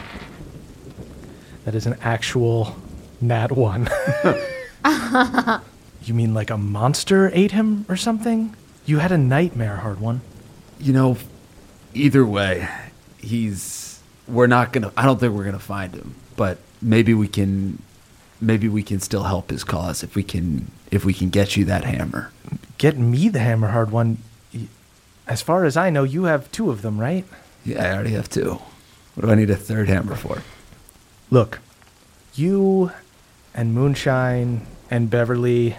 That 1.66 1.74
is 1.74 1.88
an 1.88 1.98
actual 2.02 2.76
nat 3.20 3.52
one. 3.52 3.90
you 6.04 6.14
mean 6.14 6.36
like 6.36 6.52
a 6.52 6.58
monster 6.58 7.32
ate 7.34 7.52
him 7.52 7.86
or 7.90 7.98
something? 7.98 8.56
You 8.86 9.00
had 9.00 9.12
a 9.12 9.18
nightmare, 9.18 9.82
Hardwon. 9.84 10.20
You 10.80 10.94
know, 10.94 11.18
either 11.96 12.24
way, 12.26 12.70
he's 13.18 14.00
we're 14.28 14.48
not 14.48 14.72
going 14.72 14.84
to 14.84 14.94
I 14.96 15.06
don't 15.06 15.20
think 15.20 15.34
we're 15.34 15.44
going 15.44 15.58
to 15.58 15.60
find 15.60 15.96
him, 15.96 16.14
but 16.36 16.60
maybe 16.82 17.16
we 17.16 17.28
can 17.28 17.82
maybe 18.40 18.68
we 18.68 18.84
can 18.84 19.00
still 19.00 19.24
help 19.24 19.50
his 19.50 19.64
cause 19.64 20.04
if 20.04 20.16
we 20.16 20.24
can 20.24 20.72
if 20.92 21.04
we 21.04 21.14
can 21.14 21.30
get 21.30 21.56
you 21.56 21.66
that 21.66 21.84
hammer. 21.84 22.32
Get 22.78 22.98
me 22.98 23.30
the 23.30 23.40
hammer, 23.40 23.72
Hardwon. 23.72 24.18
As 25.28 25.42
far 25.42 25.66
as 25.66 25.76
I 25.76 25.90
know, 25.90 26.04
you 26.04 26.24
have 26.24 26.52
two 26.52 26.70
of 26.70 26.82
them, 26.82 27.00
right? 27.00 27.26
Yeah, 27.66 27.84
I 27.84 27.94
already 27.94 28.12
have 28.12 28.30
two. 28.30 28.60
What 29.16 29.26
do 29.26 29.32
I 29.32 29.36
need 29.36 29.50
a 29.50 29.56
third 29.56 29.90
hammer 29.90 30.16
for? 30.16 30.42
Look, 31.30 31.60
you 32.36 32.92
and 33.54 33.74
Moonshine 33.74 34.66
and 34.90 35.10
Beverly 35.10 35.76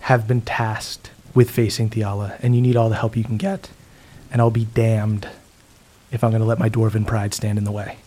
have 0.00 0.28
been 0.28 0.42
tasked 0.42 1.10
with 1.34 1.50
facing 1.50 1.90
Theala, 1.90 2.38
and 2.40 2.54
you 2.54 2.60
need 2.60 2.76
all 2.76 2.88
the 2.88 2.96
help 2.96 3.16
you 3.16 3.24
can 3.24 3.38
get. 3.38 3.70
And 4.30 4.40
I'll 4.40 4.50
be 4.50 4.66
damned 4.66 5.28
if 6.12 6.22
I'm 6.22 6.30
going 6.30 6.42
to 6.42 6.46
let 6.46 6.58
my 6.58 6.68
dwarven 6.68 7.06
pride 7.06 7.34
stand 7.34 7.58
in 7.58 7.64
the 7.64 7.72
way. 7.72 7.98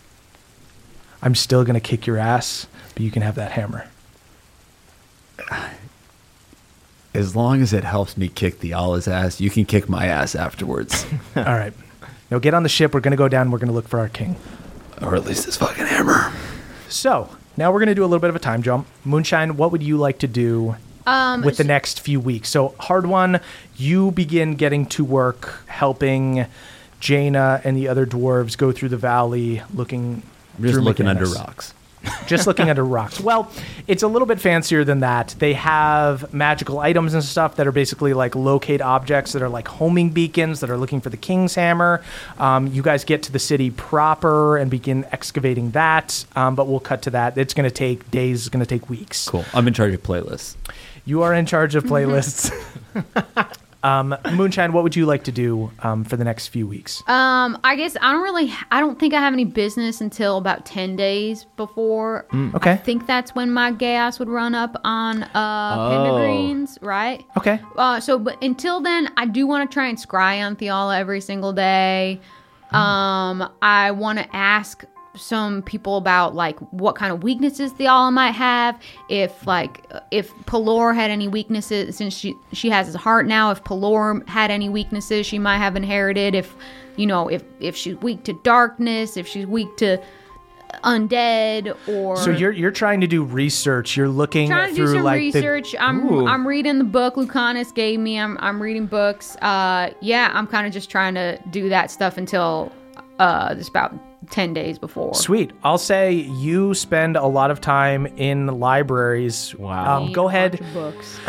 I'm 1.20 1.34
still 1.34 1.64
going 1.64 1.74
to 1.74 1.80
kick 1.80 2.06
your 2.06 2.16
ass, 2.16 2.66
but 2.98 3.04
you 3.04 3.12
can 3.12 3.22
have 3.22 3.36
that 3.36 3.52
hammer. 3.52 3.86
As 7.14 7.36
long 7.36 7.62
as 7.62 7.72
it 7.72 7.84
helps 7.84 8.16
me 8.16 8.26
kick 8.26 8.56
Theala's 8.58 9.06
ass, 9.06 9.40
you 9.40 9.50
can 9.50 9.64
kick 9.64 9.88
my 9.88 10.06
ass 10.06 10.34
afterwards. 10.34 11.06
all 11.36 11.44
right. 11.44 11.72
Now 12.28 12.40
get 12.40 12.54
on 12.54 12.64
the 12.64 12.68
ship. 12.68 12.92
We're 12.94 12.98
going 13.00 13.12
to 13.12 13.16
go 13.16 13.28
down. 13.28 13.52
We're 13.52 13.58
going 13.58 13.68
to 13.68 13.72
look 13.74 13.86
for 13.86 14.00
our 14.00 14.08
king. 14.08 14.34
or 15.00 15.14
at 15.14 15.24
least 15.24 15.46
this 15.46 15.56
fucking 15.56 15.86
hammer. 15.86 16.32
So 16.88 17.30
now 17.56 17.70
we're 17.70 17.78
going 17.78 17.88
to 17.88 17.94
do 17.94 18.02
a 18.02 18.06
little 18.06 18.18
bit 18.18 18.30
of 18.30 18.36
a 18.36 18.40
time 18.40 18.62
jump. 18.62 18.88
Moonshine, 19.04 19.56
what 19.56 19.70
would 19.70 19.82
you 19.84 19.96
like 19.96 20.18
to 20.18 20.26
do 20.26 20.74
Um, 21.06 21.42
with 21.42 21.56
the 21.56 21.62
next 21.64 22.00
few 22.00 22.18
weeks? 22.18 22.48
So, 22.48 22.70
Hardwon, 22.80 23.40
you 23.76 24.10
begin 24.10 24.56
getting 24.56 24.86
to 24.86 25.04
work 25.04 25.62
helping 25.68 26.46
Jaina 26.98 27.60
and 27.62 27.76
the 27.76 27.86
other 27.86 28.06
dwarves 28.06 28.58
go 28.58 28.72
through 28.72 28.88
the 28.88 28.96
valley 28.96 29.62
looking. 29.72 30.22
I'm 30.56 30.62
just 30.64 30.74
through 30.74 30.82
looking 30.82 31.06
under 31.06 31.26
rocks. 31.26 31.74
Just 32.26 32.46
looking 32.46 32.70
under 32.70 32.84
rocks. 32.84 33.20
Well, 33.20 33.50
it's 33.86 34.02
a 34.02 34.08
little 34.08 34.26
bit 34.26 34.40
fancier 34.40 34.84
than 34.84 35.00
that. 35.00 35.34
They 35.38 35.54
have 35.54 36.32
magical 36.32 36.78
items 36.78 37.14
and 37.14 37.22
stuff 37.22 37.56
that 37.56 37.66
are 37.66 37.72
basically 37.72 38.14
like 38.14 38.34
locate 38.34 38.80
objects 38.80 39.32
that 39.32 39.42
are 39.42 39.48
like 39.48 39.68
homing 39.68 40.10
beacons 40.10 40.60
that 40.60 40.70
are 40.70 40.76
looking 40.76 41.00
for 41.00 41.10
the 41.10 41.16
king's 41.16 41.54
hammer. 41.54 42.02
Um, 42.38 42.68
you 42.68 42.82
guys 42.82 43.04
get 43.04 43.22
to 43.24 43.32
the 43.32 43.38
city 43.38 43.70
proper 43.70 44.56
and 44.56 44.70
begin 44.70 45.04
excavating 45.12 45.70
that, 45.72 46.24
um, 46.36 46.54
but 46.54 46.68
we'll 46.68 46.80
cut 46.80 47.02
to 47.02 47.10
that. 47.10 47.36
It's 47.38 47.54
going 47.54 47.68
to 47.68 47.74
take 47.74 48.10
days. 48.10 48.40
It's 48.40 48.48
going 48.48 48.64
to 48.64 48.68
take 48.68 48.88
weeks. 48.88 49.28
Cool. 49.28 49.44
I'm 49.54 49.66
in 49.66 49.74
charge 49.74 49.94
of 49.94 50.02
playlists. 50.02 50.56
You 51.04 51.22
are 51.22 51.32
in 51.32 51.46
charge 51.46 51.74
of 51.74 51.84
playlists. 51.84 52.52
um, 53.82 54.16
Moonshine, 54.32 54.72
what 54.72 54.82
would 54.82 54.96
you 54.96 55.06
like 55.06 55.24
to 55.24 55.32
do 55.32 55.70
um, 55.80 56.04
for 56.04 56.16
the 56.16 56.24
next 56.24 56.48
few 56.48 56.66
weeks? 56.66 57.02
Um, 57.08 57.58
I 57.62 57.76
guess 57.76 57.96
I 58.00 58.12
don't 58.12 58.22
really. 58.22 58.52
I 58.70 58.80
don't 58.80 58.98
think 58.98 59.14
I 59.14 59.20
have 59.20 59.32
any 59.32 59.44
business 59.44 60.00
until 60.00 60.36
about 60.38 60.66
ten 60.66 60.96
days 60.96 61.46
before. 61.56 62.26
okay. 62.54 62.72
I 62.72 62.76
think 62.76 63.06
that's 63.06 63.34
when 63.34 63.52
my 63.52 63.70
gas 63.70 64.18
would 64.18 64.28
run 64.28 64.54
up 64.54 64.80
on 64.84 65.22
uh 65.22 65.78
Pendergreens, 65.90 66.78
right? 66.82 67.24
Okay. 67.36 67.60
Uh, 67.76 68.00
so, 68.00 68.18
but 68.18 68.42
until 68.42 68.80
then, 68.80 69.10
I 69.16 69.26
do 69.26 69.46
want 69.46 69.70
to 69.70 69.72
try 69.72 69.86
and 69.86 69.98
scry 69.98 70.44
on 70.44 70.56
Theala 70.56 70.98
every 70.98 71.20
single 71.20 71.52
day. 71.52 72.20
Um, 72.70 73.48
I 73.62 73.92
want 73.92 74.18
to 74.18 74.36
ask 74.36 74.84
some 75.18 75.62
people 75.62 75.96
about 75.96 76.34
like 76.34 76.58
what 76.72 76.94
kind 76.96 77.12
of 77.12 77.22
weaknesses 77.22 77.72
Theala 77.72 78.12
might 78.12 78.32
have. 78.32 78.80
If 79.08 79.46
like 79.46 79.84
if 80.10 80.32
Pelor 80.46 80.94
had 80.94 81.10
any 81.10 81.28
weaknesses, 81.28 81.96
since 81.96 82.14
she 82.16 82.34
she 82.52 82.70
has 82.70 82.86
his 82.86 82.96
heart 82.96 83.26
now. 83.26 83.50
If 83.50 83.62
Pelor 83.64 84.26
had 84.28 84.50
any 84.50 84.68
weaknesses, 84.68 85.26
she 85.26 85.38
might 85.38 85.58
have 85.58 85.76
inherited. 85.76 86.34
If 86.34 86.54
you 86.96 87.06
know, 87.06 87.28
if 87.28 87.42
if 87.60 87.76
she's 87.76 87.96
weak 87.96 88.24
to 88.24 88.32
darkness, 88.42 89.16
if 89.16 89.26
she's 89.26 89.46
weak 89.46 89.76
to 89.78 89.98
undead, 90.84 91.76
or 91.88 92.16
So 92.16 92.30
you're 92.30 92.52
you're 92.52 92.70
trying 92.70 93.00
to 93.00 93.06
do 93.06 93.24
research. 93.24 93.96
You're 93.96 94.08
looking 94.08 94.48
trying 94.48 94.70
to 94.70 94.74
through 94.74 94.86
do 94.86 94.92
some 94.94 95.02
like 95.04 95.32
the- 95.32 95.40
research. 95.40 95.74
I'm 95.78 96.06
Ooh. 96.10 96.26
I'm 96.26 96.46
reading 96.46 96.78
the 96.78 96.84
book 96.84 97.14
Lucanus 97.16 97.72
gave 97.74 98.00
me. 98.00 98.18
I'm 98.18 98.36
I'm 98.40 98.60
reading 98.60 98.86
books. 98.86 99.36
Uh, 99.36 99.90
yeah, 100.00 100.30
I'm 100.34 100.46
kind 100.46 100.66
of 100.66 100.72
just 100.72 100.90
trying 100.90 101.14
to 101.14 101.38
do 101.50 101.68
that 101.68 101.90
stuff 101.90 102.16
until 102.18 102.72
uh, 103.18 103.54
just 103.54 103.70
about 103.70 103.94
ten 104.30 104.52
days 104.54 104.78
before. 104.78 105.14
Sweet. 105.14 105.52
I'll 105.62 105.78
say 105.78 106.12
you 106.12 106.74
spend 106.74 107.16
a 107.16 107.26
lot 107.26 107.50
of 107.50 107.60
time 107.60 108.06
in 108.06 108.46
libraries. 108.46 109.54
Wow. 109.54 110.02
Um, 110.02 110.12
go 110.12 110.28
ahead. 110.28 110.64
Books. 110.72 111.18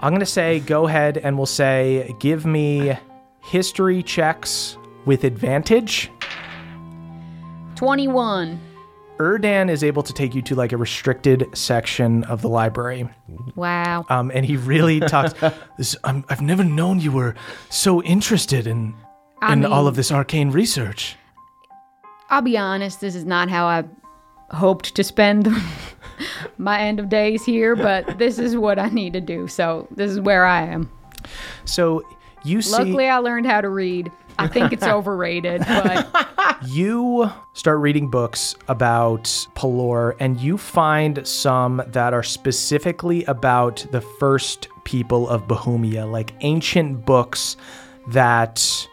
I'm 0.00 0.12
going 0.12 0.20
to 0.20 0.26
say 0.26 0.60
go 0.60 0.86
ahead 0.86 1.18
and 1.18 1.36
we'll 1.36 1.46
say 1.46 2.14
give 2.20 2.46
me 2.46 2.96
history 3.42 4.02
checks 4.02 4.76
with 5.04 5.24
advantage. 5.24 6.10
Twenty 7.74 8.08
one. 8.08 8.60
Erdan 9.18 9.68
is 9.68 9.82
able 9.82 10.04
to 10.04 10.12
take 10.12 10.34
you 10.34 10.42
to 10.42 10.54
like 10.54 10.70
a 10.70 10.76
restricted 10.76 11.46
section 11.52 12.22
of 12.24 12.40
the 12.40 12.48
library. 12.48 13.08
Wow. 13.56 14.06
Um, 14.08 14.30
and 14.32 14.46
he 14.46 14.56
really 14.56 15.00
talks. 15.14 15.34
this, 15.76 15.96
I'm, 16.04 16.24
I've 16.28 16.40
never 16.40 16.62
known 16.62 17.00
you 17.00 17.10
were 17.10 17.34
so 17.68 18.00
interested 18.02 18.68
in 18.68 18.94
I 19.42 19.52
in 19.52 19.64
all 19.64 19.88
of 19.88 19.96
this 19.96 20.12
arcane 20.12 20.50
research. 20.50 21.16
I'll 22.30 22.42
be 22.42 22.58
honest. 22.58 23.00
This 23.00 23.14
is 23.14 23.24
not 23.24 23.48
how 23.48 23.66
I 23.66 23.84
hoped 24.50 24.94
to 24.94 25.04
spend 25.04 25.48
my 26.58 26.80
end 26.80 27.00
of 27.00 27.08
days 27.08 27.44
here, 27.44 27.76
but 27.76 28.18
this 28.18 28.38
is 28.38 28.56
what 28.56 28.78
I 28.78 28.88
need 28.88 29.12
to 29.14 29.20
do. 29.20 29.48
So 29.48 29.88
this 29.90 30.10
is 30.10 30.20
where 30.20 30.44
I 30.44 30.62
am. 30.62 30.90
So 31.64 32.02
you 32.44 32.62
see. 32.62 32.72
Luckily, 32.72 33.08
I 33.08 33.18
learned 33.18 33.46
how 33.46 33.60
to 33.60 33.68
read. 33.68 34.10
I 34.38 34.46
think 34.46 34.72
it's 34.72 34.84
overrated, 34.86 35.62
but 35.66 36.56
you 36.66 37.30
start 37.54 37.80
reading 37.80 38.08
books 38.10 38.54
about 38.68 39.24
Pelor 39.54 40.14
and 40.20 40.40
you 40.40 40.56
find 40.56 41.26
some 41.26 41.82
that 41.88 42.14
are 42.14 42.22
specifically 42.22 43.24
about 43.24 43.84
the 43.90 44.00
first 44.00 44.68
people 44.84 45.28
of 45.28 45.48
Bohemia, 45.48 46.06
like 46.06 46.32
ancient 46.40 47.04
books 47.04 47.56
that 48.08 48.88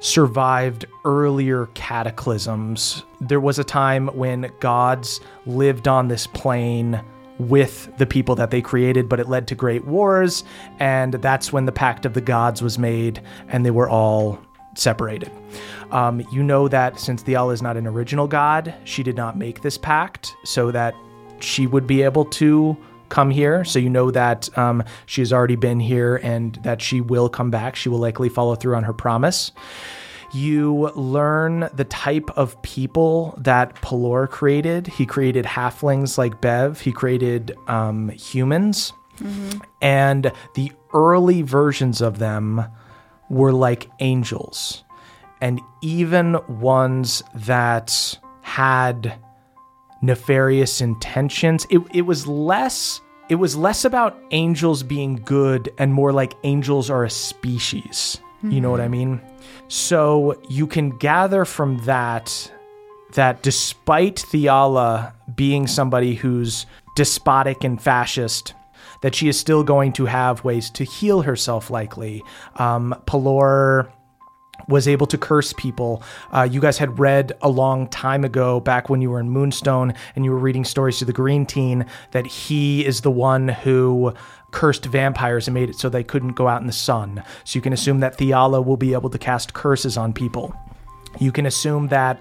survived 0.00 0.86
earlier 1.04 1.66
cataclysms. 1.74 3.04
There 3.20 3.40
was 3.40 3.58
a 3.58 3.64
time 3.64 4.08
when 4.08 4.50
gods 4.60 5.20
lived 5.46 5.86
on 5.86 6.08
this 6.08 6.26
plane 6.26 7.02
with 7.38 7.96
the 7.96 8.06
people 8.06 8.34
that 8.34 8.50
they 8.50 8.60
created, 8.60 9.08
but 9.08 9.20
it 9.20 9.28
led 9.28 9.48
to 9.48 9.54
great 9.54 9.84
wars, 9.86 10.44
and 10.78 11.14
that's 11.14 11.52
when 11.52 11.64
the 11.64 11.72
Pact 11.72 12.04
of 12.04 12.12
the 12.12 12.20
Gods 12.20 12.60
was 12.60 12.78
made, 12.78 13.22
and 13.48 13.64
they 13.64 13.70
were 13.70 13.88
all 13.88 14.38
separated. 14.74 15.30
Um, 15.90 16.20
you 16.30 16.42
know 16.42 16.68
that 16.68 17.00
since 17.00 17.22
Theala 17.22 17.52
is 17.52 17.62
not 17.62 17.76
an 17.76 17.86
original 17.86 18.26
god, 18.26 18.74
she 18.84 19.02
did 19.02 19.16
not 19.16 19.36
make 19.36 19.62
this 19.62 19.78
pact 19.78 20.34
so 20.44 20.70
that 20.70 20.94
she 21.40 21.66
would 21.66 21.86
be 21.86 22.02
able 22.02 22.24
to 22.26 22.76
come 23.10 23.30
here. 23.30 23.64
So 23.64 23.78
you 23.78 23.90
know 23.90 24.10
that 24.10 24.56
um, 24.56 24.82
she 25.04 25.20
has 25.20 25.32
already 25.32 25.56
been 25.56 25.80
here 25.80 26.16
and 26.16 26.54
that 26.62 26.80
she 26.80 27.02
will 27.02 27.28
come 27.28 27.50
back. 27.50 27.76
She 27.76 27.90
will 27.90 27.98
likely 27.98 28.30
follow 28.30 28.54
through 28.54 28.76
on 28.76 28.84
her 28.84 28.94
promise. 28.94 29.52
You 30.32 30.90
learn 30.94 31.68
the 31.74 31.84
type 31.84 32.30
of 32.36 32.60
people 32.62 33.34
that 33.36 33.74
Pelor 33.82 34.30
created. 34.30 34.86
He 34.86 35.04
created 35.04 35.44
halflings 35.44 36.16
like 36.16 36.40
Bev. 36.40 36.80
He 36.80 36.92
created 36.92 37.54
um, 37.66 38.08
humans. 38.10 38.92
And 39.82 40.32
the 40.54 40.72
early 40.94 41.42
versions 41.42 42.00
of 42.00 42.18
them 42.18 42.64
were 43.28 43.52
like 43.52 43.90
angels. 43.98 44.84
And 45.40 45.60
even 45.82 46.38
ones 46.48 47.22
that 47.34 48.18
had 48.42 49.18
nefarious 50.02 50.80
intentions. 50.80 51.66
It, 51.70 51.80
it 51.92 52.02
was 52.02 52.26
less 52.26 53.00
it 53.28 53.36
was 53.36 53.54
less 53.54 53.84
about 53.84 54.20
angels 54.32 54.82
being 54.82 55.14
good 55.24 55.72
and 55.78 55.94
more 55.94 56.12
like 56.12 56.34
angels 56.42 56.90
are 56.90 57.04
a 57.04 57.10
species. 57.10 58.20
You 58.42 58.60
know 58.60 58.70
what 58.70 58.80
I 58.80 58.88
mean? 58.88 59.20
So 59.68 60.40
you 60.48 60.66
can 60.66 60.96
gather 60.96 61.44
from 61.44 61.78
that 61.84 62.50
that 63.12 63.42
despite 63.42 64.16
Theala 64.16 65.12
being 65.34 65.66
somebody 65.66 66.14
who's 66.14 66.66
despotic 66.96 67.64
and 67.64 67.80
fascist, 67.80 68.54
that 69.02 69.14
she 69.14 69.28
is 69.28 69.38
still 69.38 69.62
going 69.62 69.92
to 69.94 70.06
have 70.06 70.44
ways 70.44 70.70
to 70.70 70.84
heal 70.84 71.22
herself 71.22 71.70
likely. 71.70 72.24
Um, 72.56 72.94
Pelor 73.06 73.90
was 74.68 74.88
able 74.88 75.06
to 75.06 75.18
curse 75.18 75.52
people. 75.52 76.02
Uh, 76.32 76.48
you 76.50 76.60
guys 76.60 76.78
had 76.78 76.98
read 76.98 77.32
a 77.42 77.48
long 77.48 77.88
time 77.88 78.24
ago, 78.24 78.60
back 78.60 78.88
when 78.88 79.00
you 79.00 79.10
were 79.10 79.20
in 79.20 79.30
Moonstone 79.30 79.94
and 80.16 80.24
you 80.24 80.30
were 80.30 80.38
reading 80.38 80.64
stories 80.64 80.98
to 80.98 81.04
the 81.04 81.12
Green 81.12 81.46
Teen, 81.46 81.86
that 82.12 82.26
he 82.26 82.84
is 82.84 83.00
the 83.00 83.10
one 83.10 83.48
who 83.48 84.12
cursed 84.50 84.84
vampires 84.86 85.46
and 85.46 85.54
made 85.54 85.70
it 85.70 85.76
so 85.76 85.88
they 85.88 86.02
couldn't 86.02 86.32
go 86.32 86.48
out 86.48 86.60
in 86.60 86.66
the 86.66 86.72
sun. 86.72 87.22
So 87.44 87.56
you 87.56 87.60
can 87.60 87.72
assume 87.72 88.00
that 88.00 88.18
Theala 88.18 88.64
will 88.64 88.76
be 88.76 88.92
able 88.92 89.10
to 89.10 89.18
cast 89.18 89.54
curses 89.54 89.96
on 89.96 90.12
people. 90.12 90.54
You 91.18 91.32
can 91.32 91.46
assume 91.46 91.88
that 91.88 92.20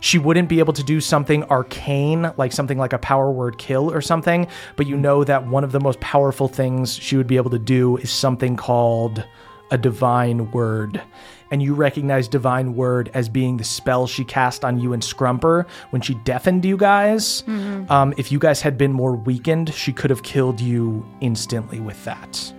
she 0.00 0.18
wouldn't 0.18 0.48
be 0.48 0.58
able 0.58 0.74
to 0.74 0.82
do 0.82 1.00
something 1.00 1.42
arcane, 1.44 2.30
like 2.36 2.52
something 2.52 2.78
like 2.78 2.92
a 2.92 2.98
power 2.98 3.30
word 3.30 3.58
kill 3.58 3.90
or 3.90 4.00
something, 4.00 4.46
but 4.76 4.86
you 4.86 4.96
know 4.96 5.24
that 5.24 5.46
one 5.46 5.64
of 5.64 5.72
the 5.72 5.80
most 5.80 5.98
powerful 6.00 6.48
things 6.48 6.94
she 6.94 7.16
would 7.16 7.26
be 7.26 7.36
able 7.36 7.50
to 7.50 7.58
do 7.58 7.96
is 7.96 8.10
something 8.10 8.56
called 8.56 9.24
a 9.70 9.78
divine 9.78 10.50
word. 10.52 11.02
And 11.50 11.62
you 11.62 11.74
recognize 11.74 12.28
divine 12.28 12.74
word 12.74 13.10
as 13.14 13.28
being 13.28 13.56
the 13.56 13.64
spell 13.64 14.06
she 14.06 14.24
cast 14.24 14.64
on 14.64 14.80
you 14.80 14.92
and 14.92 15.02
Scrumper 15.02 15.68
when 15.90 16.02
she 16.02 16.14
deafened 16.24 16.64
you 16.64 16.76
guys. 16.76 17.44
Um, 17.88 18.14
if 18.16 18.32
you 18.32 18.38
guys 18.38 18.60
had 18.60 18.76
been 18.76 18.92
more 18.92 19.14
weakened, 19.14 19.72
she 19.72 19.92
could 19.92 20.10
have 20.10 20.22
killed 20.22 20.60
you 20.60 21.06
instantly 21.20 21.78
with 21.80 22.04
that. 22.04 22.52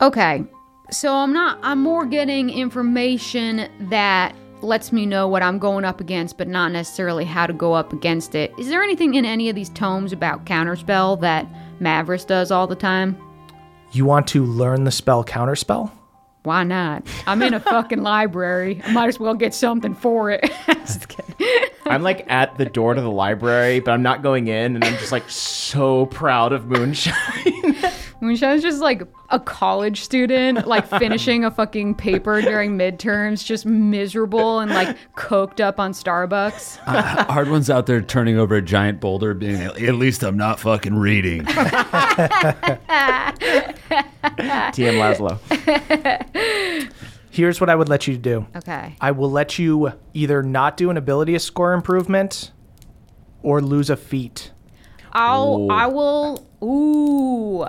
Okay. 0.00 0.44
So 0.90 1.12
I'm 1.14 1.32
not 1.32 1.58
I'm 1.62 1.82
more 1.82 2.06
getting 2.06 2.50
information 2.50 3.68
that 3.90 4.34
lets 4.62 4.92
me 4.92 5.06
know 5.06 5.28
what 5.28 5.42
I'm 5.42 5.58
going 5.58 5.84
up 5.84 6.00
against, 6.00 6.38
but 6.38 6.48
not 6.48 6.72
necessarily 6.72 7.24
how 7.24 7.46
to 7.46 7.52
go 7.52 7.72
up 7.72 7.92
against 7.92 8.34
it. 8.34 8.52
Is 8.58 8.68
there 8.68 8.82
anything 8.82 9.14
in 9.14 9.24
any 9.24 9.48
of 9.48 9.54
these 9.54 9.68
tomes 9.70 10.12
about 10.12 10.44
counterspell 10.44 11.20
that 11.20 11.46
Mavris 11.80 12.26
does 12.26 12.50
all 12.50 12.66
the 12.66 12.76
time? 12.76 13.16
You 13.92 14.04
want 14.04 14.26
to 14.28 14.44
learn 14.44 14.84
the 14.84 14.90
spell 14.90 15.24
counterspell? 15.24 15.90
Why 16.46 16.62
not? 16.62 17.04
I'm 17.26 17.42
in 17.42 17.54
a 17.54 17.60
fucking 17.74 18.04
library. 18.04 18.80
I 18.84 18.92
might 18.92 19.08
as 19.08 19.18
well 19.18 19.34
get 19.34 19.52
something 19.52 19.96
for 19.96 20.30
it. 20.30 20.48
I'm 21.86 22.04
like 22.04 22.24
at 22.30 22.56
the 22.56 22.64
door 22.64 22.94
to 22.94 23.00
the 23.00 23.10
library, 23.10 23.80
but 23.80 23.90
I'm 23.90 24.02
not 24.02 24.22
going 24.22 24.46
in, 24.46 24.76
and 24.76 24.84
I'm 24.84 24.96
just 24.98 25.10
like 25.10 25.28
so 25.28 26.06
proud 26.06 26.52
of 26.52 26.66
Moonshine. 26.66 27.65
Moonshine's 28.20 28.62
just 28.62 28.80
like 28.80 29.02
a 29.30 29.38
college 29.38 30.00
student, 30.00 30.66
like 30.66 30.86
finishing 30.98 31.44
a 31.44 31.50
fucking 31.50 31.94
paper 31.94 32.40
during 32.40 32.78
midterms, 32.78 33.44
just 33.44 33.66
miserable 33.66 34.60
and 34.60 34.70
like 34.70 34.96
coked 35.16 35.60
up 35.60 35.78
on 35.78 35.92
Starbucks. 35.92 36.78
Uh, 36.96 37.24
hard 37.30 37.50
one's 37.50 37.68
out 37.68 37.84
there 37.86 38.00
turning 38.00 38.38
over 38.38 38.54
a 38.54 38.62
giant 38.62 39.00
boulder, 39.00 39.34
being 39.34 39.60
at 39.60 39.96
least 39.96 40.22
I'm 40.22 40.36
not 40.36 40.58
fucking 40.60 40.94
reading. 40.94 41.44
TM 41.44 42.78
Laszlo. 44.96 45.38
Here's 47.30 47.60
what 47.60 47.68
I 47.68 47.74
would 47.74 47.90
let 47.90 48.06
you 48.06 48.16
do. 48.16 48.46
Okay. 48.56 48.96
I 49.00 49.10
will 49.10 49.30
let 49.30 49.58
you 49.58 49.92
either 50.14 50.42
not 50.42 50.78
do 50.78 50.88
an 50.90 50.96
ability 50.96 51.38
score 51.38 51.74
improvement 51.74 52.52
or 53.42 53.60
lose 53.60 53.90
a 53.90 53.96
feat. 53.96 54.52
I'll 55.12 55.70
I 55.70 55.86
will 55.86 56.46
ooh. 56.62 57.66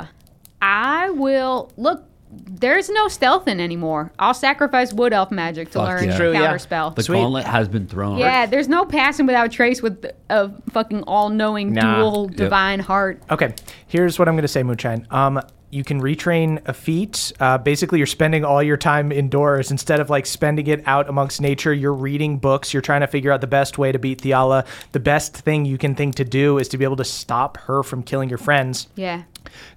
I 0.61 1.09
will 1.11 1.71
look 1.77 2.03
there's 2.29 2.89
no 2.89 3.07
stealthing 3.07 3.59
anymore. 3.59 4.11
I'll 4.19 4.33
sacrifice 4.33 4.91
wood 4.93 5.13
elf 5.13 5.31
magic 5.31 5.69
to 5.69 5.79
Fuck 5.79 5.87
learn 5.87 6.03
yeah. 6.09 6.17
True, 6.17 6.33
yeah. 6.33 6.51
counterspell. 6.53 6.95
The 6.95 7.03
gauntlet 7.03 7.45
has 7.45 7.67
been 7.67 7.87
thrown. 7.87 8.17
Yeah, 8.17 8.45
there's 8.45 8.67
no 8.67 8.85
passing 8.85 9.25
without 9.25 9.51
trace 9.51 9.81
with 9.81 10.05
a 10.29 10.51
fucking 10.71 11.03
all-knowing 11.03 11.73
Nah. 11.73 11.99
dual 11.99 12.27
divine 12.27 12.79
heart. 12.79 13.21
Okay, 13.29 13.53
here's 13.87 14.19
what 14.19 14.27
I'm 14.27 14.35
going 14.35 14.41
to 14.43 14.47
say, 14.49 14.61
Moonshine. 14.63 15.07
Um, 15.09 15.41
you 15.69 15.83
can 15.83 16.01
retrain 16.01 16.61
a 16.65 16.73
feat. 16.73 17.33
Uh, 17.39 17.57
basically, 17.57 17.99
you're 17.99 18.07
spending 18.07 18.45
all 18.45 18.63
your 18.63 18.77
time 18.77 19.11
indoors 19.11 19.69
instead 19.69 19.99
of 19.99 20.09
like 20.09 20.25
spending 20.25 20.67
it 20.67 20.81
out 20.85 21.09
amongst 21.09 21.41
nature. 21.41 21.73
You're 21.73 21.93
reading 21.93 22.37
books. 22.37 22.73
You're 22.73 22.81
trying 22.81 23.01
to 23.01 23.07
figure 23.07 23.31
out 23.31 23.41
the 23.41 23.47
best 23.47 23.77
way 23.77 23.91
to 23.91 23.99
beat 23.99 24.21
Theala. 24.21 24.65
The 24.93 24.99
best 24.99 25.35
thing 25.35 25.65
you 25.65 25.77
can 25.77 25.93
think 25.93 26.15
to 26.15 26.23
do 26.23 26.57
is 26.57 26.69
to 26.69 26.77
be 26.77 26.85
able 26.85 26.95
to 26.97 27.03
stop 27.05 27.57
her 27.57 27.83
from 27.83 28.01
killing 28.01 28.29
your 28.29 28.37
friends. 28.37 28.87
Yeah. 28.95 29.23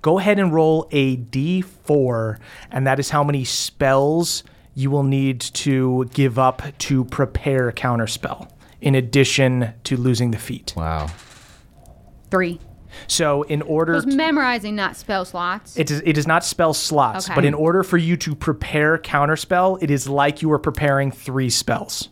Go 0.02 0.18
ahead 0.18 0.38
and 0.38 0.52
roll 0.52 0.88
a 0.90 1.16
d4, 1.16 2.38
and 2.70 2.86
that 2.86 2.98
is 2.98 3.10
how 3.10 3.24
many 3.24 3.44
spells 3.44 4.42
you 4.74 4.90
will 4.90 5.02
need 5.02 5.40
to 5.40 6.08
give 6.14 6.38
up 6.38 6.62
to 6.78 7.04
prepare 7.06 7.68
a 7.68 7.72
counterspell, 7.72 8.48
in 8.80 8.94
addition 8.94 9.72
to 9.84 9.96
losing 9.96 10.30
the 10.30 10.38
feat. 10.38 10.72
Wow. 10.76 11.08
Three. 12.30 12.60
So, 13.06 13.42
in 13.42 13.62
order 13.62 13.92
It 13.94 14.06
was 14.06 14.16
memorizing, 14.16 14.74
not 14.74 14.96
spell 14.96 15.24
slots. 15.24 15.76
It 15.76 15.90
is, 15.90 16.02
it 16.04 16.18
is 16.18 16.26
not 16.26 16.44
spell 16.44 16.74
slots, 16.74 17.26
Okay. 17.26 17.34
but 17.34 17.44
in 17.44 17.54
order 17.54 17.82
for 17.82 17.96
you 17.96 18.16
to 18.18 18.34
prepare 18.34 18.98
counterspell, 18.98 19.80
it 19.82 19.90
is 19.90 20.08
like 20.08 20.42
you 20.42 20.50
are 20.52 20.58
preparing 20.58 21.10
three 21.10 21.50
spells. 21.50 22.08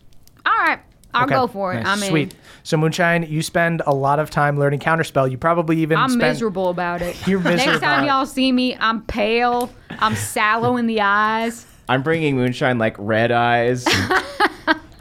All 1.13 1.21
right. 1.21 1.31
I'll 1.33 1.39
Okay. 1.41 1.47
go 1.47 1.47
for 1.51 1.73
it. 1.73 1.85
I'm 1.85 1.97
Sweet. 1.99 2.33
in. 2.33 2.39
So 2.63 2.77
Moonshine, 2.77 3.23
you 3.23 3.41
spend 3.41 3.81
a 3.87 3.93
lot 3.93 4.19
of 4.19 4.29
time 4.29 4.59
learning 4.59 4.79
counterspell. 4.79 5.29
You 5.31 5.37
probably 5.37 5.77
even 5.79 5.97
I'm 5.97 6.09
spend 6.09 6.19
miserable 6.21 6.69
about 6.69 7.01
it. 7.01 7.15
You're 7.27 7.39
miserable. 7.39 7.71
Next 7.71 7.81
time 7.81 8.05
y'all 8.05 8.25
see 8.25 8.51
me, 8.51 8.75
I'm 8.79 9.01
pale. 9.03 9.71
I'm 9.99 10.15
sallow 10.15 10.77
in 10.77 10.85
the 10.87 11.01
eyes. 11.01 11.65
I'm 11.87 12.03
bringing 12.03 12.35
Moonshine 12.35 12.77
like 12.77 12.95
red 12.99 13.31
eyes. 13.31 13.85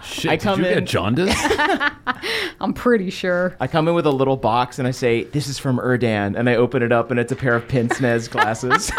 Shit, 0.03 0.31
I 0.31 0.37
did 0.37 0.43
come 0.43 0.61
you 0.61 0.65
get 0.65 0.79
in- 0.79 0.87
jaundice? 0.87 1.35
I'm 2.61 2.73
pretty 2.73 3.11
sure. 3.11 3.55
I 3.61 3.67
come 3.67 3.87
in 3.89 3.95
with 3.95 4.07
a 4.07 4.11
little 4.11 4.39
box 4.39 4.79
and 4.79 4.89
I 4.89 4.91
say, 4.91 5.25
"This 5.25 5.49
is 5.49 5.59
from 5.59 5.79
Erdan," 5.79 6.35
and 6.37 6.49
I 6.49 6.55
open 6.57 6.83
it 6.83 6.93
up 6.93 7.11
and 7.11 7.21
it's 7.21 7.31
a 7.31 7.37
pair 7.37 7.55
of 7.55 7.69
pince 7.69 8.01
nez 8.01 8.27
glasses. 8.29 8.91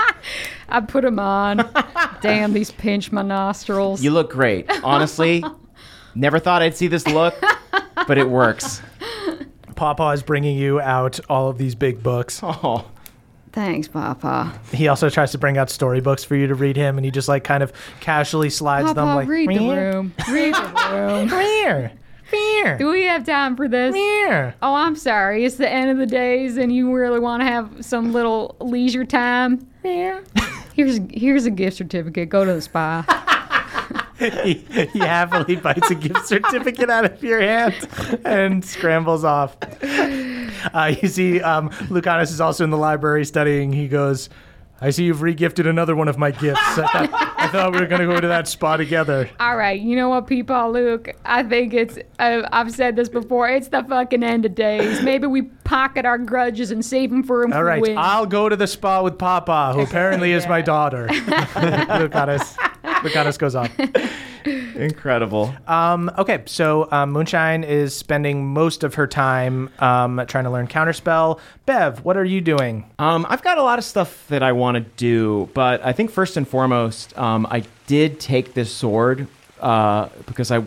I 0.70 0.82
put 0.82 1.02
them 1.04 1.18
on. 1.20 1.68
Damn, 2.22 2.54
these 2.54 2.70
pinch 2.72 3.12
my 3.12 3.24
nostrils. 3.24 4.04
you 4.04 4.12
look 4.12 4.32
great, 4.32 4.70
honestly. 4.84 5.44
Never 6.16 6.40
thought 6.40 6.62
I'd 6.62 6.76
see 6.76 6.88
this 6.88 7.08
look, 7.08 7.36
but 8.08 8.18
it 8.18 8.30
works. 8.30 8.82
Papa 9.76 10.10
is 10.10 10.24
bringing 10.24 10.58
you 10.58 10.80
out 10.82 11.20
all 11.30 11.50
of 11.50 11.58
these 11.58 11.76
big 11.76 12.04
books. 12.04 12.40
Oh, 12.44 12.86
Thanks, 13.52 13.88
Papa. 13.88 14.54
He 14.72 14.88
also 14.88 15.10
tries 15.10 15.32
to 15.32 15.38
bring 15.40 15.58
out 15.58 15.70
storybooks 15.72 16.24
for 16.24 16.36
you 16.36 16.46
to 16.48 16.56
read 16.56 16.76
him, 16.78 16.98
and 16.98 17.06
he 17.06 17.10
just 17.12 17.28
like 17.28 17.44
kind 17.44 17.64
of 17.64 17.74
casually 18.00 18.50
slides 18.52 18.88
them 18.94 19.06
Papa, 19.08 19.16
like 19.16 19.28
read 19.28 19.50
the 19.50 19.54
"Meow, 19.58 19.76
room. 19.76 20.14
Read 20.30 20.54
the 20.54 20.90
room. 20.92 21.28
meow, 21.30 21.90
meow, 22.32 22.78
Do 22.78 22.92
we 22.92 23.06
have 23.06 23.24
time 23.26 23.56
for 23.56 23.68
this? 23.68 23.94
meow." 23.94 24.54
Oh, 24.62 24.76
I'm 24.76 24.96
sorry. 24.96 25.46
It's 25.46 25.56
the 25.56 25.68
end 25.70 25.90
of 25.90 25.98
the 25.98 26.06
days, 26.06 26.58
and 26.58 26.72
you 26.72 26.94
really 26.94 27.20
want 27.20 27.42
to 27.42 27.46
have 27.48 27.84
some 27.84 28.14
little 28.14 28.56
leisure 28.60 29.04
time. 29.04 29.68
Here's 29.82 31.00
here's 31.10 31.46
a 31.46 31.52
gift 31.52 31.78
certificate. 31.78 32.30
Go 32.30 32.46
to 32.46 32.54
the 32.54 32.62
spa. 32.62 33.26
he, 34.20 34.54
he 34.94 35.00
happily 35.00 35.56
bites 35.56 35.90
a 35.90 35.96
gift 35.96 36.28
certificate 36.28 36.90
out 36.90 37.06
of 37.06 37.24
your 37.24 37.40
hand 37.40 37.76
and 38.26 38.64
scrambles 38.64 39.24
off. 39.24 39.58
Uh, 39.82 40.94
you 41.02 41.08
see, 41.08 41.42
um, 41.42 41.70
Lucanus 41.90 42.32
is 42.32 42.42
also 42.42 42.64
in 42.64 42.70
the 42.70 42.78
library 42.78 43.26
studying. 43.26 43.72
He 43.72 43.88
goes, 43.88 44.30
I 44.82 44.92
see 44.92 45.06
you've 45.06 45.20
regifted 45.20 45.68
another 45.68 45.96
one 45.96 46.08
of 46.08 46.18
my 46.18 46.32
gifts. 46.32 46.62
I 46.62 46.88
thought, 46.88 47.34
I 47.38 47.48
thought 47.50 47.74
we 47.74 47.82
were 47.82 47.86
going 47.86 48.00
to 48.02 48.08
go 48.08 48.20
to 48.20 48.28
that 48.30 48.48
spa 48.48 48.78
together. 48.78 49.30
All 49.40 49.58
right, 49.58 49.80
you 49.80 49.96
know 49.96 50.08
what, 50.08 50.28
people, 50.28 50.72
Luke? 50.72 51.10
I 51.26 51.44
think 51.44 51.74
it's. 51.74 51.98
I, 52.18 52.48
I've 52.54 52.72
said 52.72 52.96
this 52.96 53.10
before. 53.10 53.50
It's 53.50 53.68
the 53.68 53.84
fucking 53.84 54.24
end 54.24 54.46
of 54.46 54.56
days. 54.56 55.02
Maybe 55.02 55.28
we 55.28 55.44
pocket 55.44 56.06
our 56.06 56.18
grudges 56.18 56.72
and 56.72 56.84
save 56.84 57.10
them 57.10 57.24
for 57.24 57.44
him 57.44 57.52
All 57.52 57.64
right, 57.64 57.82
win. 57.82 57.98
I'll 57.98 58.26
go 58.26 58.48
to 58.48 58.56
the 58.56 58.68
spa 58.68 59.04
with 59.04 59.18
Papa, 59.18 59.74
who 59.74 59.82
apparently 59.84 60.32
is 60.32 60.48
my 60.48 60.62
daughter. 60.62 61.08
Lucanus, 62.00 62.56
Lucanus 63.04 63.38
goes 63.38 63.56
on. 63.56 63.70
incredible. 64.76 65.54
Um, 65.68 66.12
okay, 66.18 66.44
so 66.46 66.90
um, 66.92 67.12
Moonshine 67.12 67.64
is 67.64 67.96
spending 67.96 68.46
most 68.46 68.84
of 68.84 68.96
her 68.96 69.08
time 69.08 69.70
um, 69.80 70.24
trying 70.28 70.46
to 70.46 70.50
learn 70.50 70.68
Counterspell. 70.68 71.40
Bev, 71.66 72.04
what 72.04 72.18
are 72.18 72.26
you 72.26 72.42
doing? 72.42 72.90
Um, 72.98 73.26
I've 73.30 73.42
got 73.42 73.58
a 73.58 73.64
lot 73.64 73.80
of 73.80 73.86
stuff 73.86 74.28
that 74.30 74.44
I 74.44 74.52
want 74.54 74.76
to 74.76 74.82
do, 74.82 75.50
but 75.54 75.86
I 75.86 75.94
think 75.94 76.12
first 76.12 76.38
and 76.38 76.48
foremost, 76.48 77.18
um, 77.18 77.46
I 77.50 77.64
did 77.88 78.20
take 78.20 78.54
this 78.54 78.74
sword 78.74 79.28
uh, 79.60 80.10
because 80.26 80.52
I, 80.52 80.64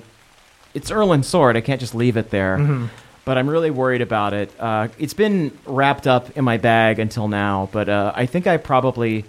it's 0.74 0.90
Erlin's 0.90 1.26
sword. 1.26 1.56
I 1.56 1.60
can't 1.60 1.80
just 1.80 1.94
leave 1.94 2.16
it 2.16 2.30
there. 2.30 2.88
But 3.24 3.38
I'm 3.38 3.48
really 3.48 3.70
worried 3.70 4.02
about 4.02 4.32
it. 4.32 4.50
Uh, 4.58 4.88
it's 4.98 5.14
been 5.14 5.56
wrapped 5.64 6.08
up 6.08 6.36
in 6.36 6.44
my 6.44 6.56
bag 6.56 6.98
until 6.98 7.28
now, 7.28 7.68
but 7.70 7.88
uh, 7.88 8.10
I 8.16 8.26
think 8.26 8.48
I 8.48 8.56
probably 8.56 9.24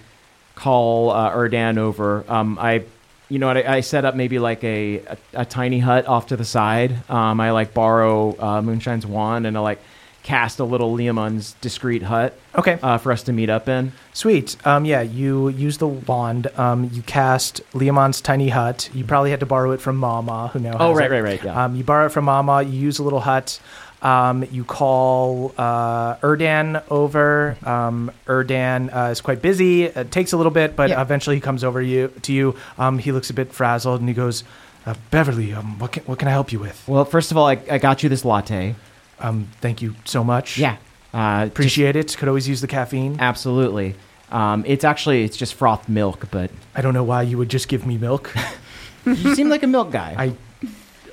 call 0.55 1.11
uh, 1.11 1.31
Erdan 1.31 1.77
over. 1.77 2.23
Um, 2.27 2.57
I, 2.59 2.83
you 3.29 3.39
know, 3.39 3.47
what, 3.47 3.57
I, 3.57 3.77
I 3.77 3.79
set 3.81 4.05
up 4.05 4.15
maybe 4.15 4.39
like 4.39 4.63
a, 4.63 4.99
a, 4.99 5.17
a 5.33 5.45
tiny 5.45 5.79
hut 5.79 6.05
off 6.07 6.27
to 6.27 6.35
the 6.37 6.45
side. 6.45 7.09
Um, 7.09 7.39
I 7.39 7.51
like 7.51 7.73
borrow 7.73 8.35
uh, 8.37 8.61
Moonshine's 8.61 9.05
wand 9.05 9.47
and 9.47 9.57
I 9.57 9.61
like 9.61 9.79
cast 10.21 10.59
a 10.59 10.63
little 10.63 10.95
Leomund's 10.95 11.51
discreet 11.59 12.01
hut 12.01 12.39
Okay. 12.55 12.79
uh, 12.81 12.97
for 12.97 13.11
us 13.11 13.23
to 13.23 13.33
meet 13.33 13.49
up 13.49 13.67
in. 13.67 13.91
Sweet. 14.13 14.55
Um, 14.65 14.85
yeah, 14.85 15.01
you 15.01 15.49
use 15.49 15.79
the 15.79 15.87
wand. 15.87 16.47
Um, 16.57 16.89
you 16.93 17.01
cast 17.01 17.59
Leomund's 17.73 18.21
tiny 18.21 18.47
hut. 18.47 18.89
You 18.93 19.03
probably 19.03 19.31
had 19.31 19.41
to 19.41 19.45
borrow 19.45 19.71
it 19.71 19.81
from 19.81 19.97
Mama, 19.97 20.47
who 20.53 20.59
now. 20.59 20.77
Oh, 20.79 20.93
right, 20.93 21.11
it. 21.11 21.13
right, 21.15 21.23
right, 21.23 21.43
yeah. 21.43 21.65
Um, 21.65 21.75
you 21.75 21.83
borrow 21.83 22.05
it 22.05 22.13
from 22.13 22.23
Mama. 22.23 22.61
You 22.61 22.71
use 22.79 22.99
a 22.99 23.03
little 23.03 23.19
hut. 23.19 23.59
Um, 24.03 24.43
you 24.51 24.65
call 24.65 25.53
uh, 25.57 26.15
Erdan 26.17 26.83
over. 26.91 27.55
Um, 27.63 28.11
Erdan 28.27 28.93
uh, 28.93 29.09
is 29.11 29.21
quite 29.21 29.41
busy. 29.41 29.83
It 29.85 30.11
takes 30.11 30.33
a 30.33 30.37
little 30.37 30.51
bit, 30.51 30.75
but 30.75 30.89
Yeah. 30.89 31.01
eventually 31.01 31.37
he 31.37 31.41
comes 31.41 31.63
over 31.63 31.81
you 31.81 32.09
to 32.23 32.33
you. 32.33 32.55
Um, 32.77 32.97
he 32.99 33.11
looks 33.13 33.29
a 33.29 33.33
bit 33.33 33.53
frazzled 33.53 34.01
and 34.01 34.09
he 34.09 34.13
goes, 34.13 34.43
uh, 34.85 34.95
"Beverly, 35.09 35.53
um, 35.53 35.79
what 35.79 35.93
can 35.93 36.03
what 36.03 36.19
can 36.19 36.27
I 36.27 36.31
help 36.31 36.51
you 36.51 36.59
with?" 36.59 36.83
Well, 36.85 37.05
first 37.05 37.31
of 37.31 37.37
all, 37.37 37.47
I, 37.47 37.57
I 37.71 37.77
got 37.77 38.03
you 38.03 38.09
this 38.09 38.25
latte. 38.25 38.75
Um, 39.21 39.47
thank 39.61 39.81
you 39.81 39.95
so 40.03 40.21
much. 40.23 40.57
Yeah. 40.57 40.75
Uh, 41.13 41.45
appreciate 41.47 41.95
it. 41.95 42.17
Could 42.17 42.27
always 42.27 42.47
use 42.49 42.59
the 42.59 42.67
caffeine. 42.67 43.17
Absolutely. 43.21 43.95
Um, 44.31 44.63
it's 44.67 44.83
actually 44.83 45.23
it's 45.23 45.37
just 45.37 45.53
frothed 45.53 45.87
milk, 45.87 46.27
but 46.29 46.51
I 46.75 46.81
don't 46.81 46.93
know 46.93 47.03
why 47.05 47.21
you 47.21 47.37
would 47.37 47.49
just 47.49 47.69
give 47.69 47.85
me 47.85 47.97
milk. 47.97 48.35
you 49.05 49.35
seem 49.35 49.47
like 49.47 49.63
a 49.63 49.67
milk 49.67 49.91
guy. 49.91 50.15
I 50.17 50.33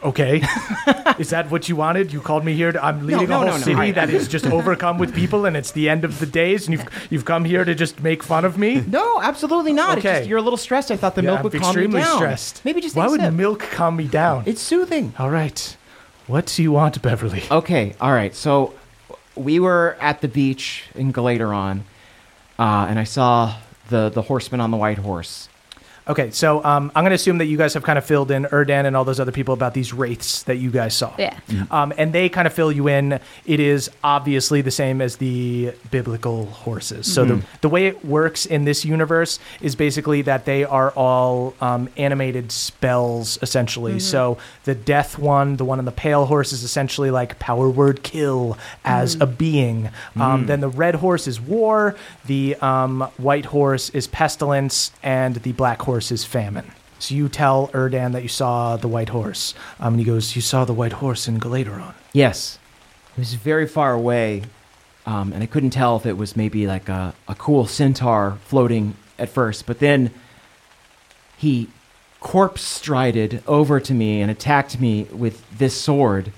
okay. 0.03 0.43
is 1.19 1.31
that 1.31 1.51
what 1.51 1.69
you 1.69 1.77
wanted? 1.77 2.13
You 2.13 2.21
called 2.21 2.45
me 2.45 2.55
here. 2.55 2.73
To, 2.73 2.85
I'm 2.85 3.07
leading 3.07 3.29
no, 3.29 3.37
a 3.37 3.39
whole 3.51 3.59
no. 3.59 3.59
city 3.59 3.75
I- 3.81 3.91
that 3.93 4.11
is 4.11 4.29
just 4.29 4.47
overcome 4.59 4.99
with 4.99 5.15
people, 5.15 5.45
and 5.47 5.57
it's 5.57 5.73
the 5.73 5.89
end 5.89 6.05
of 6.05 6.19
the 6.19 6.27
days, 6.27 6.67
and 6.69 6.79
you've 6.79 6.89
you've 7.11 7.25
come 7.25 7.45
here 7.45 7.65
to 7.65 7.75
just 7.75 8.01
make 8.03 8.23
fun 8.23 8.45
of 8.45 8.59
me. 8.59 8.81
no, 8.83 9.21
absolutely 9.23 9.73
not. 9.73 9.99
It's 9.99 10.07
Okay. 10.07 10.19
just, 10.21 10.29
you're 10.29 10.39
a 10.39 10.43
little 10.43 10.57
stressed. 10.57 10.91
I 10.91 10.97
thought 10.97 11.15
the 11.15 11.23
Yeah, 11.23 11.31
milk 11.31 11.39
I'm 11.39 11.45
would 11.45 11.53
calm 11.53 11.63
you 11.63 11.69
extremely 11.69 12.01
down. 12.01 12.17
stressed. 12.17 12.65
Maybe 12.65 12.81
just 12.81 12.97
why 12.97 13.09
would 13.09 13.21
sip. 13.21 13.35
milk 13.35 13.61
calm 13.61 13.97
me 13.97 14.07
down? 14.09 14.45
It's 14.47 14.61
soothing. 14.63 15.13
All 15.19 15.31
right. 15.31 15.77
What 16.27 16.47
do 16.47 16.63
you 16.63 16.73
want, 16.73 17.01
Beverly? 17.03 17.43
Okay, 17.51 17.95
all 18.01 18.13
right. 18.13 18.35
So 18.35 18.73
we 19.35 19.59
were 19.61 19.97
at 20.01 20.21
the 20.21 20.29
beach 20.29 20.85
in 20.95 21.13
Galateron, 21.13 21.81
uh, 22.59 22.87
and 22.89 22.99
I 22.99 23.05
saw 23.05 23.57
the 23.89 24.09
the 24.09 24.23
horseman 24.23 24.61
on 24.61 24.71
the 24.71 24.77
white 24.77 24.99
horse. 24.99 25.49
Okay, 26.09 26.31
so 26.31 26.65
um, 26.65 26.91
I'm 26.95 27.03
going 27.05 27.11
to 27.11 27.15
assume 27.15 27.39
that 27.39 27.47
you 27.47 27.57
guys 27.57 27.75
have 27.75 27.83
kind 27.83 27.99
of 27.99 28.05
filled 28.05 28.31
in 28.31 28.45
Erdan 28.47 28.87
and 28.87 28.97
all 28.97 29.05
those 29.05 29.21
other 29.21 29.33
people 29.33 29.55
about 29.55 29.75
these 29.75 29.93
wraiths 29.93 30.43
that 30.45 30.57
you 30.57 30.71
guys 30.71 30.97
saw. 30.97 31.13
Yeah. 31.19 31.39
Um, 31.71 31.93
and 31.97 32.13
they 32.13 32.29
kind 32.29 32.47
of 32.47 32.53
fill 32.53 32.73
you 32.73 32.89
in. 32.89 33.21
It 33.45 33.61
is 33.61 33.91
obviously 34.03 34.61
the 34.63 34.71
same 34.71 35.01
as 35.01 35.17
the 35.19 35.73
biblical 35.91 36.47
horses. 36.47 37.13
So 37.13 37.25
the, 37.25 37.43
the 37.61 37.69
way 37.69 37.87
it 37.87 38.05
works 38.05 38.47
in 38.47 38.65
this 38.65 38.85
universe 38.85 39.39
is 39.61 39.77
basically 39.77 40.23
that 40.23 40.47
they 40.47 40.65
are 40.65 40.91
all 40.93 41.55
um, 41.61 41.89
animated 41.97 42.51
spells, 42.51 43.39
essentially. 43.43 44.01
So 44.01 44.39
the 44.65 44.75
death 44.75 45.19
one, 45.19 45.57
the 45.57 45.65
one 45.65 45.79
on 45.79 45.85
the 45.85 45.93
pale 45.93 46.25
horse, 46.25 46.53
is 46.53 46.65
essentially 46.65 47.11
like 47.11 47.39
power 47.39 47.69
word 47.69 48.03
kill 48.03 48.57
as 48.85 49.17
a 49.21 49.27
being. 49.27 49.91
Um, 50.17 50.47
Then 50.47 50.61
the 50.61 50.69
red 50.69 50.97
horse 50.97 51.29
is 51.29 51.41
war, 51.41 51.95
the 52.25 52.57
um, 52.57 53.03
white 53.19 53.45
horse 53.45 53.91
is 53.91 54.07
pestilence, 54.07 54.93
and 55.03 55.37
the 55.37 55.53
black 55.53 55.83
horse 55.83 55.90
is 55.99 56.25
famine. 56.25 56.73
So 56.99 57.15
you 57.15 57.29
tell 57.29 57.69
Erdan 57.69 58.13
that 58.13 58.23
you 58.23 58.29
saw 58.29 58.77
the 58.77 58.89
white 58.89 59.09
horse. 59.09 59.55
Um, 59.79 59.95
and 59.95 60.01
he 60.01 60.05
goes, 60.05 60.37
You 60.37 60.43
saw 60.43 60.65
the 60.65 60.75
white 60.75 60.93
horse 60.95 61.27
in 61.27 61.41
Galateron. 61.41 61.95
Yes, 62.13 62.59
it 63.17 63.19
was 63.19 63.35
very 63.35 63.67
far 63.67 63.93
away, 63.93 64.43
um, 65.07 65.33
and 65.33 65.43
I 65.43 65.47
couldn't 65.47 65.71
tell 65.71 65.97
if 65.97 66.07
it 66.07 66.17
was 66.17 66.37
maybe 66.37 66.67
like 66.67 66.89
a, 66.89 67.15
a 67.27 67.35
cool 67.35 67.67
centaur 67.67 68.39
floating 68.45 68.95
at 69.19 69.29
first, 69.29 69.67
but 69.67 69.79
then 69.79 70.11
he 71.37 71.69
corpse 72.21 72.63
strided 72.63 73.43
over 73.47 73.81
to 73.81 73.95
me 73.95 74.21
and 74.21 74.31
attacked 74.31 74.79
me 74.79 75.05
with 75.05 75.43
this 75.59 75.75
sword. 75.75 76.33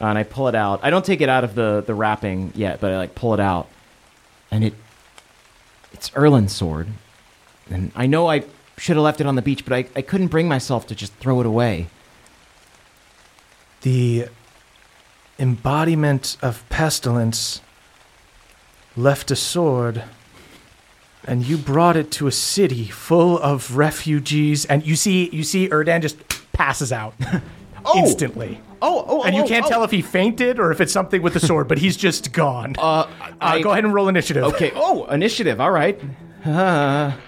Uh, 0.00 0.06
and 0.06 0.18
I 0.18 0.22
pull 0.24 0.48
it 0.48 0.54
out. 0.54 0.80
I 0.82 0.90
don't 0.90 1.04
take 1.04 1.20
it 1.20 1.28
out 1.28 1.44
of 1.44 1.54
the, 1.54 1.82
the 1.86 1.94
wrapping 1.94 2.52
yet, 2.54 2.80
but 2.80 2.90
I 2.90 2.96
like 2.96 3.14
pull 3.14 3.34
it 3.34 3.40
out, 3.40 3.68
and 4.50 4.64
it 4.64 4.74
it's 5.92 6.10
Erlin's 6.10 6.52
sword. 6.54 6.88
And 7.70 7.92
I 7.94 8.06
know 8.06 8.28
I 8.28 8.44
should 8.78 8.96
have 8.96 9.04
left 9.04 9.20
it 9.20 9.26
on 9.26 9.34
the 9.36 9.42
beach, 9.42 9.64
but 9.64 9.72
I, 9.74 9.86
I 9.96 10.02
couldn't 10.02 10.28
bring 10.28 10.48
myself 10.48 10.86
to 10.88 10.94
just 10.94 11.12
throw 11.14 11.40
it 11.40 11.46
away. 11.46 11.88
The 13.82 14.28
embodiment 15.38 16.36
of 16.42 16.66
pestilence 16.68 17.60
left 18.96 19.30
a 19.30 19.36
sword, 19.36 20.02
and 21.26 21.46
you 21.46 21.56
brought 21.56 21.96
it 21.96 22.10
to 22.12 22.26
a 22.26 22.32
city 22.32 22.86
full 22.86 23.38
of 23.38 23.76
refugees. 23.76 24.64
And 24.64 24.86
you 24.86 24.96
see, 24.96 25.28
you 25.30 25.42
see, 25.42 25.68
Erdan 25.68 26.02
just 26.02 26.16
passes 26.52 26.92
out 26.92 27.14
instantly. 27.96 28.60
Oh, 28.82 29.04
oh, 29.08 29.22
And 29.24 29.34
you 29.34 29.42
oh, 29.42 29.46
can't 29.46 29.64
oh. 29.66 29.68
tell 29.68 29.84
if 29.84 29.90
he 29.90 30.02
fainted 30.02 30.58
or 30.58 30.70
if 30.70 30.80
it's 30.80 30.92
something 30.92 31.22
with 31.22 31.34
the 31.34 31.40
sword, 31.40 31.66
but 31.66 31.78
he's 31.78 31.96
just 31.96 32.32
gone. 32.32 32.74
Uh, 32.78 33.08
I- 33.40 33.62
go 33.62 33.72
ahead 33.72 33.84
and 33.84 33.94
roll 33.94 34.08
initiative. 34.08 34.44
Okay. 34.44 34.72
Oh, 34.74 35.06
initiative. 35.06 35.60
All 35.60 35.70
right. 35.70 36.00
Uh, 36.44 37.12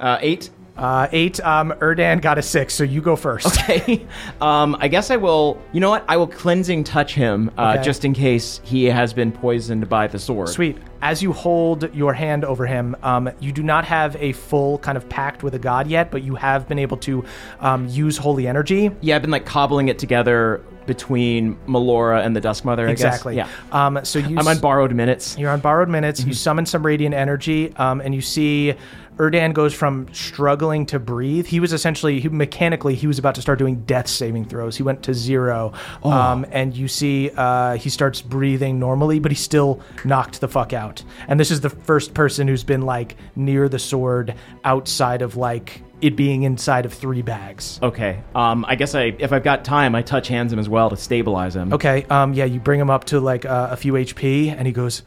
uh, 0.00 0.18
eight. 0.20 0.50
Uh, 0.76 1.08
eight. 1.12 1.38
Um, 1.40 1.72
Erdan 1.80 2.22
got 2.22 2.38
a 2.38 2.42
six, 2.42 2.72
so 2.72 2.84
you 2.84 3.02
go 3.02 3.14
first. 3.14 3.46
Okay. 3.70 4.06
Um, 4.40 4.76
I 4.80 4.88
guess 4.88 5.10
I 5.10 5.16
will. 5.16 5.60
You 5.72 5.80
know 5.80 5.90
what? 5.90 6.04
I 6.08 6.16
will 6.16 6.26
cleansing 6.26 6.84
touch 6.84 7.14
him 7.14 7.50
uh, 7.58 7.74
Okay. 7.74 7.82
just 7.84 8.04
in 8.06 8.14
case 8.14 8.60
he 8.64 8.84
has 8.86 9.12
been 9.12 9.30
poisoned 9.30 9.88
by 9.90 10.06
the 10.06 10.18
sword. 10.18 10.48
Sweet. 10.48 10.78
As 11.02 11.22
you 11.22 11.32
hold 11.32 11.94
your 11.94 12.14
hand 12.14 12.44
over 12.44 12.66
him, 12.66 12.96
um, 13.02 13.30
you 13.40 13.52
do 13.52 13.62
not 13.62 13.84
have 13.84 14.16
a 14.16 14.32
full 14.32 14.78
kind 14.78 14.96
of 14.96 15.06
pact 15.08 15.42
with 15.42 15.54
a 15.54 15.58
god 15.58 15.86
yet, 15.86 16.10
but 16.10 16.22
you 16.22 16.34
have 16.34 16.66
been 16.66 16.78
able 16.78 16.96
to 16.98 17.24
um, 17.60 17.86
use 17.88 18.16
holy 18.16 18.46
energy. 18.48 18.90
Yeah, 19.02 19.16
I've 19.16 19.22
been 19.22 19.30
like 19.30 19.46
cobbling 19.46 19.88
it 19.88 19.98
together 19.98 20.62
between 20.86 21.56
Melora 21.68 22.24
and 22.24 22.34
the 22.34 22.40
Dusk 22.40 22.64
Mother. 22.64 22.88
I 22.88 22.90
Exactly. 22.90 23.34
Guess. 23.36 23.48
Yeah. 23.72 23.86
Um, 23.86 24.00
so 24.04 24.18
you 24.18 24.38
I'm 24.38 24.48
on 24.48 24.58
borrowed 24.58 24.92
minutes. 24.94 25.36
You're 25.38 25.50
on 25.50 25.60
borrowed 25.60 25.88
minutes. 25.88 26.24
You 26.24 26.32
summon 26.32 26.66
some 26.66 26.84
radiant 26.84 27.14
energy, 27.14 27.72
um, 27.76 28.00
and 28.00 28.14
you 28.14 28.20
see 28.22 28.74
Erdan 29.20 29.52
goes 29.52 29.74
from 29.74 30.08
struggling 30.14 30.86
to 30.86 30.98
breathe. 30.98 31.46
He 31.46 31.60
was 31.60 31.74
essentially, 31.74 32.20
he, 32.20 32.30
mechanically, 32.30 32.94
he 32.94 33.06
was 33.06 33.18
about 33.18 33.34
to 33.34 33.42
start 33.42 33.58
doing 33.58 33.82
death 33.82 34.08
saving 34.08 34.46
throws. 34.46 34.78
He 34.78 34.82
went 34.82 35.02
to 35.02 35.12
zero, 35.12 35.74
um, 36.02 36.46
and 36.50 36.74
you 36.74 36.88
see 36.88 37.30
uh, 37.36 37.76
he 37.76 37.90
starts 37.90 38.22
breathing 38.22 38.78
normally, 38.78 39.18
but 39.18 39.30
he's 39.30 39.40
still 39.40 39.80
knocked 40.06 40.40
the 40.40 40.48
fuck 40.48 40.72
out. 40.72 41.04
And 41.28 41.38
this 41.38 41.50
is 41.50 41.60
the 41.60 41.68
first 41.68 42.14
person 42.14 42.48
who's 42.48 42.64
been 42.64 42.80
like 42.80 43.16
near 43.36 43.68
the 43.68 43.78
sword 43.78 44.34
outside 44.64 45.20
of 45.20 45.36
like 45.36 45.82
it 46.00 46.16
being 46.16 46.44
inside 46.44 46.86
of 46.86 46.94
three 46.94 47.20
bags. 47.20 47.78
Okay. 47.82 48.22
Um, 48.34 48.64
I 48.66 48.74
guess 48.74 48.94
I, 48.94 49.14
if 49.18 49.34
I've 49.34 49.44
got 49.44 49.66
time, 49.66 49.94
I 49.94 50.00
touch 50.00 50.28
hands 50.28 50.50
him 50.50 50.58
as 50.58 50.68
well 50.68 50.88
to 50.88 50.96
stabilize 50.96 51.54
him. 51.54 51.74
Okay. 51.74 52.04
Um. 52.08 52.32
Yeah. 52.32 52.46
You 52.46 52.58
bring 52.58 52.80
him 52.80 52.88
up 52.88 53.04
to 53.06 53.20
like 53.20 53.44
uh, 53.44 53.68
a 53.70 53.76
few 53.76 53.92
HP, 53.92 54.48
and 54.48 54.66
he 54.66 54.72
goes, 54.72 55.02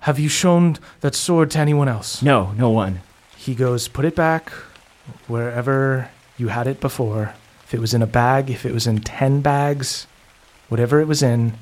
"Have 0.00 0.18
you 0.18 0.28
shown 0.28 0.76
that 1.00 1.14
sword 1.14 1.50
to 1.52 1.58
anyone 1.58 1.88
else?" 1.88 2.20
No, 2.20 2.52
no 2.52 2.68
one. 2.68 3.00
He 3.46 3.54
goes, 3.54 3.86
"Put 3.86 4.04
it 4.04 4.16
back 4.16 4.50
wherever 5.28 6.10
you 6.36 6.48
had 6.48 6.66
it 6.66 6.80
before. 6.80 7.32
If 7.62 7.74
it 7.74 7.78
was 7.78 7.94
in 7.94 8.02
a 8.02 8.06
bag, 8.06 8.50
if 8.50 8.66
it 8.66 8.74
was 8.74 8.88
in 8.88 8.98
ten 8.98 9.40
bags, 9.40 10.08
whatever 10.68 11.00
it 11.00 11.06
was 11.06 11.22
in, 11.22 11.54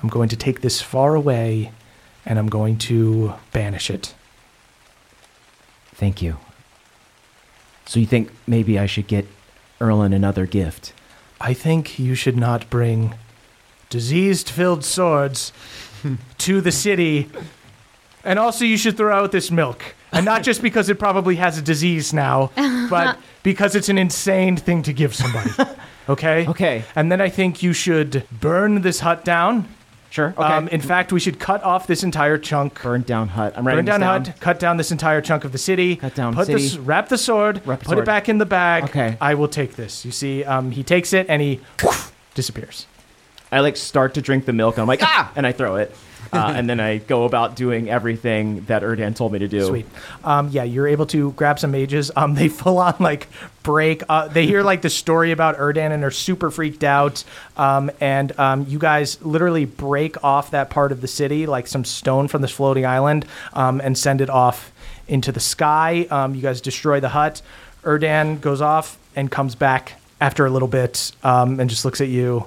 I'm 0.00 0.08
going 0.08 0.28
to 0.28 0.36
take 0.36 0.60
this 0.60 0.80
far 0.80 1.16
away, 1.16 1.72
and 2.24 2.38
I'm 2.38 2.46
going 2.46 2.78
to 2.90 3.34
banish 3.52 3.90
it." 3.90 4.14
Thank 5.96 6.22
you. 6.22 6.38
So 7.86 7.98
you 7.98 8.06
think 8.06 8.30
maybe 8.46 8.78
I 8.78 8.86
should 8.86 9.08
get 9.08 9.26
Erlin 9.80 10.12
another 10.12 10.46
gift? 10.46 10.92
I 11.40 11.52
think 11.52 11.98
you 11.98 12.14
should 12.14 12.36
not 12.36 12.70
bring 12.70 13.14
diseased-filled 13.90 14.84
swords 14.84 15.52
to 16.38 16.60
the 16.60 16.72
city. 16.72 17.28
And 18.22 18.38
also, 18.38 18.64
you 18.64 18.76
should 18.76 18.96
throw 18.96 19.12
out 19.12 19.32
this 19.32 19.50
milk. 19.50 19.96
And 20.14 20.24
not 20.24 20.42
just 20.42 20.62
because 20.62 20.88
it 20.88 20.98
probably 20.98 21.36
has 21.36 21.58
a 21.58 21.62
disease 21.62 22.12
now, 22.12 22.50
but 22.90 23.18
because 23.42 23.74
it's 23.74 23.88
an 23.88 23.98
insane 23.98 24.56
thing 24.56 24.82
to 24.82 24.92
give 24.92 25.14
somebody. 25.14 25.50
Okay? 26.06 26.46
Okay. 26.46 26.84
And 26.94 27.10
then 27.10 27.22
I 27.22 27.30
think 27.30 27.62
you 27.62 27.72
should 27.72 28.26
burn 28.30 28.82
this 28.82 29.00
hut 29.00 29.24
down. 29.24 29.66
Sure. 30.10 30.34
Okay. 30.36 30.42
Um, 30.42 30.68
in 30.68 30.82
fact, 30.82 31.12
we 31.12 31.18
should 31.18 31.40
cut 31.40 31.62
off 31.64 31.86
this 31.86 32.04
entire 32.04 32.36
chunk. 32.36 32.82
Burned 32.82 33.06
down 33.06 33.28
hut. 33.28 33.54
I'm 33.56 33.66
writing 33.66 33.86
Burn 33.86 34.00
down, 34.00 34.22
this 34.22 34.28
hut, 34.28 34.40
cut 34.40 34.58
down 34.60 34.76
this 34.76 34.92
entire 34.92 35.20
chunk 35.20 35.44
of 35.44 35.52
the 35.52 35.58
city. 35.58 35.96
Cut 35.96 36.14
down 36.14 36.34
put 36.34 36.46
city. 36.46 36.62
This, 36.62 36.76
wrap 36.76 37.08
the 37.08 37.16
sword. 37.16 37.62
Wrap 37.66 37.78
the 37.78 37.86
put 37.86 37.92
sword. 37.94 37.98
it 38.00 38.04
back 38.04 38.28
in 38.28 38.38
the 38.38 38.46
bag. 38.46 38.84
Okay. 38.84 39.16
I 39.20 39.34
will 39.34 39.48
take 39.48 39.76
this. 39.76 40.04
You 40.04 40.12
see, 40.12 40.44
um, 40.44 40.70
he 40.70 40.82
takes 40.82 41.12
it 41.14 41.26
and 41.28 41.40
he 41.40 41.60
disappears. 42.34 42.86
I 43.50 43.60
like 43.60 43.76
start 43.76 44.14
to 44.14 44.22
drink 44.22 44.46
the 44.46 44.52
milk 44.52 44.76
and 44.76 44.82
I'm 44.82 44.88
like 44.88 45.02
ah, 45.02 45.32
and 45.36 45.46
I 45.46 45.52
throw 45.52 45.76
it, 45.76 45.94
uh, 46.32 46.52
and 46.56 46.68
then 46.68 46.80
I 46.80 46.98
go 46.98 47.24
about 47.24 47.56
doing 47.56 47.88
everything 47.88 48.64
that 48.66 48.82
Erdan 48.82 49.14
told 49.14 49.32
me 49.32 49.38
to 49.40 49.48
do. 49.48 49.66
Sweet. 49.66 49.86
Um, 50.22 50.48
yeah, 50.48 50.64
you're 50.64 50.88
able 50.88 51.06
to 51.06 51.32
grab 51.32 51.58
some 51.58 51.70
mages. 51.70 52.10
Um, 52.16 52.34
they 52.34 52.48
full 52.48 52.78
on 52.78 52.96
like 53.00 53.28
break. 53.62 54.02
Uh, 54.08 54.28
they 54.28 54.46
hear 54.46 54.62
like 54.62 54.82
the 54.82 54.90
story 54.90 55.32
about 55.32 55.56
Erdan 55.56 55.92
and 55.92 56.04
are 56.04 56.10
super 56.10 56.50
freaked 56.50 56.84
out. 56.84 57.24
Um, 57.56 57.90
and 58.00 58.38
um, 58.38 58.66
you 58.68 58.78
guys 58.78 59.22
literally 59.24 59.64
break 59.64 60.22
off 60.22 60.50
that 60.52 60.70
part 60.70 60.92
of 60.92 61.00
the 61.00 61.08
city, 61.08 61.46
like 61.46 61.66
some 61.66 61.84
stone 61.84 62.28
from 62.28 62.42
this 62.42 62.50
floating 62.50 62.86
island, 62.86 63.26
um, 63.52 63.80
and 63.80 63.96
send 63.96 64.20
it 64.20 64.30
off 64.30 64.72
into 65.08 65.32
the 65.32 65.40
sky. 65.40 66.06
Um, 66.10 66.34
you 66.34 66.42
guys 66.42 66.60
destroy 66.60 67.00
the 67.00 67.10
hut. 67.10 67.42
Erdan 67.82 68.40
goes 68.40 68.60
off 68.60 68.98
and 69.14 69.30
comes 69.30 69.54
back 69.54 70.00
after 70.20 70.46
a 70.46 70.50
little 70.50 70.68
bit 70.68 71.12
and 71.22 71.68
just 71.68 71.84
looks 71.84 72.00
at 72.00 72.08
you 72.08 72.46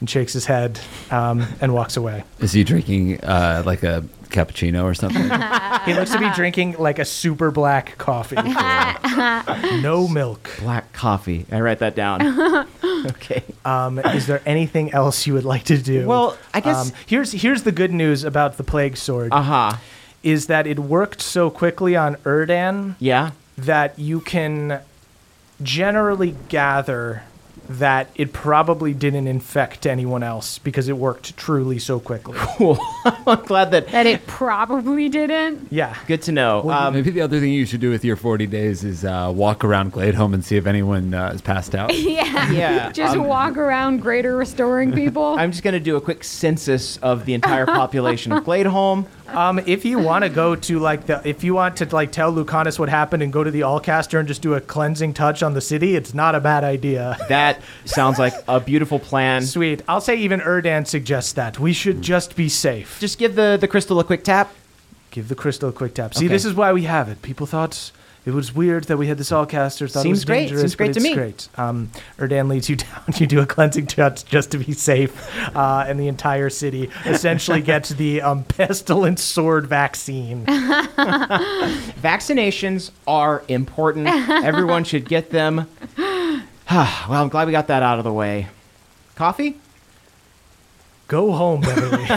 and 0.00 0.08
shakes 0.10 0.32
his 0.32 0.46
head 0.46 0.78
um, 1.10 1.46
and 1.60 1.72
walks 1.72 1.96
away. 1.96 2.24
Is 2.40 2.52
he 2.52 2.64
drinking 2.64 3.22
uh, 3.24 3.62
like 3.64 3.82
a 3.82 4.04
cappuccino 4.28 4.84
or 4.84 4.94
something? 4.94 5.30
He 5.86 5.94
looks 5.94 6.10
to 6.10 6.18
be 6.18 6.28
drinking 6.34 6.74
like 6.80 6.98
a 6.98 7.04
super 7.04 7.52
black 7.52 7.96
coffee. 7.96 8.34
no 9.80 10.08
milk. 10.08 10.50
Black 10.58 10.92
coffee. 10.92 11.46
I 11.52 11.60
write 11.60 11.78
that 11.80 11.94
down. 11.94 12.66
Okay. 13.06 13.44
Um, 13.64 14.00
is 14.00 14.26
there 14.26 14.42
anything 14.44 14.92
else 14.92 15.28
you 15.28 15.34
would 15.34 15.44
like 15.44 15.62
to 15.64 15.78
do? 15.78 16.06
Well, 16.08 16.36
I 16.52 16.58
guess- 16.60 16.90
um, 16.90 16.96
here's 17.06 17.30
here's 17.30 17.62
the 17.62 17.70
good 17.70 17.92
news 17.92 18.24
about 18.24 18.56
the 18.56 18.64
plague 18.64 18.96
sword. 18.96 19.32
Uh 19.32 19.42
huh. 19.42 19.76
Is 20.24 20.48
that 20.48 20.66
it 20.66 20.80
worked 20.80 21.20
so 21.22 21.48
quickly 21.48 21.94
on 21.94 22.16
Erdan 22.24 22.96
Yeah. 22.98 23.30
that 23.56 23.96
you 23.96 24.20
can 24.20 24.80
generally 25.62 26.34
gather 26.48 27.22
that 27.68 28.08
it 28.14 28.32
probably 28.32 28.94
didn't 28.94 29.26
infect 29.26 29.86
anyone 29.86 30.22
else 30.22 30.58
because 30.58 30.88
it 30.88 30.96
worked 30.96 31.36
truly 31.36 31.78
so 31.78 32.00
quickly. 32.00 32.36
Cool. 32.56 32.78
I'm 33.04 33.44
glad 33.44 33.70
that. 33.72 33.88
That 33.88 34.06
it 34.06 34.26
probably 34.26 35.10
didn't. 35.10 35.68
Yeah. 35.70 35.94
Good 36.06 36.22
to 36.22 36.32
know. 36.32 36.70
Um, 36.70 36.94
Maybe 36.94 37.10
the 37.10 37.20
other 37.20 37.38
thing 37.38 37.52
you 37.52 37.66
should 37.66 37.80
do 37.80 37.90
with 37.90 38.02
your 38.02 38.16
40 38.16 38.46
days 38.46 38.82
is 38.82 39.04
uh, 39.04 39.30
walk 39.34 39.62
around 39.62 39.92
Gladeholm 39.92 40.32
and 40.32 40.42
see 40.42 40.56
if 40.56 40.66
anyone 40.66 41.12
uh, 41.12 41.32
is 41.34 41.42
passed 41.42 41.74
out. 41.74 41.92
Yeah. 42.06 42.50
Yeah, 42.50 42.92
Just 42.92 43.16
um, 43.16 43.26
walk 43.26 43.56
around 43.58 43.98
greater 43.98 44.36
restoring 44.36 44.92
people. 44.92 45.36
I'm 45.38 45.50
just 45.50 45.62
going 45.62 45.74
to 45.74 45.80
do 45.80 45.96
a 45.96 46.00
quick 46.00 46.24
census 46.24 46.96
of 46.98 47.26
the 47.26 47.34
entire 47.34 47.66
population 47.66 48.32
of 48.32 48.44
Gladeholm. 48.44 49.06
Um, 49.28 49.58
if 49.60 49.84
you 49.84 49.98
want 49.98 50.22
to 50.24 50.28
go 50.28 50.54
to 50.54 50.78
like 50.78 51.06
the, 51.06 51.20
if 51.28 51.42
you 51.42 51.54
want 51.54 51.76
to 51.78 51.86
like 51.94 52.12
tell 52.12 52.32
Lucanus 52.32 52.78
what 52.78 52.88
happened 52.88 53.22
and 53.22 53.32
go 53.32 53.42
to 53.42 53.50
the 53.50 53.60
Allcaster 53.62 54.18
and 54.18 54.26
just 54.28 54.40
do 54.40 54.54
a 54.54 54.60
cleansing 54.60 55.14
touch 55.14 55.42
on 55.42 55.52
the 55.54 55.60
city, 55.60 55.96
it's 55.96 56.14
not 56.14 56.34
a 56.34 56.40
bad 56.40 56.64
idea. 56.64 57.16
That 57.28 57.60
sounds 57.84 58.18
like 58.18 58.34
a 58.46 58.60
beautiful 58.60 58.98
plan. 58.98 59.42
Sweet. 59.42 59.82
I'll 59.88 60.00
say 60.00 60.16
even 60.16 60.40
Erdan 60.40 60.86
suggests 60.86 61.32
that 61.34 61.58
we 61.58 61.72
should 61.72 62.00
just 62.02 62.36
be 62.36 62.48
safe. 62.48 62.98
Just 63.00 63.18
give 63.18 63.34
the, 63.34 63.58
the 63.60 63.66
crystal 63.68 63.98
a 64.00 64.04
quick 64.04 64.22
tap. 64.24 64.54
Give 65.10 65.28
the 65.28 65.34
crystal 65.34 65.68
a 65.70 65.72
quick 65.72 65.94
tap. 65.94 66.14
See, 66.14 66.26
Okay. 66.26 66.32
this 66.32 66.44
is 66.44 66.54
why 66.54 66.72
we 66.72 66.82
have 66.84 67.08
it. 67.08 67.20
People 67.22 67.46
thought 67.46 67.90
it 68.26 68.32
was 68.34 68.52
weird 68.54 68.84
that 68.84 68.96
we 68.96 69.06
had 69.06 69.16
this 69.18 69.30
Allcaster. 69.30 69.88
Thought 69.90 70.00
it 70.00 70.02
Seems 70.02 70.18
was 70.18 70.24
great. 70.24 70.40
dangerous, 70.40 70.60
Seems 70.62 70.74
great 70.74 70.86
but 70.88 70.92
to 70.94 70.98
it's 70.98 71.08
me. 71.08 71.14
great. 71.14 71.48
Um, 71.56 71.90
Erdan 72.18 72.48
leads 72.48 72.68
you 72.68 72.74
down. 72.86 73.04
You 73.16 73.26
do 73.26 73.40
a 73.40 73.46
cleansing 73.46 73.86
touch 73.86 74.24
just 74.28 74.50
to 74.50 74.58
be 74.58 74.72
safe, 74.72 75.14
uh, 75.56 75.84
and 75.86 75.98
the 75.98 76.08
entire 76.08 76.50
city 76.50 76.90
essentially 77.06 77.60
gets 77.72 77.90
the 77.90 78.20
um, 78.22 78.42
pestilence 78.44 79.22
sword 79.22 79.66
vaccine. 79.68 80.44
Vaccinations 82.02 82.90
are 83.06 83.42
important. 83.48 84.08
Everyone 84.08 84.82
should 84.84 85.08
get 85.08 85.30
them. 85.30 85.68
well, 85.96 86.42
I'm 87.10 87.28
glad 87.28 87.46
we 87.46 87.52
got 87.52 87.68
that 87.68 87.82
out 87.82 87.98
of 87.98 88.04
the 88.04 88.12
way. 88.12 88.48
Coffee? 89.14 89.56
Go 91.08 91.30
home, 91.32 91.60
Beverly. 91.60 92.02
All 92.02 92.16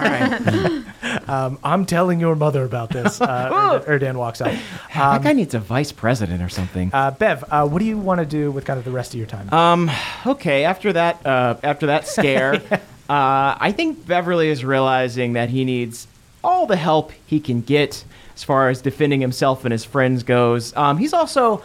right. 0.00 0.84
Um, 1.30 1.58
I'm 1.62 1.86
telling 1.86 2.20
your 2.20 2.34
mother 2.36 2.64
about 2.64 2.90
this. 2.90 3.20
Uh, 3.20 3.50
Erdan, 3.86 4.00
Erdan 4.00 4.16
walks 4.16 4.40
out. 4.40 4.54
that 4.94 5.22
guy 5.22 5.32
needs 5.32 5.54
a 5.54 5.60
vice 5.60 5.92
president 5.92 6.42
or 6.42 6.48
something. 6.48 6.90
Uh, 6.92 7.10
Bev, 7.12 7.44
uh, 7.50 7.66
what 7.68 7.78
do 7.78 7.84
you 7.84 7.98
want 7.98 8.20
to 8.20 8.26
do 8.26 8.50
with 8.50 8.64
kind 8.64 8.78
of 8.78 8.84
the 8.84 8.90
rest 8.90 9.14
of 9.14 9.18
your 9.18 9.26
time? 9.26 9.52
Um. 9.52 9.90
Okay. 10.26 10.64
After 10.64 10.92
that, 10.92 11.24
uh, 11.24 11.56
after 11.62 11.86
that 11.86 12.06
scare, 12.06 12.54
uh, 12.72 12.78
I 13.08 13.72
think 13.76 14.06
Beverly 14.06 14.48
is 14.50 14.64
realizing 14.64 15.34
that 15.34 15.50
he 15.50 15.64
needs 15.64 16.06
all 16.42 16.66
the 16.66 16.76
help 16.76 17.12
he 17.26 17.38
can 17.40 17.60
get 17.60 18.04
as 18.34 18.44
far 18.44 18.70
as 18.70 18.80
defending 18.80 19.20
himself 19.20 19.64
and 19.64 19.72
his 19.72 19.84
friends 19.84 20.22
goes. 20.22 20.74
Um, 20.76 20.96
he's 20.98 21.12
also 21.12 21.62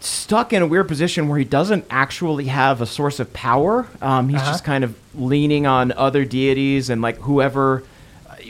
stuck 0.00 0.52
in 0.52 0.62
a 0.62 0.66
weird 0.66 0.88
position 0.88 1.28
where 1.28 1.38
he 1.38 1.44
doesn't 1.44 1.84
actually 1.90 2.46
have 2.46 2.80
a 2.80 2.86
source 2.86 3.20
of 3.20 3.32
power. 3.32 3.86
Um, 4.00 4.28
he's 4.28 4.42
just 4.42 4.64
kind 4.64 4.84
of 4.84 4.96
leaning 5.14 5.66
on 5.66 5.92
other 5.92 6.24
deities 6.24 6.90
and 6.90 7.02
like 7.02 7.16
whoever, 7.18 7.82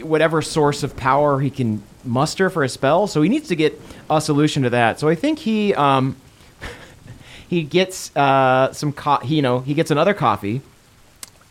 whatever 0.03 0.43
source 0.43 0.83
of 0.83 0.97
power 0.97 1.41
he 1.41 1.51
can 1.51 1.83
muster 2.05 2.51
for 2.51 2.65
a 2.65 2.69
spell. 2.69 3.07
So 3.07 3.23
he 3.23 3.29
needs 3.29 3.49
to 3.49 3.57
get 3.57 3.81
a 4.11 4.21
solution 4.21 4.63
to 4.65 4.71
that. 4.71 5.01
So 5.01 5.09
I 5.09 5.15
think 5.15 5.39
he 5.39 5.75
um, 5.75 6.17
he 7.49 7.63
gets 7.63 8.15
uh, 8.17 8.73
some 8.73 8.93
co- 8.93 9.19
he, 9.19 9.37
you 9.37 9.43
know 9.43 9.61
he 9.61 9.75
gets 9.75 9.91
another 9.91 10.15
coffee 10.15 10.61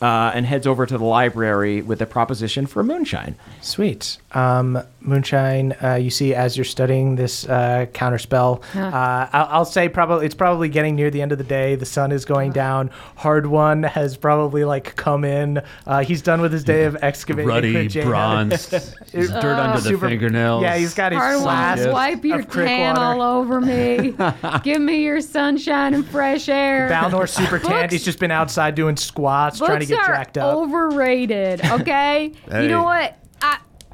uh, 0.02 0.32
and 0.34 0.46
heads 0.46 0.68
over 0.68 0.86
to 0.86 0.98
the 0.98 1.06
library 1.06 1.82
with 1.82 2.02
a 2.02 2.06
proposition 2.06 2.68
for 2.68 2.84
moonshine. 2.84 3.36
Sweet. 3.62 4.18
Um, 4.38 4.80
Moonshine, 5.02 5.74
uh, 5.82 5.96
you 5.96 6.10
see 6.10 6.36
as 6.36 6.58
you're 6.58 6.66
studying 6.66 7.16
this 7.16 7.48
uh, 7.48 7.86
counterspell, 7.94 8.62
uh, 8.76 9.28
I'll, 9.34 9.48
I'll 9.60 9.66
say 9.66 9.88
probably 9.90 10.26
it's 10.26 10.36
probably 10.36 10.68
getting 10.70 10.96
near 10.96 11.10
the 11.10 11.22
end 11.22 11.32
of 11.32 11.38
the 11.38 11.44
day. 11.44 11.76
The 11.76 11.86
sun 11.86 12.12
is 12.12 12.26
going 12.26 12.52
down. 12.52 12.92
Hardwon 13.18 13.88
has 13.90 14.16
probably 14.18 14.64
like 14.66 14.96
come 14.96 15.24
in. 15.24 15.62
Uh, 15.88 16.04
he's 16.04 16.22
done 16.22 16.42
with 16.42 16.52
his 16.52 16.64
day 16.64 16.84
of 16.84 16.98
excavating. 17.02 17.48
Ruddy, 17.48 17.74
Krijana. 17.88 18.06
bronzed, 18.06 18.70
dirt 19.12 19.46
under 19.46 19.80
the 19.80 19.90
Super- 19.90 20.10
fingernails. 20.10 20.62
Yeah, 20.62 20.76
he's 20.76 20.94
got 20.94 21.14
his 21.14 21.22
Hardwon, 21.22 21.94
wipe 21.94 22.24
your 22.26 22.44
tan 22.44 22.96
water. 22.96 23.22
all 23.22 23.22
over 23.40 23.60
me. 23.62 24.14
Give 24.64 24.82
me 24.82 25.04
your 25.04 25.22
sunshine 25.22 25.94
and 25.94 26.06
fresh 26.06 26.48
air. 26.50 26.90
Balnor 26.92 27.28
super 27.30 27.60
tanned. 27.60 27.84
Books- 27.84 27.94
He's 27.94 28.04
just 28.06 28.20
been 28.20 28.32
outside 28.32 28.76
doing 28.76 28.98
squats, 28.98 29.58
trying 29.60 29.80
to 29.80 29.86
get 29.86 30.00
are 30.00 30.06
jacked 30.08 30.38
up. 30.38 30.54
overrated. 30.56 31.64
Okay, 31.66 32.34
Hey. 32.52 32.64
you 32.64 32.70
know 32.70 32.84
what? 32.84 33.18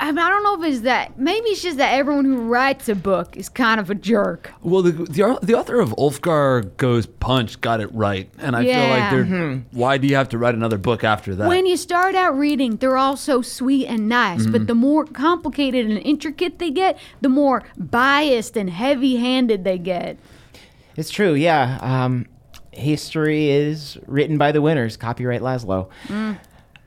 I, 0.03 0.09
I 0.09 0.11
mean, 0.11 0.19
I 0.19 0.29
don't 0.29 0.43
know 0.43 0.61
if 0.63 0.69
it's 0.73 0.81
that. 0.81 1.17
Maybe 1.17 1.47
it's 1.49 1.61
just 1.63 1.77
that 1.77 1.93
everyone 1.93 2.25
who 2.25 2.41
writes 2.41 2.89
a 2.89 2.95
book 2.95 3.37
is 3.37 3.47
kind 3.49 3.79
of 3.79 3.89
a 3.89 3.95
jerk. 3.95 4.51
Well, 4.61 4.81
the, 4.81 4.91
the 4.91 5.39
the 5.41 5.53
author 5.57 5.79
of 5.79 5.89
Ulfgar 5.97 6.75
Goes 6.77 7.05
Punch 7.05 7.61
got 7.61 7.79
it 7.79 7.93
right, 7.93 8.29
and 8.37 8.55
I 8.55 8.63
feel 8.63 8.89
like 8.89 9.11
they're. 9.11 9.63
Why 9.71 9.97
do 9.97 10.07
you 10.07 10.15
have 10.15 10.29
to 10.29 10.37
write 10.37 10.55
another 10.55 10.77
book 10.77 11.03
after 11.03 11.33
that? 11.35 11.47
When 11.47 11.65
you 11.65 11.77
start 11.77 12.15
out 12.15 12.37
reading, 12.37 12.75
they're 12.77 12.97
all 12.97 13.15
so 13.17 13.41
sweet 13.41 13.87
and 13.87 14.09
nice, 14.09 14.41
Mm-hmm. 14.43 14.51
but 14.51 14.67
the 14.67 14.75
more 14.75 15.05
complicated 15.05 15.85
and 15.89 15.97
intricate 15.99 16.59
they 16.59 16.69
get, 16.71 16.97
the 17.21 17.29
more 17.29 17.63
biased 17.77 18.57
and 18.57 18.69
heavy-handed 18.69 19.63
they 19.63 19.77
get. 19.77 20.17
It's 20.97 21.09
true, 21.09 21.33
yeah. 21.33 21.79
Um, 21.81 22.27
history 22.71 23.49
is 23.49 23.97
written 24.05 24.37
by 24.37 24.51
the 24.51 24.61
winners. 24.61 24.97
Copyright 24.97 25.41
Laszlo. 25.41 25.89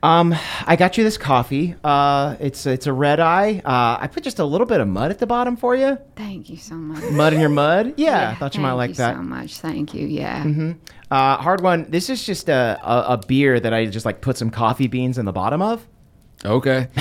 Um, 0.03 0.35
I 0.65 0.75
got 0.75 0.97
you 0.97 1.03
this 1.03 1.17
coffee. 1.17 1.75
Uh, 1.83 2.35
it's 2.39 2.65
it's 2.67 2.85
a 2.85 2.93
red 2.93 3.19
eye. 3.19 3.61
Uh, 3.65 3.97
I 3.99 4.07
put 4.07 4.23
just 4.23 4.37
a 4.39 4.45
little 4.45 4.67
bit 4.67 4.79
of 4.79 4.87
mud 4.87 5.09
at 5.09 5.17
the 5.19 5.25
bottom 5.25 5.57
for 5.57 5.75
you. 5.75 5.97
Thank 6.15 6.49
you 6.49 6.57
so 6.57 6.75
much. 6.75 7.03
Mud 7.11 7.33
in 7.33 7.39
your 7.39 7.49
mud. 7.49 7.93
Yeah, 7.97 8.29
I 8.29 8.35
thought 8.35 8.53
you 8.55 8.61
might 8.61 8.69
thank 8.69 8.77
like 8.77 8.89
you 8.91 8.95
that. 8.95 9.15
so 9.15 9.21
much. 9.23 9.57
Thank 9.59 9.93
you. 9.95 10.05
Yeah. 10.07 10.73
Uh, 11.09 11.37
Hardwon. 11.39 11.89
This 11.89 12.09
is 12.11 12.23
just 12.23 12.47
a, 12.47 12.79
a 12.83 13.13
a 13.13 13.17
beer 13.25 13.59
that 13.59 13.73
I 13.73 13.87
just 13.87 14.05
like 14.05 14.21
put 14.21 14.37
some 14.37 14.51
coffee 14.51 14.87
beans 14.87 15.17
in 15.17 15.25
the 15.25 15.33
bottom 15.33 15.61
of. 15.63 15.85
okay. 16.45 16.87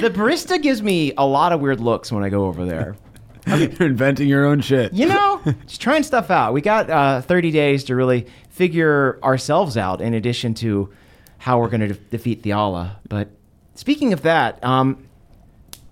The 0.00 0.10
barista 0.10 0.60
gives 0.60 0.82
me 0.82 1.12
a 1.16 1.24
lot 1.24 1.52
of 1.52 1.60
weird 1.60 1.78
looks 1.80 2.10
when 2.10 2.24
I 2.24 2.28
go 2.28 2.46
over 2.46 2.64
there. 2.64 2.96
You're 3.78 3.88
inventing 3.88 4.28
your 4.28 4.44
own 4.46 4.60
shit. 4.60 4.92
You 4.92 5.06
know, 5.06 5.40
just 5.66 5.80
trying 5.80 6.02
stuff 6.02 6.30
out. 6.30 6.52
We 6.52 6.60
got 6.60 6.88
uh, 6.88 7.20
30 7.20 7.50
days 7.50 7.84
to 7.84 7.96
really 7.96 8.26
figure 8.50 9.18
ourselves 9.22 9.76
out 9.76 10.00
in 10.00 10.14
addition 10.14 10.54
to 10.54 10.90
how 11.38 11.58
we're 11.58 11.68
going 11.68 11.80
to 11.80 11.88
de- 11.88 11.94
defeat 11.94 12.42
Theala. 12.42 12.96
But 13.08 13.28
speaking 13.74 14.12
of 14.12 14.22
that, 14.22 14.62
um, 14.64 15.06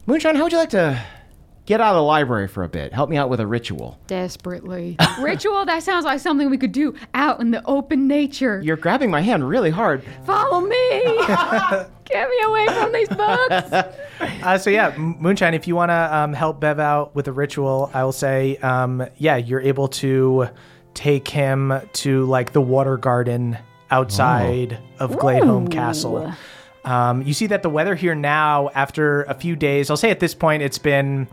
Moonshine, 0.07 0.37
how 0.37 0.45
would 0.45 0.53
you 0.53 0.59
like 0.59 0.70
to 0.70 1.05
get 1.67 1.81
out 1.81 1.91
of 1.91 1.97
the 1.97 2.03
library 2.03 2.49
for 2.49 2.65
a 2.65 2.69
bit? 2.69 2.93
Help 2.93 3.11
me 3.11 3.17
out 3.17 3.31
with 3.31 3.41
a 3.41 3.47
ritual. 3.47 3.99
Desperately. 4.07 4.97
Ritual? 5.21 5.65
That 5.65 5.83
sounds 5.83 6.05
like 6.05 6.21
something 6.21 6.51
we 6.51 6.59
could 6.59 6.73
do 6.73 6.95
out 7.15 7.41
in 7.41 7.51
the 7.51 7.65
open 7.67 8.07
nature. 8.07 8.61
You're 8.63 8.77
grabbing 8.77 9.11
my 9.11 9.21
hand 9.21 9.49
really 9.49 9.71
hard. 9.71 10.05
Follow 10.25 10.61
me. 10.61 11.01
Get 12.05 12.29
me 12.29 12.41
away 12.45 12.67
from 12.67 12.93
these 12.93 13.09
books. 13.09 13.73
Uh, 14.43 14.57
so 14.57 14.71
yeah, 14.71 14.97
Moonshine. 14.97 15.55
If 15.55 15.67
you 15.67 15.75
want 15.75 15.91
to 15.91 16.17
um, 16.17 16.33
help 16.33 16.61
Bev 16.61 16.79
out 16.79 17.15
with 17.15 17.27
a 17.27 17.33
ritual, 17.33 17.91
I 17.93 18.05
will 18.05 18.13
say, 18.13 18.57
um, 18.59 19.05
yeah, 19.19 19.37
you're 19.37 19.61
able 19.61 19.89
to 19.89 20.49
take 20.95 21.27
him 21.27 21.73
to 21.95 22.25
like 22.27 22.53
the 22.53 22.61
water 22.61 22.97
garden 22.97 23.59
outside 23.91 24.79
of 25.01 25.13
Gladeholm 25.13 25.71
Castle. 25.71 26.33
Um, 26.85 27.23
you 27.23 27.35
see 27.35 27.47
that 27.49 27.63
the 27.63 27.71
weather 27.71 27.95
here 27.95 28.15
now, 28.15 28.71
after 28.75 29.23
a 29.25 29.35
few 29.35 29.57
days, 29.57 29.91
I'll 29.91 29.97
say 29.97 30.11
at 30.11 30.21
this 30.21 30.35
point, 30.35 30.63
it's 30.63 30.79
been 30.79 31.29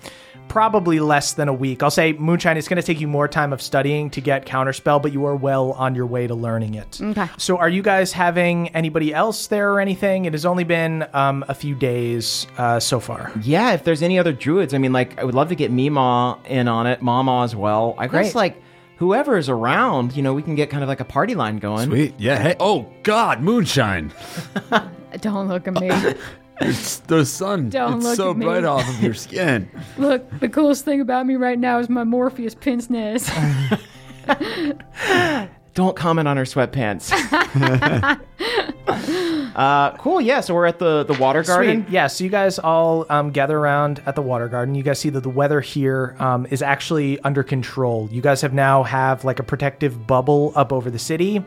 probably 0.47 0.99
less 0.99 1.33
than 1.33 1.47
a 1.47 1.53
week. 1.53 1.81
I'll 1.83 1.91
say 1.91 2.13
Moonshine, 2.13 2.57
it's 2.57 2.67
going 2.67 2.81
to 2.81 2.85
take 2.85 2.99
you 2.99 3.07
more 3.07 3.27
time 3.27 3.53
of 3.53 3.61
studying 3.61 4.09
to 4.11 4.21
get 4.21 4.45
Counterspell, 4.45 5.01
but 5.01 5.13
you 5.13 5.25
are 5.25 5.35
well 5.35 5.71
on 5.73 5.95
your 5.95 6.05
way 6.05 6.27
to 6.27 6.35
learning 6.35 6.73
it. 6.73 6.99
Okay. 7.01 7.27
So, 7.37 7.57
are 7.57 7.69
you 7.69 7.81
guys 7.81 8.11
having 8.11 8.69
anybody 8.69 9.13
else 9.13 9.47
there 9.47 9.71
or 9.71 9.79
anything? 9.79 10.25
It 10.25 10.33
has 10.33 10.45
only 10.45 10.63
been 10.63 11.07
um, 11.13 11.45
a 11.47 11.53
few 11.53 11.75
days 11.75 12.47
uh, 12.57 12.79
so 12.79 12.99
far. 12.99 13.31
Yeah, 13.41 13.73
if 13.73 13.83
there's 13.83 14.01
any 14.01 14.19
other 14.19 14.33
druids, 14.33 14.73
I 14.73 14.79
mean, 14.79 14.93
like, 14.93 15.19
I 15.19 15.23
would 15.23 15.35
love 15.35 15.49
to 15.49 15.55
get 15.55 15.71
Mima 15.71 16.39
in 16.45 16.67
on 16.67 16.87
it, 16.87 17.01
Mama 17.01 17.43
as 17.43 17.55
well. 17.55 17.95
I 17.97 18.07
Great. 18.07 18.23
guess, 18.23 18.35
like, 18.35 18.61
whoever 18.99 19.37
is 19.37 19.49
around, 19.49 20.15
you 20.15 20.21
know, 20.21 20.33
we 20.33 20.41
can 20.43 20.55
get 20.55 20.69
kind 20.69 20.83
of 20.83 20.89
like 20.89 20.99
a 20.99 21.05
party 21.05 21.33
line 21.33 21.57
going. 21.57 21.87
Sweet. 21.87 22.13
Yeah. 22.19 22.37
Hey. 22.37 22.55
Oh 22.59 22.85
God, 23.03 23.41
moonshine. 23.41 24.11
Don't 25.21 25.47
look 25.47 25.67
at 25.67 25.73
me. 25.73 25.89
It's 26.61 26.97
the 26.99 27.25
sun. 27.25 27.69
Don't 27.69 27.99
it's 27.99 28.03
look 28.03 28.15
so 28.17 28.31
at 28.31 28.35
me. 28.35 28.45
bright 28.45 28.65
off 28.65 28.85
of 28.89 29.01
your 29.01 29.13
skin. 29.13 29.71
Look, 29.97 30.29
the 30.41 30.49
coolest 30.49 30.83
thing 30.83 30.99
about 30.99 31.25
me 31.25 31.37
right 31.37 31.57
now 31.57 31.79
is 31.79 31.87
my 31.87 32.03
Morpheus 32.03 32.53
pince 32.53 32.89
nez. 32.89 33.31
Don't 35.79 35.95
comment 35.95 36.27
on 36.27 36.35
her 36.35 36.43
sweatpants. 36.43 37.09
uh, 39.55 39.97
cool. 39.97 40.19
Yeah. 40.19 40.41
So 40.41 40.53
we're 40.53 40.65
at 40.65 40.77
the 40.77 41.05
the 41.05 41.13
water 41.13 41.41
garden. 41.41 41.85
Sweet. 41.85 41.93
Yeah, 41.93 42.07
so 42.07 42.25
you 42.25 42.29
guys 42.29 42.59
all 42.59 43.05
um, 43.09 43.31
gather 43.31 43.57
around 43.57 44.03
at 44.05 44.15
the 44.15 44.21
water 44.21 44.49
garden. 44.49 44.75
You 44.75 44.83
guys 44.83 44.99
see 44.99 45.09
that 45.11 45.21
the 45.21 45.29
weather 45.29 45.61
here 45.61 46.17
um, 46.19 46.45
is 46.49 46.61
actually 46.61 47.17
under 47.21 47.43
control. 47.43 48.09
You 48.11 48.21
guys 48.21 48.41
have 48.41 48.53
now 48.53 48.83
have 48.83 49.23
like 49.23 49.39
a 49.39 49.43
protective 49.43 50.05
bubble 50.05 50.51
up 50.53 50.73
over 50.73 50.91
the 50.91 50.99
city. 50.99 51.45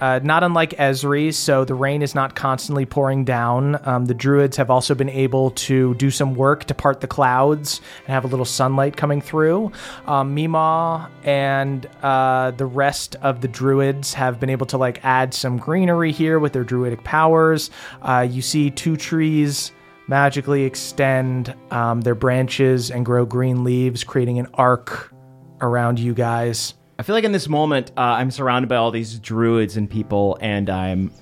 Uh, 0.00 0.20
not 0.22 0.44
unlike 0.44 0.70
Esri, 0.70 1.32
so 1.32 1.64
the 1.64 1.74
rain 1.74 2.02
is 2.02 2.14
not 2.14 2.34
constantly 2.34 2.84
pouring 2.84 3.24
down. 3.24 3.80
Um, 3.88 4.04
the 4.04 4.14
druids 4.14 4.56
have 4.58 4.70
also 4.70 4.94
been 4.94 5.08
able 5.08 5.52
to 5.52 5.94
do 5.94 6.10
some 6.10 6.34
work 6.34 6.64
to 6.64 6.74
part 6.74 7.00
the 7.00 7.06
clouds 7.06 7.80
and 8.00 8.08
have 8.08 8.24
a 8.24 8.28
little 8.28 8.44
sunlight 8.44 8.96
coming 8.96 9.22
through. 9.22 9.72
Um, 10.06 10.34
Mima 10.34 11.10
and 11.24 11.86
uh, 12.02 12.50
the 12.50 12.66
rest 12.66 13.16
of 13.22 13.40
the 13.40 13.48
druids 13.48 14.12
have 14.12 14.38
been 14.38 14.50
able 14.50 14.66
to 14.66 14.76
like 14.76 15.02
add 15.02 15.32
some 15.32 15.56
greenery 15.56 16.12
here 16.12 16.38
with 16.38 16.52
their 16.52 16.64
druidic 16.64 17.02
powers. 17.02 17.70
Uh, 18.02 18.26
you 18.28 18.42
see 18.42 18.70
two 18.70 18.96
trees 18.96 19.72
magically 20.08 20.64
extend 20.64 21.54
um, 21.70 22.02
their 22.02 22.14
branches 22.14 22.90
and 22.90 23.04
grow 23.04 23.24
green 23.24 23.64
leaves, 23.64 24.04
creating 24.04 24.38
an 24.38 24.46
arc 24.54 25.12
around 25.60 25.98
you 25.98 26.14
guys. 26.14 26.74
I 26.98 27.02
feel 27.02 27.14
like 27.14 27.24
in 27.24 27.32
this 27.32 27.48
moment, 27.48 27.92
uh, 27.96 28.00
I'm 28.00 28.30
surrounded 28.30 28.68
by 28.68 28.76
all 28.76 28.90
these 28.90 29.18
druids 29.18 29.76
and 29.76 29.90
people, 29.90 30.38
and 30.40 30.70
I'm 30.70 31.12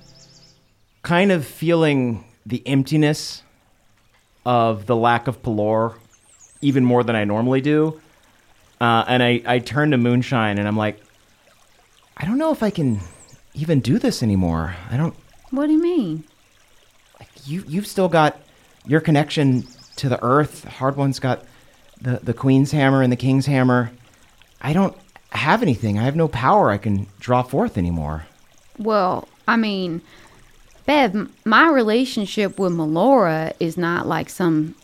kind 1.03 1.33
of 1.33 1.45
feeling 1.45 2.25
the 2.47 2.67
emptiness 2.67 3.43
of 4.47 4.87
the 4.87 4.97
lack 4.97 5.27
of 5.27 5.43
Pelor 5.43 5.97
even 6.61 6.85
more 6.85 7.03
than 7.03 7.17
I 7.17 7.25
normally 7.25 7.61
do. 7.61 8.01
Uh, 8.81 9.05
and 9.07 9.23
I, 9.23 9.43
I 9.47 9.59
turn 9.59 9.93
to 9.93 9.97
Moonshine 9.97 10.59
and 10.59 10.67
I'm 10.67 10.77
like, 10.77 11.01
I 12.17 12.25
don't 12.25 12.39
know 12.39 12.53
if 12.53 12.63
I 12.63 12.71
can 12.71 13.01
even 13.55 13.81
do 13.81 13.99
this 13.99 14.23
anymore. 14.23 14.75
I 14.91 14.97
don't. 14.97 15.15
What 15.51 15.67
do 15.67 15.73
you 15.73 15.83
mean? 15.83 16.25
You 17.45 17.65
you've 17.67 17.87
still 17.87 18.09
got 18.09 18.41
your 18.87 19.01
connection 19.01 19.65
to 19.97 20.09
the 20.09 20.23
earth. 20.23 20.65
Hardwon's 20.65 21.19
got 21.19 21.45
the 22.01 22.21
the 22.23 22.35
queen's 22.35 22.73
hammer 22.73 23.03
and 23.03 23.13
the 23.13 23.17
king's 23.17 23.47
hammer. 23.47 23.91
I 24.61 24.73
don't 24.73 24.97
have 25.39 25.63
anything. 25.63 25.99
I 25.99 26.03
have 26.03 26.17
no 26.17 26.29
power 26.29 26.71
I 26.71 26.79
can 26.79 27.07
draw 27.21 27.43
forth 27.43 27.77
anymore. 27.77 28.27
Well, 28.79 29.29
I 29.47 29.57
mean, 29.57 30.03
Bev, 30.87 31.31
my 31.45 31.69
relationship 31.69 32.59
with 32.59 32.73
Melora 32.73 33.53
is 33.61 33.77
not 33.77 34.07
like 34.07 34.29
some 34.29 34.75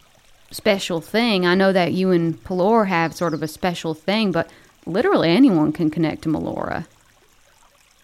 special 0.51 1.01
thing. 1.01 1.47
I 1.47 1.55
know 1.55 1.73
that 1.73 1.93
you 1.93 2.11
and 2.11 2.43
Pelor 2.45 2.87
have 2.87 3.15
sort 3.15 3.35
of 3.35 3.43
a 3.43 3.49
special 3.49 3.95
thing, 3.95 4.33
but 4.33 4.51
literally 4.87 5.31
anyone 5.31 5.73
can 5.73 5.91
connect 5.91 6.23
to 6.23 6.29
Melora. 6.29 6.87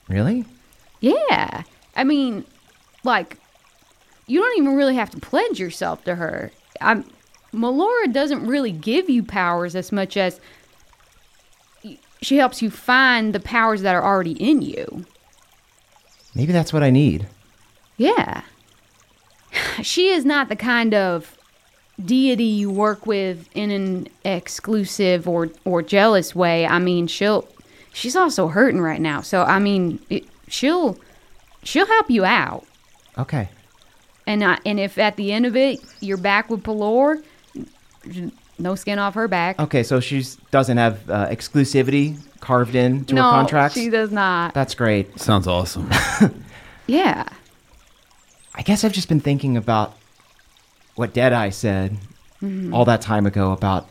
Really? 0.08 0.44
Yeah. 1.00 1.62
I 1.96 2.04
mean, 2.04 2.44
like, 3.02 3.38
you 4.26 4.40
don't 4.40 4.58
even 4.58 4.74
really 4.74 4.94
have 4.94 5.10
to 5.10 5.20
pledge 5.20 5.58
yourself 5.58 6.04
to 6.04 6.14
her. 6.14 6.52
I'm, 6.80 7.04
Melora 7.52 8.12
doesn't 8.12 8.46
really 8.46 8.72
give 8.72 9.08
you 9.08 9.22
powers 9.22 9.74
as 9.74 9.90
much 9.90 10.16
as 10.16 10.40
she 12.22 12.36
helps 12.36 12.62
you 12.62 12.70
find 12.70 13.34
the 13.34 13.40
powers 13.40 13.82
that 13.82 13.94
are 13.94 14.04
already 14.04 14.32
in 14.32 14.62
you. 14.62 15.04
Maybe 16.34 16.52
that's 16.52 16.72
what 16.72 16.82
I 16.82 16.90
need. 16.90 17.26
Yeah. 17.96 18.42
She 19.82 20.08
is 20.08 20.24
not 20.24 20.48
the 20.48 20.56
kind 20.56 20.92
of 20.92 21.36
deity 22.02 22.44
you 22.44 22.70
work 22.70 23.06
with 23.06 23.48
in 23.54 23.70
an 23.70 24.08
exclusive 24.24 25.26
or 25.28 25.50
or 25.64 25.82
jealous 25.82 26.34
way. 26.34 26.66
I 26.66 26.78
mean, 26.78 27.06
she'll 27.06 27.48
she's 27.92 28.16
also 28.16 28.48
hurting 28.48 28.80
right 28.80 29.00
now. 29.00 29.20
So 29.20 29.42
I 29.42 29.58
mean, 29.58 29.98
it, 30.10 30.24
she'll 30.48 30.98
she'll 31.62 31.86
help 31.86 32.10
you 32.10 32.24
out. 32.24 32.66
Okay. 33.16 33.48
And 34.26 34.44
I, 34.44 34.58
and 34.66 34.80
if 34.80 34.98
at 34.98 35.16
the 35.16 35.32
end 35.32 35.46
of 35.46 35.56
it 35.56 35.78
you're 36.00 36.16
back 36.16 36.50
with 36.50 36.62
Pelor, 36.62 37.22
no 38.58 38.74
skin 38.74 38.98
off 38.98 39.14
her 39.14 39.28
back. 39.28 39.58
Okay, 39.60 39.82
so 39.82 40.00
she 40.00 40.24
doesn't 40.50 40.76
have 40.76 41.08
uh, 41.10 41.26
exclusivity 41.28 42.18
carved 42.40 42.74
in 42.74 43.04
to 43.06 43.14
no, 43.14 43.22
her 43.22 43.30
contracts. 43.30 43.74
she 43.74 43.90
does 43.90 44.10
not. 44.10 44.54
That's 44.54 44.74
great. 44.74 45.18
Sounds 45.20 45.46
awesome. 45.46 45.90
yeah. 46.86 47.28
I 48.54 48.62
guess 48.62 48.84
I've 48.84 48.92
just 48.92 49.08
been 49.08 49.20
thinking 49.20 49.56
about 49.56 49.94
what 50.94 51.12
Deadeye 51.12 51.50
said 51.50 51.96
Mhm. 52.42 52.72
all 52.74 52.84
that 52.84 53.00
time 53.00 53.24
ago 53.26 53.52
about 53.52 53.88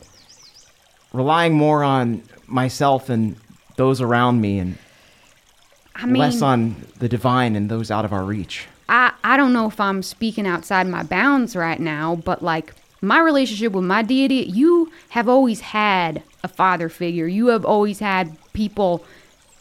relying 1.12 1.54
more 1.54 1.82
on 1.82 2.22
myself 2.46 3.08
and 3.08 3.36
those 3.76 4.00
around 4.00 4.40
me 4.40 4.58
and 4.60 4.78
I 5.96 6.06
mean, 6.06 6.16
less 6.16 6.42
on 6.42 6.76
the 6.98 7.08
divine 7.08 7.56
and 7.56 7.68
those 7.68 7.90
out 7.90 8.04
of 8.04 8.12
our 8.12 8.22
reach. 8.24 8.66
I, 8.88 9.12
I 9.24 9.36
don't 9.36 9.52
know 9.52 9.66
if 9.66 9.80
I'm 9.80 10.02
speaking 10.02 10.46
outside 10.46 10.86
my 10.86 11.02
bounds 11.02 11.56
right 11.56 11.80
now, 11.80 12.16
but 12.16 12.42
like 12.42 12.74
my 13.00 13.20
relationship 13.20 13.72
with 13.72 13.84
my 13.84 14.02
deity, 14.02 14.50
you 14.52 14.90
have 15.10 15.28
always 15.28 15.60
had 15.60 16.22
a 16.42 16.48
father 16.48 16.88
figure. 16.88 17.26
You 17.26 17.48
have 17.48 17.64
always 17.64 17.98
had 17.98 18.36
people 18.52 19.04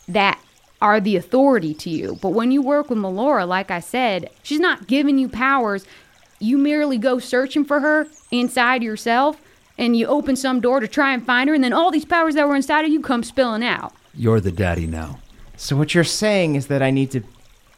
that 0.07 0.39
are 0.81 0.99
the 0.99 1.15
authority 1.15 1.73
to 1.73 1.89
you. 1.89 2.17
But 2.21 2.29
when 2.29 2.51
you 2.51 2.61
work 2.61 2.89
with 2.89 2.99
Melora, 2.99 3.47
like 3.47 3.71
I 3.71 3.79
said, 3.79 4.29
she's 4.43 4.59
not 4.59 4.87
giving 4.87 5.17
you 5.17 5.27
powers. 5.27 5.85
You 6.39 6.57
merely 6.57 6.97
go 6.97 7.19
searching 7.19 7.65
for 7.65 7.79
her 7.79 8.07
inside 8.31 8.83
yourself 8.83 9.41
and 9.77 9.95
you 9.97 10.07
open 10.07 10.35
some 10.35 10.61
door 10.61 10.79
to 10.79 10.87
try 10.87 11.13
and 11.13 11.25
find 11.25 11.49
her, 11.49 11.55
and 11.55 11.63
then 11.63 11.73
all 11.73 11.91
these 11.91 12.05
powers 12.05 12.35
that 12.35 12.47
were 12.47 12.55
inside 12.55 12.85
of 12.85 12.91
you 12.91 13.01
come 13.01 13.23
spilling 13.23 13.63
out. 13.63 13.93
You're 14.13 14.39
the 14.39 14.51
daddy 14.51 14.87
now. 14.87 15.19
So 15.57 15.75
what 15.75 15.93
you're 15.93 16.03
saying 16.05 16.55
is 16.55 16.67
that 16.67 16.81
I 16.81 16.91
need 16.91 17.11
to 17.11 17.21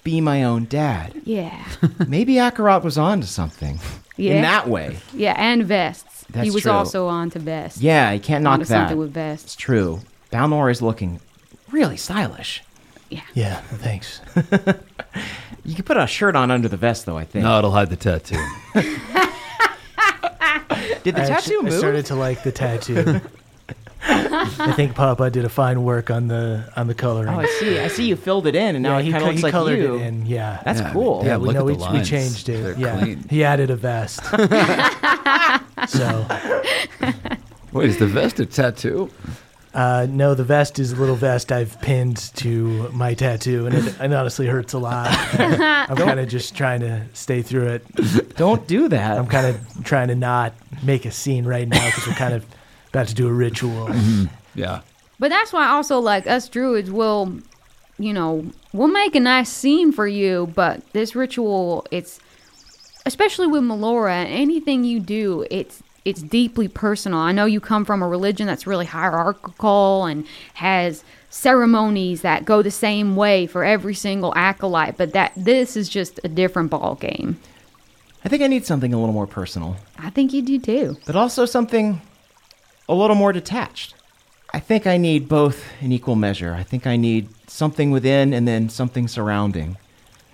be 0.03 0.21
my 0.21 0.43
own 0.43 0.65
dad. 0.65 1.13
Yeah. 1.25 1.65
Maybe 2.07 2.35
Akarat 2.35 2.83
was 2.83 2.97
on 2.97 3.21
to 3.21 3.27
something. 3.27 3.79
Yeah. 4.17 4.33
In 4.35 4.41
that 4.41 4.67
way. 4.67 4.97
Yeah, 5.13 5.35
and 5.37 5.63
vests. 5.65 6.25
That's 6.29 6.45
he 6.45 6.51
was 6.51 6.63
true. 6.63 6.71
also 6.71 7.07
on 7.07 7.29
to 7.31 7.39
vests. 7.39 7.79
Yeah, 7.81 8.11
you 8.11 8.19
can't 8.19 8.43
knock 8.43 8.53
Onto 8.53 8.65
that. 8.65 8.67
something 8.81 8.97
with 8.97 9.13
vests. 9.13 9.45
It's 9.45 9.55
true. 9.55 10.01
Balnor 10.31 10.69
is 10.71 10.81
looking 10.81 11.19
really 11.71 11.95
stylish. 11.97 12.63
Yeah, 13.09 13.21
Yeah. 13.33 13.61
thanks. 13.61 14.19
You 15.65 15.75
could 15.75 15.85
put 15.85 15.97
a 15.97 16.07
shirt 16.07 16.35
on 16.37 16.49
under 16.49 16.69
the 16.69 16.77
vest, 16.77 17.05
though, 17.05 17.17
I 17.17 17.25
think. 17.25 17.43
No, 17.43 17.57
it'll 17.57 17.71
hide 17.71 17.89
the 17.89 17.97
tattoo. 17.97 18.37
Did 21.03 21.15
the 21.15 21.23
I 21.23 21.25
tattoo 21.27 21.55
actu- 21.55 21.61
move? 21.63 21.73
I 21.73 21.77
started 21.77 22.05
to 22.07 22.15
like 22.15 22.43
the 22.43 22.51
tattoo. 22.53 23.19
I 24.09 24.73
think 24.75 24.95
Papa 24.95 25.29
did 25.29 25.43
a 25.45 25.49
fine 25.49 25.83
work 25.83 26.09
on 26.09 26.27
the 26.27 26.71
on 26.75 26.87
the 26.87 26.93
coloring. 26.93 27.29
Oh, 27.33 27.39
I 27.39 27.45
see. 27.45 27.79
I 27.79 27.87
see 27.87 28.07
you 28.07 28.15
filled 28.15 28.47
it 28.47 28.55
in, 28.55 28.75
and 28.75 28.83
now 28.83 28.97
yeah, 28.97 29.03
he, 29.03 29.11
kind 29.11 29.23
co- 29.23 29.29
of 29.29 29.35
looks 29.35 29.39
he 29.39 29.43
like 29.43 29.51
colored 29.51 29.79
you. 29.79 29.95
it 29.95 30.01
in. 30.01 30.25
Yeah, 30.25 30.61
That's 30.63 30.79
Yeah, 30.81 30.93
cool. 30.93 31.21
Yeah, 31.23 31.29
Yeah, 31.31 31.37
we 31.37 31.53
know 31.53 31.59
at 31.59 31.65
we, 31.65 31.71
the 31.73 31.77
we 31.79 31.83
lines. 31.85 32.09
changed 32.09 32.49
it. 32.49 32.61
They're 32.63 32.77
yeah, 32.79 32.99
clean. 32.99 33.25
he 33.29 33.43
added 33.43 33.69
a 33.69 33.75
vest. 33.75 34.23
so 35.87 36.27
Wait, 37.73 37.89
is 37.89 37.97
the 37.97 38.07
vest 38.07 38.39
a 38.39 38.45
tattoo? 38.45 39.09
uh, 39.73 40.07
no, 40.09 40.33
the 40.33 40.43
vest 40.43 40.79
is 40.79 40.93
a 40.93 40.95
little 40.95 41.15
vest 41.15 41.51
I've 41.51 41.79
pinned 41.81 42.17
to 42.37 42.89
my 42.93 43.13
tattoo, 43.13 43.67
and 43.67 43.75
it, 43.75 43.85
it 44.01 44.13
honestly 44.13 44.47
hurts 44.47 44.73
a 44.73 44.79
lot. 44.79 45.07
I'm 45.39 45.97
kind 45.97 46.19
of 46.19 46.27
just 46.29 46.55
trying 46.55 46.79
to 46.79 47.03
stay 47.13 47.41
through 47.43 47.67
it. 47.67 48.35
Don't 48.37 48.65
do 48.67 48.87
that. 48.87 49.17
I'm 49.17 49.27
kind 49.27 49.45
of 49.47 49.83
trying 49.83 50.07
to 50.07 50.15
not 50.15 50.53
make 50.83 51.05
a 51.05 51.11
scene 51.11 51.45
right 51.45 51.67
now 51.67 51.85
because 51.85 52.07
we're 52.07 52.13
kind 52.13 52.33
of 52.33 52.45
about 52.89 53.07
to 53.07 53.15
do 53.15 53.27
a 53.27 53.33
ritual. 53.33 53.87
Mm-hmm. 53.87 54.25
Yeah. 54.55 54.81
But 55.19 55.29
that's 55.29 55.51
why 55.53 55.67
also 55.67 55.99
like 55.99 56.27
us 56.27 56.47
druids 56.49 56.89
will, 56.91 57.37
you 57.99 58.13
know, 58.13 58.45
we'll 58.73 58.87
make 58.87 59.15
a 59.15 59.19
nice 59.19 59.49
scene 59.49 59.91
for 59.91 60.07
you, 60.07 60.51
but 60.55 60.81
this 60.93 61.15
ritual 61.15 61.85
it's 61.91 62.19
especially 63.05 63.47
with 63.47 63.63
Melora, 63.63 64.25
anything 64.27 64.83
you 64.83 64.99
do, 64.99 65.45
it's 65.49 65.81
it's 66.05 66.21
deeply 66.21 66.67
personal. 66.67 67.19
I 67.19 67.31
know 67.33 67.45
you 67.45 67.59
come 67.59 67.83
from 67.85 68.01
a 68.01 68.07
religion 68.07 68.47
that's 68.47 68.65
really 68.65 68.85
hierarchical 68.85 70.05
and 70.05 70.25
has 70.53 71.03
ceremonies 71.29 72.21
that 72.21 72.45
go 72.45 72.61
the 72.61 72.71
same 72.71 73.15
way 73.15 73.45
for 73.45 73.63
every 73.65 73.93
single 73.93 74.33
acolyte, 74.35 74.97
but 74.97 75.11
that 75.13 75.33
this 75.35 75.75
is 75.75 75.89
just 75.89 76.19
a 76.23 76.29
different 76.29 76.69
ball 76.69 76.95
game. 76.95 77.37
I 78.23 78.29
think 78.29 78.41
I 78.41 78.47
need 78.47 78.65
something 78.65 78.93
a 78.93 78.99
little 78.99 79.13
more 79.13 79.27
personal, 79.27 79.75
I 79.97 80.09
think 80.09 80.31
you 80.33 80.41
do 80.41 80.59
too. 80.59 80.97
but 81.05 81.15
also 81.15 81.45
something 81.45 82.01
a 82.89 82.93
little 82.93 83.15
more 83.15 83.33
detached. 83.33 83.95
I 84.53 84.59
think 84.59 84.87
I 84.87 84.97
need 84.97 85.27
both 85.27 85.65
in 85.81 85.91
equal 85.91 86.15
measure. 86.15 86.53
I 86.53 86.63
think 86.63 86.87
I 86.87 86.95
need 86.95 87.27
something 87.47 87.91
within 87.91 88.33
and 88.33 88.47
then 88.47 88.69
something 88.69 89.07
surrounding. 89.07 89.77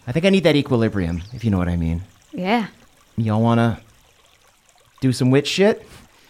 I 0.06 0.12
think 0.12 0.26
I 0.26 0.30
need 0.30 0.44
that 0.44 0.56
equilibrium, 0.56 1.24
if 1.34 1.44
you 1.44 1.52
know 1.52 1.58
what 1.58 1.70
I 1.70 1.78
mean. 1.78 2.04
Yeah. 2.32 2.68
Y'all 3.18 3.42
wanna 3.42 3.82
do 5.02 5.12
some 5.12 5.32
witch 5.32 5.48
shit? 5.48 5.86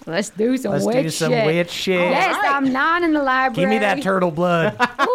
Let's 0.05 0.29
do 0.29 0.57
some 0.57 0.73
witch 0.73 0.81
shit. 0.81 0.85
Let's 0.85 0.95
witch 0.95 1.03
do 1.05 1.09
some 1.09 1.31
shit. 1.31 1.45
witch 1.45 1.71
shit. 1.71 2.11
Yes, 2.11 2.37
I'm 2.47 2.71
not 2.73 3.03
in 3.03 3.13
the 3.13 3.23
library. 3.23 3.55
Give 3.55 3.69
me 3.69 3.79
that 3.79 4.01
turtle 4.01 4.31
blood. 4.31 4.77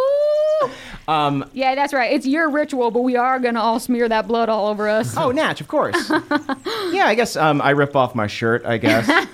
Ooh. 1.08 1.12
Um, 1.12 1.44
Yeah, 1.52 1.74
that's 1.74 1.92
right. 1.92 2.12
It's 2.12 2.26
your 2.26 2.50
ritual, 2.50 2.90
but 2.90 3.00
we 3.02 3.16
are 3.16 3.38
gonna 3.38 3.60
all 3.60 3.80
smear 3.80 4.08
that 4.08 4.28
blood 4.28 4.48
all 4.48 4.66
over 4.68 4.88
us. 4.88 5.16
oh, 5.16 5.30
Natch, 5.30 5.60
of 5.60 5.68
course. 5.68 6.10
yeah, 6.10 7.06
I 7.06 7.14
guess 7.14 7.36
um, 7.36 7.60
I 7.62 7.70
rip 7.70 7.96
off 7.96 8.14
my 8.14 8.26
shirt, 8.26 8.64
I 8.64 8.78
guess. 8.78 9.08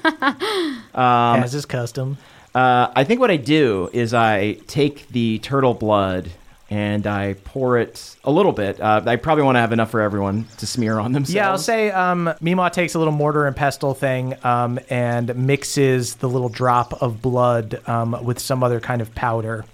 Um, 0.95 1.43
As 1.43 1.57
is 1.57 1.67
custom. 1.67 2.19
Uh, 2.55 2.89
I 2.95 3.03
think 3.03 3.19
what 3.19 3.29
I 3.31 3.37
do 3.37 3.91
is 3.93 4.15
I 4.15 4.53
take 4.69 5.09
the 5.09 5.41
turtle 5.41 5.75
blood 5.75 6.31
and 6.71 7.05
I 7.07 7.35
pour 7.45 7.79
it 7.79 8.17
a 8.23 8.31
little 8.31 8.53
bit. 8.53 8.81
Uh, 8.81 9.03
I 9.05 9.17
probably 9.17 9.43
want 9.43 9.57
to 9.57 9.61
have 9.61 9.73
enough 9.73 9.91
for 9.91 10.01
everyone 10.01 10.47
to 10.59 10.67
smear 10.69 11.01
on 11.01 11.11
themselves. 11.13 11.35
Yeah, 11.35 11.51
I'll 11.51 11.59
say 11.59 11.91
um, 11.91 12.33
Mima 12.41 12.71
takes 12.71 12.95
a 12.95 12.99
little 12.99 13.13
mortar 13.13 13.47
and 13.47 13.57
pestle 13.57 13.93
thing 13.93 14.37
um, 14.45 14.79
and 14.89 15.35
mixes 15.35 16.15
the 16.15 16.29
little 16.29 16.49
drop 16.49 17.03
of 17.03 17.21
blood 17.21 17.81
um, 17.89 18.17
with 18.25 18.39
some 18.39 18.63
other 18.63 18.79
kind 18.79 19.03
of 19.03 19.13
powder 19.17 19.65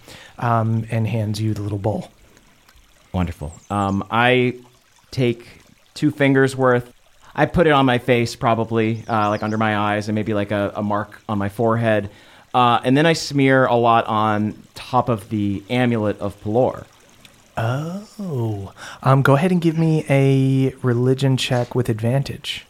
um, 0.41 0.85
and 0.91 1.07
hands 1.07 1.41
you 1.41 1.55
the 1.55 1.63
little 1.63 1.79
bowl. 1.79 2.11
Wonderful. 3.13 3.53
Um, 3.71 4.05
I 4.11 4.57
take 5.11 5.47
two 5.95 6.11
fingers 6.11 6.57
worth. 6.57 6.93
I 7.35 7.47
put 7.47 7.67
it 7.67 7.71
on 7.71 7.87
my 7.87 7.99
face, 7.99 8.35
probably 8.35 9.05
uh, 9.09 9.29
like 9.29 9.43
under 9.43 9.57
my 9.57 9.77
eyes, 9.77 10.09
and 10.09 10.15
maybe 10.15 10.35
like 10.35 10.51
a, 10.51 10.73
a 10.75 10.83
mark 10.83 11.21
on 11.29 11.39
my 11.39 11.49
forehead. 11.49 12.11
Uh, 12.53 12.81
and 12.83 12.97
then 12.97 13.07
I 13.07 13.13
smear 13.13 13.67
a 13.67 13.77
lot 13.77 14.07
on 14.07 14.61
top 14.75 15.09
of 15.09 15.29
the 15.29 15.63
amulet 15.71 16.19
of 16.19 16.41
Pelor. 16.43 16.85
Oh. 17.57 18.73
Um, 19.03 19.23
go 19.23 19.35
ahead 19.35 19.53
and 19.53 19.61
give 19.61 19.79
me 19.79 20.05
a 20.09 20.75
religion 20.83 21.37
check 21.37 21.75
with 21.75 21.89
advantage. 21.89 22.67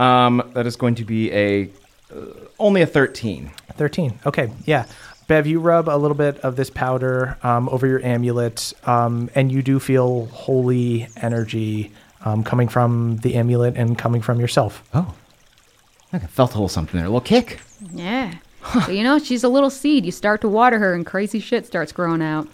Um, 0.00 0.50
that 0.54 0.66
is 0.66 0.76
going 0.76 0.96
to 0.96 1.04
be 1.04 1.32
a 1.32 1.70
only 2.58 2.82
a 2.82 2.86
thirteen. 2.86 3.50
13. 3.76 4.18
Okay, 4.26 4.52
yeah. 4.64 4.86
Bev, 5.28 5.46
you 5.46 5.60
rub 5.60 5.88
a 5.88 5.96
little 5.96 6.16
bit 6.16 6.38
of 6.40 6.56
this 6.56 6.68
powder 6.68 7.38
um, 7.42 7.68
over 7.70 7.86
your 7.86 8.04
amulet, 8.04 8.72
um, 8.84 9.30
and 9.34 9.50
you 9.50 9.62
do 9.62 9.80
feel 9.80 10.26
holy 10.26 11.08
energy 11.16 11.90
um, 12.24 12.44
coming 12.44 12.68
from 12.68 13.16
the 13.18 13.34
amulet 13.34 13.76
and 13.76 13.96
coming 13.96 14.20
from 14.20 14.40
yourself. 14.40 14.82
Oh, 14.92 15.14
I 16.12 16.18
felt 16.18 16.50
a 16.50 16.54
little 16.54 16.68
something 16.68 16.98
there, 16.98 17.06
a 17.06 17.08
little 17.08 17.20
kick. 17.20 17.60
Yeah. 17.92 18.34
so 18.84 18.90
you 18.90 19.02
know, 19.02 19.18
she's 19.18 19.42
a 19.42 19.48
little 19.48 19.70
seed. 19.70 20.04
You 20.04 20.12
start 20.12 20.40
to 20.42 20.48
water 20.48 20.78
her, 20.78 20.94
and 20.94 21.06
crazy 21.06 21.40
shit 21.40 21.66
starts 21.66 21.92
growing 21.92 22.20
out. 22.20 22.46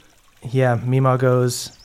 Yeah, 0.50 0.76
Mima 0.84 1.18
goes, 1.18 1.76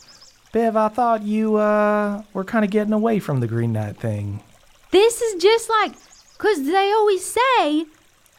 Bev, 0.52 0.76
I 0.76 0.90
thought 0.90 1.24
you 1.24 1.56
uh, 1.56 2.22
were 2.34 2.44
kind 2.44 2.64
of 2.64 2.70
getting 2.70 2.94
away 2.94 3.20
from 3.20 3.40
the 3.40 3.48
Green 3.48 3.74
Knight 3.74 3.98
thing. 3.98 4.44
This 4.91 5.22
is 5.22 5.41
just 5.41 5.70
like, 5.70 5.94
because 6.44 6.65
they 6.65 6.91
always 6.91 7.24
say, 7.24 7.86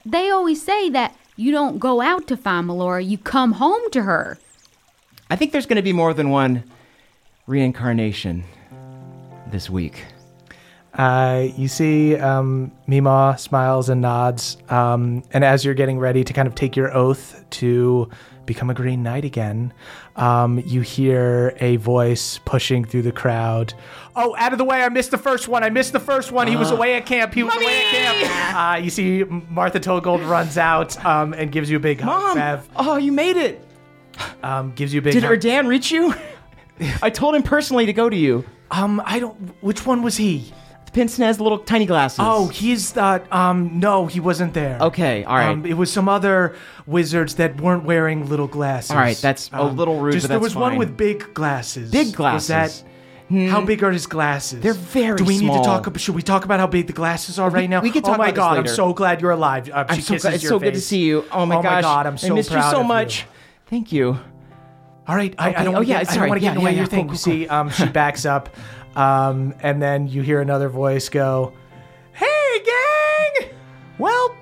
they 0.04 0.28
always 0.28 0.62
say 0.62 0.90
that 0.90 1.16
you 1.36 1.50
don't 1.50 1.78
go 1.78 2.02
out 2.02 2.26
to 2.26 2.36
find 2.36 2.68
Melora, 2.68 3.02
you 3.02 3.16
come 3.16 3.52
home 3.52 3.90
to 3.92 4.02
her. 4.02 4.38
I 5.30 5.36
think 5.36 5.52
there's 5.52 5.64
going 5.64 5.76
to 5.76 5.82
be 5.82 5.94
more 5.94 6.12
than 6.12 6.28
one 6.28 6.64
reincarnation 7.46 8.44
this 9.50 9.70
week. 9.70 10.04
Uh, 10.92 11.46
you 11.56 11.66
see 11.66 12.16
um, 12.16 12.72
Mima 12.86 13.36
smiles 13.38 13.88
and 13.88 14.02
nods. 14.02 14.58
Um, 14.68 15.22
and 15.30 15.42
as 15.42 15.64
you're 15.64 15.72
getting 15.72 15.98
ready 15.98 16.24
to 16.24 16.32
kind 16.34 16.46
of 16.46 16.54
take 16.54 16.76
your 16.76 16.94
oath 16.94 17.42
to 17.52 18.10
become 18.46 18.70
a 18.70 18.74
Green 18.74 19.02
Knight 19.02 19.24
again, 19.24 19.72
um, 20.16 20.58
you 20.64 20.80
hear 20.80 21.56
a 21.60 21.76
voice 21.76 22.38
pushing 22.44 22.84
through 22.84 23.02
the 23.02 23.12
crowd. 23.12 23.74
Oh, 24.16 24.34
out 24.38 24.52
of 24.52 24.58
the 24.58 24.64
way! 24.64 24.82
I 24.82 24.88
missed 24.88 25.10
the 25.10 25.18
first 25.18 25.48
one. 25.48 25.62
I 25.64 25.70
missed 25.70 25.92
the 25.92 26.00
first 26.00 26.30
one. 26.32 26.46
He 26.46 26.56
was 26.56 26.70
away 26.70 26.94
at 26.94 27.06
camp. 27.06 27.34
He 27.34 27.42
was 27.42 27.54
away 27.54 27.84
at 27.84 27.90
camp. 27.90 28.56
Uh, 28.56 28.76
you 28.84 28.90
see 28.90 29.24
Martha 29.24 29.80
Toegold 29.80 30.28
runs 30.28 30.56
out 30.58 31.02
um, 31.04 31.32
and 31.32 31.50
gives 31.50 31.70
you 31.70 31.76
a 31.76 31.80
big 31.80 32.00
hug. 32.00 32.06
Mom! 32.22 32.34
Bev 32.36 32.68
Oh, 32.76 32.96
you 32.96 33.12
made 33.12 33.36
it! 33.36 33.66
um, 34.42 34.72
gives 34.72 34.94
you 34.94 35.00
a 35.00 35.02
big 35.02 35.12
Did 35.14 35.24
hug. 35.24 35.38
Erdan 35.40 35.66
reach 35.66 35.90
you? 35.90 36.14
I 37.02 37.10
told 37.10 37.34
him 37.34 37.42
personally 37.42 37.86
to 37.86 37.92
go 37.92 38.08
to 38.08 38.16
you. 38.16 38.44
um, 38.70 39.02
I 39.04 39.18
don't. 39.18 39.34
Which 39.62 39.84
one 39.86 40.02
was 40.02 40.16
he? 40.16 40.52
Pinson 40.94 41.24
has 41.24 41.38
little 41.40 41.58
tiny 41.58 41.84
glasses. 41.86 42.20
Oh, 42.22 42.48
he's 42.48 42.92
the. 42.92 43.22
Um, 43.36 43.78
no, 43.78 44.06
he 44.06 44.20
wasn't 44.20 44.54
there. 44.54 44.78
Okay, 44.80 45.24
all 45.24 45.36
right. 45.36 45.50
Um, 45.50 45.66
it 45.66 45.74
was 45.76 45.92
some 45.92 46.08
other 46.08 46.56
wizards 46.86 47.34
that 47.34 47.60
weren't 47.60 47.84
wearing 47.84 48.28
little 48.28 48.46
glasses. 48.46 48.90
Um, 48.92 48.96
All 48.96 49.02
right, 49.02 49.16
that's 49.16 49.50
a 49.52 49.64
little 49.64 50.00
rude, 50.00 50.12
Just 50.14 50.24
but 50.24 50.28
there 50.28 50.38
that's 50.38 50.54
was 50.54 50.56
one 50.56 50.70
fine. 50.72 50.78
with 50.78 50.96
big 50.96 51.34
glasses. 51.34 51.90
Big 51.90 52.06
Was 52.06 52.14
glasses. 52.16 52.48
that? 52.48 52.84
How 53.50 53.62
big 53.64 53.82
are 53.82 53.90
his 53.90 54.06
glasses? 54.06 54.60
They're 54.62 54.74
very 54.74 55.16
Do 55.16 55.24
we 55.24 55.38
need 55.38 55.46
small. 55.46 55.62
to 55.64 55.68
talk? 55.90 55.98
Should 55.98 56.14
we 56.14 56.22
talk 56.22 56.44
about 56.44 56.60
how 56.60 56.66
big 56.66 56.86
the 56.86 56.92
glasses 56.92 57.38
are 57.38 57.50
right 57.50 57.68
now? 57.68 57.80
we 57.80 57.90
can 57.90 58.02
talk 58.02 58.16
Oh 58.16 58.18
my 58.18 58.28
about 58.28 58.34
this 58.34 58.38
god! 58.38 58.58
I'm 58.58 58.66
so 58.74 58.92
glad 58.94 59.20
you're 59.20 59.30
alive. 59.32 59.68
Uh, 59.70 59.84
I'm 59.88 60.00
so 60.00 60.12
kisses 60.14 60.22
glad. 60.22 60.34
It's 60.34 60.42
your 60.44 60.50
so 60.50 60.58
good 60.58 60.66
to 60.74 60.78
face. 60.78 60.86
see 60.86 61.00
you. 61.00 61.24
Oh 61.32 61.44
my 61.46 61.56
oh 61.56 61.62
gosh. 61.62 61.72
my 61.72 61.80
god! 61.80 62.06
I'm 62.06 62.18
so 62.18 62.28
I 62.28 62.34
missed 62.34 62.50
proud 62.50 62.66
you 62.66 62.70
so 62.70 62.80
of 62.82 62.86
much. 62.86 63.26
Thank 63.66 63.90
you. 63.92 64.18
All 65.06 65.16
right, 65.16 65.34
I, 65.38 65.48
I 65.48 65.50
Okay, 65.50 65.64
don't. 65.64 65.68
oh, 65.68 65.72
wanna 65.78 65.86
yeah, 65.86 65.94
get, 66.00 66.08
I 66.10 66.12
sorry. 66.14 66.18
don't 66.20 66.28
want 66.30 66.40
to 66.40 66.44
Yeah, 66.44 66.50
get 66.50 66.56
in 66.56 66.60
the 66.60 66.64
way 66.64 66.70
yeah, 66.70 66.72
of 66.72 66.76
your 66.76 66.84
yeah, 66.84 66.88
thing. 66.90 67.04
cool, 67.06 67.12
You 67.14 67.18
see, 67.44 67.48
um, 67.48 67.70
she 67.70 67.86
backs 68.00 68.24
up, 68.24 68.48
um, 68.96 69.54
and 69.60 69.80
then 69.80 70.08
you 70.08 70.22
hear 70.22 70.40
another 70.40 70.68
voice 70.68 71.08
go, 71.08 71.52
"Hey, 72.12 72.62
gang! 72.64 73.50
Well, 73.98 74.34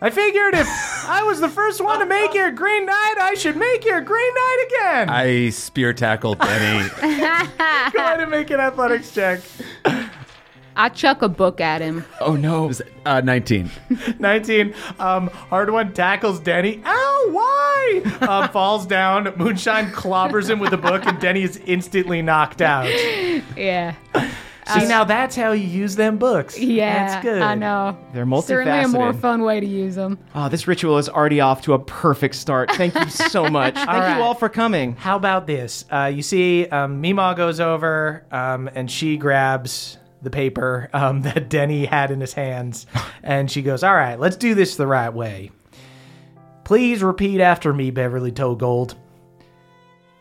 I 0.00 0.10
figured 0.10 0.54
if 0.54 0.66
I 1.08 1.22
was 1.24 1.40
the 1.40 1.48
first 1.48 1.82
one 1.82 1.98
to 2.00 2.06
make 2.06 2.34
you 2.34 2.46
a 2.46 2.52
Green 2.52 2.86
Knight, 2.86 3.14
I 3.18 3.34
should 3.34 3.56
make 3.56 3.84
you 3.84 3.96
a 3.96 4.00
Green 4.00 4.34
Knight 4.34 4.66
again." 4.68 5.08
I 5.10 5.50
spear 5.50 5.92
tackled 5.92 6.38
Benny. 6.38 6.88
Go 7.00 7.06
ahead 7.06 8.20
and 8.20 8.30
make 8.30 8.50
an 8.50 8.60
athletics 8.60 9.12
check. 9.12 9.40
I 10.78 10.88
chuck 10.88 11.22
a 11.22 11.28
book 11.28 11.60
at 11.60 11.80
him. 11.80 12.04
Oh 12.20 12.36
no. 12.36 12.70
uh, 13.04 13.20
19. 13.20 13.68
19. 14.20 14.74
Um, 15.00 15.28
Hardwon 15.28 15.92
tackles 15.92 16.38
Denny. 16.38 16.80
Ow, 16.84 17.28
why? 17.32 18.02
Um, 18.20 18.48
falls 18.52 18.86
down. 18.86 19.34
Moonshine 19.36 19.90
clobbers 19.90 20.48
him 20.48 20.60
with 20.60 20.72
a 20.72 20.76
book, 20.76 21.04
and 21.04 21.18
Denny 21.20 21.42
is 21.42 21.56
instantly 21.66 22.22
knocked 22.22 22.62
out. 22.62 22.88
Yeah. 23.56 23.96
See, 24.68 24.86
now 24.86 25.02
that's 25.04 25.34
how 25.34 25.52
you 25.52 25.66
use 25.66 25.96
them 25.96 26.18
books. 26.18 26.58
Yeah. 26.58 27.08
That's 27.08 27.22
good. 27.24 27.42
I 27.42 27.54
know. 27.54 27.96
They're 28.12 28.26
multifaceted. 28.26 28.46
Certainly 28.46 28.84
a 28.84 28.88
more 28.88 29.12
fun 29.14 29.42
way 29.42 29.60
to 29.60 29.66
use 29.66 29.94
them. 29.94 30.18
Oh, 30.34 30.48
this 30.48 30.68
ritual 30.68 30.98
is 30.98 31.08
already 31.08 31.40
off 31.40 31.62
to 31.62 31.72
a 31.72 31.78
perfect 31.78 32.34
start. 32.34 32.70
Thank 32.72 32.94
you 32.94 33.08
so 33.08 33.48
much. 33.50 33.74
Thank 33.74 33.88
right. 33.88 34.16
you 34.16 34.22
all 34.22 34.34
for 34.34 34.48
coming. 34.48 34.94
How 34.96 35.16
about 35.16 35.46
this? 35.46 35.86
Uh, 35.90 36.12
you 36.14 36.22
see, 36.22 36.66
um, 36.66 37.00
Mima 37.00 37.34
goes 37.36 37.60
over 37.60 38.24
um, 38.30 38.68
and 38.74 38.90
she 38.90 39.16
grabs 39.16 39.97
the 40.22 40.30
paper 40.30 40.88
um, 40.92 41.22
that 41.22 41.48
Denny 41.48 41.86
had 41.86 42.10
in 42.10 42.20
his 42.20 42.32
hands, 42.32 42.86
and 43.22 43.50
she 43.50 43.62
goes, 43.62 43.82
"All 43.82 43.94
right, 43.94 44.18
let's 44.18 44.36
do 44.36 44.54
this 44.54 44.76
the 44.76 44.86
right 44.86 45.12
way. 45.12 45.50
Please 46.64 47.02
repeat 47.02 47.40
after 47.40 47.72
me, 47.72 47.90
Beverly 47.90 48.30
Toegold. 48.32 48.94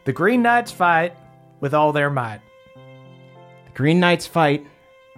The 0.05 0.13
Green 0.13 0.41
Knights 0.41 0.71
fight 0.71 1.17
with 1.59 1.73
all 1.73 1.91
their 1.91 2.09
might, 2.09 2.39
The 3.65 3.71
Green 3.73 3.99
Knights 3.99 4.25
fight 4.25 4.65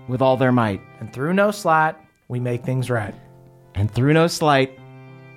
with 0.08 0.22
all 0.22 0.38
their 0.38 0.52
might, 0.52 0.82
and 1.00 1.14
through 1.14 1.34
no 1.34 1.52
slight, 1.52 1.96
we 2.28 2.40
make 2.40 2.64
things 2.64 2.90
right. 2.90 3.14
and 3.76 3.92
through 3.92 4.14
no 4.14 4.26
slight, 4.26 4.80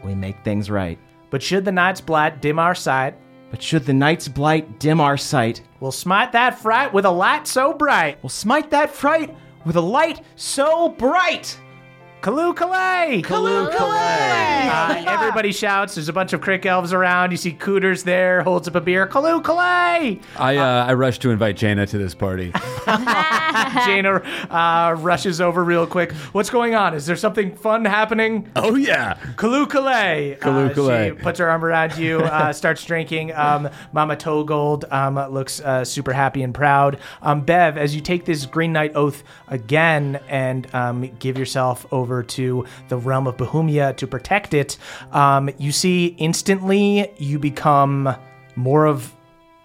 we 0.03 0.15
make 0.15 0.43
things 0.45 0.71
right. 0.71 0.99
But 1.29 1.43
should 1.43 1.65
the 1.67 1.73
Knight's 1.73 2.01
blight 2.01 2.41
dim 2.41 2.59
our 2.59 2.75
sight, 2.75 3.15
But 3.53 3.63
should 3.63 3.85
the 3.85 3.93
night's 3.93 4.29
blight 4.29 4.81
dim 4.81 4.99
our 4.99 5.19
sight, 5.19 5.61
we'll 5.79 5.93
smite 5.93 6.33
that 6.33 6.59
fright 6.59 6.91
with 6.95 7.05
a 7.05 7.11
light 7.11 7.47
so 7.47 7.75
bright. 7.75 8.17
we'll 8.23 8.31
smite 8.31 8.71
that 8.71 8.91
fright 8.91 9.37
with 9.67 9.77
a 9.77 9.81
light 9.81 10.23
so 10.37 10.89
bright. 10.89 11.61
Kaloo 12.23 12.55
Kalay! 12.55 13.25
Kaloo 13.25 13.69
Kalay! 13.69 14.69
Uh, 14.71 15.05
everybody 15.09 15.51
shouts. 15.51 15.97
There's 15.97 16.09
a 16.09 16.13
bunch 16.13 16.33
of 16.33 16.41
crick 16.41 16.65
elves 16.65 16.93
around. 16.93 17.33
You 17.33 17.37
see 17.37 17.51
Cooters 17.51 18.05
there, 18.05 18.43
holds 18.45 18.69
up 18.69 18.77
a 18.77 18.81
beer. 18.81 19.09
Kalu 19.09 19.43
Kalay! 19.43 20.23
I 20.39 20.57
uh, 20.57 20.87
I 20.87 20.93
rushed 20.95 21.21
to 21.23 21.31
invite 21.31 21.57
Jaina 21.57 21.85
to 21.87 21.99
this 21.99 22.15
party. 22.15 22.53
Jaina 23.87 24.23
uh, 24.51 24.95
rushes 25.01 25.41
over 25.41 25.65
real 25.65 25.85
quick. 25.85 26.13
What's 26.31 26.49
going 26.49 26.77
on? 26.77 26.95
Is 26.95 27.07
there 27.07 27.17
something 27.17 27.57
fun 27.57 27.85
happening? 27.85 28.49
oh 28.55 28.77
yeah. 28.77 29.15
Kalu 29.35 29.67
Kalay! 29.67 30.39
Kaloo 30.39 30.67
Uh, 30.67 30.75
Kalay. 30.75 31.17
She 31.17 31.23
puts 31.23 31.41
her 31.41 31.51
arm 31.51 31.65
around 31.65 31.97
you, 31.97 32.21
uh, 32.21 32.53
starts 32.53 32.85
drinking. 32.85 33.33
Um, 33.35 33.69
Mama 33.93 34.15
Toegold 34.15 34.85
um, 34.93 35.17
looks 35.33 35.61
uh, 35.61 35.85
super 35.85 36.13
happy 36.13 36.45
and 36.45 36.55
proud. 36.55 37.01
Um, 37.21 37.41
Bev, 37.41 37.77
as 37.77 37.97
you 37.97 38.01
take 38.01 38.27
this 38.27 38.47
Green 38.47 38.73
Knight 38.73 38.93
oath 38.95 39.25
again 39.49 40.21
and 40.29 40.73
um, 40.73 41.11
give 41.19 41.37
yourself 41.37 41.85
over 41.91 42.12
to 42.21 42.67
the 42.89 42.97
realm 42.99 43.29
of 43.29 43.37
Bohemia 43.37 43.93
to 43.95 44.09
protect 44.09 44.53
it, 44.55 44.77
um, 45.13 45.49
you 45.57 45.71
see 45.71 46.17
instantly 46.19 47.13
you 47.19 47.39
become 47.39 48.13
more 48.57 48.87
of 48.87 49.13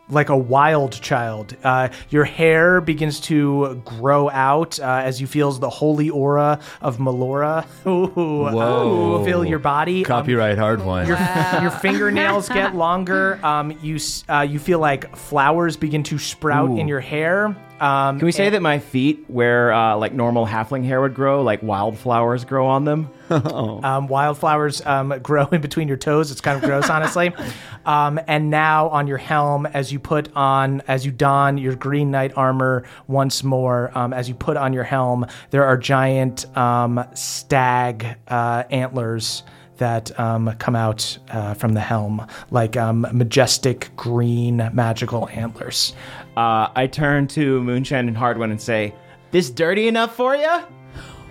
like 0.10 0.30
a 0.30 0.38
wild 0.38 0.94
child. 1.02 1.56
Uh, 1.64 1.90
your 2.10 2.24
hair 2.24 2.82
begins 2.82 3.20
to 3.20 3.82
grow 3.86 4.30
out 4.30 4.80
uh, 4.80 5.02
as 5.04 5.20
you 5.20 5.28
feel 5.28 5.52
the 5.52 5.70
holy 5.70 6.10
aura 6.10 6.60
of 6.82 6.98
Melora. 6.98 7.66
Ooh, 7.88 8.08
Whoa. 8.08 9.24
fill 9.26 9.46
your 9.46 9.60
body. 9.60 10.00
Um, 10.00 10.06
Copyright 10.06 10.58
hard 10.58 10.84
one. 10.84 11.08
your, 11.08 11.18
your 11.62 11.72
fingernails 11.72 12.50
get 12.50 12.76
longer. 12.86 13.40
Um, 13.46 13.78
you 13.82 14.00
uh, 14.30 14.42
you 14.42 14.60
feel 14.60 14.80
like 14.80 15.16
flowers 15.16 15.76
begin 15.76 16.04
to 16.04 16.18
sprout 16.18 16.78
in 16.78 16.88
your 16.88 17.00
hair. 17.00 17.56
Um, 17.80 18.20
Can 18.20 18.26
we 18.26 18.32
say 18.32 18.50
that 18.50 18.62
my 18.62 18.80
feet, 18.80 19.26
where 19.28 19.72
uh, 19.72 19.96
like 19.98 20.14
normal 20.14 20.46
halfling 20.46 20.84
hair 20.84 21.02
would 21.02 21.14
grow, 21.14 21.44
like 21.44 21.62
wildflowers 21.62 22.46
grow 22.46 22.68
on 22.68 22.86
them? 22.86 23.10
um, 23.30 24.08
wildflowers 24.08 24.86
um, 24.86 25.10
grow 25.22 25.48
in 25.48 25.62
between 25.62 25.88
your 25.88 25.98
toes. 25.98 26.32
It's 26.32 26.42
kind 26.42 26.58
of 26.58 26.64
gross, 26.64 26.90
honestly. 26.90 27.34
Um, 27.86 28.20
and 28.28 28.50
now 28.50 28.90
on 28.90 29.08
your 29.08 29.18
helm, 29.18 29.66
as 29.66 29.94
you 29.94 30.00
put 30.00 30.28
on, 30.36 30.82
as 30.90 31.06
you 31.06 31.12
don 31.14 31.58
your 31.58 31.74
Green 31.74 32.12
Knight 32.12 32.34
armor 32.36 32.84
once 33.08 33.46
more, 33.46 33.98
um, 33.98 34.12
as 34.12 34.28
you 34.28 34.36
put 34.36 34.58
on 34.58 34.74
your 34.74 34.84
helm, 34.84 35.26
there 35.52 35.64
are 35.64 35.78
giant 35.78 36.46
um, 36.58 37.02
stag 37.14 38.18
uh, 38.28 38.66
antlers 38.70 39.44
that 39.78 40.18
um, 40.20 40.54
come 40.60 40.76
out 40.76 41.18
uh, 41.32 41.54
from 41.54 41.74
the 41.74 41.80
helm, 41.80 42.26
like 42.52 42.78
um, 42.78 43.08
majestic 43.12 43.90
green 43.96 44.70
magical 44.74 45.30
antlers. 45.30 45.94
Uh, 46.36 46.70
I 46.76 46.88
turn 46.88 47.28
to 47.30 47.62
Moonshine 47.64 48.08
and 48.08 48.18
Hardwon 48.18 48.52
and 48.52 48.62
say, 48.62 48.94
"This 49.32 49.50
dirty 49.50 49.88
enough 49.88 50.16
for 50.16 50.36
you?" 50.36 50.60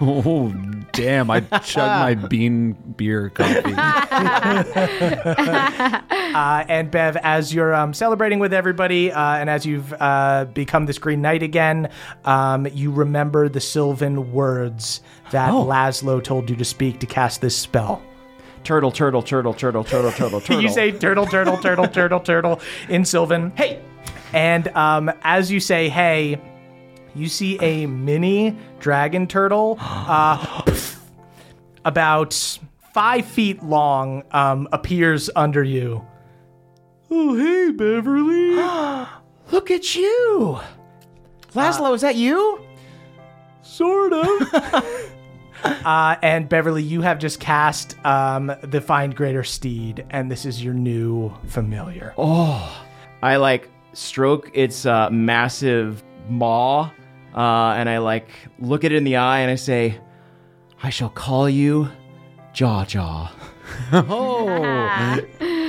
Oh, 0.00 0.52
damn. 0.92 1.30
I 1.30 1.40
chug 1.64 1.88
my 1.88 2.14
bean 2.14 2.72
beer 2.96 3.30
coffee. 3.30 3.74
Uh, 6.36 6.64
and 6.68 6.90
Bev, 6.90 7.16
as 7.22 7.54
you're 7.54 7.74
um, 7.74 7.94
celebrating 7.94 8.38
with 8.38 8.52
everybody, 8.52 9.10
uh, 9.10 9.36
and 9.36 9.48
as 9.48 9.64
you've 9.64 9.94
uh, 9.94 10.44
become 10.52 10.84
this 10.84 10.98
Green 10.98 11.22
Knight 11.22 11.42
again, 11.42 11.88
um, 12.26 12.66
you 12.74 12.90
remember 12.90 13.48
the 13.48 13.60
Sylvan 13.60 14.32
words 14.32 15.00
that 15.30 15.50
Laszlo 15.50 16.22
told 16.22 16.50
you 16.50 16.56
to 16.56 16.64
speak 16.64 17.00
to 17.00 17.06
cast 17.06 17.40
this 17.40 17.56
spell. 17.56 18.02
Turtle, 18.66 18.90
turtle, 18.90 19.22
turtle, 19.22 19.54
turtle, 19.54 19.84
turtle, 19.84 20.10
turtle, 20.10 20.40
turtle. 20.42 20.60
you 20.60 20.68
say 20.68 20.90
turtle, 20.90 21.24
turtle, 21.24 21.56
turtle, 21.56 21.86
turtle, 21.86 22.18
turtle 22.18 22.60
in 22.88 23.04
Sylvan. 23.04 23.52
Hey! 23.54 23.80
And 24.32 24.66
um, 24.68 25.08
as 25.22 25.52
you 25.52 25.60
say, 25.60 25.88
hey, 25.88 26.40
you 27.14 27.28
see 27.28 27.58
a 27.60 27.86
mini 27.86 28.56
dragon 28.80 29.28
turtle 29.28 29.76
uh, 29.80 30.64
about 31.84 32.58
five 32.92 33.24
feet 33.24 33.62
long 33.62 34.24
um, 34.32 34.66
appears 34.72 35.30
under 35.36 35.62
you. 35.62 36.04
Oh, 37.08 37.36
hey, 37.36 37.70
Beverly. 37.70 38.56
Look 39.52 39.70
at 39.70 39.94
you, 39.94 40.58
Laszlo. 41.54 41.94
is 41.94 42.00
that 42.00 42.16
you? 42.16 42.66
sort 43.62 44.12
of. 44.12 45.12
Uh, 45.86 46.16
and 46.20 46.48
Beverly, 46.48 46.82
you 46.82 47.00
have 47.00 47.18
just 47.20 47.38
cast 47.38 47.96
um, 48.04 48.52
the 48.62 48.80
Find 48.80 49.14
Greater 49.14 49.44
Steed, 49.44 50.04
and 50.10 50.28
this 50.28 50.44
is 50.44 50.62
your 50.62 50.74
new 50.74 51.32
familiar. 51.46 52.12
Oh, 52.18 52.84
I 53.22 53.36
like 53.36 53.70
stroke 53.92 54.50
its 54.52 54.84
uh, 54.84 55.10
massive 55.10 56.02
maw, 56.28 56.90
uh, 57.36 57.74
and 57.76 57.88
I 57.88 57.98
like 57.98 58.30
look 58.58 58.82
it 58.82 58.90
in 58.90 59.04
the 59.04 59.16
eye, 59.16 59.40
and 59.40 59.50
I 59.50 59.54
say, 59.54 60.00
"I 60.82 60.90
shall 60.90 61.10
call 61.10 61.48
you 61.48 61.88
Jaw 62.52 62.84
Jaw." 62.84 63.32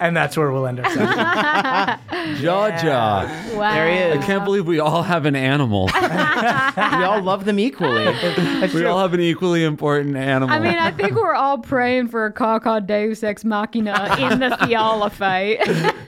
And 0.00 0.16
that's 0.16 0.36
where 0.36 0.50
we'll 0.52 0.66
end 0.66 0.80
our 0.80 0.86
session. 0.90 1.06
Jaw 2.42 2.70
Jaw. 2.80 3.54
Wow. 3.54 3.74
There 3.74 3.90
he 3.90 3.98
is. 3.98 4.22
I 4.22 4.26
can't 4.26 4.44
believe 4.44 4.66
we 4.66 4.78
all 4.78 5.02
have 5.02 5.26
an 5.26 5.34
animal. 5.34 5.86
we 6.00 7.04
all 7.04 7.20
love 7.22 7.44
them 7.44 7.58
equally. 7.58 8.04
we 8.74 8.84
all 8.84 9.00
have 9.00 9.14
an 9.14 9.20
equally 9.20 9.64
important 9.64 10.16
animal. 10.16 10.54
I 10.54 10.58
mean, 10.60 10.78
I 10.78 10.90
think 10.92 11.14
we're 11.14 11.34
all 11.34 11.58
praying 11.58 12.08
for 12.08 12.26
a 12.26 12.32
Kaka 12.32 12.80
Deus 12.80 13.22
Ex 13.22 13.44
Machina 13.44 14.16
in 14.18 14.38
the 14.38 14.50
Theala 14.50 15.10
fight. 15.10 15.64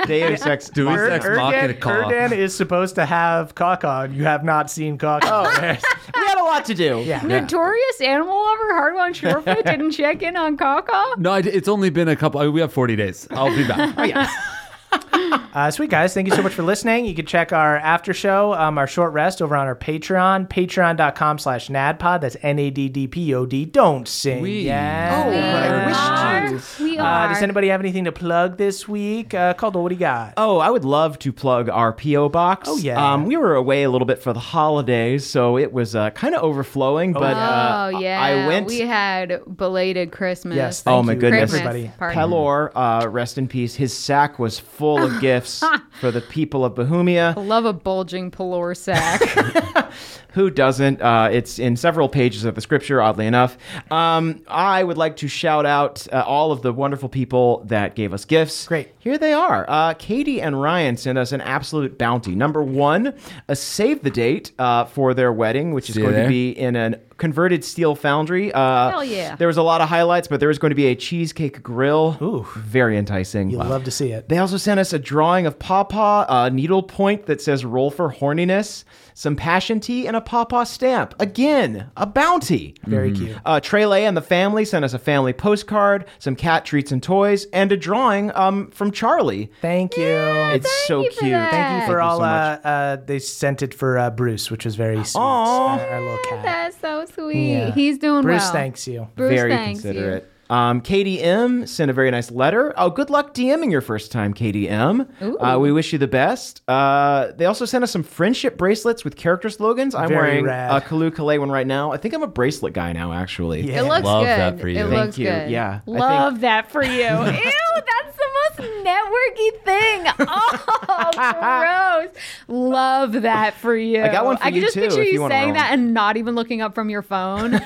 Deus 0.07 0.47
Ex 0.47 0.71
Deus 0.71 0.97
Ur- 0.97 1.11
Ex 1.11 1.25
Machina 1.25 1.75
Erdan, 1.75 1.81
Caw. 1.81 2.35
Is 2.35 2.55
supposed 2.55 2.95
to 2.95 3.07
have 3.07 3.55
Kaka, 3.55 4.03
and 4.05 4.15
you 4.15 4.25
have 4.25 4.45
not 4.45 4.71
seen 4.71 4.99
Kaka. 4.99 5.29
Oh. 5.31 5.43
we 5.61 6.27
had 6.27 6.39
a 6.39 6.45
lot 6.45 6.65
to 6.67 6.75
do. 6.75 7.03
yeah. 7.05 7.23
Notorious 7.23 8.01
animal 8.01 8.41
lover 8.41 8.73
Hardwon 8.73 9.15
Surefoot 9.15 9.65
didn't 9.65 9.93
check 9.93 10.23
in 10.23 10.37
on 10.37 10.57
Kaka. 10.57 11.15
no, 11.19 11.35
it's 11.35 11.69
only 11.69 11.91
been 11.91 12.09
a 12.09 12.17
couple. 12.17 12.41
Uh, 12.41 12.51
we 12.51 12.61
have 12.61 12.73
40 12.73 12.97
days. 12.97 13.27
I'll 13.31 13.55
be 13.55 13.67
back 13.67 13.80
oh 13.97 14.05
yeah. 14.05 14.29
Uh, 14.93 15.71
sweet 15.71 15.91
guys, 15.91 16.15
thank 16.15 16.29
you 16.29 16.35
so 16.35 16.43
much 16.43 16.53
for 16.53 16.63
listening. 16.63 17.05
You 17.05 17.15
can 17.15 17.27
check 17.27 17.53
our 17.53 17.77
after 17.79 18.15
show, 18.15 18.55
um, 18.55 18.79
our 18.79 18.87
short 18.87 19.13
rest 19.13 19.43
over 19.43 19.57
on 19.57 19.67
our 19.67 19.75
Patreon, 19.75 20.49
patreon.com 20.49 21.39
slash 21.39 21.69
nadpod. 21.69 22.21
That's 22.21 22.37
N-A-D-D-P-O-D. 22.43 23.65
Don't 23.67 24.07
sing 24.07 24.43
We- 24.43 24.63
yet. 24.63 25.27
We 25.29 25.35
But 25.35 25.43
I 25.65 25.87
wish 25.87 25.97
are. 25.97 26.49
to. 26.79 26.85
We 26.85 26.99
Uh, 26.99 27.05
are. 27.05 27.29
does 27.29 27.43
anybody 27.43 27.69
have 27.69 27.81
anything 27.81 28.05
to 28.05 28.13
plug 28.13 28.57
this 28.59 28.87
week? 28.89 29.35
Uh, 29.35 29.55
Caldwell, 29.55 29.83
what 29.83 29.89
do 29.91 29.95
you 29.97 30.01
got? 30.01 30.35
Oh, 30.37 30.59
I 30.59 30.71
would 30.71 30.85
love 30.85 31.19
to 31.21 31.33
plug 31.33 31.69
our 31.69 31.93
PO 31.93 32.29
box. 32.29 32.69
Oh, 32.71 32.77
yeah. 32.77 33.13
Um, 33.13 33.27
we 33.27 33.37
were 33.37 33.55
away 33.55 33.83
a 33.83 33.91
little 33.91 34.07
bit 34.07 34.23
for 34.23 34.33
the 34.33 34.41
holidays, 34.41 35.27
so 35.27 35.59
it 35.59 35.73
was 35.73 35.95
uh, 35.97 36.11
kind 36.11 36.35
of 36.35 36.43
overflowing. 36.43 37.13
But 37.13 37.37
uh, 37.37 37.91
oh 37.95 37.99
yeah, 37.99 38.21
I 38.21 38.47
went. 38.47 38.67
We 38.69 38.81
had 38.81 39.41
belated 39.57 40.13
Christmas. 40.13 40.57
Yes, 40.57 40.83
thank 40.83 40.97
oh 40.97 41.03
my 41.03 41.13
you, 41.15 41.19
goodness, 41.21 41.53
everybody. 41.53 41.91
Party. 41.99 42.17
Pelor, 42.17 42.71
uh, 42.75 43.09
rest 43.09 43.37
in 43.39 43.49
peace. 43.49 43.75
His 43.75 43.97
sack 43.97 44.39
was 44.39 44.59
full 44.81 45.03
of 45.03 45.21
gifts 45.21 45.63
for 46.01 46.11
the 46.11 46.23
people 46.23 46.65
of 46.65 46.75
Bohemia. 46.75 47.35
Love 47.37 47.67
a 47.67 47.73
bulging 47.75 48.31
Pelor 48.31 48.75
sack. 48.75 49.21
Who 50.33 50.49
doesn't? 50.49 51.03
Uh, 51.03 51.29
it's 51.31 51.59
in 51.59 51.77
several 51.77 52.09
pages 52.09 52.45
of 52.45 52.55
the 52.55 52.63
scripture, 52.63 53.03
oddly 53.03 53.27
enough. 53.27 53.59
Um, 53.91 54.43
I 54.49 54.83
would 54.83 54.97
like 54.97 55.17
to 55.17 55.29
shout 55.29 55.67
out 55.67 56.07
uh, 56.11 56.25
all 56.27 56.51
of 56.51 56.63
the 56.63 56.73
wonderful 56.73 57.11
people 57.11 57.63
that 57.67 57.95
gave 57.95 58.15
us 58.15 58.25
gifts. 58.25 58.67
Great. 58.67 58.89
Here 59.01 59.19
they 59.19 59.35
are. 59.35 59.67
Uh, 59.69 59.93
Katie 59.95 60.41
and 60.41 60.59
Ryan 60.59 60.97
sent 60.97 61.19
us 61.19 61.33
an 61.33 61.43
absolute 61.43 61.99
bounty. 61.99 62.35
Number 62.35 62.63
one, 62.63 63.13
a 63.49 63.57
save 63.57 64.03
the 64.03 64.11
date 64.11 64.53
uh, 64.59 64.87
for 64.87 65.13
their 65.13 65.33
wedding, 65.33 65.75
which 65.75 65.91
is 65.91 65.97
See 65.97 66.01
you 66.01 66.09
going 66.09 66.23
to 66.23 66.29
be 66.29 66.51
in 66.53 66.75
an 66.75 66.97
converted 67.21 67.65
steel 67.65 67.95
foundry. 67.95 68.53
Uh, 68.53 68.91
Hell 68.91 69.05
yeah. 69.05 69.37
There 69.37 69.47
was 69.47 69.57
a 69.57 69.63
lot 69.63 69.81
of 69.81 69.89
highlights, 69.89 70.27
but 70.27 70.41
there 70.41 70.49
was 70.49 70.59
going 70.59 70.71
to 70.71 70.75
be 70.75 70.87
a 70.87 70.97
cheesecake 70.97 71.63
grill. 71.63 72.19
Ooh. 72.21 72.47
Very 72.57 72.97
enticing. 72.99 73.51
You'll 73.51 73.65
love 73.65 73.85
to 73.85 73.91
see 73.93 74.11
it. 74.11 74.29
They 74.29 74.39
also 74.39 74.57
sent 74.57 74.81
us 74.81 74.93
a 74.93 74.99
drawing 74.99 75.47
of 75.47 75.59
Pawpaw, 75.59 76.27
a 76.29 76.51
needle 76.51 76.83
point 76.83 77.27
that 77.27 77.41
says 77.41 77.65
roll 77.65 77.91
for 77.93 78.13
horniness, 78.13 78.85
some 79.15 79.37
passion 79.37 79.81
tea, 79.81 80.07
and 80.07 80.17
a 80.17 80.21
Pawpaw 80.21 80.65
stamp. 80.65 81.15
Again, 81.21 81.91
a 81.97 82.07
bounty. 82.07 82.75
Very 82.85 83.13
cute. 83.13 83.37
Uh, 83.45 83.61
Trele 83.61 84.01
and 84.01 84.17
the 84.17 84.23
family 84.23 84.65
sent 84.65 84.85
us 84.85 84.95
a 84.95 84.99
family 84.99 85.33
postcard, 85.33 86.07
some 86.19 86.37
cat 86.37 86.65
treats 86.65 86.93
and 86.93 87.03
toys, 87.03 87.47
and 87.53 87.73
a 87.73 87.77
drawing 87.77 88.31
um, 88.35 88.71
from 88.71 88.91
Charlie. 88.91 89.51
Thank 89.61 89.97
you. 89.97 90.05
It's 90.07 90.71
so 90.87 91.03
you 91.03 91.11
for 91.13 91.21
cute. 91.21 91.33
that. 91.33 91.51
Thank 91.51 91.83
you 91.83 91.87
for 91.87 91.99
Thank 91.99 92.05
you 92.05 92.11
all. 92.11 92.19
so 92.19 92.25
uh, 92.25 92.61
uh, 92.65 92.97
they 93.07 93.19
sent 93.19 93.63
it 93.63 93.75
for 93.75 93.99
uh, 93.99 94.11
Bruce, 94.11 94.51
which 94.51 94.65
was 94.65 94.77
very 94.77 95.03
sweet. 95.05 95.21
Aw. 95.21 95.75
Uh, 95.77 95.79
our 95.91 96.01
little 96.01 96.19
cat. 96.29 96.43
That's 96.43 96.81
so 96.81 97.05
sweet. 97.07 97.51
Yeah. 97.51 97.73
He's 97.73 97.99
doing 97.99 98.15
well. 98.15 98.23
Bruce, 98.23 98.43
well. 98.43 98.53
thanks 98.53 98.87
you. 98.87 99.09
Bruce, 99.17 99.31
Very 99.35 99.51
thanks 99.53 99.85
you. 99.85 99.91
considerate. 99.91 100.33
Um, 100.51 100.81
Katie 100.81 101.23
M 101.23 101.67
sent 101.67 101.91
a 101.91 101.95
very 101.95 102.11
nice 102.11 102.31
letter. 102.31 102.75
Oh, 102.77 102.91
good 102.91 103.09
luck 103.09 103.33
DMing 103.35 103.71
your 103.71 103.81
first 103.81 104.11
time, 104.11 104.35
Katie 104.35 104.69
M. 104.69 105.07
Uh, 105.21 105.59
we 105.61 105.71
wish 105.71 105.93
you 105.93 105.99
the 105.99 106.09
best. 106.09 106.61
Uh, 106.69 107.29
they 107.37 107.47
also 107.47 107.65
sent 107.65 107.85
us 107.85 107.91
some 107.93 108.03
friendship 108.03 108.59
bracelets 108.59 109.05
with 109.05 109.17
character 109.17 109.49
slogans. 109.49 109.95
I'm 109.95 110.09
Very 110.09 110.21
wearing 110.21 110.45
rad. 110.47 110.83
a 110.83 110.85
Kalu 110.85 111.13
Kalei 111.13 111.39
one 111.39 111.51
right 111.51 111.67
now. 111.67 111.93
I 111.93 111.97
think 111.99 112.15
I'm 112.15 112.23
a 112.25 112.27
bracelet 112.27 112.73
guy 112.75 112.93
now, 112.93 113.13
actually. 113.13 113.61
Yeah. 113.63 113.81
It 113.81 113.83
looks 113.85 114.05
Love 114.05 114.23
good. 114.25 114.27
that 114.39 114.61
for 114.61 114.69
you. 114.69 114.79
It 114.79 114.89
Thank 114.91 114.93
looks 114.93 115.19
you. 115.19 115.27
good. 115.27 115.51
Yeah, 115.51 115.81
I 115.87 115.91
Love 115.91 116.41
that 116.41 116.71
for 116.73 116.83
you. 116.83 116.91
Ew, 117.01 117.07
that's 117.07 118.19
the 118.57 118.63
most 118.63 118.85
networky 118.85 119.65
thing. 119.65 120.07
Oh, 120.19 122.09
gross. 122.09 122.23
Love 122.49 123.23
that 123.23 123.55
for 123.55 123.77
you. 123.77 124.03
I 124.03 124.09
got 124.09 124.25
one 124.25 124.37
for 124.37 124.45
I 124.45 124.51
can 124.51 124.61
just 124.61 124.75
too, 124.75 124.81
picture 124.83 125.03
you 125.03 125.23
you 125.23 125.29
saying 125.29 125.55
that 125.55 125.73
and 125.73 125.95
not 125.95 126.17
even 126.17 126.35
looking 126.35 126.61
up 126.61 126.75
from 126.75 126.91
your 126.91 127.03
phone. 127.03 127.53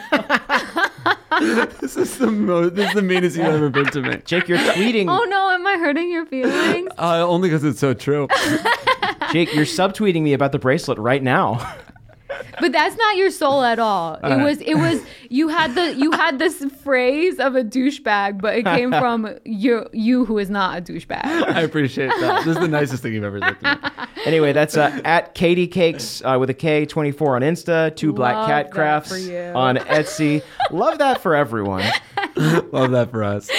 this 1.40 1.96
is 1.96 2.18
the 2.18 2.30
mo- 2.30 2.68
this 2.68 2.88
is 2.88 2.94
the 2.94 3.02
meanest 3.02 3.36
you've 3.36 3.46
ever 3.46 3.70
been 3.70 3.86
to 3.86 4.02
me. 4.02 4.22
Jake, 4.24 4.48
you're 4.48 4.58
tweeting. 4.58 5.06
oh 5.08 5.24
no, 5.24 5.50
am 5.50 5.66
I 5.66 5.76
hurting 5.78 6.10
your 6.10 6.26
feelings? 6.26 6.88
Uh, 6.98 7.26
only 7.26 7.48
because 7.48 7.64
it's 7.64 7.80
so 7.80 7.94
true. 7.94 8.28
Jake, 9.32 9.54
you're 9.54 9.64
subtweeting 9.64 10.22
me 10.22 10.32
about 10.32 10.52
the 10.52 10.58
bracelet 10.58 10.98
right 10.98 11.22
now. 11.22 11.76
But 12.60 12.72
that's 12.72 12.96
not 12.96 13.16
your 13.16 13.30
soul 13.30 13.62
at 13.62 13.78
all. 13.78 14.14
It 14.22 14.42
was 14.42 14.60
it 14.60 14.74
was 14.74 15.02
you 15.28 15.48
had 15.48 15.74
the 15.74 15.94
you 15.94 16.12
had 16.12 16.38
this 16.38 16.64
phrase 16.82 17.38
of 17.38 17.54
a 17.54 17.62
douchebag, 17.64 18.40
but 18.40 18.56
it 18.56 18.64
came 18.64 18.90
from 18.90 19.38
you 19.44 19.88
you 19.92 20.24
who 20.24 20.38
is 20.38 20.50
not 20.50 20.78
a 20.78 20.82
douchebag. 20.82 21.24
I 21.24 21.60
appreciate 21.62 22.08
that. 22.08 22.44
This 22.44 22.56
is 22.56 22.60
the 22.60 22.68
nicest 22.68 23.02
thing 23.02 23.12
you've 23.14 23.24
ever 23.24 23.40
said 23.40 23.60
to 23.60 23.74
me. 23.74 24.06
anyway, 24.26 24.52
that's 24.52 24.76
uh, 24.76 25.00
at 25.04 25.34
Katie 25.34 25.66
Cakes 25.66 26.22
uh, 26.24 26.36
with 26.38 26.50
a 26.50 26.54
K 26.54 26.86
24 26.86 27.36
on 27.36 27.42
Insta, 27.42 27.94
two 27.94 28.12
black 28.12 28.46
cat 28.46 28.70
crafts 28.70 29.12
on 29.12 29.76
Etsy. 29.76 30.42
Love 30.70 30.98
that 30.98 31.20
for 31.20 31.34
everyone. 31.34 31.84
Love 32.36 32.92
that 32.92 33.10
for 33.10 33.22
us. 33.24 33.50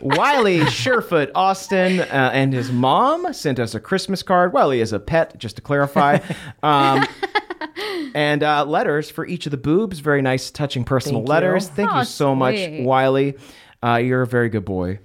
Wiley 0.00 0.60
Surefoot 0.60 1.30
Austin 1.34 2.00
uh, 2.00 2.30
and 2.32 2.52
his 2.52 2.70
mom 2.70 3.32
sent 3.32 3.58
us 3.58 3.74
a 3.74 3.80
Christmas 3.80 4.22
card. 4.22 4.52
Wiley 4.52 4.80
is 4.80 4.92
a 4.92 4.98
pet, 5.00 5.38
just 5.38 5.56
to 5.56 5.62
clarify. 5.62 6.18
Um, 6.62 7.06
and 8.14 8.42
uh, 8.42 8.64
letters 8.64 9.10
for 9.10 9.26
each 9.26 9.46
of 9.46 9.50
the 9.50 9.56
boobs. 9.58 9.98
Very 10.00 10.22
nice, 10.22 10.50
touching 10.50 10.84
personal 10.84 11.20
Thank 11.20 11.28
you. 11.28 11.32
letters. 11.32 11.68
Thank 11.68 11.90
Oh, 11.92 11.98
you 12.00 12.04
so 12.04 12.34
much. 12.34 12.56
Wiley. 12.80 13.36
Uh, 13.82 13.96
you're 13.96 14.22
a 14.22 14.26
very 14.26 14.50
good 14.50 14.64
boy. 14.64 14.98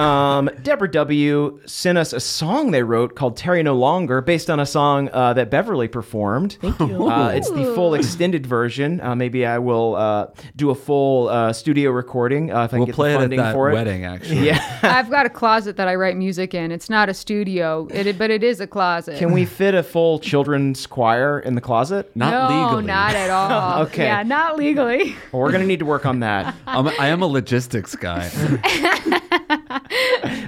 Um, 0.00 0.48
Deborah 0.62 0.90
W. 0.90 1.60
sent 1.66 1.98
us 1.98 2.14
a 2.14 2.20
song 2.20 2.70
they 2.70 2.82
wrote 2.82 3.16
called 3.16 3.36
Terry 3.36 3.62
No 3.62 3.76
Longer, 3.76 4.22
based 4.22 4.48
on 4.48 4.58
a 4.58 4.64
song 4.64 5.10
uh, 5.12 5.34
that 5.34 5.50
Beverly 5.50 5.88
performed. 5.88 6.56
Thank 6.60 6.78
you. 6.80 7.08
Uh, 7.10 7.28
it's 7.28 7.50
the 7.50 7.66
full 7.74 7.94
extended 7.94 8.46
version. 8.46 9.00
Uh, 9.00 9.14
maybe 9.14 9.44
I 9.44 9.58
will 9.58 9.96
uh, 9.96 10.28
do 10.56 10.70
a 10.70 10.74
full 10.74 11.28
uh, 11.28 11.52
studio 11.52 11.90
recording 11.90 12.50
uh, 12.50 12.64
if 12.64 12.72
I 12.72 12.78
we'll 12.78 12.86
get 12.86 12.94
play 12.94 13.12
the 13.12 13.18
funding 13.18 13.38
it 13.38 13.42
at 13.42 13.46
that 13.48 13.52
for 13.52 13.70
it. 13.70 13.74
wedding, 13.74 14.04
actually. 14.06 14.46
Yeah. 14.46 14.78
I've 14.82 15.10
got 15.10 15.26
a 15.26 15.30
closet 15.30 15.76
that 15.76 15.86
I 15.86 15.94
write 15.96 16.16
music 16.16 16.54
in. 16.54 16.72
It's 16.72 16.88
not 16.88 17.08
a 17.10 17.14
studio, 17.14 17.86
it, 17.90 18.16
but 18.16 18.30
it 18.30 18.42
is 18.42 18.60
a 18.60 18.66
closet. 18.66 19.18
Can 19.18 19.32
we 19.32 19.44
fit 19.44 19.74
a 19.74 19.82
full 19.82 20.18
children's 20.18 20.86
choir 20.86 21.40
in 21.40 21.54
the 21.56 21.60
closet? 21.60 22.10
Not 22.16 22.30
no, 22.50 22.66
legally. 22.66 22.86
not 22.86 23.14
at 23.14 23.30
all. 23.30 23.50
Okay. 23.90 24.04
Yeah, 24.04 24.22
not 24.22 24.56
legally. 24.56 25.14
Well, 25.32 25.42
we're 25.42 25.50
going 25.50 25.62
to 25.62 25.66
need 25.66 25.78
to 25.80 25.84
work 25.86 26.06
on 26.06 26.20
that. 26.20 26.54
I'm, 26.66 26.86
I 26.88 27.08
am 27.08 27.22
a 27.22 27.26
logistics 27.26 27.96
guy. 27.96 28.28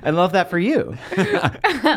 I 0.03 0.11
love 0.11 0.33
that 0.33 0.51
for 0.51 0.59
you. 0.59 0.97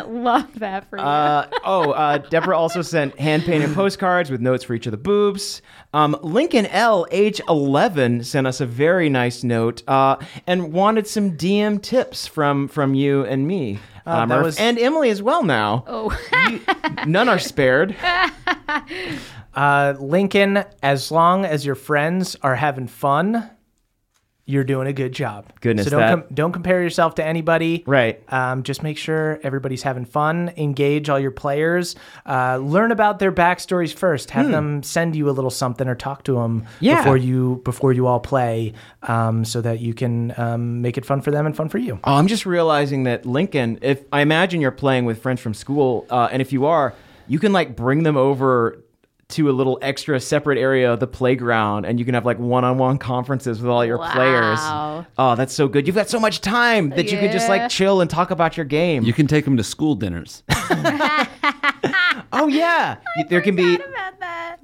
Love 0.08 0.58
that 0.60 0.88
for 0.88 0.98
you. 0.98 1.04
Uh, 1.04 1.48
oh, 1.64 1.90
uh, 1.90 2.18
Deborah 2.18 2.56
also 2.56 2.82
sent 2.82 3.18
hand 3.18 3.44
painted 3.44 3.74
postcards 3.74 4.30
with 4.30 4.40
notes 4.40 4.64
for 4.64 4.74
each 4.74 4.86
of 4.86 4.92
the 4.92 4.96
boobs. 4.96 5.60
Um, 5.92 6.16
Lincoln 6.22 6.66
L, 6.66 7.06
age 7.10 7.40
11, 7.48 8.24
sent 8.24 8.46
us 8.46 8.60
a 8.60 8.66
very 8.66 9.08
nice 9.08 9.42
note 9.42 9.82
uh, 9.88 10.16
and 10.46 10.72
wanted 10.72 11.06
some 11.06 11.36
DM 11.36 11.82
tips 11.82 12.26
from 12.26 12.68
from 12.68 12.94
you 12.94 13.24
and 13.24 13.46
me. 13.46 13.78
uh, 14.06 14.26
that 14.26 14.42
was- 14.42 14.58
and 14.58 14.78
Emily 14.78 15.10
as 15.10 15.20
well 15.22 15.42
now. 15.42 15.84
Oh. 15.86 16.16
You- 16.48 17.06
none 17.06 17.28
are 17.28 17.38
spared. 17.38 17.96
Uh, 19.54 19.94
Lincoln, 19.98 20.62
as 20.82 21.10
long 21.10 21.46
as 21.46 21.64
your 21.64 21.74
friends 21.74 22.36
are 22.42 22.56
having 22.56 22.86
fun, 22.86 23.48
you're 24.48 24.62
doing 24.64 24.86
a 24.86 24.92
good 24.92 25.12
job. 25.12 25.44
Goodness, 25.60 25.86
so 25.86 25.90
don't 25.90 26.00
that- 26.00 26.10
com- 26.28 26.34
don't 26.34 26.52
compare 26.52 26.80
yourself 26.80 27.16
to 27.16 27.24
anybody. 27.24 27.82
Right. 27.84 28.22
Um, 28.32 28.62
just 28.62 28.80
make 28.82 28.96
sure 28.96 29.40
everybody's 29.42 29.82
having 29.82 30.04
fun. 30.04 30.52
Engage 30.56 31.10
all 31.10 31.18
your 31.18 31.32
players. 31.32 31.96
Uh, 32.24 32.58
learn 32.58 32.92
about 32.92 33.18
their 33.18 33.32
backstories 33.32 33.92
first. 33.92 34.30
Have 34.30 34.48
them 34.48 34.84
send 34.84 35.16
you 35.16 35.28
a 35.28 35.32
little 35.32 35.50
something 35.50 35.88
or 35.88 35.96
talk 35.96 36.22
to 36.24 36.34
them 36.34 36.60
Hmm. 36.60 36.66
Yeah. 36.78 36.98
before 37.02 37.16
you 37.16 37.60
before 37.64 37.92
you 37.92 38.06
all 38.06 38.20
play, 38.20 38.72
um, 39.02 39.44
so 39.44 39.60
that 39.62 39.80
you 39.80 39.94
can 39.94 40.32
um, 40.36 40.80
make 40.80 40.96
it 40.96 41.04
fun 41.04 41.20
for 41.22 41.32
them 41.32 41.44
and 41.46 41.56
fun 41.56 41.68
for 41.68 41.78
you. 41.78 41.98
Oh, 42.04 42.14
I'm 42.14 42.28
just 42.28 42.46
realizing 42.46 43.02
that 43.04 43.26
Lincoln, 43.26 43.80
if 43.82 44.02
I 44.12 44.20
imagine 44.20 44.60
you're 44.60 44.70
playing 44.70 45.06
with 45.06 45.20
friends 45.20 45.40
from 45.40 45.54
school, 45.54 46.06
uh, 46.08 46.28
and 46.30 46.40
if 46.40 46.52
you 46.52 46.66
are, 46.66 46.94
you 47.26 47.40
can 47.40 47.52
like 47.52 47.74
bring 47.74 48.04
them 48.04 48.16
over 48.16 48.78
to 49.28 49.50
a 49.50 49.52
little 49.52 49.78
extra 49.82 50.20
separate 50.20 50.56
area 50.58 50.92
of 50.92 51.00
the 51.00 51.06
playground 51.06 51.84
and 51.84 51.98
you 51.98 52.04
can 52.04 52.14
have 52.14 52.24
like 52.24 52.38
one-on-one 52.38 52.96
conferences 52.98 53.60
with 53.60 53.68
all 53.68 53.84
your 53.84 53.98
players. 53.98 54.58
Oh, 55.18 55.34
that's 55.36 55.52
so 55.52 55.66
good. 55.66 55.86
You've 55.86 55.96
got 55.96 56.08
so 56.08 56.20
much 56.20 56.40
time 56.40 56.90
that 56.90 57.10
you 57.10 57.18
can 57.18 57.32
just 57.32 57.48
like 57.48 57.68
chill 57.68 58.00
and 58.00 58.08
talk 58.08 58.30
about 58.30 58.56
your 58.56 58.66
game. 58.66 59.02
You 59.02 59.12
can 59.12 59.26
take 59.26 59.44
them 59.44 59.56
to 59.56 59.64
school 59.64 59.96
dinners. 59.96 60.44
oh 62.32 62.46
yeah. 62.48 62.98
You- 63.16 63.24
there 63.28 63.40
can 63.40 63.56
be 63.56 63.78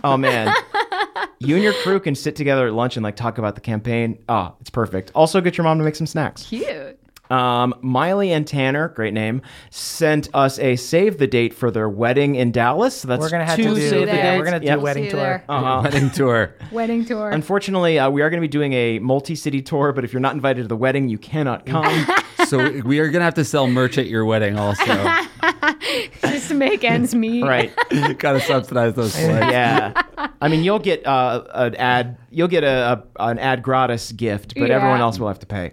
Oh 0.05 0.16
man. 0.16 0.55
you 1.39 1.55
and 1.56 1.64
your 1.64 1.74
crew 1.74 1.98
can 2.01 2.14
sit 2.14 2.36
together 2.36 2.66
at 2.66 2.72
lunch 2.72 2.97
and 2.97 3.05
like 3.05 3.16
talk 3.16 3.39
about 3.39 3.55
the 3.55 3.60
campaign. 3.60 4.22
Oh, 4.28 4.55
it's 4.60 4.70
perfect. 4.70 5.10
Also 5.14 5.40
get 5.40 5.56
your 5.56 5.64
mom 5.64 5.78
to 5.78 5.84
make 5.84 5.94
some 5.97 6.06
snacks. 6.06 6.44
Cute. 6.47 6.98
Um, 7.32 7.74
Miley 7.80 8.30
and 8.32 8.46
Tanner, 8.46 8.88
great 8.88 9.14
name, 9.14 9.40
sent 9.70 10.28
us 10.34 10.59
a 10.59 10.76
save 10.76 11.18
the 11.18 11.26
date 11.26 11.54
for 11.54 11.70
their 11.70 11.88
wedding 11.88 12.34
in 12.34 12.52
Dallas. 12.52 12.98
So 13.00 13.09
that's 13.09 13.20
We're 13.20 13.30
gonna 13.30 13.46
have 13.46 13.56
to 13.56 13.62
do. 13.62 13.74
save 13.76 14.00
the 14.00 14.06
there. 14.06 14.14
Yeah, 14.16 14.38
we're 14.38 14.44
gonna 14.44 14.60
do 14.60 14.66
Yep. 14.66 14.78
a 14.78 14.80
wedding 14.82 15.02
See 15.04 15.10
you 15.10 15.16
tour. 15.16 15.44
Uh-huh. 15.48 15.80
Wedding 15.84 16.10
tour. 16.10 16.54
Wedding 16.72 17.04
tour. 17.04 17.30
Unfortunately, 17.30 17.98
uh, 17.98 18.10
we 18.10 18.22
are 18.22 18.28
going 18.30 18.40
to 18.40 18.46
be 18.46 18.50
doing 18.50 18.72
a 18.74 18.98
multi-city 18.98 19.62
tour, 19.62 19.92
but 19.92 20.04
if 20.04 20.12
you're 20.12 20.20
not 20.20 20.34
invited 20.34 20.62
to 20.62 20.68
the 20.68 20.76
wedding, 20.76 21.09
you 21.09 21.18
cannot 21.18 21.64
come. 21.66 22.06
So 22.52 22.80
we 22.84 22.98
are 22.98 23.08
gonna 23.08 23.24
have 23.24 23.32
to 23.34 23.44
sell 23.46 23.66
merch 23.66 23.96
at 23.96 24.08
your 24.08 24.26
wedding 24.26 24.58
also. 24.58 24.84
Just 26.20 26.48
to 26.48 26.54
make 26.54 26.84
ends 26.84 27.14
meet. 27.14 27.42
right? 27.42 27.72
Gotta 28.18 28.40
subsidize 28.40 28.92
those 28.94 29.14
flights. 29.16 29.50
Yeah. 29.50 30.02
I 30.40 30.48
mean, 30.48 30.62
you'll 30.62 30.78
get 30.78 31.06
uh, 31.06 31.44
an 31.54 31.74
ad. 31.76 32.18
You'll 32.30 32.48
get 32.48 32.62
a, 32.62 33.02
a 33.16 33.28
an 33.28 33.38
ad 33.38 33.62
gratis 33.62 34.12
gift, 34.12 34.54
but 34.54 34.68
Yeah. 34.68 34.76
everyone 34.76 35.00
else 35.00 35.18
will 35.18 35.28
have 35.28 35.38
to 35.40 35.46
pay. 35.46 35.72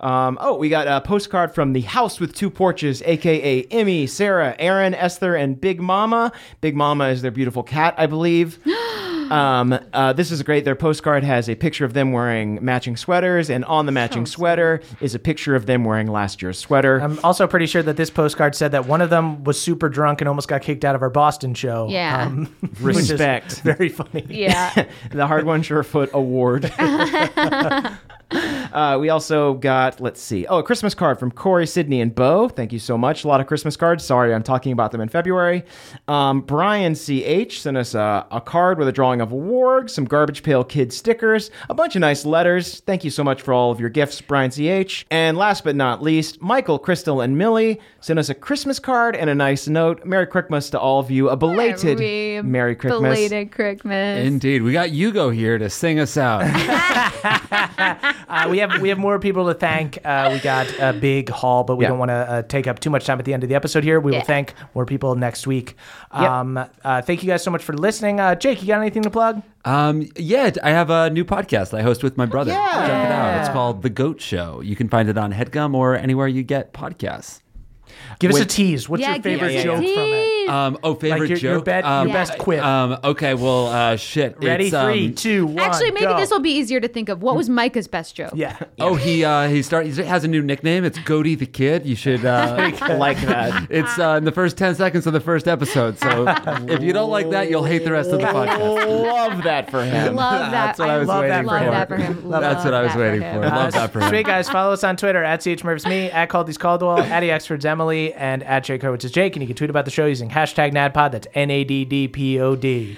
um, 0.00 0.38
oh, 0.40 0.56
we 0.56 0.68
got 0.68 0.86
a 0.86 1.00
postcard 1.00 1.52
from 1.52 1.72
the 1.72 1.80
house 1.80 2.20
with 2.20 2.32
two 2.32 2.48
porches, 2.50 3.02
aka 3.02 3.62
Emmy, 3.72 4.06
Sarah, 4.06 4.54
Aaron, 4.60 4.94
Esther, 4.94 5.34
and 5.34 5.60
Big 5.60 5.80
Mama. 5.80 6.30
Big 6.60 6.76
Mama 6.76 7.08
is 7.08 7.22
their 7.22 7.32
beautiful 7.32 7.64
cat, 7.64 7.94
I 7.98 8.06
believe. 8.06 8.58
Um, 9.30 9.78
uh, 9.92 10.12
this 10.12 10.30
is 10.30 10.42
great. 10.42 10.64
Their 10.64 10.74
postcard 10.74 11.24
has 11.24 11.48
a 11.48 11.54
picture 11.54 11.84
of 11.84 11.92
them 11.92 12.12
wearing 12.12 12.64
matching 12.64 12.96
sweaters, 12.96 13.50
and 13.50 13.64
on 13.64 13.86
the 13.86 13.92
matching 13.92 14.26
sweater 14.26 14.80
is 15.00 15.14
a 15.14 15.18
picture 15.18 15.54
of 15.54 15.66
them 15.66 15.84
wearing 15.84 16.06
last 16.06 16.42
year's 16.42 16.58
sweater. 16.58 16.98
I'm 17.00 17.18
also 17.24 17.46
pretty 17.46 17.66
sure 17.66 17.82
that 17.82 17.96
this 17.96 18.10
postcard 18.10 18.54
said 18.54 18.72
that 18.72 18.86
one 18.86 19.00
of 19.00 19.10
them 19.10 19.44
was 19.44 19.60
super 19.60 19.88
drunk 19.88 20.20
and 20.20 20.28
almost 20.28 20.48
got 20.48 20.62
kicked 20.62 20.84
out 20.84 20.94
of 20.94 21.02
our 21.02 21.10
Boston 21.10 21.54
show. 21.54 21.88
Yeah. 21.88 22.28
which 22.80 22.96
is 22.96 23.10
Respect. 23.12 23.60
very 23.60 23.88
funny. 23.88 24.26
Yeah. 24.28 24.72
the 25.10 25.26
Hardwon 25.26 25.64
Surefoot 25.64 26.10
Award. 26.12 26.72
uh, 28.74 28.98
we 29.00 29.08
also 29.08 29.54
got, 29.54 30.00
let's 30.00 30.20
see, 30.20 30.46
oh, 30.46 30.58
a 30.58 30.62
Christmas 30.62 30.94
card 30.94 31.18
from 31.18 31.30
Corey, 31.30 31.66
Sydney, 31.66 32.00
and 32.00 32.14
Bo. 32.14 32.48
Thank 32.48 32.72
you 32.72 32.78
so 32.78 32.98
much. 32.98 33.24
A 33.24 33.28
lot 33.28 33.40
of 33.40 33.46
Christmas 33.46 33.76
cards. 33.76 34.04
Sorry, 34.04 34.34
I'm 34.34 34.42
talking 34.42 34.72
about 34.72 34.90
them 34.92 35.00
in 35.00 35.08
February. 35.08 35.62
Um, 36.08 36.40
Brian 36.40 36.94
CH 36.94 37.60
sent 37.60 37.76
us 37.76 37.94
a, 37.94 38.26
a 38.30 38.40
card 38.40 38.78
with 38.78 38.88
a 38.88 38.92
drawing 38.92 39.20
of 39.20 39.32
a 39.32 39.36
warg, 39.36 39.88
some 39.88 40.04
Garbage 40.04 40.42
Pail 40.42 40.64
Kid 40.64 40.92
stickers, 40.92 41.50
a 41.68 41.74
bunch 41.74 41.94
of 41.94 42.00
nice 42.00 42.24
letters. 42.26 42.80
Thank 42.80 43.04
you 43.04 43.10
so 43.10 43.22
much 43.22 43.42
for 43.42 43.54
all 43.54 43.70
of 43.70 43.78
your 43.78 43.90
gifts, 43.90 44.20
Brian 44.20 44.50
CH. 44.50 45.06
And 45.10 45.36
last 45.38 45.64
but 45.64 45.76
not 45.76 46.02
least, 46.02 46.42
Michael, 46.42 46.78
Crystal, 46.78 47.20
and 47.20 47.38
Millie 47.38 47.80
sent 48.00 48.18
us 48.18 48.28
a 48.28 48.34
Christmas 48.34 48.78
card 48.80 49.14
and 49.14 49.30
a 49.30 49.34
nice 49.34 49.68
note. 49.68 50.04
Merry 50.04 50.26
Christmas 50.26 50.68
to 50.70 50.80
all 50.80 50.98
of 50.98 51.10
you. 51.10 51.28
A 51.28 51.36
belated 51.36 51.98
We- 52.00 52.42
Merry 52.42 52.74
Christmas. 52.74 53.00
Belated 53.00 53.52
Christmas. 53.52 54.26
Indeed. 54.26 54.62
We 54.62 54.72
got 54.72 54.90
Hugo 54.90 55.30
here 55.30 55.58
to 55.58 55.70
sing 55.70 56.00
us 56.00 56.16
out. 56.16 56.42
Uh, 58.26 58.48
we 58.50 58.58
have 58.68 58.80
we 58.80 58.88
have 58.88 58.98
more 58.98 59.18
people 59.18 59.46
to 59.46 59.54
thank. 59.54 59.98
Uh, 60.04 60.30
we 60.32 60.38
got 60.40 60.66
a 60.78 60.92
big 60.92 61.28
haul, 61.30 61.64
but 61.64 61.76
we 61.76 61.84
Yeah. 61.84 61.90
don't 61.90 61.98
want 61.98 62.10
to 62.10 62.14
uh, 62.14 62.42
take 62.42 62.66
up 62.66 62.78
too 62.80 62.90
much 62.90 63.04
time 63.04 63.18
at 63.18 63.24
the 63.24 63.34
end 63.34 63.42
of 63.42 63.48
the 63.48 63.54
episode 63.54 63.84
here. 63.84 64.00
We 64.00 64.12
will 64.12 64.20
thank 64.22 64.54
more 64.74 64.84
people 64.86 65.14
next 65.14 65.46
week. 65.46 65.76
Um, 66.10 66.56
uh, 66.84 67.02
thank 67.02 67.22
you 67.22 67.28
guys 67.28 67.42
so 67.42 67.50
much 67.50 67.62
for 67.62 67.72
listening. 67.74 68.20
Uh, 68.20 68.34
Jake, 68.34 68.60
you 68.62 68.68
got 68.68 68.80
anything 68.80 69.02
to 69.02 69.10
plug? 69.10 69.42
Um, 69.64 70.08
yeah, 70.16 70.50
I 70.62 70.70
have 70.70 70.90
a 70.90 71.10
new 71.10 71.24
podcast 71.24 71.72
I 71.76 71.82
host 71.82 72.02
with 72.02 72.16
my 72.16 72.26
brother. 72.26 72.52
Yeah. 72.52 72.70
Check 72.72 73.06
it 73.06 73.12
out. 73.12 73.40
It's 73.40 73.48
called 73.48 73.82
The 73.82 73.90
Goat 73.90 74.20
Show. 74.20 74.60
You 74.60 74.76
can 74.76 74.88
find 74.88 75.08
it 75.08 75.16
on 75.16 75.32
HeadGum 75.32 75.74
or 75.74 75.96
anywhere 75.96 76.28
you 76.28 76.42
get 76.42 76.72
podcasts. 76.74 77.40
Give 78.18 78.30
us 78.32 78.40
a 78.40 78.44
tease. 78.44 78.88
What's 78.88 79.00
yeah, 79.02 79.14
your 79.14 79.22
favorite 79.22 79.48
give 79.52 79.56
us 79.58 79.62
a 79.62 79.64
joke 79.64 79.76
from 79.76 79.84
it? 79.84 80.24
tease. 80.44 80.48
Um, 80.50 80.78
oh, 80.82 80.94
favorite 80.94 81.30
your- 81.30 81.38
your 81.38 81.56
joke. 81.56 81.64
bet- 81.64 81.84
um, 81.84 82.08
your 82.08 82.14
best 82.14 82.38
quip. 82.38 82.62
Um, 82.62 82.98
okay, 83.04 83.34
well, 83.34 83.66
uh, 83.68 83.96
shit. 83.96 84.36
Ready? 84.42 84.66
It's, 84.66 84.74
um, 84.74 84.86
Three, 84.86 85.12
two, 85.12 85.46
one. 85.46 85.58
Actually, 85.58 85.90
maybe 85.92 86.06
go. 86.06 86.16
this 86.16 86.30
will 86.30 86.40
be 86.40 86.52
easier 86.52 86.80
to 86.80 86.88
think 86.88 87.08
of. 87.08 87.22
What 87.22 87.36
was 87.36 87.48
Micah's 87.48 87.88
best 87.88 88.14
joke? 88.14 88.32
Yeah. 88.34 88.56
Oh, 88.80 88.96
he 88.96 89.24
uh, 89.24 89.48
he 89.48 89.62
start. 89.62 89.86
He 89.86 89.92
has 90.02 90.24
a 90.24 90.28
new 90.28 90.42
nickname. 90.42 90.84
It's 90.84 90.98
Goaty 90.98 91.36
the 91.36 91.46
Kid. 91.46 91.86
You 91.86 91.94
should 91.94 92.24
uh, 92.24 92.70
like 92.98 93.18
that. 93.22 93.68
It's 93.70 93.98
uh, 93.98 94.16
in 94.18 94.24
the 94.24 94.32
first 94.32 94.58
ten 94.58 94.74
seconds 94.74 95.06
of 95.06 95.12
the 95.12 95.20
first 95.20 95.48
episode. 95.48 95.98
So 95.98 96.26
if 96.68 96.82
you 96.82 96.92
don't 96.92 97.10
like 97.10 97.30
that, 97.30 97.48
you'll 97.48 97.64
hate 97.64 97.84
the 97.84 97.92
rest 97.92 98.10
of 98.10 98.20
the 98.20 98.26
podcast. 98.26 98.58
Love 99.04 99.42
that 99.44 99.70
for 99.70 99.82
him. 99.84 100.16
Love 100.16 100.50
that. 100.50 100.50
That's 100.50 100.78
what 100.78 100.90
I 100.90 100.98
was 100.98 101.08
love 101.08 101.20
waiting 101.20 101.46
that 101.46 101.46
love 101.46 101.60
for 101.64 101.70
that 101.70 101.88
for 101.88 101.96
him. 101.96 102.28
Love 102.28 102.40
That's 102.42 102.64
what 102.64 102.74
I 102.74 102.82
was 102.82 102.92
that 102.92 102.98
waiting 102.98 103.22
him. 103.22 103.34
for. 103.42 103.48
Love 103.48 103.72
that 103.72 103.92
for 103.92 104.00
him. 104.00 104.08
Sweet 104.08 104.26
guys, 104.26 104.48
follow 104.48 104.72
us 104.72 104.84
on 104.84 104.96
Twitter 104.96 105.22
at 105.22 105.40
chmurphs 105.40 105.88
me, 105.88 106.10
at 106.10 106.28
Caldy's 106.28 106.58
Caldwell, 106.58 106.98
at 106.98 107.22
Exfords 107.22 107.64
And 107.90 108.42
at 108.42 108.64
Jake 108.64 108.82
Hurwitz 108.82 109.04
is 109.04 109.12
Jake. 109.12 109.36
And 109.36 109.42
you 109.42 109.46
can 109.46 109.56
tweet 109.56 109.70
about 109.70 109.84
the 109.84 109.90
show 109.90 110.06
using 110.06 110.30
hashtag 110.30 110.72
NADPOD. 110.72 111.12
That's 111.12 111.26
N 111.34 111.50
A 111.50 111.64
D 111.64 111.84
D 111.84 112.08
P 112.08 112.40
O 112.40 112.56
D. 112.56 112.96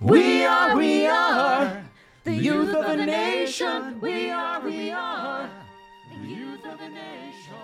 We 0.00 0.44
are, 0.44 0.76
we 0.76 1.06
are 1.06 1.84
the 2.24 2.34
youth 2.34 2.74
of 2.74 2.84
the 2.84 3.06
nation. 3.06 4.00
We 4.00 4.30
are, 4.30 4.60
we 4.60 4.90
are 4.90 5.48
the 6.10 6.28
youth 6.28 6.66
of 6.66 6.78
the 6.78 6.88
nation. 6.88 7.54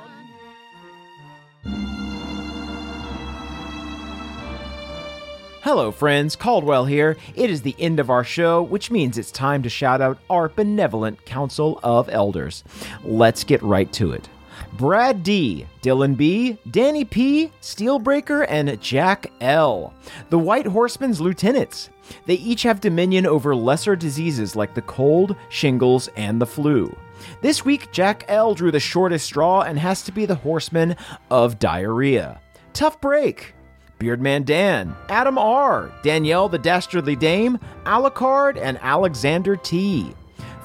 Hello, 5.63 5.91
friends. 5.91 6.37
Caldwell 6.37 6.85
here. 6.85 7.17
It 7.35 7.51
is 7.51 7.63
the 7.63 7.75
end 7.79 7.99
of 7.99 8.09
our 8.09 8.25
show, 8.25 8.63
which 8.63 8.91
means 8.91 9.19
it's 9.19 9.33
time 9.33 9.63
to 9.65 9.69
shout 9.69 10.01
out 10.01 10.19
our 10.31 10.49
benevolent 10.49 11.25
Council 11.27 11.81
of 11.83 12.09
Elders. 12.09 12.63
Let's 13.03 13.43
get 13.43 13.63
right 13.63 13.93
to 13.95 14.13
it. 14.13 14.29
Brad 14.75 15.23
D, 15.23 15.67
Dylan 15.83 16.17
B, 16.17 16.59
Danny 16.71 17.05
P, 17.05 17.51
Steelbreaker, 17.61 18.47
and 18.49 18.81
Jack 18.81 19.31
L. 19.41 19.93
The 20.31 20.39
White 20.39 20.67
Horseman's 20.67 21.21
lieutenants. 21.21 21.91
They 22.27 22.35
each 22.35 22.63
have 22.63 22.81
dominion 22.81 23.27
over 23.27 23.55
lesser 23.55 23.97
diseases 23.97 24.55
like 24.55 24.75
the 24.75 24.83
cold, 24.83 25.37
shingles, 25.49 26.09
and 26.17 26.41
the 26.41 26.47
flu. 26.47 26.95
This 27.41 27.65
week, 27.65 27.91
Jack 27.93 28.25
L 28.29 28.55
drew 28.55 28.71
the 28.71 28.81
shortest 28.81 29.27
straw 29.27 29.63
and 29.63 29.79
has 29.79 30.03
to 30.03 30.13
be 30.13 30.27
the 30.27 30.35
horseman 30.37 30.97
of 31.31 31.59
diarrhea. 31.59 32.41
Tough 32.73 33.01
break. 33.01 33.55
Beardman 33.99 34.45
Dan, 34.45 34.95
Adam 35.09 35.39
R, 35.39 35.91
Danielle 36.05 36.49
the 36.49 36.59
Dastardly 36.59 37.17
Dame, 37.17 37.59
Alucard, 37.85 38.57
and 38.57 38.79
Alexander 38.81 39.57
T. 39.57 40.15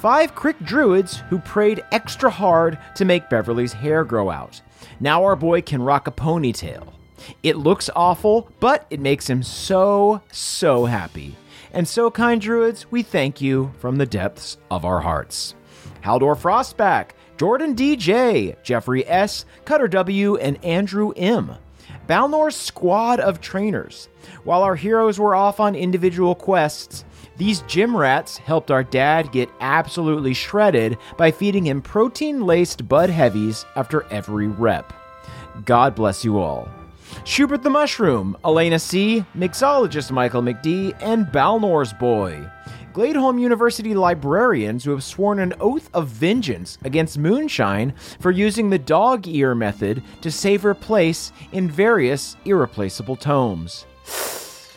Five 0.04 0.36
Crick 0.36 0.60
Druids 0.60 1.24
who 1.30 1.40
prayed 1.40 1.82
extra 1.94 2.30
hard 2.30 2.78
to 2.96 3.06
make 3.06 3.30
Beverly's 3.30 3.72
hair 3.72 4.04
grow 4.04 4.30
out. 4.30 4.62
Now 5.00 5.24
our 5.24 5.38
boy 5.38 5.62
can 5.62 5.82
rock 5.82 6.08
a 6.08 6.12
ponytail. 6.12 6.92
It 7.42 7.56
looks 7.56 7.90
awful, 7.96 8.50
but 8.60 8.86
it 8.90 9.00
makes 9.00 9.30
him 9.30 9.42
so, 9.44 10.22
so 10.30 10.84
happy. 10.84 11.38
And 11.72 11.88
so, 11.88 12.12
kind 12.12 12.42
druids, 12.42 12.92
we 12.92 13.02
thank 13.02 13.40
you 13.40 13.72
from 13.80 13.96
the 13.96 14.06
depths 14.06 14.58
of 14.70 14.84
our 14.84 15.00
hearts. 15.00 15.56
Haldor 16.04 16.36
Frostback, 16.36 17.12
Jordan 17.38 17.74
DJ, 17.74 18.62
Jeffrey 18.62 19.08
S., 19.08 19.46
Cutter 19.64 19.88
W., 19.88 20.36
and 20.36 20.62
Andrew 20.66 21.14
M. 21.16 21.56
Balnor's 22.10 22.58
squad 22.58 23.22
of 23.22 23.40
trainers. 23.40 24.10
While 24.44 24.64
our 24.64 24.76
heroes 24.76 25.18
were 25.18 25.34
off 25.34 25.62
on 25.62 25.76
individual 25.76 26.36
quests, 26.36 27.06
these 27.38 27.61
gym 27.61 27.95
rats 27.95 28.38
helped 28.38 28.69
our 28.69 28.84
dad 28.84 29.31
get 29.31 29.49
absolutely 29.60 30.34
shredded 30.34 30.97
by 31.18 31.31
feeding 31.31 31.65
him 31.65 31.81
protein 31.81 32.41
laced 32.41 32.88
Bud 32.88 33.10
Heavies 33.10 33.65
after 33.76 34.03
every 34.11 34.47
rep. 34.47 34.93
God 35.65 35.95
bless 35.95 36.23
you 36.23 36.39
all. 36.39 36.69
Schubert 37.26 37.64
the 37.64 37.69
Mushroom, 37.69 38.35
Elena 38.43 38.80
C., 38.80 39.26
mixologist 39.38 40.11
Michael 40.11 40.41
McD., 40.41 40.95
and 41.01 41.31
Balnor's 41.31 41.93
Boy. 41.93 42.49
Gladeholm 42.93 43.41
University 43.41 43.95
librarians 43.95 44.84
who 44.84 44.91
have 44.91 45.03
sworn 45.03 45.39
an 45.39 45.53
oath 45.60 45.89
of 45.93 46.07
vengeance 46.07 46.77
against 46.84 47.18
Moonshine 47.18 47.93
for 48.19 48.30
using 48.30 48.69
the 48.69 48.77
dog 48.77 49.27
ear 49.27 49.55
method 49.55 50.03
to 50.22 50.30
save 50.30 50.61
her 50.61 50.76
place 50.76 51.31
in 51.51 51.69
various 51.69 52.35
irreplaceable 52.45 53.15
tomes. 53.15 53.88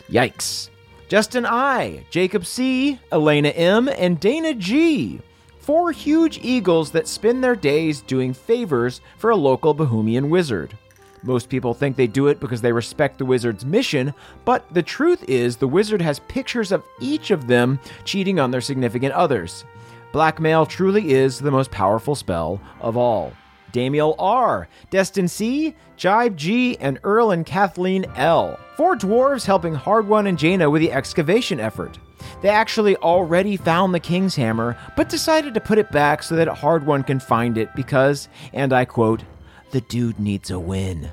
Yikes. 0.09 0.69
Justin 1.07 1.45
I, 1.45 2.05
Jacob 2.09 2.45
C, 2.45 2.99
Elena 3.13 3.49
M, 3.49 3.87
and 3.87 4.19
Dana 4.19 4.53
G. 4.53 5.21
Four 5.59 5.91
huge 5.93 6.39
eagles 6.41 6.91
that 6.91 7.07
spend 7.07 7.41
their 7.41 7.55
days 7.55 8.01
doing 8.01 8.33
favors 8.33 8.99
for 9.17 9.29
a 9.29 9.35
local 9.35 9.73
Bohemian 9.73 10.29
wizard. 10.29 10.77
Most 11.23 11.49
people 11.49 11.73
think 11.73 11.95
they 11.95 12.07
do 12.07 12.27
it 12.27 12.39
because 12.39 12.61
they 12.61 12.71
respect 12.71 13.17
the 13.17 13.25
wizard's 13.25 13.65
mission, 13.65 14.13
but 14.43 14.71
the 14.73 14.83
truth 14.83 15.23
is 15.29 15.55
the 15.55 15.67
wizard 15.67 16.01
has 16.01 16.19
pictures 16.19 16.71
of 16.71 16.83
each 16.99 17.31
of 17.31 17.47
them 17.47 17.79
cheating 18.03 18.39
on 18.39 18.51
their 18.51 18.61
significant 18.61 19.13
others. 19.13 19.63
Blackmail 20.11 20.65
truly 20.65 21.11
is 21.11 21.39
the 21.39 21.51
most 21.51 21.71
powerful 21.71 22.15
spell 22.15 22.61
of 22.81 22.97
all. 22.97 23.33
Damiel 23.77 24.15
R, 24.17 24.67
Destin 24.89 25.27
C, 25.27 25.75
Jibe 25.97 26.35
G, 26.35 26.77
and 26.79 26.99
Earl 27.03 27.29
and 27.29 27.45
Kathleen 27.45 28.05
L. 28.15 28.59
Four 28.75 28.95
dwarves 28.95 29.45
helping 29.45 29.75
Hardwon 29.75 30.27
and 30.27 30.39
Jaina 30.39 30.67
with 30.67 30.81
the 30.81 30.91
excavation 30.91 31.59
effort. 31.59 31.99
They 32.41 32.49
actually 32.49 32.95
already 32.97 33.55
found 33.55 33.93
the 33.93 33.99
King's 33.99 34.35
Hammer, 34.35 34.75
but 34.95 35.09
decided 35.09 35.53
to 35.53 35.59
put 35.59 35.77
it 35.77 35.91
back 35.91 36.23
so 36.23 36.35
that 36.35 36.47
Hardwon 36.47 37.05
can 37.05 37.19
find 37.19 37.55
it 37.55 37.69
because, 37.75 38.29
and 38.51 38.73
I 38.73 38.83
quote, 38.85 39.21
the 39.69 39.81
dude 39.81 40.19
needs 40.19 40.49
a 40.49 40.59
win. 40.59 41.11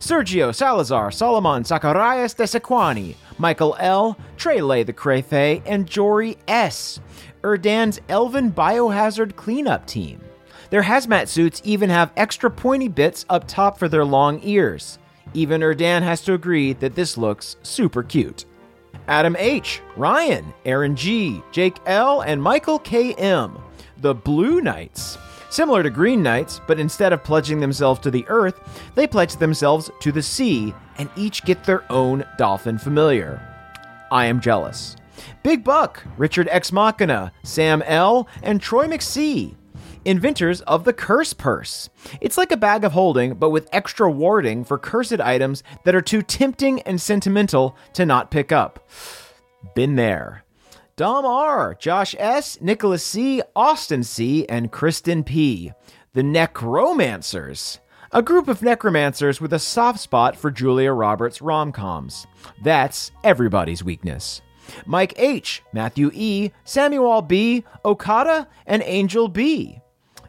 Sergio 0.00 0.54
Salazar, 0.54 1.10
Solomon 1.12 1.62
Zacharias 1.62 2.32
de 2.32 2.44
Sequani, 2.44 3.16
Michael 3.36 3.76
L., 3.78 4.16
Trele 4.38 4.86
the 4.86 4.94
Crayfay, 4.94 5.60
and 5.66 5.86
Jory 5.86 6.38
S., 6.48 7.00
Erdan's 7.42 8.00
Elven 8.08 8.50
Biohazard 8.50 9.36
Cleanup 9.36 9.86
Team. 9.86 10.22
Their 10.72 10.82
hazmat 10.82 11.28
suits 11.28 11.60
even 11.64 11.90
have 11.90 12.14
extra 12.16 12.50
pointy 12.50 12.88
bits 12.88 13.26
up 13.28 13.46
top 13.46 13.78
for 13.78 13.90
their 13.90 14.06
long 14.06 14.40
ears. 14.42 14.98
Even 15.34 15.60
Erdan 15.60 16.00
has 16.00 16.22
to 16.22 16.32
agree 16.32 16.72
that 16.72 16.94
this 16.94 17.18
looks 17.18 17.56
super 17.62 18.02
cute. 18.02 18.46
Adam 19.06 19.36
H., 19.38 19.82
Ryan, 19.98 20.54
Aaron 20.64 20.96
G., 20.96 21.42
Jake 21.52 21.76
L., 21.84 22.22
and 22.22 22.42
Michael 22.42 22.78
K.M., 22.78 23.58
the 23.98 24.14
Blue 24.14 24.62
Knights. 24.62 25.18
Similar 25.50 25.82
to 25.82 25.90
Green 25.90 26.22
Knights, 26.22 26.62
but 26.66 26.80
instead 26.80 27.12
of 27.12 27.22
pledging 27.22 27.60
themselves 27.60 28.00
to 28.00 28.10
the 28.10 28.24
earth, 28.28 28.58
they 28.94 29.06
pledge 29.06 29.36
themselves 29.36 29.90
to 30.00 30.10
the 30.10 30.22
sea 30.22 30.72
and 30.96 31.10
each 31.16 31.44
get 31.44 31.64
their 31.64 31.84
own 31.92 32.24
dolphin 32.38 32.78
familiar. 32.78 33.46
I 34.10 34.24
am 34.24 34.40
jealous. 34.40 34.96
Big 35.42 35.64
Buck, 35.64 36.02
Richard 36.16 36.48
X 36.50 36.72
Machina, 36.72 37.30
Sam 37.42 37.82
L., 37.82 38.26
and 38.42 38.58
Troy 38.58 38.86
McSee. 38.86 39.54
Inventors 40.04 40.60
of 40.62 40.84
the 40.84 40.92
Curse 40.92 41.32
Purse. 41.32 41.88
It's 42.20 42.36
like 42.36 42.52
a 42.52 42.56
bag 42.56 42.84
of 42.84 42.92
holding, 42.92 43.34
but 43.34 43.50
with 43.50 43.68
extra 43.72 44.10
warding 44.10 44.64
for 44.64 44.78
cursed 44.78 45.20
items 45.20 45.62
that 45.84 45.94
are 45.94 46.02
too 46.02 46.22
tempting 46.22 46.80
and 46.82 47.00
sentimental 47.00 47.76
to 47.94 48.06
not 48.06 48.30
pick 48.30 48.52
up. 48.52 48.88
Been 49.74 49.96
there. 49.96 50.44
Dom 50.96 51.24
R, 51.24 51.74
Josh 51.74 52.14
S, 52.18 52.60
Nicholas 52.60 53.04
C, 53.04 53.42
Austin 53.56 54.02
C, 54.02 54.46
and 54.46 54.70
Kristen 54.70 55.24
P. 55.24 55.72
The 56.12 56.22
Necromancers. 56.22 57.78
A 58.12 58.22
group 58.22 58.46
of 58.48 58.62
necromancers 58.62 59.40
with 59.40 59.54
a 59.54 59.58
soft 59.58 59.98
spot 59.98 60.36
for 60.36 60.50
Julia 60.50 60.92
Roberts 60.92 61.40
rom 61.40 61.72
coms. 61.72 62.26
That's 62.62 63.10
everybody's 63.24 63.82
weakness. 63.82 64.42
Mike 64.86 65.14
H, 65.16 65.62
Matthew 65.72 66.10
E, 66.12 66.50
Samuel 66.64 67.22
B, 67.22 67.64
Okada, 67.84 68.48
and 68.66 68.82
Angel 68.84 69.28
B. 69.28 69.81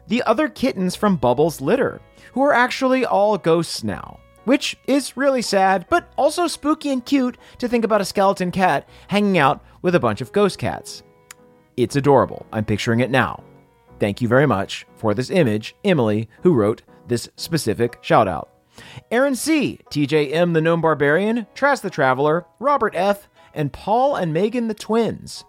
The 0.08 0.22
other 0.24 0.48
kittens 0.48 0.96
from 0.96 1.16
Bubbles 1.16 1.60
Litter, 1.60 2.00
who 2.32 2.42
are 2.42 2.52
actually 2.52 3.04
all 3.04 3.38
ghosts 3.38 3.82
now 3.82 4.20
which 4.44 4.76
is 4.86 5.16
really 5.16 5.42
sad, 5.42 5.86
but 5.88 6.12
also 6.16 6.46
spooky 6.46 6.90
and 6.90 7.04
cute 7.04 7.36
to 7.58 7.68
think 7.68 7.84
about 7.84 8.00
a 8.00 8.04
skeleton 8.04 8.50
cat 8.50 8.88
hanging 9.08 9.38
out 9.38 9.64
with 9.82 9.94
a 9.94 10.00
bunch 10.00 10.20
of 10.20 10.32
ghost 10.32 10.58
cats. 10.58 11.02
It's 11.76 11.96
adorable. 11.96 12.46
I'm 12.52 12.64
picturing 12.64 13.00
it 13.00 13.10
now. 13.10 13.42
Thank 13.98 14.20
you 14.20 14.28
very 14.28 14.46
much 14.46 14.86
for 14.96 15.14
this 15.14 15.30
image, 15.30 15.74
Emily, 15.84 16.28
who 16.42 16.54
wrote 16.54 16.82
this 17.08 17.28
specific 17.36 17.98
shout 18.00 18.28
out. 18.28 18.50
Aaron 19.10 19.36
C., 19.36 19.80
TJM 19.90 20.52
the 20.52 20.60
Gnome 20.60 20.80
Barbarian, 20.80 21.46
Trask 21.54 21.82
the 21.82 21.90
Traveler, 21.90 22.44
Robert 22.58 22.94
F., 22.96 23.28
and 23.54 23.72
Paul 23.72 24.16
and 24.16 24.32
Megan 24.32 24.66
the 24.66 24.74
Twins. 24.74 25.44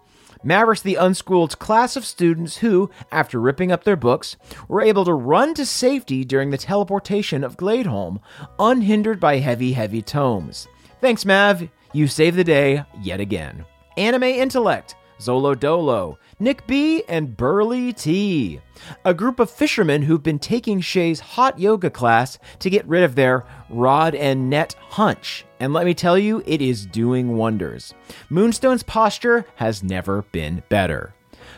Mavericks 0.46 0.80
the 0.80 0.94
Unschooled 0.94 1.58
class 1.58 1.96
of 1.96 2.04
students 2.04 2.58
who, 2.58 2.88
after 3.10 3.40
ripping 3.40 3.72
up 3.72 3.82
their 3.82 3.96
books, 3.96 4.36
were 4.68 4.80
able 4.80 5.04
to 5.04 5.12
run 5.12 5.54
to 5.54 5.66
safety 5.66 6.24
during 6.24 6.50
the 6.50 6.56
teleportation 6.56 7.42
of 7.42 7.56
Gladeholm, 7.56 8.20
unhindered 8.60 9.18
by 9.18 9.38
heavy, 9.38 9.72
heavy 9.72 10.02
tomes. 10.02 10.68
Thanks, 11.00 11.24
Mav. 11.24 11.68
You 11.92 12.06
saved 12.06 12.36
the 12.36 12.44
day 12.44 12.84
yet 13.02 13.18
again. 13.18 13.64
Anime 13.96 14.22
Intellect, 14.22 14.94
Zolo 15.20 15.58
Dolo, 15.58 16.18
Nick 16.38 16.66
B, 16.66 17.02
and 17.08 17.36
Burley 17.36 17.92
T. 17.92 18.60
A 19.04 19.14
group 19.14 19.40
of 19.40 19.50
fishermen 19.50 20.02
who've 20.02 20.22
been 20.22 20.38
taking 20.38 20.80
Shay's 20.80 21.20
hot 21.20 21.58
yoga 21.58 21.90
class 21.90 22.38
to 22.58 22.70
get 22.70 22.86
rid 22.86 23.02
of 23.02 23.14
their 23.14 23.44
rod 23.70 24.14
and 24.14 24.50
net 24.50 24.74
hunch. 24.80 25.44
And 25.60 25.72
let 25.72 25.86
me 25.86 25.94
tell 25.94 26.18
you, 26.18 26.42
it 26.46 26.60
is 26.60 26.86
doing 26.86 27.36
wonders. 27.36 27.94
Moonstone's 28.28 28.82
posture 28.82 29.46
has 29.56 29.82
never 29.82 30.22
been 30.32 30.62
better. 30.68 31.14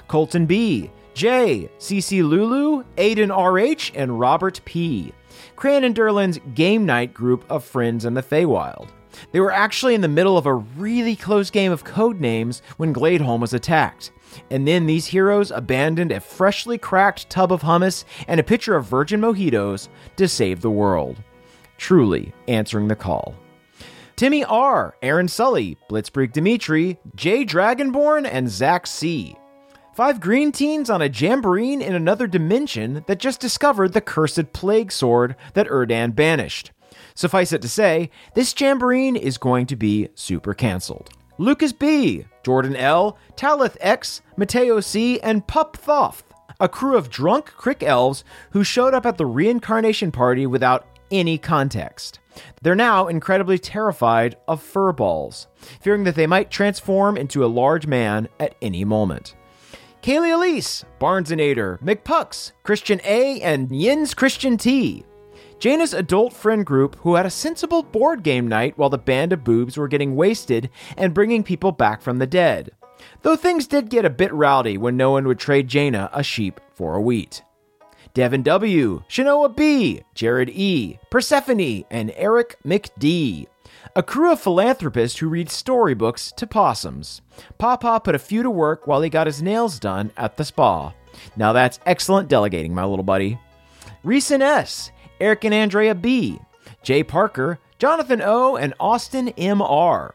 Colton 0.06 0.46
B, 0.46 0.90
J, 1.14 1.68
CC 1.78 2.22
Lulu, 2.22 2.84
Aiden 2.96 3.30
RH, 3.30 3.92
and 3.94 4.20
Robert 4.20 4.60
P. 4.64 5.12
Cran 5.56 5.84
and 5.84 5.94
Derlin's 5.94 6.38
game 6.54 6.86
night 6.86 7.12
group 7.12 7.44
of 7.50 7.64
friends 7.64 8.04
in 8.04 8.14
the 8.14 8.22
Feywild. 8.22 8.88
They 9.32 9.40
were 9.40 9.52
actually 9.52 9.94
in 9.94 10.00
the 10.00 10.08
middle 10.08 10.38
of 10.38 10.46
a 10.46 10.54
really 10.54 11.16
close 11.16 11.50
game 11.50 11.72
of 11.72 11.84
code 11.84 12.20
names 12.20 12.62
when 12.76 12.94
Gladeholm 12.94 13.40
was 13.40 13.52
attacked. 13.52 14.12
And 14.50 14.66
then 14.66 14.86
these 14.86 15.06
heroes 15.06 15.50
abandoned 15.50 16.12
a 16.12 16.20
freshly 16.20 16.78
cracked 16.78 17.30
tub 17.30 17.52
of 17.52 17.62
hummus 17.62 18.04
and 18.26 18.38
a 18.38 18.44
pitcher 18.44 18.76
of 18.76 18.86
virgin 18.86 19.20
mojitos 19.20 19.88
to 20.16 20.28
save 20.28 20.60
the 20.60 20.70
world. 20.70 21.22
Truly 21.76 22.32
answering 22.46 22.88
the 22.88 22.96
call. 22.96 23.34
Timmy 24.16 24.44
R., 24.44 24.96
Aaron 25.00 25.28
Sully, 25.28 25.76
Blitzbreak 25.88 26.32
Dimitri, 26.32 26.98
Jay 27.14 27.44
Dragonborn, 27.44 28.28
and 28.30 28.48
Zach 28.48 28.86
C. 28.86 29.36
Five 29.94 30.20
green 30.20 30.52
teens 30.52 30.90
on 30.90 31.02
a 31.02 31.08
jamboree 31.08 31.72
in 31.72 31.94
another 31.94 32.26
dimension 32.26 33.04
that 33.06 33.18
just 33.18 33.40
discovered 33.40 33.92
the 33.92 34.00
cursed 34.00 34.52
plague 34.52 34.92
sword 34.92 35.36
that 35.54 35.68
Erdan 35.68 36.14
banished. 36.14 36.72
Suffice 37.18 37.52
it 37.52 37.62
to 37.62 37.68
say, 37.68 38.10
this 38.34 38.54
jamboree 38.56 39.08
is 39.08 39.38
going 39.38 39.66
to 39.66 39.74
be 39.74 40.08
super 40.14 40.54
cancelled. 40.54 41.10
Lucas 41.36 41.72
B, 41.72 42.26
Jordan 42.44 42.76
L, 42.76 43.18
Talith 43.34 43.76
X, 43.80 44.22
Mateo 44.36 44.78
C, 44.78 45.18
and 45.18 45.44
Pup 45.44 45.76
Thoth, 45.76 46.22
a 46.60 46.68
crew 46.68 46.96
of 46.96 47.10
drunk 47.10 47.46
crick 47.46 47.82
elves 47.82 48.22
who 48.52 48.62
showed 48.62 48.94
up 48.94 49.04
at 49.04 49.18
the 49.18 49.26
reincarnation 49.26 50.12
party 50.12 50.46
without 50.46 50.86
any 51.10 51.38
context. 51.38 52.20
They're 52.62 52.76
now 52.76 53.08
incredibly 53.08 53.58
terrified 53.58 54.36
of 54.46 54.62
furballs, 54.62 55.48
fearing 55.80 56.04
that 56.04 56.14
they 56.14 56.28
might 56.28 56.52
transform 56.52 57.16
into 57.16 57.44
a 57.44 57.46
large 57.46 57.88
man 57.88 58.28
at 58.38 58.54
any 58.62 58.84
moment. 58.84 59.34
Kaylee 60.02 60.34
Elise, 60.34 60.84
Barnesonator, 61.00 61.80
McPucks, 61.80 62.52
Christian 62.62 63.00
A, 63.02 63.40
and 63.40 63.72
Yin's 63.72 64.14
Christian 64.14 64.56
T. 64.56 65.04
Jaina's 65.58 65.92
adult 65.92 66.32
friend 66.32 66.64
group 66.64 66.96
who 67.00 67.16
had 67.16 67.26
a 67.26 67.30
sensible 67.30 67.82
board 67.82 68.22
game 68.22 68.46
night 68.46 68.78
while 68.78 68.90
the 68.90 68.98
band 68.98 69.32
of 69.32 69.42
boobs 69.42 69.76
were 69.76 69.88
getting 69.88 70.14
wasted 70.14 70.70
and 70.96 71.12
bringing 71.12 71.42
people 71.42 71.72
back 71.72 72.00
from 72.00 72.18
the 72.18 72.26
dead. 72.26 72.70
Though 73.22 73.36
things 73.36 73.66
did 73.66 73.90
get 73.90 74.04
a 74.04 74.10
bit 74.10 74.32
rowdy 74.32 74.78
when 74.78 74.96
no 74.96 75.10
one 75.10 75.26
would 75.26 75.38
trade 75.38 75.68
Jaina 75.68 76.10
a 76.12 76.22
sheep 76.22 76.60
for 76.74 76.94
a 76.94 77.00
wheat. 77.00 77.42
Devin 78.14 78.42
W., 78.42 79.02
Shanoa 79.08 79.56
B., 79.56 80.02
Jared 80.14 80.50
E., 80.50 80.98
Persephone, 81.10 81.84
and 81.90 82.12
Eric 82.16 82.56
McD. 82.64 83.46
A 83.94 84.02
crew 84.02 84.32
of 84.32 84.40
philanthropists 84.40 85.18
who 85.18 85.28
read 85.28 85.50
storybooks 85.50 86.32
to 86.32 86.46
possums. 86.46 87.20
Papa 87.58 88.00
put 88.02 88.14
a 88.14 88.18
few 88.18 88.42
to 88.42 88.50
work 88.50 88.86
while 88.86 89.02
he 89.02 89.10
got 89.10 89.26
his 89.26 89.42
nails 89.42 89.78
done 89.78 90.12
at 90.16 90.36
the 90.36 90.44
spa. 90.44 90.92
Now 91.36 91.52
that's 91.52 91.80
excellent 91.84 92.28
delegating, 92.28 92.74
my 92.74 92.84
little 92.84 93.04
buddy. 93.04 93.38
Reese 94.04 94.30
and 94.30 94.42
S., 94.42 94.90
Eric 95.20 95.44
and 95.44 95.54
Andrea 95.54 95.94
B., 95.94 96.38
Jay 96.82 97.02
Parker, 97.02 97.58
Jonathan 97.78 98.22
O., 98.22 98.56
and 98.56 98.74
Austin 98.78 99.28
M.R. 99.30 100.14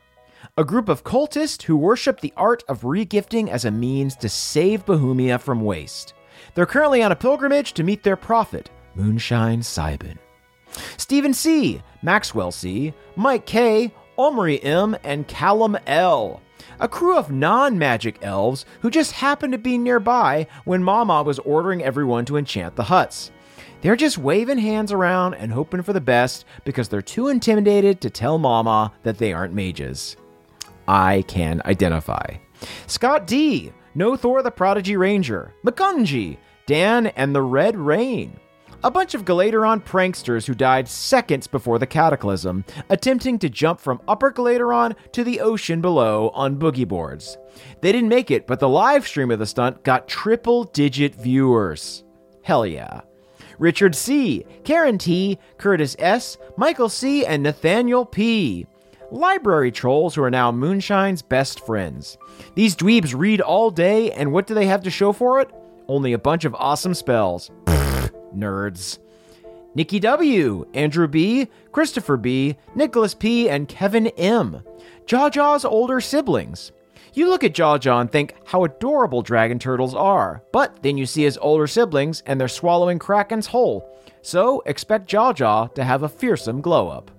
A 0.57 0.63
group 0.63 0.89
of 0.89 1.03
cultists 1.03 1.63
who 1.63 1.75
worship 1.75 2.21
the 2.21 2.33
art 2.37 2.63
of 2.67 2.81
regifting 2.81 3.49
as 3.49 3.65
a 3.65 3.71
means 3.71 4.15
to 4.17 4.29
save 4.29 4.85
Bohemia 4.85 5.39
from 5.39 5.61
waste. 5.61 6.13
They're 6.53 6.65
currently 6.65 7.01
on 7.01 7.11
a 7.11 7.15
pilgrimage 7.15 7.73
to 7.73 7.83
meet 7.83 8.03
their 8.03 8.15
prophet, 8.15 8.69
Moonshine 8.95 9.61
Cybin. 9.61 10.17
Stephen 10.97 11.33
C., 11.33 11.81
Maxwell 12.01 12.51
C., 12.51 12.93
Mike 13.15 13.45
K., 13.45 13.91
Omri 14.17 14.61
M., 14.63 14.95
and 15.03 15.27
Callum 15.27 15.77
L. 15.87 16.41
A 16.79 16.87
crew 16.87 17.17
of 17.17 17.31
non 17.31 17.77
magic 17.77 18.17
elves 18.21 18.65
who 18.81 18.89
just 18.89 19.11
happened 19.13 19.53
to 19.53 19.57
be 19.57 19.77
nearby 19.77 20.47
when 20.65 20.83
Mama 20.83 21.23
was 21.23 21.39
ordering 21.39 21.83
everyone 21.83 22.25
to 22.25 22.37
enchant 22.37 22.75
the 22.75 22.83
huts. 22.83 23.31
They're 23.83 23.97
just 23.97 24.17
waving 24.17 24.59
hands 24.59 24.93
around 24.93 25.33
and 25.33 25.51
hoping 25.51 25.81
for 25.81 25.91
the 25.91 25.99
best 25.99 26.45
because 26.63 26.87
they're 26.87 27.01
too 27.01 27.27
intimidated 27.27 27.99
to 27.99 28.09
tell 28.09 28.39
Mama 28.39 28.93
that 29.03 29.17
they 29.17 29.33
aren't 29.33 29.53
mages. 29.53 30.15
I 30.87 31.25
can 31.27 31.61
identify. 31.65 32.37
Scott 32.87 33.27
D., 33.27 33.73
No 33.93 34.15
Thor 34.15 34.41
the 34.41 34.51
Prodigy 34.51 34.95
Ranger, 34.95 35.53
Makunji, 35.65 36.37
Dan, 36.65 37.07
and 37.07 37.35
the 37.35 37.41
Red 37.41 37.75
Rain. 37.75 38.39
A 38.85 38.91
bunch 38.91 39.15
of 39.15 39.25
Galateron 39.25 39.83
pranksters 39.83 40.47
who 40.47 40.53
died 40.53 40.87
seconds 40.87 41.45
before 41.47 41.77
the 41.77 41.85
cataclysm, 41.85 42.63
attempting 42.89 43.37
to 43.39 43.49
jump 43.49 43.81
from 43.81 44.01
Upper 44.07 44.31
Galateron 44.31 44.95
to 45.11 45.25
the 45.25 45.41
ocean 45.41 45.81
below 45.81 46.29
on 46.29 46.57
boogie 46.57 46.87
boards. 46.87 47.37
They 47.81 47.91
didn't 47.91 48.09
make 48.09 48.31
it, 48.31 48.47
but 48.47 48.61
the 48.61 48.69
live 48.69 49.05
stream 49.05 49.29
of 49.29 49.39
the 49.39 49.45
stunt 49.45 49.83
got 49.83 50.07
triple 50.07 50.63
digit 50.63 51.15
viewers. 51.15 52.05
Hell 52.43 52.65
yeah. 52.65 53.01
Richard 53.63 53.95
C., 53.95 54.45
Karen 54.65 54.97
T., 54.97 55.39
Curtis 55.57 55.95
S., 55.97 56.37
Michael 56.57 56.89
C., 56.89 57.25
and 57.25 57.41
Nathaniel 57.41 58.05
P. 58.05 58.67
Library 59.09 59.71
trolls 59.71 60.15
who 60.15 60.23
are 60.23 60.29
now 60.29 60.51
Moonshine's 60.51 61.21
best 61.21 61.65
friends. 61.65 62.17
These 62.55 62.75
dweebs 62.75 63.17
read 63.17 63.39
all 63.39 63.71
day, 63.71 64.11
and 64.11 64.33
what 64.33 64.47
do 64.47 64.53
they 64.53 64.65
have 64.65 64.83
to 64.83 64.89
show 64.89 65.13
for 65.13 65.39
it? 65.39 65.49
Only 65.87 66.11
a 66.11 66.17
bunch 66.17 66.43
of 66.43 66.53
awesome 66.55 66.93
spells. 66.93 67.51
Nerds. 68.35 68.99
Nikki 69.75 70.01
W., 70.01 70.67
Andrew 70.73 71.07
B., 71.07 71.47
Christopher 71.71 72.17
B., 72.17 72.57
Nicholas 72.75 73.13
P., 73.13 73.49
and 73.49 73.69
Kevin 73.69 74.07
M. 74.07 74.61
Jaw 75.05 75.29
Jaw's 75.29 75.63
older 75.63 76.01
siblings. 76.01 76.72
You 77.15 77.29
look 77.29 77.43
at 77.43 77.53
Jaw 77.53 77.77
Jaw 77.77 77.99
and 77.99 78.11
think 78.11 78.33
how 78.45 78.63
adorable 78.63 79.21
dragon 79.21 79.59
turtles 79.59 79.93
are, 79.93 80.41
but 80.51 80.81
then 80.81 80.97
you 80.97 81.05
see 81.05 81.21
his 81.21 81.37
older 81.37 81.67
siblings 81.67 82.23
and 82.25 82.41
they're 82.41 82.47
swallowing 82.47 82.97
Krakens 82.97 83.45
whole. 83.45 83.87
So 84.23 84.63
expect 84.65 85.07
Jaw 85.07 85.31
Jaw 85.31 85.67
to 85.67 85.83
have 85.83 86.01
a 86.01 86.09
fearsome 86.09 86.59
glow 86.59 86.89
up. 86.89 87.11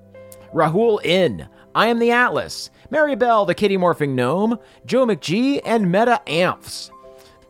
Rahul 0.53 1.05
In, 1.05 1.49
I 1.77 1.87
am 1.87 2.01
the 2.01 2.11
Atlas, 2.11 2.71
Mary 2.91 3.15
Bell 3.15 3.45
the 3.45 3.55
kitty 3.55 3.77
morphing 3.77 4.15
gnome, 4.15 4.59
Joe 4.85 5.07
McGee, 5.07 5.61
and 5.65 5.93
Meta 5.93 6.21
Amphs. 6.27 6.91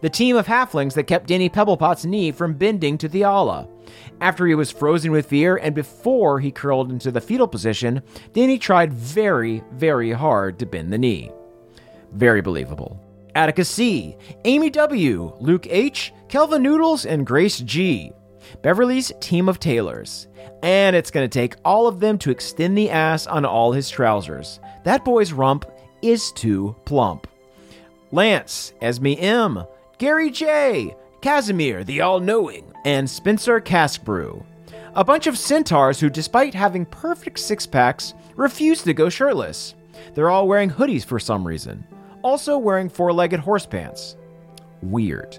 The 0.02 0.10
team 0.10 0.36
of 0.36 0.46
halflings 0.46 0.92
that 0.94 1.06
kept 1.06 1.28
Danny 1.28 1.48
Pebblepot's 1.48 2.04
knee 2.04 2.30
from 2.30 2.52
bending 2.52 2.98
to 2.98 3.08
Theala. 3.08 3.70
After 4.20 4.46
he 4.46 4.54
was 4.54 4.70
frozen 4.70 5.12
with 5.12 5.26
fear 5.26 5.56
and 5.56 5.74
before 5.74 6.40
he 6.40 6.50
curled 6.50 6.90
into 6.90 7.10
the 7.10 7.22
fetal 7.22 7.48
position, 7.48 8.02
Danny 8.34 8.58
tried 8.58 8.92
very, 8.92 9.62
very 9.72 10.12
hard 10.12 10.58
to 10.58 10.66
bend 10.66 10.92
the 10.92 10.98
knee. 10.98 11.30
Very 12.14 12.40
believable. 12.40 13.00
Atticus 13.34 13.68
C., 13.68 14.16
Amy 14.44 14.70
W., 14.70 15.32
Luke 15.40 15.66
H., 15.68 16.12
Kelvin 16.28 16.62
Noodles, 16.62 17.04
and 17.04 17.26
Grace 17.26 17.58
G. 17.60 18.12
Beverly's 18.62 19.12
team 19.20 19.48
of 19.48 19.58
tailors. 19.58 20.28
And 20.62 20.94
it's 20.94 21.10
going 21.10 21.28
to 21.28 21.38
take 21.38 21.56
all 21.64 21.86
of 21.86 22.00
them 22.00 22.16
to 22.18 22.30
extend 22.30 22.78
the 22.78 22.90
ass 22.90 23.26
on 23.26 23.44
all 23.44 23.72
his 23.72 23.90
trousers. 23.90 24.60
That 24.84 25.04
boy's 25.04 25.32
rump 25.32 25.66
is 26.02 26.30
too 26.32 26.76
plump. 26.84 27.26
Lance, 28.12 28.72
Esme 28.80 29.14
M., 29.18 29.64
Gary 29.98 30.30
J., 30.30 30.94
Casimir, 31.20 31.84
the 31.84 32.02
all 32.02 32.20
knowing, 32.20 32.72
and 32.84 33.08
Spencer 33.08 33.60
Caskbrew. 33.60 34.44
A 34.94 35.04
bunch 35.04 35.26
of 35.26 35.38
centaurs 35.38 35.98
who, 35.98 36.08
despite 36.08 36.54
having 36.54 36.86
perfect 36.86 37.40
six 37.40 37.66
packs, 37.66 38.14
refuse 38.36 38.82
to 38.82 38.94
go 38.94 39.08
shirtless. 39.08 39.74
They're 40.14 40.30
all 40.30 40.46
wearing 40.46 40.70
hoodies 40.70 41.04
for 41.04 41.18
some 41.18 41.46
reason, 41.46 41.84
also 42.24 42.58
wearing 42.58 42.88
four 42.88 43.12
legged 43.12 43.40
horse 43.40 43.66
pants. 43.66 44.16
Weird. 44.82 45.38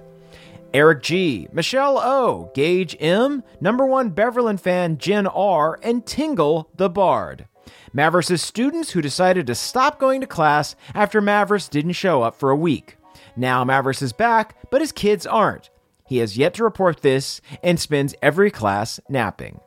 Eric 0.74 1.04
G, 1.04 1.48
Michelle 1.52 1.98
O, 1.98 2.52
Gage 2.54 2.96
M, 3.00 3.44
number 3.62 3.86
one 3.86 4.12
Beverlyn 4.12 4.60
fan 4.60 4.98
Jen 4.98 5.26
R, 5.28 5.80
and 5.82 6.06
Tingle 6.06 6.70
the 6.76 6.90
Bard. 6.90 7.48
Mavris' 7.96 8.40
students 8.40 8.92
who 8.92 9.02
decided 9.02 9.48
to 9.48 9.56
stop 9.56 10.00
going 10.00 10.20
to 10.20 10.28
class 10.28 10.76
after 10.94 11.22
Mavris 11.22 11.70
didn't 11.70 11.94
show 11.94 12.22
up 12.22 12.36
for 12.36 12.52
a 12.52 12.56
week. 12.56 12.98
Now 13.38 13.64
Mavris 13.64 14.02
is 14.02 14.12
back, 14.12 14.70
but 14.70 14.82
his 14.82 14.92
kids 14.92 15.26
aren't. 15.26 15.70
He 16.06 16.18
has 16.18 16.38
yet 16.38 16.54
to 16.56 16.64
report 16.64 17.02
this 17.02 17.40
and 17.64 17.80
spends 17.80 18.14
every 18.22 18.52
class 18.52 19.00
napping. 19.08 19.62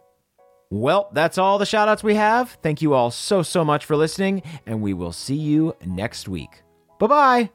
Well, 0.71 1.09
that's 1.15 1.39
all 1.39 1.57
the 1.57 1.65
shoutouts 1.65 2.03
we 2.03 2.17
have. 2.17 2.59
Thank 2.63 2.83
you 2.83 2.93
all 2.93 3.11
so, 3.11 3.43
so 3.43 3.65
much 3.65 3.87
for 3.87 3.97
listening, 3.97 4.43
and 4.67 4.83
we 4.83 4.93
will 4.93 5.13
see 5.13 5.35
you 5.37 5.75
next 5.87 6.29
week. 6.29 6.63
Bye 6.99 7.07
bye. 7.07 7.51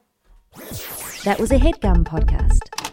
That 1.26 1.40
was 1.40 1.52
a 1.52 1.58
headgum 1.58 2.04
podcast. 2.04 2.93